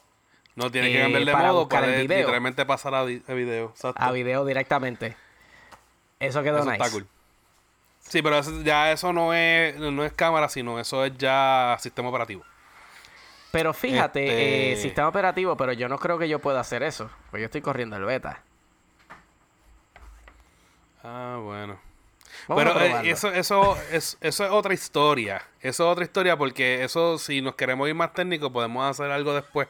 No 0.55 0.71
tienes 0.71 0.91
que 0.91 0.99
Eh, 0.99 1.03
cambiar 1.03 1.25
de 1.25 1.33
para 1.33 1.49
modo, 1.53 1.67
video. 1.67 2.19
literalmente 2.19 2.67
pasar 2.67 2.95
a, 2.95 3.05
vi- 3.05 3.23
a 3.27 3.33
video. 3.33 3.69
Exacto. 3.71 4.03
a 4.03 4.11
video 4.13 4.45
directamente. 4.45 5.17
Eso 6.21 6.43
quedó 6.43 6.59
Eso 6.59 6.71
nice. 6.71 6.77
está 6.83 6.91
cool. 6.93 7.07
Sí, 8.01 8.21
pero 8.21 8.37
eso- 8.39 8.61
ya 8.63 8.93
eso 8.93 9.15
no 9.15 9.33
es, 9.33 9.79
no 9.79 10.05
es 10.05 10.13
cámara, 10.13 10.51
sino 10.51 10.79
eso 10.79 11.07
es 11.07 11.17
ya 11.17 11.77
sistema 11.81 12.11
operativo. 12.11 12.45
Pero 13.53 13.73
fíjate, 13.75 14.25
Este- 14.25 14.73
eh, 14.73 14.77
sistema 14.77 15.09
operativo, 15.09 15.57
pero 15.57 15.73
yo 15.73 15.89
no 15.89 15.99
creo 15.99 16.19
que 16.19 16.29
yo 16.29 16.41
pueda 16.41 16.59
hacer 16.61 16.83
eso. 16.83 17.09
Pues 17.31 17.41
yo 17.43 17.45
estoy 17.45 17.61
corriendo 17.61 17.97
el 17.97 18.05
beta. 18.05 18.43
Ah, 21.05 21.39
bueno. 21.43 21.79
Vamos 22.49 22.65
Pero 22.65 22.81
eh, 22.81 23.11
eso, 23.11 23.29
eso, 23.31 23.77
es, 23.91 24.17
eso 24.21 24.45
es 24.45 24.51
otra 24.51 24.73
historia. 24.75 25.43
Eso 25.61 25.85
es 25.85 25.93
otra 25.93 26.05
historia 26.05 26.37
porque 26.37 26.83
eso, 26.83 27.19
si 27.19 27.41
nos 27.43 27.55
queremos 27.55 27.89
ir 27.89 27.95
más 27.95 28.15
técnicos, 28.15 28.51
podemos 28.51 28.85
hacer 28.89 29.11
algo 29.11 29.35
después. 29.35 29.69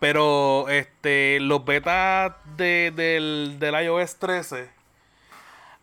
Pero 0.00 0.68
este, 0.68 1.38
los 1.40 1.64
betas 1.64 2.32
de- 2.56 2.92
del, 2.94 3.56
del 3.58 3.84
iOS 3.84 4.16
13 4.16 4.70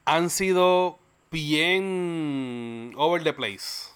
han 0.05 0.29
sido 0.29 0.99
bien 1.31 2.93
over 2.97 3.23
the 3.23 3.33
place. 3.33 3.91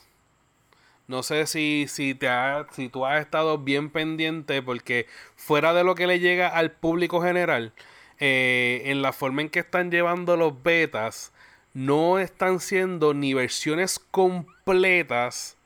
No 1.07 1.23
sé 1.23 1.45
si, 1.47 1.85
si, 1.89 2.15
te 2.15 2.27
ha- 2.29 2.65
si 2.71 2.89
tú 2.89 3.05
has 3.05 3.21
estado 3.21 3.57
bien 3.57 3.89
pendiente 3.89 4.61
porque 4.61 5.07
fuera 5.35 5.73
de 5.73 5.83
lo 5.83 5.95
que 5.95 6.07
le 6.07 6.19
llega 6.19 6.47
al 6.47 6.71
público 6.71 7.21
general, 7.21 7.73
eh, 8.19 8.83
en 8.85 9.01
la 9.01 9.13
forma 9.13 9.41
en 9.41 9.49
que 9.49 9.59
están 9.59 9.91
llevando 9.91 10.37
los 10.37 10.61
betas, 10.63 11.33
no 11.73 12.19
están 12.19 12.59
siendo 12.59 13.13
ni 13.13 13.33
versiones 13.33 13.99
completas 13.99 15.57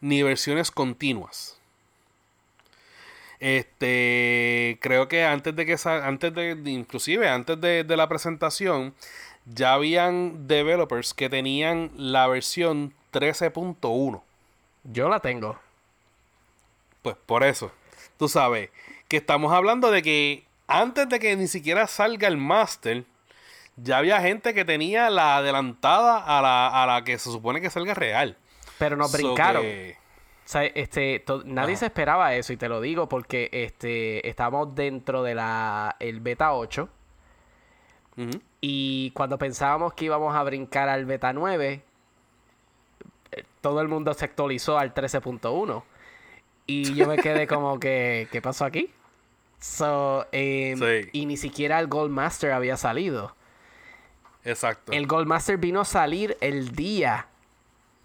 ni 0.00 0.22
versiones 0.22 0.70
continuas. 0.70 1.58
Este, 3.40 4.78
creo 4.80 5.08
que 5.08 5.24
antes 5.24 5.54
de 5.54 5.66
que 5.66 5.76
antes 5.84 6.34
de- 6.34 6.58
inclusive 6.70 7.28
antes 7.28 7.60
de, 7.60 7.84
de 7.84 7.96
la 7.96 8.08
presentación, 8.08 8.94
ya 9.44 9.74
habían 9.74 10.48
developers 10.48 11.12
que 11.14 11.28
tenían 11.28 11.90
la 11.96 12.26
versión 12.28 12.94
13.1. 13.10 14.24
Yo 14.92 15.08
la 15.08 15.20
tengo. 15.20 15.58
Pues 17.02 17.16
por 17.26 17.44
eso, 17.44 17.70
tú 18.18 18.28
sabes, 18.28 18.70
que 19.08 19.16
estamos 19.16 19.52
hablando 19.52 19.90
de 19.90 20.02
que 20.02 20.44
antes 20.66 21.08
de 21.08 21.18
que 21.20 21.36
ni 21.36 21.46
siquiera 21.46 21.86
salga 21.86 22.26
el 22.28 22.36
master, 22.36 23.04
ya 23.76 23.98
había 23.98 24.20
gente 24.20 24.54
que 24.54 24.64
tenía 24.64 25.10
la 25.10 25.36
adelantada 25.36 26.18
a 26.18 26.42
la, 26.42 26.68
a 26.82 26.86
la 26.86 27.04
que 27.04 27.18
se 27.18 27.30
supone 27.30 27.60
que 27.60 27.70
salga 27.70 27.94
real. 27.94 28.36
Pero 28.78 28.96
nos 28.96 29.10
So 29.12 29.18
brincaron. 29.18 29.62
que- 29.62 29.96
O 30.44 30.48
sea, 30.48 30.64
este, 30.64 31.24
nadie 31.44 31.72
Ajá. 31.74 31.80
se 31.80 31.86
esperaba 31.86 32.34
eso 32.34 32.52
y 32.52 32.56
te 32.56 32.68
lo 32.68 32.80
digo 32.80 33.08
porque 33.08 33.48
este, 33.52 34.28
estamos 34.28 34.74
dentro 34.76 35.22
de 35.24 35.34
la 35.34 35.96
el 35.98 36.20
beta 36.20 36.52
8 36.54 36.88
Ujú. 38.16 38.30
y 38.60 39.10
cuando 39.10 39.38
pensábamos 39.38 39.92
que 39.94 40.04
íbamos 40.04 40.34
a 40.36 40.42
brincar 40.44 40.88
al 40.88 41.04
beta 41.04 41.32
9, 41.32 41.72
eh, 41.72 41.82
todo 43.66 43.80
el 43.80 43.88
mundo 43.88 44.14
se 44.14 44.24
actualizó 44.24 44.78
al 44.78 44.94
13.1 44.94 45.82
y 46.68 46.94
yo 46.94 47.08
me 47.08 47.16
quedé 47.16 47.46
como 47.48 47.80
que, 47.80 48.28
¿qué 48.30 48.40
pasó 48.40 48.64
aquí? 48.64 48.92
So, 49.58 50.24
em, 50.30 50.78
Sí. 50.78 51.08
Y 51.10 51.26
ni 51.26 51.36
siquiera 51.36 51.80
el 51.80 51.88
Gold 51.88 52.12
Master 52.12 52.52
había 52.52 52.76
salido. 52.76 53.34
Exacto. 54.44 54.92
El 54.92 55.08
Gold 55.08 55.26
Master 55.26 55.56
vino 55.58 55.80
a 55.80 55.84
salir 55.84 56.36
el 56.40 56.76
día 56.76 57.26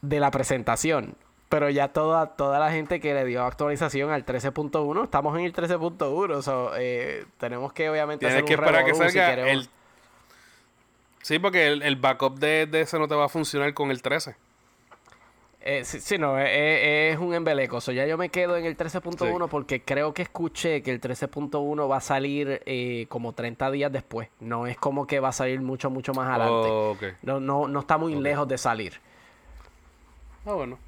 de 0.01 0.19
la 0.19 0.31
presentación. 0.31 1.13
Pero 1.47 1.69
ya 1.69 1.89
toda, 1.89 2.35
toda 2.35 2.57
la 2.57 2.71
gente 2.71 2.99
que 2.99 3.13
le 3.13 3.23
dio 3.23 3.43
actualización 3.43 4.09
al 4.09 4.25
13.1, 4.25 5.03
estamos 5.03 5.37
en 5.37 5.45
el 5.45 5.53
13.1. 5.53 6.41
so, 6.41 6.71
eh, 6.75 7.25
tenemos 7.37 7.71
que 7.71 7.87
obviamente 7.87 8.25
Tienes 8.25 8.37
hacer 8.37 8.45
que 8.45 8.55
un 8.55 8.63
esperar 8.63 8.85
que 8.85 8.93
si 8.95 8.99
salga 8.99 9.51
el... 9.51 9.69
Sí, 11.21 11.37
porque 11.37 11.67
el, 11.67 11.83
el 11.83 11.97
backup 11.97 12.39
de, 12.39 12.65
de 12.65 12.81
ese 12.81 12.97
no 12.97 13.07
te 13.07 13.13
va 13.13 13.25
a 13.25 13.29
funcionar 13.29 13.75
con 13.75 13.91
el 13.91 14.01
13. 14.01 14.35
Eh, 15.63 15.85
sí, 15.85 15.99
sí, 15.99 16.17
no, 16.17 16.39
eh, 16.39 16.45
eh, 16.47 17.11
es 17.11 17.19
un 17.19 17.35
embeleco. 17.35 17.79
So, 17.81 17.91
ya 17.91 18.07
yo 18.07 18.17
me 18.17 18.29
quedo 18.29 18.57
en 18.57 18.65
el 18.65 18.75
13.1 18.75 19.45
Sí. 19.45 19.49
porque 19.51 19.83
creo 19.83 20.11
que 20.13 20.23
escuché 20.23 20.81
que 20.81 20.89
el 20.91 20.99
13.1 20.99 21.87
va 21.87 21.97
a 21.97 22.01
salir 22.01 22.63
eh, 22.65 23.05
como 23.09 23.33
30 23.33 23.69
días 23.69 23.91
después. 23.91 24.29
No 24.39 24.65
es 24.65 24.77
como 24.77 25.05
que 25.05 25.19
va 25.19 25.29
a 25.29 25.33
salir 25.33 25.61
mucho, 25.61 25.91
mucho 25.91 26.13
más 26.13 26.27
adelante. 26.27 26.69
Oh. 26.71 26.97
No, 27.21 27.39
no, 27.39 27.67
no 27.67 27.79
está 27.81 27.97
muy 27.99 28.15
lejos 28.15 28.47
de 28.47 28.57
salir. 28.57 28.99
Ah, 30.45 30.53
bueno. 30.53 30.79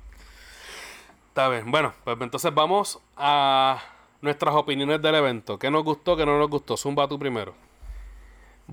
Está 1.29 1.49
bien. 1.49 1.69
Bueno, 1.69 1.93
pues 2.03 2.17
entonces 2.19 2.51
vamos 2.53 2.99
a 3.15 3.79
nuestras 4.21 4.55
opiniones 4.55 5.01
del 5.01 5.15
evento. 5.15 5.59
¿Qué 5.59 5.69
nos 5.69 5.83
gustó, 5.83 6.17
qué 6.17 6.25
no 6.25 6.39
nos 6.39 6.49
gustó? 6.49 6.77
Zumba 6.77 7.07
tú 7.07 7.19
primero. 7.19 7.53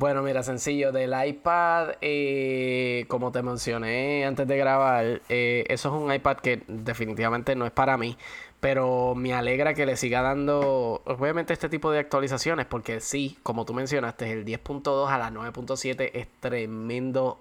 Bueno, 0.00 0.22
mira, 0.22 0.42
sencillo, 0.42 0.92
del 0.92 1.12
iPad, 1.26 1.90
eh, 2.00 3.04
como 3.08 3.32
te 3.32 3.42
mencioné 3.42 4.24
antes 4.24 4.48
de 4.48 4.56
grabar, 4.56 5.20
eh, 5.28 5.66
eso 5.68 5.94
es 5.94 6.02
un 6.02 6.10
iPad 6.10 6.38
que 6.38 6.62
definitivamente 6.68 7.54
no 7.54 7.66
es 7.66 7.70
para 7.70 7.98
mí, 7.98 8.16
pero 8.60 9.14
me 9.14 9.34
alegra 9.34 9.74
que 9.74 9.84
le 9.84 9.98
siga 9.98 10.22
dando, 10.22 11.02
obviamente, 11.04 11.52
este 11.52 11.68
tipo 11.68 11.90
de 11.90 11.98
actualizaciones, 11.98 12.64
porque 12.64 13.00
sí, 13.00 13.36
como 13.42 13.66
tú 13.66 13.74
mencionaste, 13.74 14.32
el 14.32 14.46
10.2 14.46 15.10
a 15.10 15.18
la 15.18 15.30
9.7 15.30 16.10
es 16.14 16.28
tremendo 16.40 17.38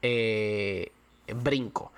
eh, 0.00 0.92
brinco. 1.42 1.92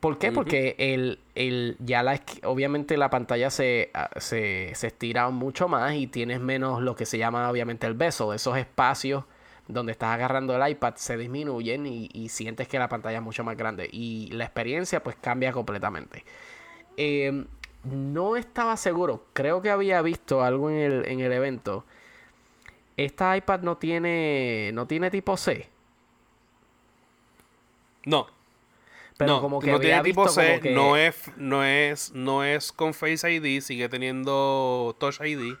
¿Por 0.00 0.16
qué? 0.16 0.32
Porque 0.32 0.76
el, 0.78 1.20
el, 1.34 1.76
ya 1.78 2.02
la, 2.02 2.20
obviamente 2.44 2.96
la 2.96 3.10
pantalla 3.10 3.50
se, 3.50 3.90
ah, 3.92 4.08
se, 4.16 4.72
se 4.74 4.86
estira 4.86 5.28
mucho 5.28 5.68
más 5.68 5.94
y 5.94 6.06
tienes 6.06 6.40
menos 6.40 6.80
lo 6.80 6.96
que 6.96 7.04
se 7.04 7.18
llama 7.18 7.50
obviamente 7.50 7.86
el 7.86 7.94
beso. 7.94 8.32
Esos 8.32 8.56
espacios 8.56 9.24
donde 9.68 9.92
estás 9.92 10.14
agarrando 10.14 10.56
el 10.56 10.70
iPad 10.70 10.94
se 10.96 11.18
disminuyen 11.18 11.86
y, 11.86 12.08
y 12.14 12.30
sientes 12.30 12.66
que 12.66 12.78
la 12.78 12.88
pantalla 12.88 13.18
es 13.18 13.22
mucho 13.22 13.44
más 13.44 13.58
grande. 13.58 13.90
Y 13.92 14.30
la 14.32 14.44
experiencia 14.44 15.02
pues 15.02 15.16
cambia 15.20 15.52
completamente. 15.52 16.24
Eh, 16.96 17.44
no 17.84 18.36
estaba 18.36 18.78
seguro. 18.78 19.26
Creo 19.34 19.60
que 19.60 19.70
había 19.70 20.00
visto 20.02 20.42
algo 20.42 20.70
en 20.70 20.76
el, 20.76 21.06
en 21.06 21.20
el 21.20 21.32
evento. 21.32 21.84
Esta 22.96 23.36
iPad 23.36 23.60
no 23.60 23.76
tiene, 23.76 24.70
no 24.72 24.86
tiene 24.86 25.10
tipo 25.10 25.36
C. 25.36 25.68
No. 28.04 28.39
Pero 29.20 29.32
no, 29.34 29.40
como 29.42 29.60
que 29.60 29.70
no 29.70 29.78
tiene 29.80 30.00
tipo 30.02 30.26
C, 30.28 30.60
que... 30.62 30.70
no 30.72 30.96
es, 30.96 31.30
no 31.36 31.62
es, 31.62 32.12
no 32.14 32.42
es 32.42 32.72
con 32.72 32.94
Face 32.94 33.30
ID, 33.30 33.60
sigue 33.60 33.88
teniendo 33.90 34.96
Touch 34.98 35.20
ID 35.20 35.56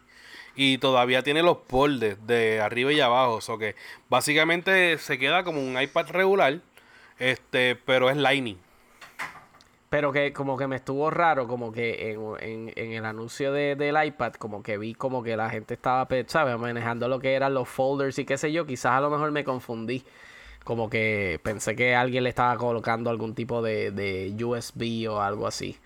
y 0.56 0.78
todavía 0.78 1.22
tiene 1.22 1.42
los 1.42 1.58
bordes 1.68 2.26
de 2.26 2.60
arriba 2.60 2.90
y 2.92 3.00
abajo, 3.00 3.38
o 3.46 3.58
que 3.58 3.76
básicamente 4.08 4.96
se 4.98 5.18
queda 5.18 5.44
como 5.44 5.60
un 5.60 5.80
iPad 5.80 6.08
regular, 6.08 6.60
este, 7.18 7.76
pero 7.76 8.08
es 8.08 8.16
Lightning. 8.16 8.56
Pero 9.90 10.12
que 10.12 10.32
como 10.32 10.56
que 10.56 10.66
me 10.68 10.76
estuvo 10.76 11.10
raro, 11.10 11.48
como 11.48 11.72
que 11.72 12.12
en, 12.12 12.20
en- 12.40 12.72
en 12.76 12.92
el 12.92 13.04
anuncio 13.04 13.52
de, 13.52 13.74
del 13.74 13.96
iPad, 14.02 14.34
como 14.34 14.62
que 14.62 14.78
vi 14.78 14.94
como 14.94 15.22
que 15.22 15.36
la 15.36 15.50
gente 15.50 15.74
estaba, 15.74 16.06
¿sabes? 16.28 16.56
Manejando 16.58 17.08
lo 17.08 17.18
que 17.18 17.34
eran 17.34 17.54
los 17.54 17.68
folders 17.68 18.18
y 18.20 18.24
qué 18.24 18.38
sé 18.38 18.52
yo. 18.52 18.64
Quizás 18.66 18.92
a 18.92 19.00
lo 19.00 19.10
mejor 19.10 19.32
me 19.32 19.42
confundí. 19.44 20.04
Como 20.64 20.90
que 20.90 21.40
pensé 21.42 21.74
que 21.74 21.94
alguien 21.94 22.24
le 22.24 22.28
estaba 22.30 22.56
colocando 22.56 23.10
algún 23.10 23.34
tipo 23.34 23.62
de, 23.62 23.90
de 23.90 24.34
USB 24.44 25.08
o 25.10 25.20
algo 25.20 25.46
así. 25.46 25.78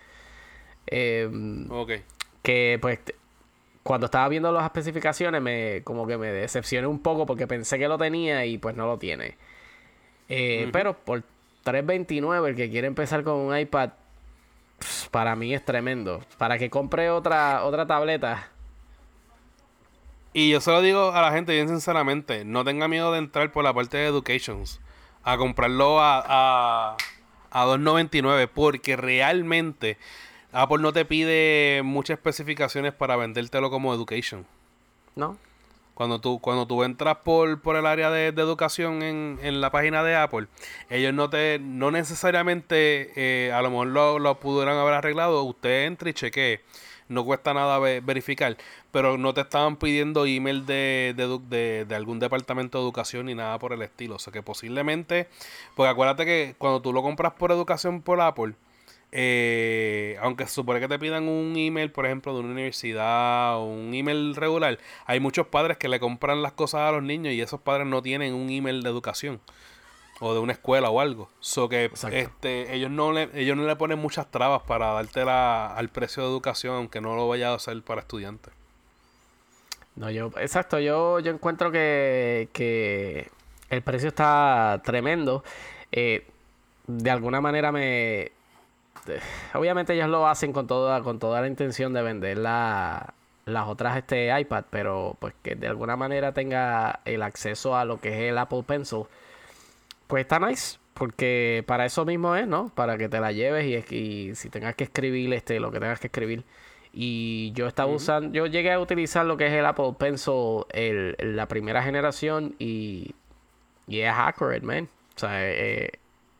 Em, 0.87 1.69
Ok. 1.71 1.91
que 2.43 2.77
pues 2.81 2.99
cuando 3.83 4.05
estaba 4.05 4.27
viendo 4.29 4.51
las 4.51 4.65
especificaciones 4.65 5.41
me 5.41 5.81
como 5.83 6.05
que 6.07 6.17
me 6.17 6.27
decepcioné 6.31 6.87
un 6.87 6.99
poco 6.99 7.25
porque 7.25 7.47
pensé 7.47 7.79
que 7.79 7.87
lo 7.87 7.97
tenía 7.97 8.45
y 8.45 8.57
pues 8.57 8.75
no 8.75 8.85
lo 8.85 8.97
tiene. 8.97 9.35
Eh, 10.29 10.69
Pero 10.71 10.93
por 10.97 11.23
3.29 11.63 12.49
el 12.49 12.55
que 12.55 12.69
quiere 12.69 12.87
empezar 12.87 13.23
con 13.23 13.35
un 13.35 13.57
iPad 13.57 13.91
para 15.11 15.35
mí 15.35 15.53
es 15.53 15.63
tremendo. 15.63 16.21
Para 16.37 16.57
que 16.57 16.69
compre 16.69 17.09
otra 17.09 17.63
otra 17.63 17.87
tableta. 17.87 18.49
Y 20.37 20.49
yo 20.49 20.59
se 20.59 20.69
lo 20.69 20.81
digo 20.81 21.13
a 21.13 21.21
la 21.21 21.31
gente 21.31 21.53
bien 21.53 21.69
sinceramente, 21.69 22.43
no 22.43 22.65
tenga 22.65 22.89
miedo 22.89 23.13
de 23.13 23.19
entrar 23.19 23.53
por 23.53 23.63
la 23.63 23.73
parte 23.73 23.95
de 23.95 24.07
Educations 24.07 24.81
a 25.23 25.37
comprarlo 25.37 26.01
a, 26.01 26.19
a, 26.27 26.97
a 27.51 27.65
2.99 27.65 28.49
porque 28.53 28.97
realmente 28.97 29.97
Apple 30.51 30.79
no 30.79 30.91
te 30.91 31.05
pide 31.05 31.83
muchas 31.85 32.17
especificaciones 32.17 32.91
para 32.91 33.15
vendértelo 33.15 33.69
como 33.69 33.93
Education. 33.93 34.45
¿No? 35.15 35.37
Cuando 35.93 36.19
tú, 36.19 36.39
cuando 36.41 36.67
tú 36.67 36.83
entras 36.83 37.15
por, 37.23 37.61
por 37.61 37.77
el 37.77 37.85
área 37.85 38.11
de, 38.11 38.33
de 38.33 38.41
educación 38.41 39.03
en, 39.03 39.39
en 39.41 39.61
la 39.61 39.69
página 39.71 40.03
de 40.03 40.17
Apple, 40.17 40.47
ellos 40.89 41.13
no 41.13 41.29
te, 41.29 41.59
no 41.61 41.91
necesariamente, 41.91 43.13
eh, 43.15 43.53
a 43.53 43.61
lo 43.61 43.69
mejor 43.69 43.87
lo, 43.87 44.19
lo 44.19 44.37
pudieran 44.41 44.75
haber 44.75 44.95
arreglado, 44.95 45.43
usted 45.43 45.85
entra 45.85 46.09
y 46.09 46.13
chequee, 46.13 46.59
no 47.07 47.23
cuesta 47.23 47.53
nada 47.53 47.79
ve- 47.79 48.01
verificar, 48.01 48.57
pero 48.95 49.17
no 49.17 49.33
te 49.33 49.41
estaban 49.41 49.75
pidiendo 49.75 50.25
email 50.25 50.65
de, 50.65 51.13
de, 51.17 51.37
de- 51.49 51.83
de 51.83 51.95
algún 51.95 52.17
departamento 52.17 52.77
de 52.77 52.85
educación 52.85 53.25
ni 53.25 53.35
nada 53.35 53.59
por 53.59 53.73
el 53.73 53.81
estilo, 53.81 54.15
o 54.15 54.19
sea 54.19 54.31
que 54.31 54.41
posiblemente, 54.41 55.27
porque 55.75 55.89
acuérdate 55.89 56.23
que 56.23 56.55
cuando 56.57 56.81
tú 56.81 56.93
lo 56.93 57.03
compras 57.03 57.33
por 57.33 57.51
educación 57.51 58.01
por 58.01 58.21
Apple, 58.21 58.53
eh, 59.11 60.17
aunque 60.21 60.45
se 60.45 60.53
supone 60.53 60.79
que 60.79 60.87
te 60.87 60.97
pidan 60.97 61.27
un 61.27 61.57
email, 61.57 61.91
por 61.91 62.05
ejemplo, 62.05 62.33
de 62.33 62.39
una 62.39 62.51
universidad 62.53 63.57
o 63.57 63.65
un 63.65 63.93
email 63.93 64.33
regular, 64.33 64.79
hay 65.05 65.19
muchos 65.19 65.47
padres 65.47 65.75
que 65.77 65.89
le 65.89 65.99
compran 65.99 66.41
las 66.41 66.53
cosas 66.53 66.81
a 66.87 66.91
los 66.93 67.03
niños 67.03 67.33
y 67.33 67.41
esos 67.41 67.59
padres 67.59 67.85
no 67.87 68.01
tienen 68.01 68.33
un 68.33 68.49
email 68.49 68.81
de 68.81 68.89
educación 68.89 69.41
o 70.21 70.33
de 70.33 70.39
una 70.39 70.53
escuela 70.53 70.89
o 70.89 71.01
algo. 71.01 71.29
So 71.41 71.67
que 71.67 71.83
Exacto. 71.83 72.15
este, 72.15 72.73
ellos 72.73 72.91
no 72.91 73.11
le, 73.11 73.29
ellos 73.33 73.57
no 73.57 73.65
le 73.65 73.75
ponen 73.75 73.99
muchas 73.99 74.31
trabas 74.31 74.61
para 74.61 74.93
darte 74.93 75.25
la, 75.25 75.67
al 75.75 75.89
precio 75.89 76.23
de 76.23 76.29
educación, 76.29 76.75
aunque 76.75 77.01
no 77.01 77.13
lo 77.17 77.27
vaya 77.27 77.51
a 77.51 77.55
hacer 77.55 77.81
para 77.83 77.99
estudiantes. 77.99 78.53
No, 79.95 80.11
yo, 80.11 80.29
exacto, 80.37 80.79
yo, 80.79 81.19
yo 81.21 81.31
encuentro 81.31 81.71
que, 81.71 82.49
que 82.53 83.29
el 83.69 83.81
precio 83.81 84.09
está 84.09 84.81
tremendo. 84.83 85.43
Eh, 85.91 86.27
de 86.87 87.11
alguna 87.11 87.41
manera 87.41 87.71
me... 87.71 88.31
de- 89.05 89.21
Obviamente 89.55 89.93
ellos 89.95 90.09
lo 90.09 90.27
hacen 90.27 90.53
con 90.53 90.67
toda, 90.67 91.01
con 91.03 91.19
toda 91.19 91.41
la 91.41 91.47
intención 91.47 91.93
de 91.93 92.01
vender 92.03 92.37
la- 92.39 93.13
las 93.45 93.67
otras 93.67 93.97
este 93.97 94.37
iPad, 94.39 94.65
pero 94.71 95.17
pues 95.19 95.33
que 95.43 95.55
de 95.55 95.67
alguna 95.67 95.95
manera 95.97 96.33
tenga 96.33 97.01
el 97.05 97.21
acceso 97.23 97.75
a 97.77 97.85
lo 97.85 97.99
que 98.01 98.09
es 98.09 98.31
el 98.31 98.37
Apple 98.39 98.63
Pencil, 98.67 99.03
pues 100.07 100.21
está 100.21 100.39
nice. 100.39 100.77
Porque 100.93 101.63
para 101.67 101.85
eso 101.85 102.05
mismo 102.05 102.35
es, 102.37 102.47
¿no? 102.47 102.69
Para 102.73 102.97
que 102.97 103.09
te 103.09 103.19
la 103.19 103.33
lleves 103.33 103.65
y, 103.91 103.95
y 103.95 104.35
si 104.35 104.49
tengas 104.49 104.75
que 104.75 104.85
escribir 104.85 105.33
este, 105.33 105.59
lo 105.59 105.69
que 105.71 105.79
tengas 105.79 105.99
que 105.99 106.07
escribir. 106.07 106.45
Y 106.97 107.51
yo 107.51 107.67
estaba 107.67 107.91
usando, 107.91 108.33
yo 108.33 108.45
llegué 108.45 108.71
a 108.71 108.79
utilizar 108.79 109.25
lo 109.25 109.35
que 109.35 109.47
es 109.47 109.51
el 109.53 109.65
Apple 109.65 109.93
Pencil, 109.99 110.63
el, 110.71 111.15
la 111.19 111.45
primera 111.47 111.83
generación 111.83 112.55
y, 112.57 113.13
y 113.85 113.99
es 113.99 114.13
accurate, 114.15 114.61
man. 114.65 114.87
O 115.17 115.19
sea, 115.19 115.31
eh, 115.45 115.91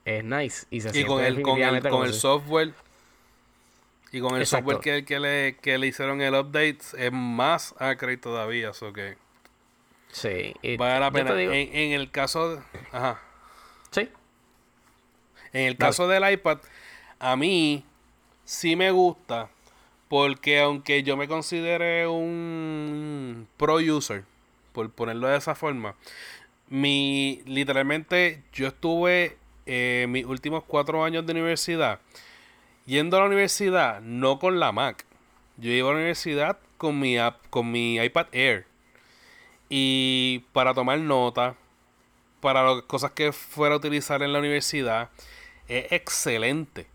es 0.05 0.23
nice. 0.23 0.65
Y 0.71 0.79
se 0.79 0.89
Y 0.89 0.91
siente 0.93 1.07
con 1.07 1.21
el, 1.23 1.41
con 1.41 1.61
el, 1.61 1.81
con 1.89 2.05
el 2.05 2.13
software 2.13 2.71
y 4.13 4.21
con 4.21 4.35
el 4.35 4.43
Exacto. 4.43 4.71
software 4.71 4.79
que, 5.01 5.03
que, 5.05 5.19
le, 5.19 5.57
que 5.61 5.77
le 5.77 5.87
hicieron 5.87 6.21
el 6.21 6.33
update 6.33 6.77
es 6.97 7.11
más 7.11 7.75
accurate 7.77 8.17
todavía, 8.17 8.71
so 8.73 8.93
que 8.93 9.17
Sí. 10.13 10.53
y 10.61 10.77
vale 10.77 11.01
la 11.01 11.11
pena. 11.11 11.33
digo- 11.35 11.51
En, 11.51 11.75
en 11.75 11.91
el 11.91 12.09
caso 12.11 12.55
de, 12.55 12.61
ajá. 12.93 13.19
sí. 13.91 14.09
En 15.51 15.63
el 15.67 15.75
caso 15.75 16.07
del 16.07 16.31
iPad, 16.31 16.59
a 17.19 17.35
mí 17.35 17.83
sí 18.45 18.77
me 18.77 18.91
gusta 18.91 19.49
porque 20.07 20.59
aunque 20.59 21.03
yo 21.03 21.17
me 21.17 21.27
considere 21.27 22.07
un 22.07 23.47
pro 23.57 23.75
user, 23.75 24.23
por 24.73 24.89
ponerlo 24.91 25.27
de 25.27 25.37
esa 25.37 25.55
forma, 25.55 25.95
mi 26.69 27.41
literalmente 27.45 28.43
yo 28.53 28.67
estuve 28.67 29.37
eh, 29.65 30.05
mis 30.09 30.25
últimos 30.25 30.63
cuatro 30.63 31.03
años 31.03 31.25
de 31.25 31.33
universidad 31.33 31.99
yendo 32.85 33.17
a 33.17 33.21
la 33.21 33.25
universidad 33.27 34.01
no 34.01 34.39
con 34.39 34.59
la 34.59 34.71
Mac. 34.71 35.05
Yo 35.57 35.71
iba 35.71 35.89
a 35.89 35.93
la 35.93 35.99
universidad 35.99 36.57
con 36.77 36.99
mi 36.99 37.17
app, 37.17 37.41
con 37.49 37.71
mi 37.71 37.97
iPad 37.97 38.27
Air. 38.31 38.65
Y 39.69 40.43
para 40.53 40.73
tomar 40.73 40.99
nota, 40.99 41.55
para 42.41 42.63
las 42.63 42.83
cosas 42.83 43.11
que 43.11 43.31
fuera 43.31 43.75
a 43.75 43.77
utilizar 43.77 44.21
en 44.21 44.33
la 44.33 44.39
universidad, 44.39 45.09
es 45.67 45.91
excelente. 45.91 46.87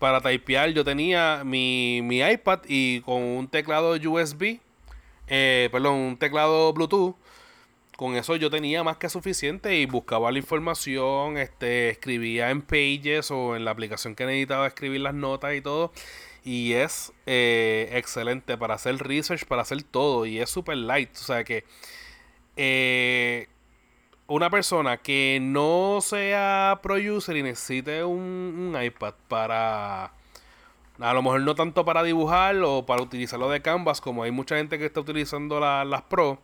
Para 0.00 0.22
typear, 0.22 0.70
yo 0.70 0.82
tenía 0.82 1.42
mi, 1.44 2.00
mi 2.02 2.20
iPad 2.22 2.60
y 2.66 3.02
con 3.02 3.22
un 3.22 3.48
teclado 3.48 3.92
USB, 3.92 4.58
eh, 5.28 5.68
perdón, 5.70 5.94
un 5.94 6.16
teclado 6.16 6.72
Bluetooth. 6.72 7.16
Con 7.98 8.16
eso 8.16 8.34
yo 8.36 8.48
tenía 8.48 8.82
más 8.82 8.96
que 8.96 9.10
suficiente 9.10 9.76
y 9.76 9.84
buscaba 9.84 10.32
la 10.32 10.38
información, 10.38 11.36
este, 11.36 11.90
escribía 11.90 12.50
en 12.50 12.62
Pages 12.62 13.30
o 13.30 13.54
en 13.56 13.66
la 13.66 13.72
aplicación 13.72 14.14
que 14.14 14.24
necesitaba 14.24 14.66
escribir 14.66 15.02
las 15.02 15.12
notas 15.12 15.54
y 15.54 15.60
todo. 15.60 15.92
Y 16.44 16.72
es 16.72 17.12
eh, 17.26 17.90
excelente 17.92 18.56
para 18.56 18.76
hacer 18.76 18.96
research, 18.96 19.44
para 19.44 19.60
hacer 19.60 19.82
todo. 19.82 20.24
Y 20.24 20.38
es 20.38 20.48
super 20.48 20.78
light. 20.78 21.10
O 21.14 21.24
sea 21.24 21.44
que 21.44 21.64
eh, 22.56 23.48
una 24.30 24.48
persona 24.50 24.96
que 24.98 25.38
no 25.42 25.98
sea 26.00 26.78
pro 26.82 26.94
user 26.94 27.36
y 27.36 27.42
necesite 27.42 28.04
un, 28.04 28.72
un 28.74 28.82
iPad 28.82 29.14
para 29.28 30.12
a 31.00 31.14
lo 31.14 31.22
mejor 31.22 31.40
no 31.40 31.54
tanto 31.54 31.84
para 31.84 32.02
dibujar 32.02 32.56
o 32.62 32.84
para 32.86 33.02
utilizarlo 33.02 33.48
de 33.50 33.60
Canvas 33.62 34.00
como 34.00 34.22
hay 34.22 34.30
mucha 34.30 34.56
gente 34.56 34.78
que 34.78 34.86
está 34.86 35.00
utilizando 35.00 35.58
la- 35.58 35.84
las 35.84 36.02
Pro 36.02 36.38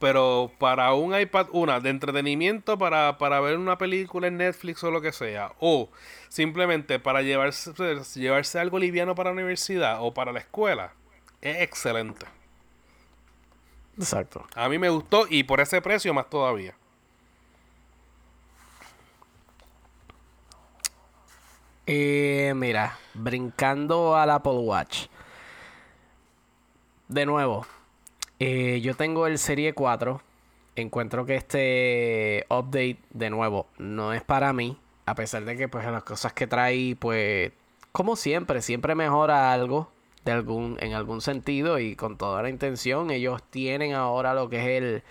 pero 0.00 0.50
para 0.58 0.92
un 0.94 1.18
iPad 1.18 1.46
una 1.52 1.80
de 1.80 1.90
entretenimiento 1.90 2.76
para, 2.78 3.18
para 3.18 3.40
ver 3.40 3.56
una 3.56 3.78
película 3.78 4.26
en 4.28 4.36
Netflix 4.36 4.84
o 4.84 4.90
lo 4.90 5.00
que 5.00 5.12
sea 5.12 5.52
o 5.60 5.88
simplemente 6.28 6.98
para 6.98 7.22
llevarse, 7.22 7.72
llevarse 8.16 8.58
algo 8.60 8.78
liviano 8.78 9.14
para 9.14 9.30
la 9.30 9.34
universidad 9.34 9.98
o 10.02 10.12
para 10.12 10.32
la 10.32 10.40
escuela 10.40 10.92
es 11.40 11.62
excelente 11.62 12.26
Exacto. 13.98 14.44
a 14.54 14.68
mí 14.68 14.78
me 14.78 14.88
gustó 14.90 15.26
y 15.28 15.42
por 15.44 15.60
ese 15.60 15.80
precio 15.82 16.12
más 16.14 16.28
todavía 16.30 16.74
Eh, 21.90 22.52
mira, 22.54 22.98
brincando 23.14 24.14
al 24.14 24.28
Apple 24.28 24.58
Watch. 24.58 25.06
De 27.08 27.24
nuevo, 27.24 27.66
eh, 28.38 28.82
yo 28.82 28.94
tengo 28.94 29.26
el 29.26 29.38
Serie 29.38 29.72
4. 29.72 30.20
Encuentro 30.76 31.24
que 31.24 31.36
este 31.36 32.44
update, 32.50 32.98
de 33.08 33.30
nuevo, 33.30 33.68
no 33.78 34.12
es 34.12 34.22
para 34.22 34.52
mí. 34.52 34.78
A 35.06 35.14
pesar 35.14 35.46
de 35.46 35.56
que, 35.56 35.68
pues, 35.68 35.86
las 35.86 36.02
cosas 36.04 36.34
que 36.34 36.46
trae, 36.46 36.94
pues, 36.94 37.52
como 37.90 38.16
siempre, 38.16 38.60
siempre 38.60 38.94
mejora 38.94 39.54
algo 39.54 39.90
de 40.26 40.32
algún, 40.32 40.76
en 40.80 40.92
algún 40.92 41.22
sentido 41.22 41.78
y 41.78 41.96
con 41.96 42.18
toda 42.18 42.42
la 42.42 42.50
intención. 42.50 43.10
Ellos 43.10 43.42
tienen 43.48 43.94
ahora 43.94 44.34
lo 44.34 44.50
que 44.50 44.58
es 44.60 44.82
el, 44.82 45.02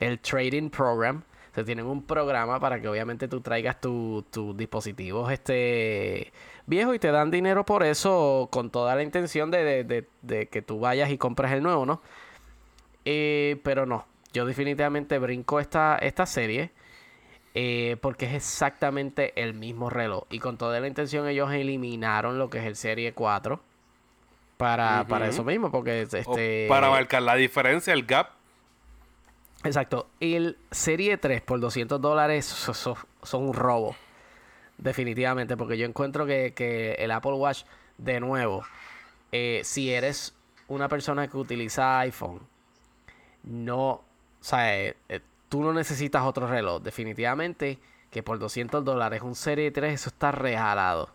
el 0.00 0.18
Trading 0.18 0.68
Program. 0.68 1.22
O 1.50 1.54
sea, 1.54 1.64
tienen 1.64 1.86
un 1.86 2.02
programa 2.04 2.60
para 2.60 2.80
que 2.80 2.86
obviamente 2.88 3.26
tú 3.26 3.40
traigas 3.40 3.80
tu- 3.80 4.24
tus 4.30 4.56
dispositivos 4.56 5.32
este 5.32 6.32
viejos 6.66 6.94
y 6.94 6.98
te 7.00 7.10
dan 7.10 7.30
dinero 7.32 7.64
por 7.64 7.82
eso 7.82 8.48
con 8.52 8.70
toda 8.70 8.94
la 8.94 9.02
intención 9.02 9.50
de, 9.50 9.64
de- 9.64 9.84
de- 9.84 10.08
de 10.22 10.46
que 10.48 10.62
tú 10.62 10.78
vayas 10.78 11.10
y 11.10 11.18
compres 11.18 11.50
el 11.52 11.62
nuevo, 11.62 11.84
¿no? 11.86 12.00
Eh, 13.04 13.60
pero 13.64 13.86
no, 13.86 14.06
yo 14.32 14.44
definitivamente 14.46 15.18
brinco 15.18 15.58
esta, 15.58 15.96
esta 15.96 16.26
serie 16.26 16.70
eh, 17.54 17.96
porque 18.00 18.26
es 18.26 18.34
exactamente 18.34 19.32
el 19.42 19.54
mismo 19.54 19.90
reloj. 19.90 20.24
Y 20.30 20.38
con 20.38 20.56
toda 20.56 20.78
la 20.78 20.86
intención 20.86 21.26
ellos 21.26 21.50
eliminaron 21.52 22.38
lo 22.38 22.48
que 22.48 22.58
es 22.58 22.64
el 22.64 22.76
Serie 22.76 23.12
4 23.12 23.60
para, 24.56 25.04
para 25.08 25.26
eso 25.26 25.42
mismo, 25.42 25.70
porque 25.72 26.06
O 26.12 26.16
este... 26.16 26.66
para 26.68 26.90
marcar 26.90 27.22
la 27.22 27.34
diferencia 27.34 27.92
el 27.92 28.04
gap 28.04 28.28
Exacto. 29.64 30.08
El 30.20 30.56
Serie 30.70 31.18
3 31.18 31.42
por 31.42 31.60
200 31.60 32.00
dólares 32.00 32.46
so- 32.46 32.74
so- 32.74 32.96
son 33.22 33.42
un 33.48 33.54
robo. 33.54 33.94
Definitivamente, 34.78 35.56
porque 35.56 35.76
yo 35.76 35.86
encuentro 35.86 36.24
que, 36.26 36.54
que 36.54 36.92
el 36.94 37.10
Apple 37.10 37.32
Watch, 37.34 37.64
de 37.98 38.18
nuevo, 38.20 38.64
eh, 39.32 39.60
si 39.64 39.92
eres 39.92 40.34
una 40.68 40.88
persona 40.88 41.28
que 41.28 41.36
utiliza 41.36 41.98
iPhone, 42.00 42.40
no, 43.42 43.88
o 43.90 44.04
sea, 44.40 44.78
eh, 44.78 44.96
eh, 45.08 45.20
tú 45.48 45.62
no 45.62 45.72
necesitas 45.74 46.22
otro 46.24 46.46
reloj. 46.46 46.82
Definitivamente 46.82 47.78
que 48.10 48.22
por 48.22 48.38
200 48.38 48.84
dólares 48.84 49.22
un 49.22 49.34
Serie 49.34 49.70
3 49.70 49.94
eso 49.94 50.08
está 50.08 50.32
regalado. 50.32 51.10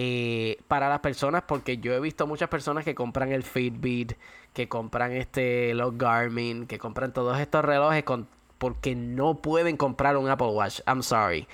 Eh, 0.00 0.58
para 0.68 0.88
las 0.88 1.00
personas, 1.00 1.42
porque 1.42 1.78
yo 1.78 1.92
he 1.92 1.98
visto 1.98 2.24
muchas 2.28 2.48
personas 2.48 2.84
que 2.84 2.94
compran 2.94 3.32
el 3.32 3.42
Fitbit, 3.42 4.12
que 4.52 4.68
compran 4.68 5.10
este 5.10 5.74
los 5.74 5.98
Garmin, 5.98 6.68
que 6.68 6.78
compran 6.78 7.12
todos 7.12 7.36
estos 7.40 7.64
relojes 7.64 8.04
con, 8.04 8.28
porque 8.58 8.94
no 8.94 9.38
pueden 9.38 9.76
comprar 9.76 10.16
un 10.16 10.28
Apple 10.28 10.50
Watch. 10.50 10.82
I'm 10.86 11.02
sorry. 11.02 11.48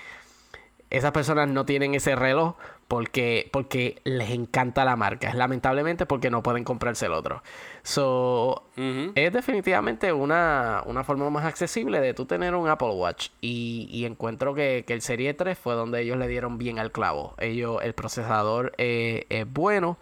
Esas 0.90 1.12
personas 1.12 1.48
no 1.48 1.64
tienen 1.64 1.94
ese 1.94 2.16
reloj 2.16 2.56
porque, 2.88 3.48
porque 3.52 4.00
les 4.04 4.30
encanta 4.30 4.84
la 4.84 4.96
marca. 4.96 5.28
Es 5.28 5.34
lamentablemente 5.34 6.06
porque 6.06 6.30
no 6.30 6.42
pueden 6.42 6.64
comprarse 6.64 7.06
el 7.06 7.12
otro. 7.12 7.42
So, 7.82 8.64
es 8.76 9.32
definitivamente 9.32 10.12
una, 10.12 10.82
una, 10.86 11.04
forma 11.04 11.28
más 11.30 11.44
accesible 11.44 12.00
de 12.00 12.14
tú 12.14 12.26
tener 12.26 12.54
un 12.54 12.68
Apple 12.68 12.90
Watch. 12.90 13.30
Y, 13.40 14.04
encuentro 14.04 14.54
que, 14.54 14.84
el 14.86 15.00
Serie 15.00 15.34
3 15.34 15.58
fue 15.58 15.74
donde 15.74 16.02
ellos 16.02 16.16
le 16.18 16.28
dieron 16.28 16.58
bien 16.58 16.78
al 16.78 16.92
clavo. 16.92 17.34
Ellos, 17.38 17.82
el 17.82 17.94
procesador 17.94 18.72
eh, 18.78 19.26
es 19.28 19.50
bueno. 19.50 19.98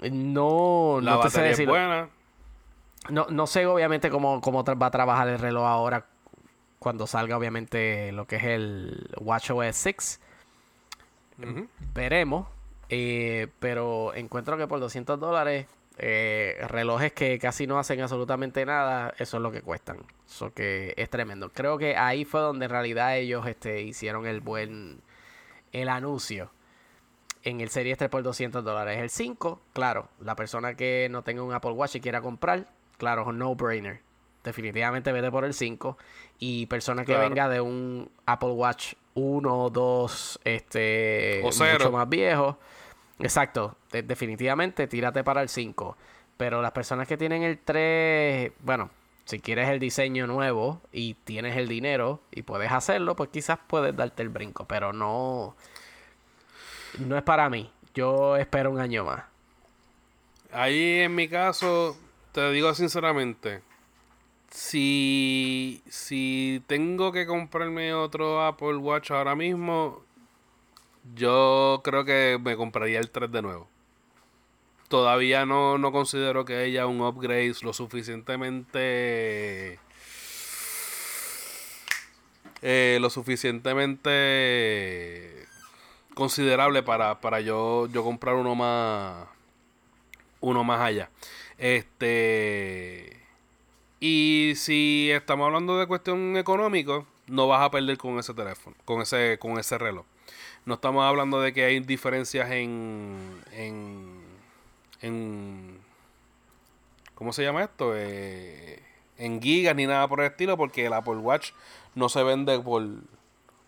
No, 0.00 1.00
la 1.00 1.12
no 1.12 1.30
sé 1.30 1.50
Es 1.50 1.66
buena. 1.66 2.08
No, 3.08 3.26
no 3.30 3.46
sé 3.46 3.66
obviamente 3.66 4.10
cómo, 4.10 4.40
cómo 4.40 4.64
va 4.64 4.86
a 4.86 4.90
trabajar 4.90 5.28
el 5.28 5.38
reloj 5.38 5.64
ahora 5.64 6.06
cuando 6.78 7.06
salga 7.06 7.36
obviamente 7.36 8.10
lo 8.12 8.26
que 8.26 8.36
es 8.36 8.44
el 8.44 9.08
WatchOS 9.20 9.76
6 9.76 10.20
Veremos. 11.94 12.46
Eh, 12.88 13.48
pero 13.58 14.14
encuentro 14.14 14.58
que 14.58 14.66
por 14.66 14.78
200 14.78 15.18
dólares, 15.18 15.66
eh, 15.98 16.58
relojes 16.68 17.12
que 17.12 17.38
casi 17.38 17.66
no 17.66 17.78
hacen 17.78 18.00
absolutamente 18.00 18.66
nada, 18.66 19.14
eso 19.18 19.38
es 19.38 19.42
lo 19.42 19.50
que 19.50 19.62
cuestan. 19.62 19.98
Eso 20.26 20.52
que 20.52 20.94
es 20.96 21.08
tremendo. 21.08 21.50
Creo 21.50 21.78
que 21.78 21.96
ahí 21.96 22.24
fue 22.24 22.40
donde 22.40 22.66
en 22.66 22.70
realidad 22.70 23.16
ellos 23.16 23.46
este, 23.46 23.82
hicieron 23.82 24.26
el 24.26 24.40
buen 24.40 25.00
el 25.72 25.88
anuncio. 25.88 26.50
En 27.44 27.60
el 27.60 27.70
Series 27.70 27.98
3 27.98 28.10
por 28.10 28.22
200 28.22 28.62
dólares. 28.62 28.98
El 28.98 29.10
5, 29.10 29.60
claro, 29.72 30.08
la 30.20 30.36
persona 30.36 30.74
que 30.74 31.08
no 31.10 31.22
tenga 31.22 31.42
un 31.42 31.52
Apple 31.52 31.72
Watch 31.72 31.96
y 31.96 32.00
quiera 32.00 32.20
comprar, 32.20 32.68
claro, 32.98 33.22
es 33.22 33.28
un 33.28 33.38
no-brainer. 33.38 34.00
Definitivamente 34.44 35.12
vete 35.12 35.30
por 35.30 35.44
el 35.44 35.54
5. 35.54 35.96
Y 36.38 36.66
persona 36.66 37.04
que 37.04 37.16
venga 37.16 37.48
de 37.48 37.60
un 37.60 38.10
Apple 38.26 38.50
Watch 38.50 38.94
uno 39.14 39.64
o 39.64 39.70
dos 39.70 40.40
este, 40.44 41.40
mucho 41.42 41.92
más 41.92 42.08
viejos. 42.08 42.56
Exacto, 43.18 43.76
definitivamente 43.90 44.86
tírate 44.86 45.22
para 45.22 45.42
el 45.42 45.48
5. 45.48 45.96
Pero 46.36 46.60
las 46.62 46.72
personas 46.72 47.06
que 47.06 47.16
tienen 47.16 47.42
el 47.42 47.58
3, 47.58 48.52
bueno, 48.60 48.90
si 49.24 49.38
quieres 49.38 49.68
el 49.68 49.78
diseño 49.78 50.26
nuevo 50.26 50.80
y 50.92 51.14
tienes 51.14 51.56
el 51.56 51.68
dinero 51.68 52.20
y 52.32 52.42
puedes 52.42 52.72
hacerlo, 52.72 53.14
pues 53.14 53.30
quizás 53.30 53.58
puedes 53.66 53.94
darte 53.94 54.22
el 54.22 54.28
brinco, 54.28 54.66
pero 54.66 54.92
no 54.92 55.54
no 56.98 57.16
es 57.16 57.22
para 57.22 57.48
mí. 57.48 57.70
Yo 57.94 58.36
espero 58.36 58.70
un 58.70 58.80
año 58.80 59.04
más. 59.04 59.24
Ahí 60.52 61.00
en 61.00 61.14
mi 61.14 61.28
caso, 61.28 61.96
te 62.32 62.50
digo 62.50 62.74
sinceramente, 62.74 63.62
si, 64.52 65.82
si 65.88 66.62
tengo 66.66 67.10
que 67.10 67.26
comprarme 67.26 67.94
otro 67.94 68.44
Apple 68.44 68.76
Watch 68.76 69.10
ahora 69.10 69.34
mismo, 69.34 70.04
yo 71.14 71.80
creo 71.82 72.04
que 72.04 72.38
me 72.42 72.56
compraría 72.56 73.00
el 73.00 73.10
3 73.10 73.32
de 73.32 73.42
nuevo. 73.42 73.68
Todavía 74.88 75.46
no, 75.46 75.78
no 75.78 75.90
considero 75.90 76.44
que 76.44 76.56
haya 76.56 76.86
un 76.86 77.00
upgrade 77.00 77.54
lo 77.62 77.72
suficientemente... 77.72 79.78
Eh, 82.64 82.98
lo 83.00 83.10
suficientemente 83.10 85.48
considerable 86.14 86.84
para, 86.84 87.20
para 87.20 87.40
yo, 87.40 87.88
yo 87.88 88.04
comprar 88.04 88.36
uno 88.36 88.54
más 88.54 89.26
uno 90.40 90.62
más 90.62 90.80
allá. 90.80 91.10
Este 91.58 93.11
y 94.04 94.54
si 94.56 95.12
estamos 95.12 95.46
hablando 95.46 95.78
de 95.78 95.86
cuestión 95.86 96.36
económica, 96.36 97.04
no 97.28 97.46
vas 97.46 97.62
a 97.62 97.70
perder 97.70 97.96
con 97.98 98.18
ese 98.18 98.34
teléfono, 98.34 98.74
con 98.84 99.00
ese, 99.00 99.38
con 99.38 99.60
ese 99.60 99.78
reloj. 99.78 100.04
No 100.64 100.74
estamos 100.74 101.04
hablando 101.04 101.40
de 101.40 101.52
que 101.52 101.64
hay 101.64 101.78
diferencias 101.78 102.50
en, 102.50 103.16
en, 103.52 104.20
en 105.02 105.78
¿cómo 107.14 107.32
se 107.32 107.44
llama 107.44 107.62
esto? 107.62 107.92
Eh, 107.94 108.82
en 109.18 109.40
gigas 109.40 109.76
ni 109.76 109.86
nada 109.86 110.08
por 110.08 110.18
el 110.18 110.26
estilo, 110.26 110.56
porque 110.56 110.86
el 110.86 110.94
Apple 110.94 111.18
Watch 111.18 111.52
no 111.94 112.08
se 112.08 112.24
vende 112.24 112.58
por, 112.58 112.84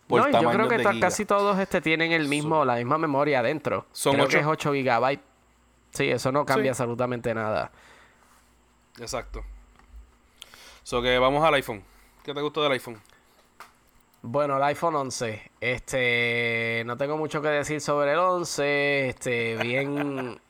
por 0.07 0.29
no, 0.29 0.41
yo 0.41 0.51
creo 0.51 0.67
que 0.67 0.99
casi 0.99 1.23
todos 1.23 1.57
este 1.59 1.79
tienen 1.79 2.11
el 2.11 2.27
mismo, 2.27 2.65
la 2.65 2.75
misma 2.75 2.97
memoria 2.97 3.39
adentro. 3.39 3.85
Son 3.93 4.15
creo 4.15 4.27
que 4.27 4.39
es 4.39 4.45
8 4.45 4.73
gigabytes. 4.73 5.23
Sí, 5.91 6.09
eso 6.09 6.33
no 6.33 6.45
cambia 6.45 6.71
absolutamente 6.71 7.33
nada. 7.33 7.71
Exacto. 8.99 9.45
So 10.85 11.01
que 11.01 11.17
vamos 11.17 11.43
al 11.43 11.55
iPhone. 11.55 11.81
¿Qué 12.23 12.31
te 12.31 12.41
gustó 12.41 12.61
del 12.61 12.73
iPhone? 12.73 13.01
Bueno, 14.21 14.57
el 14.57 14.63
iPhone 14.65 14.95
11. 14.95 15.51
Este, 15.59 16.83
no 16.85 16.95
tengo 16.95 17.17
mucho 17.17 17.41
que 17.41 17.47
decir 17.47 17.81
sobre 17.81 18.11
el 18.11 18.19
11. 18.19 19.09
Este, 19.09 19.55
bien. 19.57 20.39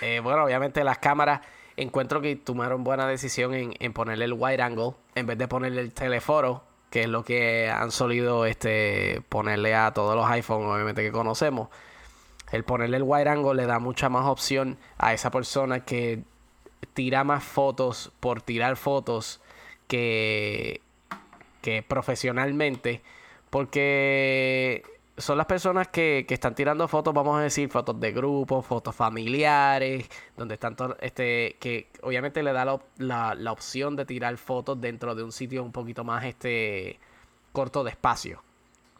Eh, 0.00 0.20
bueno, 0.20 0.44
obviamente 0.44 0.84
las 0.84 0.98
cámaras. 0.98 1.40
Encuentro 1.76 2.20
que 2.20 2.36
tomaron 2.36 2.84
buena 2.84 3.06
decisión 3.08 3.52
en, 3.52 3.92
ponerle 3.92 4.26
el 4.26 4.32
wide 4.32 4.62
angle 4.62 4.92
en 5.16 5.26
vez 5.26 5.36
de 5.36 5.48
ponerle 5.48 5.80
el 5.80 5.92
teleforo, 5.92 6.62
que 6.88 7.02
es 7.02 7.08
lo 7.08 7.24
que 7.24 7.68
han 7.68 7.90
solido 7.90 8.46
este, 8.46 9.22
ponerle 9.28 9.74
a 9.74 9.92
todos 9.92 10.14
los 10.14 10.24
iPhones, 10.30 10.68
obviamente 10.68 11.02
que 11.02 11.10
conocemos. 11.10 11.68
El 12.52 12.62
ponerle 12.62 12.98
el 12.98 13.02
wide 13.02 13.28
angle 13.28 13.54
le 13.54 13.66
da 13.66 13.80
mucha 13.80 14.08
más 14.08 14.24
opción 14.26 14.78
a 14.98 15.12
esa 15.12 15.32
persona 15.32 15.84
que 15.84 16.22
tira 16.94 17.24
más 17.24 17.44
fotos 17.44 18.12
por 18.20 18.42
tirar 18.42 18.76
fotos 18.76 19.40
que, 19.88 20.80
que 21.60 21.82
profesionalmente. 21.82 23.02
Porque 23.50 24.82
son 25.18 25.36
las 25.36 25.46
personas 25.46 25.88
que, 25.88 26.24
que, 26.26 26.34
están 26.34 26.54
tirando 26.54 26.88
fotos, 26.88 27.12
vamos 27.12 27.38
a 27.38 27.42
decir, 27.42 27.68
fotos 27.68 27.98
de 28.00 28.12
grupo, 28.12 28.62
fotos 28.62 28.94
familiares, 28.94 30.08
donde 30.36 30.54
están 30.54 30.76
este, 31.00 31.56
que 31.60 31.88
obviamente 32.02 32.42
le 32.42 32.52
da 32.52 32.64
la, 32.64 33.34
la, 33.34 33.52
opción 33.52 33.94
de 33.96 34.06
tirar 34.06 34.36
fotos 34.38 34.80
dentro 34.80 35.14
de 35.14 35.22
un 35.22 35.32
sitio 35.32 35.62
un 35.62 35.72
poquito 35.72 36.04
más 36.04 36.24
este 36.24 36.98
corto 37.52 37.84
de 37.84 37.90
espacio. 37.90 38.42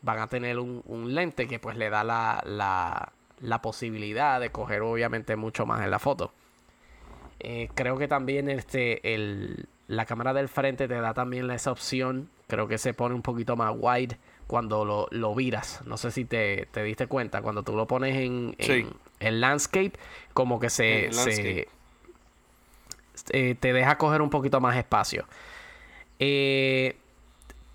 Van 0.02 0.18
a 0.18 0.26
tener 0.28 0.58
un, 0.58 0.82
un 0.86 1.14
lente 1.14 1.48
que 1.48 1.58
pues 1.58 1.76
le 1.76 1.88
da 1.88 2.04
la, 2.04 2.42
la, 2.44 3.12
la 3.40 3.62
posibilidad 3.62 4.40
de 4.40 4.50
coger 4.50 4.82
obviamente 4.82 5.36
mucho 5.36 5.64
más 5.64 5.82
en 5.82 5.90
la 5.90 5.98
foto. 5.98 6.32
Eh, 7.44 7.68
creo 7.74 7.98
que 7.98 8.06
también 8.06 8.48
este, 8.48 9.14
el, 9.14 9.66
la 9.88 10.06
cámara 10.06 10.32
del 10.32 10.48
frente 10.48 10.86
te 10.86 10.94
da 10.94 11.12
también 11.12 11.50
esa 11.50 11.72
opción. 11.72 12.30
Creo 12.46 12.68
que 12.68 12.78
se 12.78 12.94
pone 12.94 13.16
un 13.16 13.22
poquito 13.22 13.56
más 13.56 13.74
wide 13.76 14.16
cuando 14.46 14.84
lo, 14.84 15.08
lo 15.10 15.34
viras. 15.34 15.80
No 15.84 15.96
sé 15.96 16.12
si 16.12 16.24
te, 16.24 16.68
diste 16.84 17.08
cuenta. 17.08 17.42
Cuando 17.42 17.64
tú 17.64 17.74
lo 17.74 17.88
pones 17.88 18.14
en, 18.16 18.54
en, 18.58 19.40
landscape, 19.40 19.92
como 20.34 20.60
que 20.60 20.70
se, 20.70 21.10
eh, 23.30 23.56
te 23.58 23.72
deja 23.72 23.98
coger 23.98 24.22
un 24.22 24.30
poquito 24.30 24.60
más 24.60 24.76
espacio. 24.76 25.26
Eh, 26.20 26.94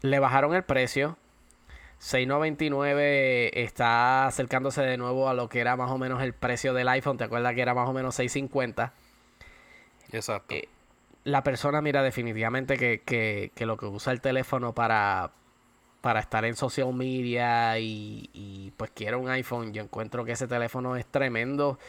le 0.02 0.20
bajaron 0.20 0.56
el 0.56 0.64
precio. 0.64 1.18
6.99 2.00 3.50
está 3.54 4.28
acercándose 4.28 4.82
de 4.82 4.96
nuevo 4.96 5.28
a 5.28 5.34
lo 5.34 5.50
que 5.50 5.60
era 5.60 5.76
más 5.76 5.92
o 5.92 5.98
menos 5.98 6.22
el 6.24 6.32
precio 6.32 6.74
del 6.74 6.88
iPhone. 6.88 7.18
¿Te 7.18 7.26
acuerdas 7.26 7.54
que 7.54 7.62
era 7.62 7.74
más 7.74 7.90
o 7.90 7.92
menos 7.94 8.18
6.50? 8.18 8.92
Exacto. 10.12 10.56
Eh, 10.56 10.68
la 11.24 11.44
persona 11.44 11.82
mira 11.82 12.02
definitivamente 12.04 12.78
que, 12.78 13.52
lo 13.60 13.78
que 13.78 13.86
usa 13.86 14.14
el 14.14 14.22
teléfono 14.22 14.74
para, 14.74 15.32
para 16.00 16.22
estar 16.22 16.46
en 16.46 16.56
social 16.56 16.94
media 16.94 17.78
y, 17.80 18.72
pues 18.78 18.92
quiere 18.92 19.18
un 19.18 19.30
iPhone, 19.30 19.74
yo 19.74 19.84
encuentro 19.84 20.24
que 20.24 20.32
ese 20.32 20.48
teléfono 20.48 20.96
es 20.96 21.06
tremendo. 21.06 21.80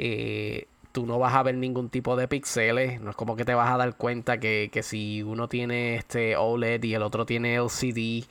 Eh, 0.00 0.66
tú 0.90 1.06
no 1.06 1.18
vas 1.20 1.34
a 1.34 1.44
ver 1.44 1.54
ningún 1.54 1.90
tipo 1.90 2.16
de 2.16 2.26
píxeles, 2.26 3.00
no 3.00 3.10
es 3.10 3.16
como 3.16 3.36
que 3.36 3.44
te 3.44 3.54
vas 3.54 3.70
a 3.70 3.76
dar 3.76 3.96
cuenta 3.96 4.40
que, 4.40 4.68
que 4.72 4.82
si 4.82 5.22
uno 5.22 5.48
tiene 5.48 5.94
este 5.94 6.36
OLED 6.36 6.82
y 6.82 6.94
el 6.94 7.02
otro 7.02 7.24
tiene 7.24 7.54
LCD. 7.54 8.26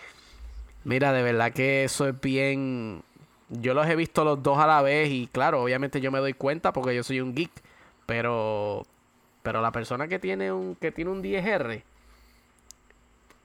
Mira, 0.83 1.13
de 1.13 1.23
verdad 1.23 1.53
que 1.53 1.85
eso 1.85 2.07
es 2.07 2.19
bien... 2.19 3.03
Yo 3.49 3.73
los 3.73 3.87
he 3.87 3.95
visto 3.95 4.25
los 4.25 4.43
dos 4.43 4.57
a 4.57 4.67
la 4.67 4.81
vez 4.81 5.09
y 5.09 5.27
claro, 5.27 5.63
obviamente 5.63 6.01
yo 6.01 6.11
me 6.11 6.19
doy 6.19 6.33
cuenta 6.33 6.73
porque 6.73 6.93
yo 6.93 7.03
soy 7.03 7.21
un 7.21 7.33
geek, 7.33 7.51
pero 8.05 8.85
pero 9.47 9.61
la 9.61 9.71
persona 9.71 10.09
que 10.09 10.19
tiene 10.19 10.51
un, 10.51 10.75
que 10.75 10.91
tiene 10.91 11.09
un 11.09 11.23
10R, 11.23 11.81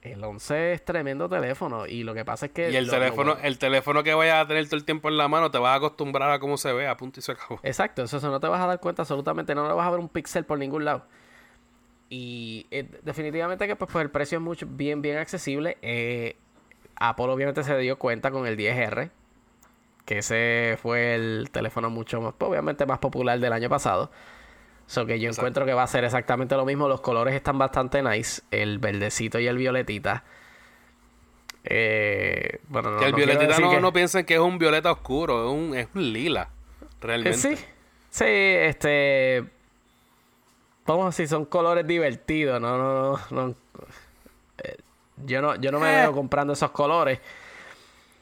el 0.01 0.21
11 0.21 0.73
es 0.73 0.83
tremendo 0.83 1.29
teléfono. 1.29 1.87
Y 1.87 2.03
lo 2.03 2.13
que 2.13 2.25
pasa 2.25 2.47
es 2.47 2.51
que. 2.51 2.71
Y 2.71 2.75
el 2.75 2.89
teléfono, 2.89 3.37
el 3.41 3.57
teléfono 3.57 4.03
que 4.03 4.13
vayas 4.13 4.43
a 4.43 4.47
tener 4.49 4.65
todo 4.65 4.75
el 4.75 4.83
tiempo 4.83 5.07
en 5.07 5.15
la 5.15 5.29
mano, 5.29 5.49
te 5.49 5.59
vas 5.59 5.71
a 5.71 5.75
acostumbrar 5.75 6.29
a 6.29 6.39
cómo 6.39 6.57
se 6.57 6.73
ve, 6.73 6.89
a 6.89 6.97
punto 6.97 7.21
y 7.21 7.23
se 7.23 7.31
acabó. 7.31 7.57
Exacto, 7.63 8.03
eso, 8.03 8.19
no 8.19 8.41
te 8.41 8.47
vas 8.47 8.59
a 8.59 8.67
dar 8.67 8.81
cuenta 8.81 9.03
absolutamente, 9.03 9.55
no 9.55 9.65
le 9.65 9.73
vas 9.73 9.87
a 9.87 9.91
ver 9.91 10.01
un 10.01 10.09
pixel 10.09 10.43
por 10.43 10.59
ningún 10.59 10.83
lado. 10.83 11.05
y 12.09 12.67
eh, 12.69 12.85
definitivamente 13.03 13.65
que 13.65 13.77
pues, 13.77 13.89
pues, 13.89 14.03
el 14.03 14.11
precio 14.11 14.39
es 14.39 14.43
mucho, 14.43 14.67
bien, 14.69 15.01
bien 15.01 15.19
accesible. 15.19 15.77
Eh, 15.81 16.35
Apple 16.97 17.27
obviamente 17.27 17.63
se 17.63 17.77
dio 17.77 17.97
cuenta 17.97 18.29
con 18.29 18.45
el 18.45 18.57
10R, 18.57 19.09
que 20.03 20.17
ese 20.17 20.77
fue 20.81 21.15
el 21.15 21.47
teléfono 21.49 21.89
mucho 21.89 22.19
más, 22.19 22.33
obviamente 22.39 22.85
más 22.85 22.99
popular 22.99 23.39
del 23.39 23.53
año 23.53 23.69
pasado. 23.69 24.11
So 24.85 25.05
que 25.05 25.19
yo 25.19 25.29
encuentro 25.29 25.65
que 25.65 25.73
va 25.73 25.83
a 25.83 25.87
ser 25.87 26.03
exactamente 26.03 26.55
lo 26.55 26.65
mismo. 26.65 26.87
Los 26.87 27.01
colores 27.01 27.33
están 27.33 27.57
bastante 27.57 28.03
nice. 28.03 28.41
El 28.51 28.79
verdecito 28.79 29.39
y 29.39 29.47
el 29.47 29.57
violetita. 29.57 30.23
Eh, 31.65 32.59
bueno, 32.67 32.91
no, 32.91 32.99
que 32.99 33.05
el 33.05 33.13
violetita 33.13 33.57
no, 33.59 33.79
no 33.79 33.93
piensen 33.93 34.25
que 34.25 34.33
es 34.33 34.39
un 34.39 34.57
violeta 34.59 34.91
oscuro, 34.91 35.47
es 35.47 35.53
un, 35.53 35.75
es 35.75 35.87
un 35.95 36.11
lila, 36.11 36.49
realmente. 36.99 37.37
sí, 37.37 37.55
sí, 38.09 38.25
este. 38.25 39.45
Vamos 40.85 41.05
a 41.05 41.09
decir, 41.09 41.29
son 41.29 41.45
colores 41.45 41.87
divertidos, 41.87 42.59
no, 42.59 42.77
no, 42.77 43.19
no. 43.31 43.55
Eh, 44.57 44.75
yo 45.25 45.41
no, 45.41 45.55
yo 45.55 45.71
no 45.71 45.79
me 45.79 45.89
veo 45.89 46.11
comprando 46.11 46.51
esos 46.51 46.71
colores. 46.71 47.19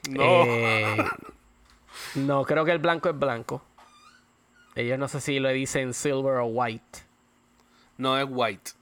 No. 0.08 0.22
Eh, 0.22 1.04
no, 2.14 2.44
creo 2.44 2.64
que 2.64 2.70
el 2.70 2.78
blanco 2.78 3.08
es 3.08 3.18
blanco. 3.18 3.62
Ellos 4.74 4.98
no 4.98 5.08
sé 5.08 5.20
si 5.20 5.38
lo 5.38 5.50
dicen 5.50 5.94
silver 5.94 6.36
o 6.36 6.46
white. 6.46 7.00
No, 7.98 8.18
es 8.18 8.26
white. 8.28 8.72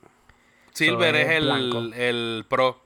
Silver 0.72 1.14
es, 1.16 1.28
el, 1.30 1.92
el, 1.94 2.46
pro. 2.48 2.80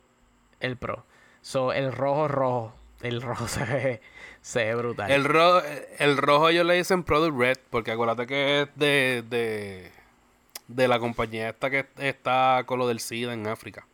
El 0.60 0.76
pro. 0.76 1.04
So, 1.42 1.72
el 1.72 1.92
rojo 1.92 2.26
es 2.26 2.30
rojo. 2.30 2.74
El 3.02 3.20
rojo 3.20 3.46
se 3.48 3.64
ve, 3.64 4.00
se 4.40 4.64
ve 4.64 4.74
brutal. 4.74 5.10
El, 5.10 5.24
ro 5.24 5.62
el 5.98 6.16
rojo 6.16 6.48
ellos 6.48 6.64
le 6.64 6.74
dicen 6.74 7.02
Product 7.04 7.38
Red, 7.38 7.58
porque 7.70 7.92
acuérdate 7.92 8.26
que 8.26 8.62
es 8.62 8.68
de, 8.74 9.22
de, 9.28 9.92
de 10.68 10.88
la 10.88 10.98
compañía 10.98 11.50
esta 11.50 11.68
que 11.68 11.86
está 11.98 12.62
con 12.64 12.78
lo 12.78 12.88
del 12.88 13.00
SIDA 13.00 13.34
en 13.34 13.46
África. 13.46 13.86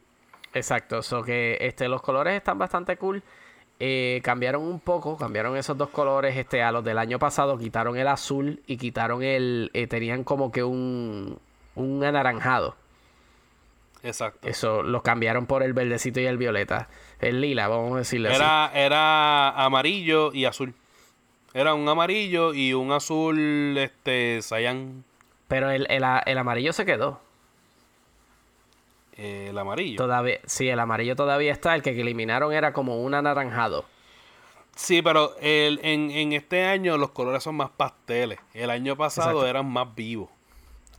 Exacto, 0.55 1.03
so 1.03 1.23
que 1.23 1.59
este, 1.61 1.89
los 1.89 2.03
colores 2.03 2.35
están 2.37 2.59
bastante 2.59 2.97
cool. 2.97 3.23
Eh, 3.83 4.21
cambiaron 4.23 4.63
un 4.63 4.79
poco, 4.79 5.17
cambiaron 5.17 5.57
esos 5.57 5.77
dos 5.79 5.89
colores 5.89 6.37
este, 6.37 6.63
a 6.63 6.71
los 6.71 6.85
del 6.85 6.99
año 6.99 7.19
pasado, 7.19 7.57
quitaron 7.57 7.97
el 7.97 8.09
azul 8.09 8.63
y 8.67 8.77
quitaron 8.77 9.23
el, 9.23 9.71
eh, 9.73 9.87
tenían 9.87 10.23
como 10.23 10.53
que 10.53 10.63
un, 10.63 11.39
un 11.75 12.05
anaranjado. 12.05 12.77
Exacto. 14.03 14.47
Eso 14.47 14.83
lo 14.83 15.03
cambiaron 15.03 15.47
por 15.47 15.63
el 15.63 15.73
verdecito 15.73 16.21
y 16.21 16.27
el 16.27 16.37
violeta. 16.37 16.89
El 17.21 17.41
lila, 17.41 17.69
vamos 17.69 17.95
a 17.95 17.99
decirle 17.99 18.35
era, 18.35 18.67
así. 18.67 18.79
Era 18.79 19.65
amarillo 19.65 20.31
y 20.35 20.45
azul. 20.45 20.75
Era 21.55 21.73
un 21.73 21.89
amarillo 21.89 22.53
y 22.53 22.75
un 22.75 22.93
azul, 22.93 23.77
este, 23.79 24.43
Sayan. 24.43 25.05
Pero 25.49 25.71
el, 25.71 25.87
el 25.89 26.39
amarillo 26.39 26.75
se 26.75 26.85
quedó. 26.85 27.21
Eh, 29.23 29.49
el 29.51 29.59
amarillo. 29.59 29.99
Todavía, 29.99 30.41
sí, 30.47 30.67
el 30.71 30.81
amarillo 30.81 31.15
todavía 31.15 31.53
está. 31.53 31.75
El 31.75 31.83
que 31.83 31.91
eliminaron 31.91 32.55
era 32.55 32.73
como 32.73 33.03
un 33.03 33.13
anaranjado. 33.13 33.85
Sí, 34.75 35.03
pero 35.03 35.37
el, 35.43 35.79
en, 35.83 36.33
este 36.33 36.65
año 36.65 36.97
los 36.97 37.11
colores 37.11 37.43
son 37.43 37.55
más 37.55 37.69
pasteles. 37.69 38.39
El 38.55 38.71
año 38.71 38.97
pasado 38.97 39.47
eran 39.47 39.71
más 39.71 39.95
vivos. 39.95 40.31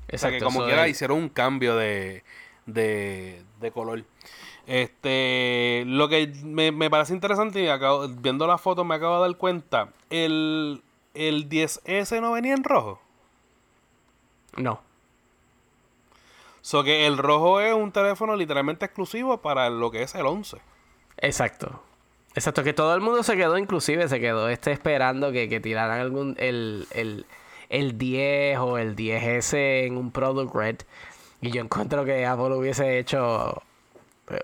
Exacto, 0.08 0.16
o 0.16 0.20
sea 0.20 0.32
que 0.32 0.46
como 0.46 0.66
quiera 0.66 0.88
hicieron 0.88 1.18
un 1.18 1.30
cambio 1.30 1.76
de, 1.76 2.24
de, 2.68 3.42
de 3.60 3.72
color. 3.72 4.04
Este, 4.68 5.84
lo 5.88 6.08
que 6.08 6.32
me, 6.44 6.72
me 6.72 6.92
parece 6.92 7.16
interesante, 7.16 7.64
y 7.64 7.70
acabo, 7.70 8.08
viendo 8.08 8.46
la 8.46 8.60
foto 8.60 8.86
me 8.86 8.94
acabo 8.94 9.16
de 9.16 9.30
dar 9.30 9.38
cuenta, 9.38 9.90
el, 10.12 10.84
el 11.16 11.50
10S 11.50 12.22
no 12.22 12.34
venía 12.34 12.54
en 12.54 12.64
rojo. 12.64 13.02
No. 14.58 14.91
So 16.62 16.84
que 16.84 17.08
el 17.08 17.18
rojo 17.18 17.60
es 17.60 17.74
un 17.74 17.92
teléfono 17.92 18.36
literalmente 18.36 18.86
exclusivo 18.86 19.42
para 19.42 19.70
lo 19.70 19.92
que 19.92 20.04
es 20.04 20.16
el 20.16 20.26
11. 20.26 20.58
Exacto. 21.18 21.84
Exacto, 22.34 22.64
que 22.64 22.74
todo 22.74 22.96
el 22.96 23.02
mundo 23.02 23.24
se 23.24 23.36
quedó, 23.36 23.58
inclusive 23.58 24.08
se 24.08 24.20
quedó 24.20 24.48
este 24.48 24.72
esperando 24.72 25.32
que, 25.32 25.50
que 25.50 25.60
tiraran 25.60 26.00
algún 26.00 26.36
el, 26.40 26.88
el, 26.92 27.26
el 27.70 27.98
10 27.98 28.60
o 28.60 28.78
el 28.78 28.96
10S 28.96 29.86
en 29.86 29.98
un 29.98 30.12
product 30.12 30.56
red. 30.56 30.78
Y 31.42 31.52
yo 31.52 31.62
encuentro 31.62 32.06
que 32.06 32.26
Apple 32.26 32.56
hubiese 32.56 33.00
hecho. 33.00 33.62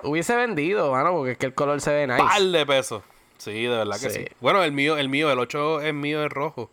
Hubiese 0.04 0.36
vendido, 0.36 0.92
mano, 0.92 1.14
porque 1.14 1.34
es 1.34 1.38
que 1.38 1.46
el 1.46 1.54
color 1.54 1.80
se 1.80 1.92
ve 1.92 2.08
nice. 2.08 2.22
Par 2.22 2.42
de 2.42 2.66
pesos. 2.66 3.04
Sí, 3.38 3.64
de 3.64 3.70
verdad 3.70 4.00
que 4.00 4.10
sí. 4.10 4.26
Bueno, 4.42 4.64
el 4.64 4.72
mío, 4.72 4.98
el 4.98 5.08
mío, 5.08 5.32
el 5.32 5.40
8 5.40 5.82
es 5.82 5.94
mío, 5.94 6.26
es 6.26 6.32
rojo. 6.32 6.72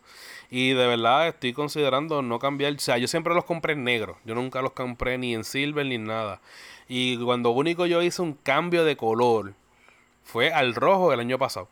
Y 0.57 0.71
de 0.71 0.87
verdad 0.87 1.27
estoy 1.27 1.51
considerando 1.51 2.21
no 2.21 2.39
cambiar. 2.39 2.71
O 2.75 2.79
sea, 2.79 2.97
yo 2.97 3.09
siempre 3.09 3.35
los 3.35 3.43
compré 3.43 3.73
en 3.73 3.83
negro. 3.83 4.17
Yo 4.23 4.35
nunca 4.35 4.61
los 4.61 4.71
compré 4.71 5.17
ni 5.17 5.33
en 5.33 5.43
silver 5.43 5.85
ni 5.85 5.97
nada. 5.97 6.39
Y 6.87 7.21
cuando 7.21 7.49
único 7.49 7.85
yo 7.87 8.01
hice 8.01 8.21
un 8.21 8.35
cambio 8.35 8.85
de 8.85 8.95
color 8.95 9.51
fue 10.23 10.53
al 10.53 10.73
rojo 10.73 11.11
el 11.11 11.19
año 11.19 11.37
pasado. 11.37 11.67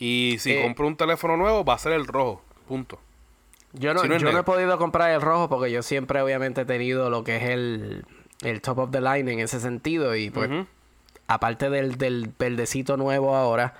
Y 0.00 0.38
si 0.40 0.50
eh, 0.50 0.62
compro 0.64 0.88
un 0.88 0.96
teléfono 0.96 1.36
nuevo 1.36 1.64
va 1.64 1.74
a 1.74 1.78
ser 1.78 1.92
el 1.92 2.08
rojo. 2.08 2.42
Punto. 2.66 2.98
Yo 3.72 3.94
no, 3.94 4.04
yo 4.04 4.18
no 4.18 4.38
he 4.40 4.42
podido 4.42 4.76
comprar 4.76 5.12
el 5.12 5.20
rojo 5.20 5.48
porque 5.48 5.70
yo 5.70 5.84
siempre 5.84 6.20
obviamente 6.22 6.62
he 6.62 6.64
tenido 6.64 7.08
lo 7.08 7.22
que 7.22 7.36
es 7.36 7.44
el, 7.44 8.04
el 8.40 8.60
top 8.60 8.80
of 8.80 8.90
the 8.90 9.00
line 9.00 9.30
en 9.30 9.38
ese 9.38 9.60
sentido. 9.60 10.16
Y 10.16 10.30
pues, 10.30 10.50
aparte 11.28 11.70
del, 11.70 11.98
del 11.98 12.32
verdecito 12.36 12.96
nuevo 12.96 13.36
ahora 13.36 13.74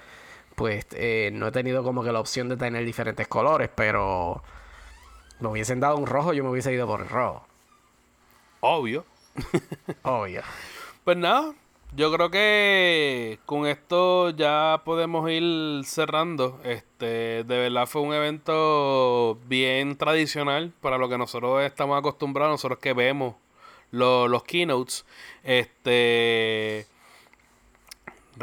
pues 0.55 0.87
eh, 0.93 1.31
no 1.33 1.49
he 1.49 1.53
tenido 1.53 1.83
como 1.83 2.03
que 2.03 2.13
la 2.13 2.21
opción 2.21 2.49
de 2.49 2.57
tener 2.57 2.85
diferentes 2.85 3.29
colores, 3.29 3.71
pero 3.75 4.43
me 5.41 5.49
hubiesen 5.49 5.81
dado 5.81 5.97
un 5.97 6.07
rojo, 6.07 6.33
yo 6.33 6.45
me 6.45 6.51
hubiese 6.51 6.73
ido 6.73 6.87
por 6.87 7.01
el 7.01 7.09
rojo. 7.09 7.45
Obvio. 8.61 9.05
Obvio. 10.03 10.43
Pues 11.05 11.17
nada, 11.17 11.53
yo 11.95 12.13
creo 12.13 12.31
que 12.31 13.39
con 13.45 13.67
esto 13.67 14.31
ya 14.31 14.83
podemos 14.85 15.29
ir 15.31 15.85
cerrando. 15.85 16.61
Este, 16.65 17.45
de 17.45 17.59
verdad 17.59 17.87
fue 17.87 18.03
un 18.03 18.15
evento 18.15 19.39
bien 19.47 19.97
tradicional 19.97 20.73
para 20.81 20.99
lo 20.99 21.09
que 21.09 21.19
nosotros 21.19 21.63
estamos 21.63 21.99
acostumbrados, 21.99 22.53
nosotros 22.53 22.79
que 22.79 22.93
vemos 22.93 23.35
los, 23.91 24.31
los 24.31 24.45
keynotes. 24.45 25.05
Este 25.43 26.87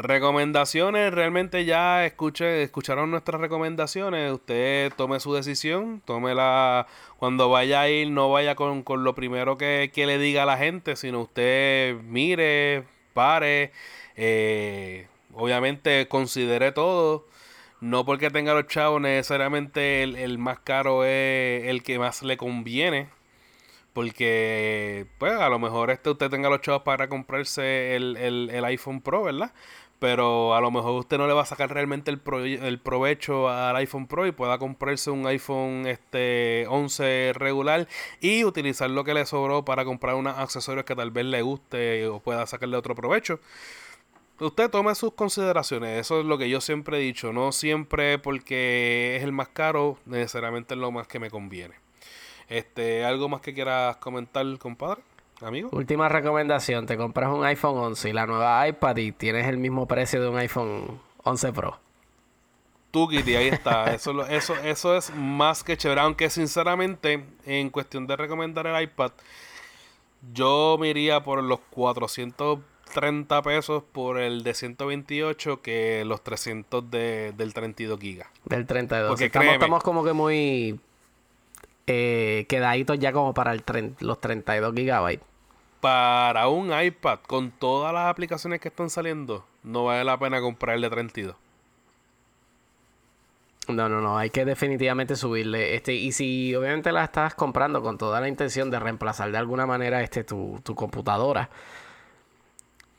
Recomendaciones, 0.02 1.12
realmente 1.12 1.66
ya 1.66 2.06
escuche, 2.06 2.62
escucharon 2.62 3.10
nuestras 3.10 3.38
recomendaciones. 3.38 4.32
Usted 4.32 4.90
tome 4.96 5.20
su 5.20 5.34
decisión, 5.34 6.00
tómela 6.06 6.86
cuando 7.18 7.50
vaya 7.50 7.82
a 7.82 7.88
ir, 7.90 8.10
no 8.10 8.30
vaya 8.30 8.54
con, 8.54 8.82
lo 9.04 9.14
primero 9.14 9.58
que, 9.58 9.92
le 9.94 10.18
diga 10.18 10.44
a 10.44 10.46
la 10.46 10.56
gente, 10.56 10.96
sino 10.96 11.20
usted 11.20 11.96
mire, 12.02 12.84
pare, 13.12 13.72
eh, 14.16 15.06
obviamente 15.34 16.08
considere 16.08 16.72
todo. 16.72 17.26
No 17.82 18.06
porque 18.06 18.30
tenga 18.30 18.54
los 18.54 18.68
chavos, 18.68 19.02
necesariamente 19.02 20.02
el, 20.02 20.38
más 20.38 20.60
caro 20.60 21.04
es 21.04 21.66
el 21.66 21.82
que 21.82 21.98
más 21.98 22.22
le 22.22 22.38
conviene. 22.38 23.08
Porque, 23.92 25.06
pues, 25.18 25.32
a 25.32 25.48
lo 25.48 25.58
mejor 25.58 25.90
este 25.90 26.10
usted 26.10 26.30
tenga 26.30 26.48
los 26.48 26.60
chavos 26.60 26.82
para 26.82 27.08
comprarse 27.08 27.96
el, 27.96 28.16
el 28.16 28.64
iPhone 28.64 29.00
Pro, 29.00 29.24
¿verdad? 29.24 29.52
Pero 30.00 30.54
a 30.56 30.60
lo 30.60 30.70
mejor 30.70 30.92
usted 30.98 31.18
no 31.18 31.28
le 31.28 31.34
va 31.34 31.42
a 31.42 31.46
sacar 31.46 31.72
realmente 31.72 32.10
el, 32.10 32.20
el 32.62 32.80
provecho 32.80 33.48
al 33.50 33.76
iPhone 33.76 34.06
Pro 34.06 34.26
y 34.26 34.32
pueda 34.32 34.58
comprarse 34.58 35.10
un 35.10 35.26
iPhone 35.26 35.86
este 35.86 36.66
11 36.68 37.34
regular 37.34 37.86
y 38.20 38.44
utilizar 38.44 38.90
lo 38.90 39.04
que 39.04 39.14
le 39.14 39.26
sobró 39.26 39.64
para 39.64 39.84
comprar 39.84 40.14
unos 40.16 40.38
accesorios 40.38 40.86
que 40.86 40.96
tal 40.96 41.10
vez 41.10 41.26
le 41.26 41.42
guste 41.42 42.08
o 42.08 42.18
pueda 42.18 42.46
sacarle 42.46 42.78
otro 42.78 42.94
provecho. 42.94 43.40
Usted 44.40 44.70
tome 44.70 44.94
sus 44.94 45.12
consideraciones, 45.12 46.00
eso 46.00 46.20
es 46.20 46.24
lo 46.24 46.38
que 46.38 46.48
yo 46.48 46.62
siempre 46.62 46.96
he 46.96 47.00
dicho, 47.00 47.30
no 47.30 47.52
siempre 47.52 48.18
porque 48.18 49.16
es 49.16 49.22
el 49.22 49.32
más 49.32 49.48
caro, 49.48 49.98
necesariamente 50.06 50.72
es 50.72 50.80
lo 50.80 50.90
más 50.90 51.06
que 51.06 51.18
me 51.18 51.30
conviene. 51.30 51.74
Este, 52.48 53.04
¿algo 53.04 53.28
más 53.28 53.42
que 53.42 53.52
quieras 53.52 53.98
comentar, 53.98 54.46
compadre? 54.58 55.02
Amigo. 55.42 55.70
Última 55.72 56.08
recomendación, 56.08 56.86
te 56.86 56.96
compras 56.96 57.32
un 57.32 57.44
iPhone 57.44 57.78
11 57.78 58.10
y 58.10 58.12
la 58.12 58.26
nueva 58.26 58.66
iPad 58.68 58.96
y 58.98 59.12
tienes 59.12 59.46
el 59.46 59.56
mismo 59.56 59.86
precio 59.86 60.20
de 60.20 60.28
un 60.28 60.36
iPhone 60.36 61.00
11 61.24 61.52
Pro. 61.52 61.78
Tú, 62.90 63.08
Kitty, 63.08 63.36
ahí 63.36 63.48
está. 63.48 63.84
Eso, 63.94 64.26
eso, 64.26 64.54
eso 64.56 64.96
es 64.96 65.14
más 65.14 65.62
que 65.62 65.76
chévere. 65.76 66.00
Aunque 66.00 66.28
sinceramente, 66.28 67.24
en 67.46 67.70
cuestión 67.70 68.06
de 68.06 68.16
recomendar 68.16 68.66
el 68.66 68.82
iPad, 68.82 69.12
yo 70.32 70.76
me 70.78 70.88
iría 70.88 71.22
por 71.22 71.42
los 71.42 71.60
430 71.70 73.42
pesos 73.42 73.84
por 73.92 74.18
el 74.18 74.42
de 74.42 74.54
128 74.54 75.62
que 75.62 76.04
los 76.04 76.22
300 76.24 76.90
de, 76.90 77.32
del 77.36 77.54
32 77.54 78.00
gigas. 78.00 78.28
Del 78.44 78.66
32. 78.66 79.08
Porque 79.08 79.26
estamos 79.26 79.84
como 79.84 80.04
que 80.04 80.12
muy 80.12 80.80
eh, 81.86 82.44
quedaditos 82.48 82.98
ya 82.98 83.12
como 83.12 83.32
para 83.34 83.52
el 83.52 83.62
los 84.00 84.20
32 84.20 84.74
gigabytes 84.74 85.29
para 85.80 86.48
un 86.48 86.72
iPad 86.78 87.20
con 87.26 87.50
todas 87.52 87.92
las 87.94 88.08
aplicaciones 88.08 88.60
que 88.60 88.68
están 88.68 88.90
saliendo, 88.90 89.46
no 89.62 89.84
vale 89.84 90.04
la 90.04 90.18
pena 90.18 90.40
comprar 90.40 90.76
el 90.76 90.82
de 90.82 90.90
32. 90.90 91.36
No, 93.68 93.88
no, 93.88 94.00
no, 94.00 94.18
hay 94.18 94.30
que 94.30 94.44
definitivamente 94.44 95.14
subirle. 95.14 95.76
Este, 95.76 95.94
y 95.94 96.10
si 96.12 96.54
obviamente 96.56 96.90
la 96.90 97.04
estás 97.04 97.34
comprando 97.36 97.82
con 97.82 97.98
toda 97.98 98.20
la 98.20 98.26
intención 98.28 98.68
de 98.70 98.80
reemplazar 98.80 99.30
de 99.30 99.38
alguna 99.38 99.64
manera 99.66 100.02
este 100.02 100.24
tu, 100.24 100.60
tu 100.64 100.74
computadora. 100.74 101.50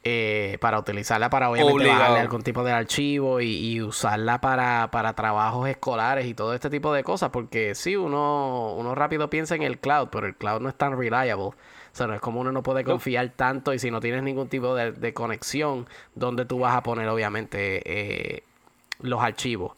eh, 0.04 0.58
para 0.62 0.80
utilizarla 0.80 1.30
para 1.30 1.50
obviamente 1.50 1.84
Obligado. 1.84 2.00
bajarle 2.00 2.20
algún 2.20 2.42
tipo 2.42 2.64
de 2.64 2.72
archivo 2.72 3.40
y, 3.42 3.50
y 3.56 3.82
usarla 3.82 4.42
para, 4.42 4.90
para 4.92 5.14
trabajos 5.14 5.70
escolares 5.70 6.26
y 6.26 6.34
todo 6.34 6.54
este 6.56 6.70
tipo 6.72 6.92
de 6.94 7.04
cosas. 7.04 7.30
Porque 7.30 7.76
sí, 7.76 7.96
uno, 7.96 8.74
uno 8.76 8.96
rápido 8.96 9.30
piensa 9.30 9.56
en 9.56 9.62
el 9.64 9.80
cloud, 9.80 10.10
pero 10.12 10.26
el 10.28 10.36
cloud 10.36 10.62
no 10.62 10.70
es 10.70 10.76
tan 10.76 10.98
reliable. 10.98 11.52
O 11.94 11.96
sea, 11.96 12.08
no 12.08 12.14
es 12.14 12.22
como 12.22 12.40
uno 12.40 12.52
no 12.52 12.64
puede 12.64 12.84
confiar 12.86 13.30
tanto 13.36 13.74
y 13.74 13.80
si 13.80 13.92
no 13.92 14.00
tienes 14.00 14.24
ningún 14.24 14.48
tipo 14.48 14.74
de, 14.76 14.94
de 14.94 15.14
conexión, 15.14 15.88
donde 16.16 16.46
tú 16.46 16.60
vas 16.60 16.76
a 16.76 16.84
poner 16.84 17.08
obviamente 17.10 17.82
eh, 17.86 18.44
los 19.02 19.22
archivos. 19.22 19.74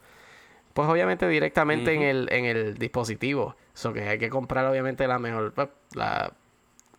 Pues 0.73 0.87
obviamente 0.87 1.27
directamente 1.27 1.93
en, 1.93 2.01
el, 2.03 2.29
en 2.31 2.45
el 2.45 2.77
dispositivo. 2.77 3.55
Eso 3.73 3.93
que 3.93 4.07
hay 4.07 4.19
que 4.19 4.29
comprar 4.29 4.65
obviamente 4.65 5.07
la 5.07 5.17
mejor, 5.17 5.53
pues, 5.53 5.69
la 5.93 6.31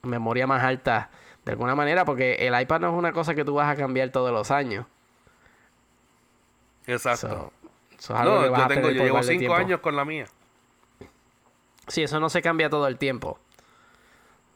memoria 0.03 0.47
más 0.47 0.63
alta 0.65 1.11
de 1.45 1.53
alguna 1.53 1.75
manera, 1.77 2.05
porque 2.05 2.35
el 2.47 2.61
iPad 2.61 2.81
no 2.81 2.89
es 2.89 2.95
una 2.95 3.13
cosa 3.13 3.35
que 3.35 3.45
tú 3.45 3.55
vas 3.55 3.69
a 3.69 3.77
cambiar 3.77 4.11
todos 4.11 4.33
los 4.33 4.51
años. 4.51 4.87
Exacto. 6.87 7.29
So, 7.29 7.53
eso 7.99 8.15
es 8.15 8.21
algo 8.21 8.35
no, 8.37 8.43
que 8.43 8.49
vas 8.49 8.59
yo 8.59 8.65
a 8.65 8.69
tengo, 8.69 8.81
tener 8.89 8.97
yo 8.97 9.05
llevo 9.05 9.23
cinco 9.23 9.39
tiempo. 9.39 9.55
años 9.57 9.81
con 9.81 9.97
la 9.97 10.05
mía. 10.05 10.27
Sí, 11.87 12.03
eso 12.03 12.19
no 12.19 12.29
se 12.29 12.43
cambia 12.43 12.69
todo 12.71 12.87
el 12.89 12.99
tiempo. 12.99 13.39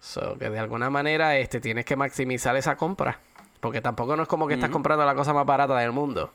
So, 0.00 0.38
que 0.38 0.48
de 0.50 0.58
alguna 0.58 0.90
manera 0.90 1.36
este, 1.36 1.60
tienes 1.60 1.84
que 1.84 1.96
maximizar 1.96 2.56
esa 2.56 2.76
compra. 2.76 3.18
Porque 3.60 3.80
tampoco 3.80 4.16
no 4.16 4.22
es 4.22 4.28
como 4.28 4.46
que 4.46 4.54
estás 4.54 4.70
comprando 4.70 5.04
la 5.04 5.14
cosa 5.16 5.32
más 5.32 5.44
barata 5.44 5.76
del 5.78 5.90
mundo. 5.92 6.32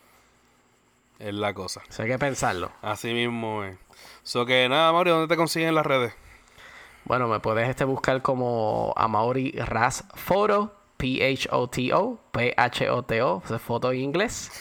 Es 1.19 1.33
la 1.33 1.53
cosa. 1.53 1.81
Eso 1.89 2.03
hay 2.03 2.09
que 2.09 2.19
pensarlo. 2.19 2.71
Así 2.81 3.13
mismo 3.13 3.63
es. 3.63 3.77
So 4.23 4.45
que 4.45 4.67
nada, 4.67 4.91
Mario, 4.91 5.13
¿dónde 5.13 5.33
te 5.33 5.37
consiguen 5.37 5.69
en 5.69 5.75
las 5.75 5.85
redes? 5.85 6.13
Bueno, 7.05 7.27
me 7.29 7.39
puedes 7.39 7.69
este 7.69 7.85
buscar 7.85 8.21
como 8.21 8.93
Amauri 8.97 9.51
Ras 9.51 10.05
Photo, 10.15 10.75
P-H-O-T-O, 10.97 12.19
P-H-O-T-O, 12.31 13.43
es 13.49 13.61
foto 13.61 13.91
en 13.91 13.99
inglés. 14.01 14.51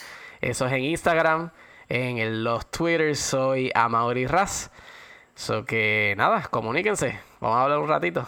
Eso 0.40 0.66
es 0.66 0.72
en 0.72 0.84
Instagram. 0.84 1.50
En 1.88 2.18
el- 2.18 2.44
los 2.44 2.70
Twitter 2.70 3.16
soy 3.16 3.70
Amauri 3.74 4.26
Ras. 4.26 4.70
So 5.34 5.64
que 5.64 6.14
nada, 6.16 6.42
comuníquense. 6.42 7.18
Vamos 7.40 7.56
a 7.58 7.62
hablar 7.64 7.78
un 7.78 7.88
ratito. 7.88 8.26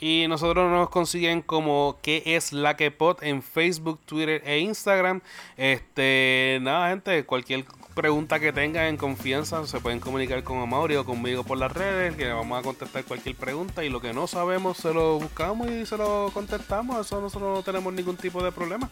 Y 0.00 0.26
nosotros 0.28 0.70
nos 0.70 0.88
consiguen 0.88 1.42
como 1.42 1.98
qué 2.02 2.22
es 2.24 2.52
la 2.52 2.76
que 2.76 2.90
pot 2.90 3.22
en 3.22 3.42
Facebook, 3.42 4.00
Twitter 4.06 4.42
e 4.46 4.58
Instagram. 4.58 5.20
Este, 5.56 6.58
nada, 6.62 6.88
gente, 6.90 7.24
cualquier 7.24 7.64
pregunta 7.94 8.40
que 8.40 8.52
tengan 8.52 8.86
en 8.86 8.96
confianza 8.96 9.66
se 9.66 9.80
pueden 9.80 10.00
comunicar 10.00 10.42
con 10.42 10.58
Amaury 10.58 10.96
o 10.96 11.04
conmigo 11.04 11.44
por 11.44 11.58
las 11.58 11.72
redes, 11.72 12.14
que 12.16 12.28
vamos 12.28 12.58
a 12.58 12.62
contestar 12.62 13.04
cualquier 13.04 13.36
pregunta 13.36 13.84
y 13.84 13.88
lo 13.88 14.00
que 14.00 14.12
no 14.12 14.26
sabemos 14.26 14.78
se 14.78 14.94
lo 14.94 15.18
buscamos 15.18 15.70
y 15.70 15.84
se 15.86 15.96
lo 15.96 16.30
contestamos. 16.32 17.06
Eso 17.06 17.20
nosotros 17.20 17.58
no 17.58 17.62
tenemos 17.62 17.92
ningún 17.92 18.16
tipo 18.16 18.42
de 18.42 18.52
problema. 18.52 18.88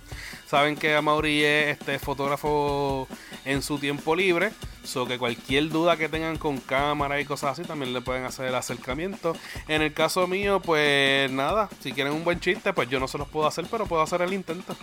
Saben 0.46 0.76
que 0.76 0.94
Amaury 0.94 1.44
es 1.44 1.78
este 1.78 1.98
fotógrafo 1.98 3.08
en 3.44 3.62
su 3.62 3.78
tiempo 3.78 4.14
libre, 4.14 4.52
so 4.84 5.06
que 5.06 5.18
cualquier 5.18 5.68
duda 5.68 5.96
que 5.96 6.08
tengan 6.08 6.36
con 6.36 6.58
cámara 6.58 7.20
y 7.20 7.24
cosas 7.24 7.58
así 7.58 7.66
también 7.66 7.92
le 7.92 8.00
pueden 8.00 8.24
hacer 8.24 8.46
el 8.46 8.54
acercamiento. 8.54 9.34
En 9.68 9.82
el 9.82 9.92
caso 9.92 10.26
mío, 10.26 10.60
pues 10.60 11.30
nada, 11.30 11.68
si 11.80 11.92
quieren 11.92 12.12
un 12.12 12.24
buen 12.24 12.40
chiste, 12.40 12.72
pues 12.72 12.88
yo 12.88 13.00
no 13.00 13.08
se 13.08 13.18
los 13.18 13.28
puedo 13.28 13.46
hacer, 13.46 13.66
pero 13.70 13.86
puedo 13.86 14.02
hacer 14.02 14.22
el 14.22 14.32
intento. 14.32 14.76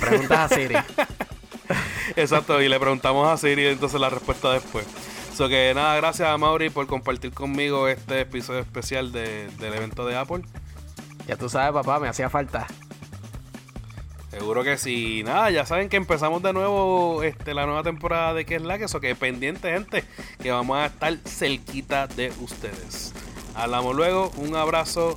Preguntas 0.00 0.52
a 0.52 0.54
Siri. 0.54 0.76
Exacto, 2.16 2.60
y 2.62 2.68
le 2.68 2.78
preguntamos 2.78 3.28
a 3.28 3.36
Siri 3.36 3.66
entonces 3.66 4.00
la 4.00 4.10
respuesta 4.10 4.52
después. 4.52 4.86
So 5.34 5.48
que 5.48 5.72
nada, 5.74 5.96
gracias 5.96 6.28
a 6.28 6.38
Mauri 6.38 6.70
por 6.70 6.86
compartir 6.86 7.32
conmigo 7.32 7.88
este 7.88 8.20
episodio 8.22 8.60
especial 8.60 9.12
de- 9.12 9.48
del 9.58 9.74
evento 9.74 10.06
de 10.06 10.16
Apple. 10.16 10.42
Ya 11.26 11.36
tú 11.36 11.48
sabes, 11.48 11.72
papá, 11.72 11.98
me 12.00 12.08
hacía 12.08 12.30
falta. 12.30 12.66
Seguro 14.30 14.62
que 14.64 14.76
sí. 14.76 15.22
Nada, 15.24 15.50
ya 15.50 15.64
saben 15.66 15.88
que 15.88 15.96
empezamos 15.96 16.42
de 16.42 16.52
nuevo 16.52 17.22
este, 17.22 17.54
la 17.54 17.64
nueva 17.66 17.82
temporada 17.82 18.34
de 18.34 18.44
que 18.44 18.56
es 18.56 18.62
la 18.62 18.76
que 18.78 18.84
eso 18.84 19.00
que 19.00 19.14
pendiente, 19.14 19.72
gente, 19.72 20.04
que 20.42 20.50
vamos 20.50 20.76
a 20.78 20.86
estar 20.86 21.16
cerquita 21.26 22.06
de 22.06 22.32
ustedes. 22.40 23.12
Hablamos 23.54 23.94
luego, 23.96 24.30
un 24.36 24.54
abrazo 24.54 25.16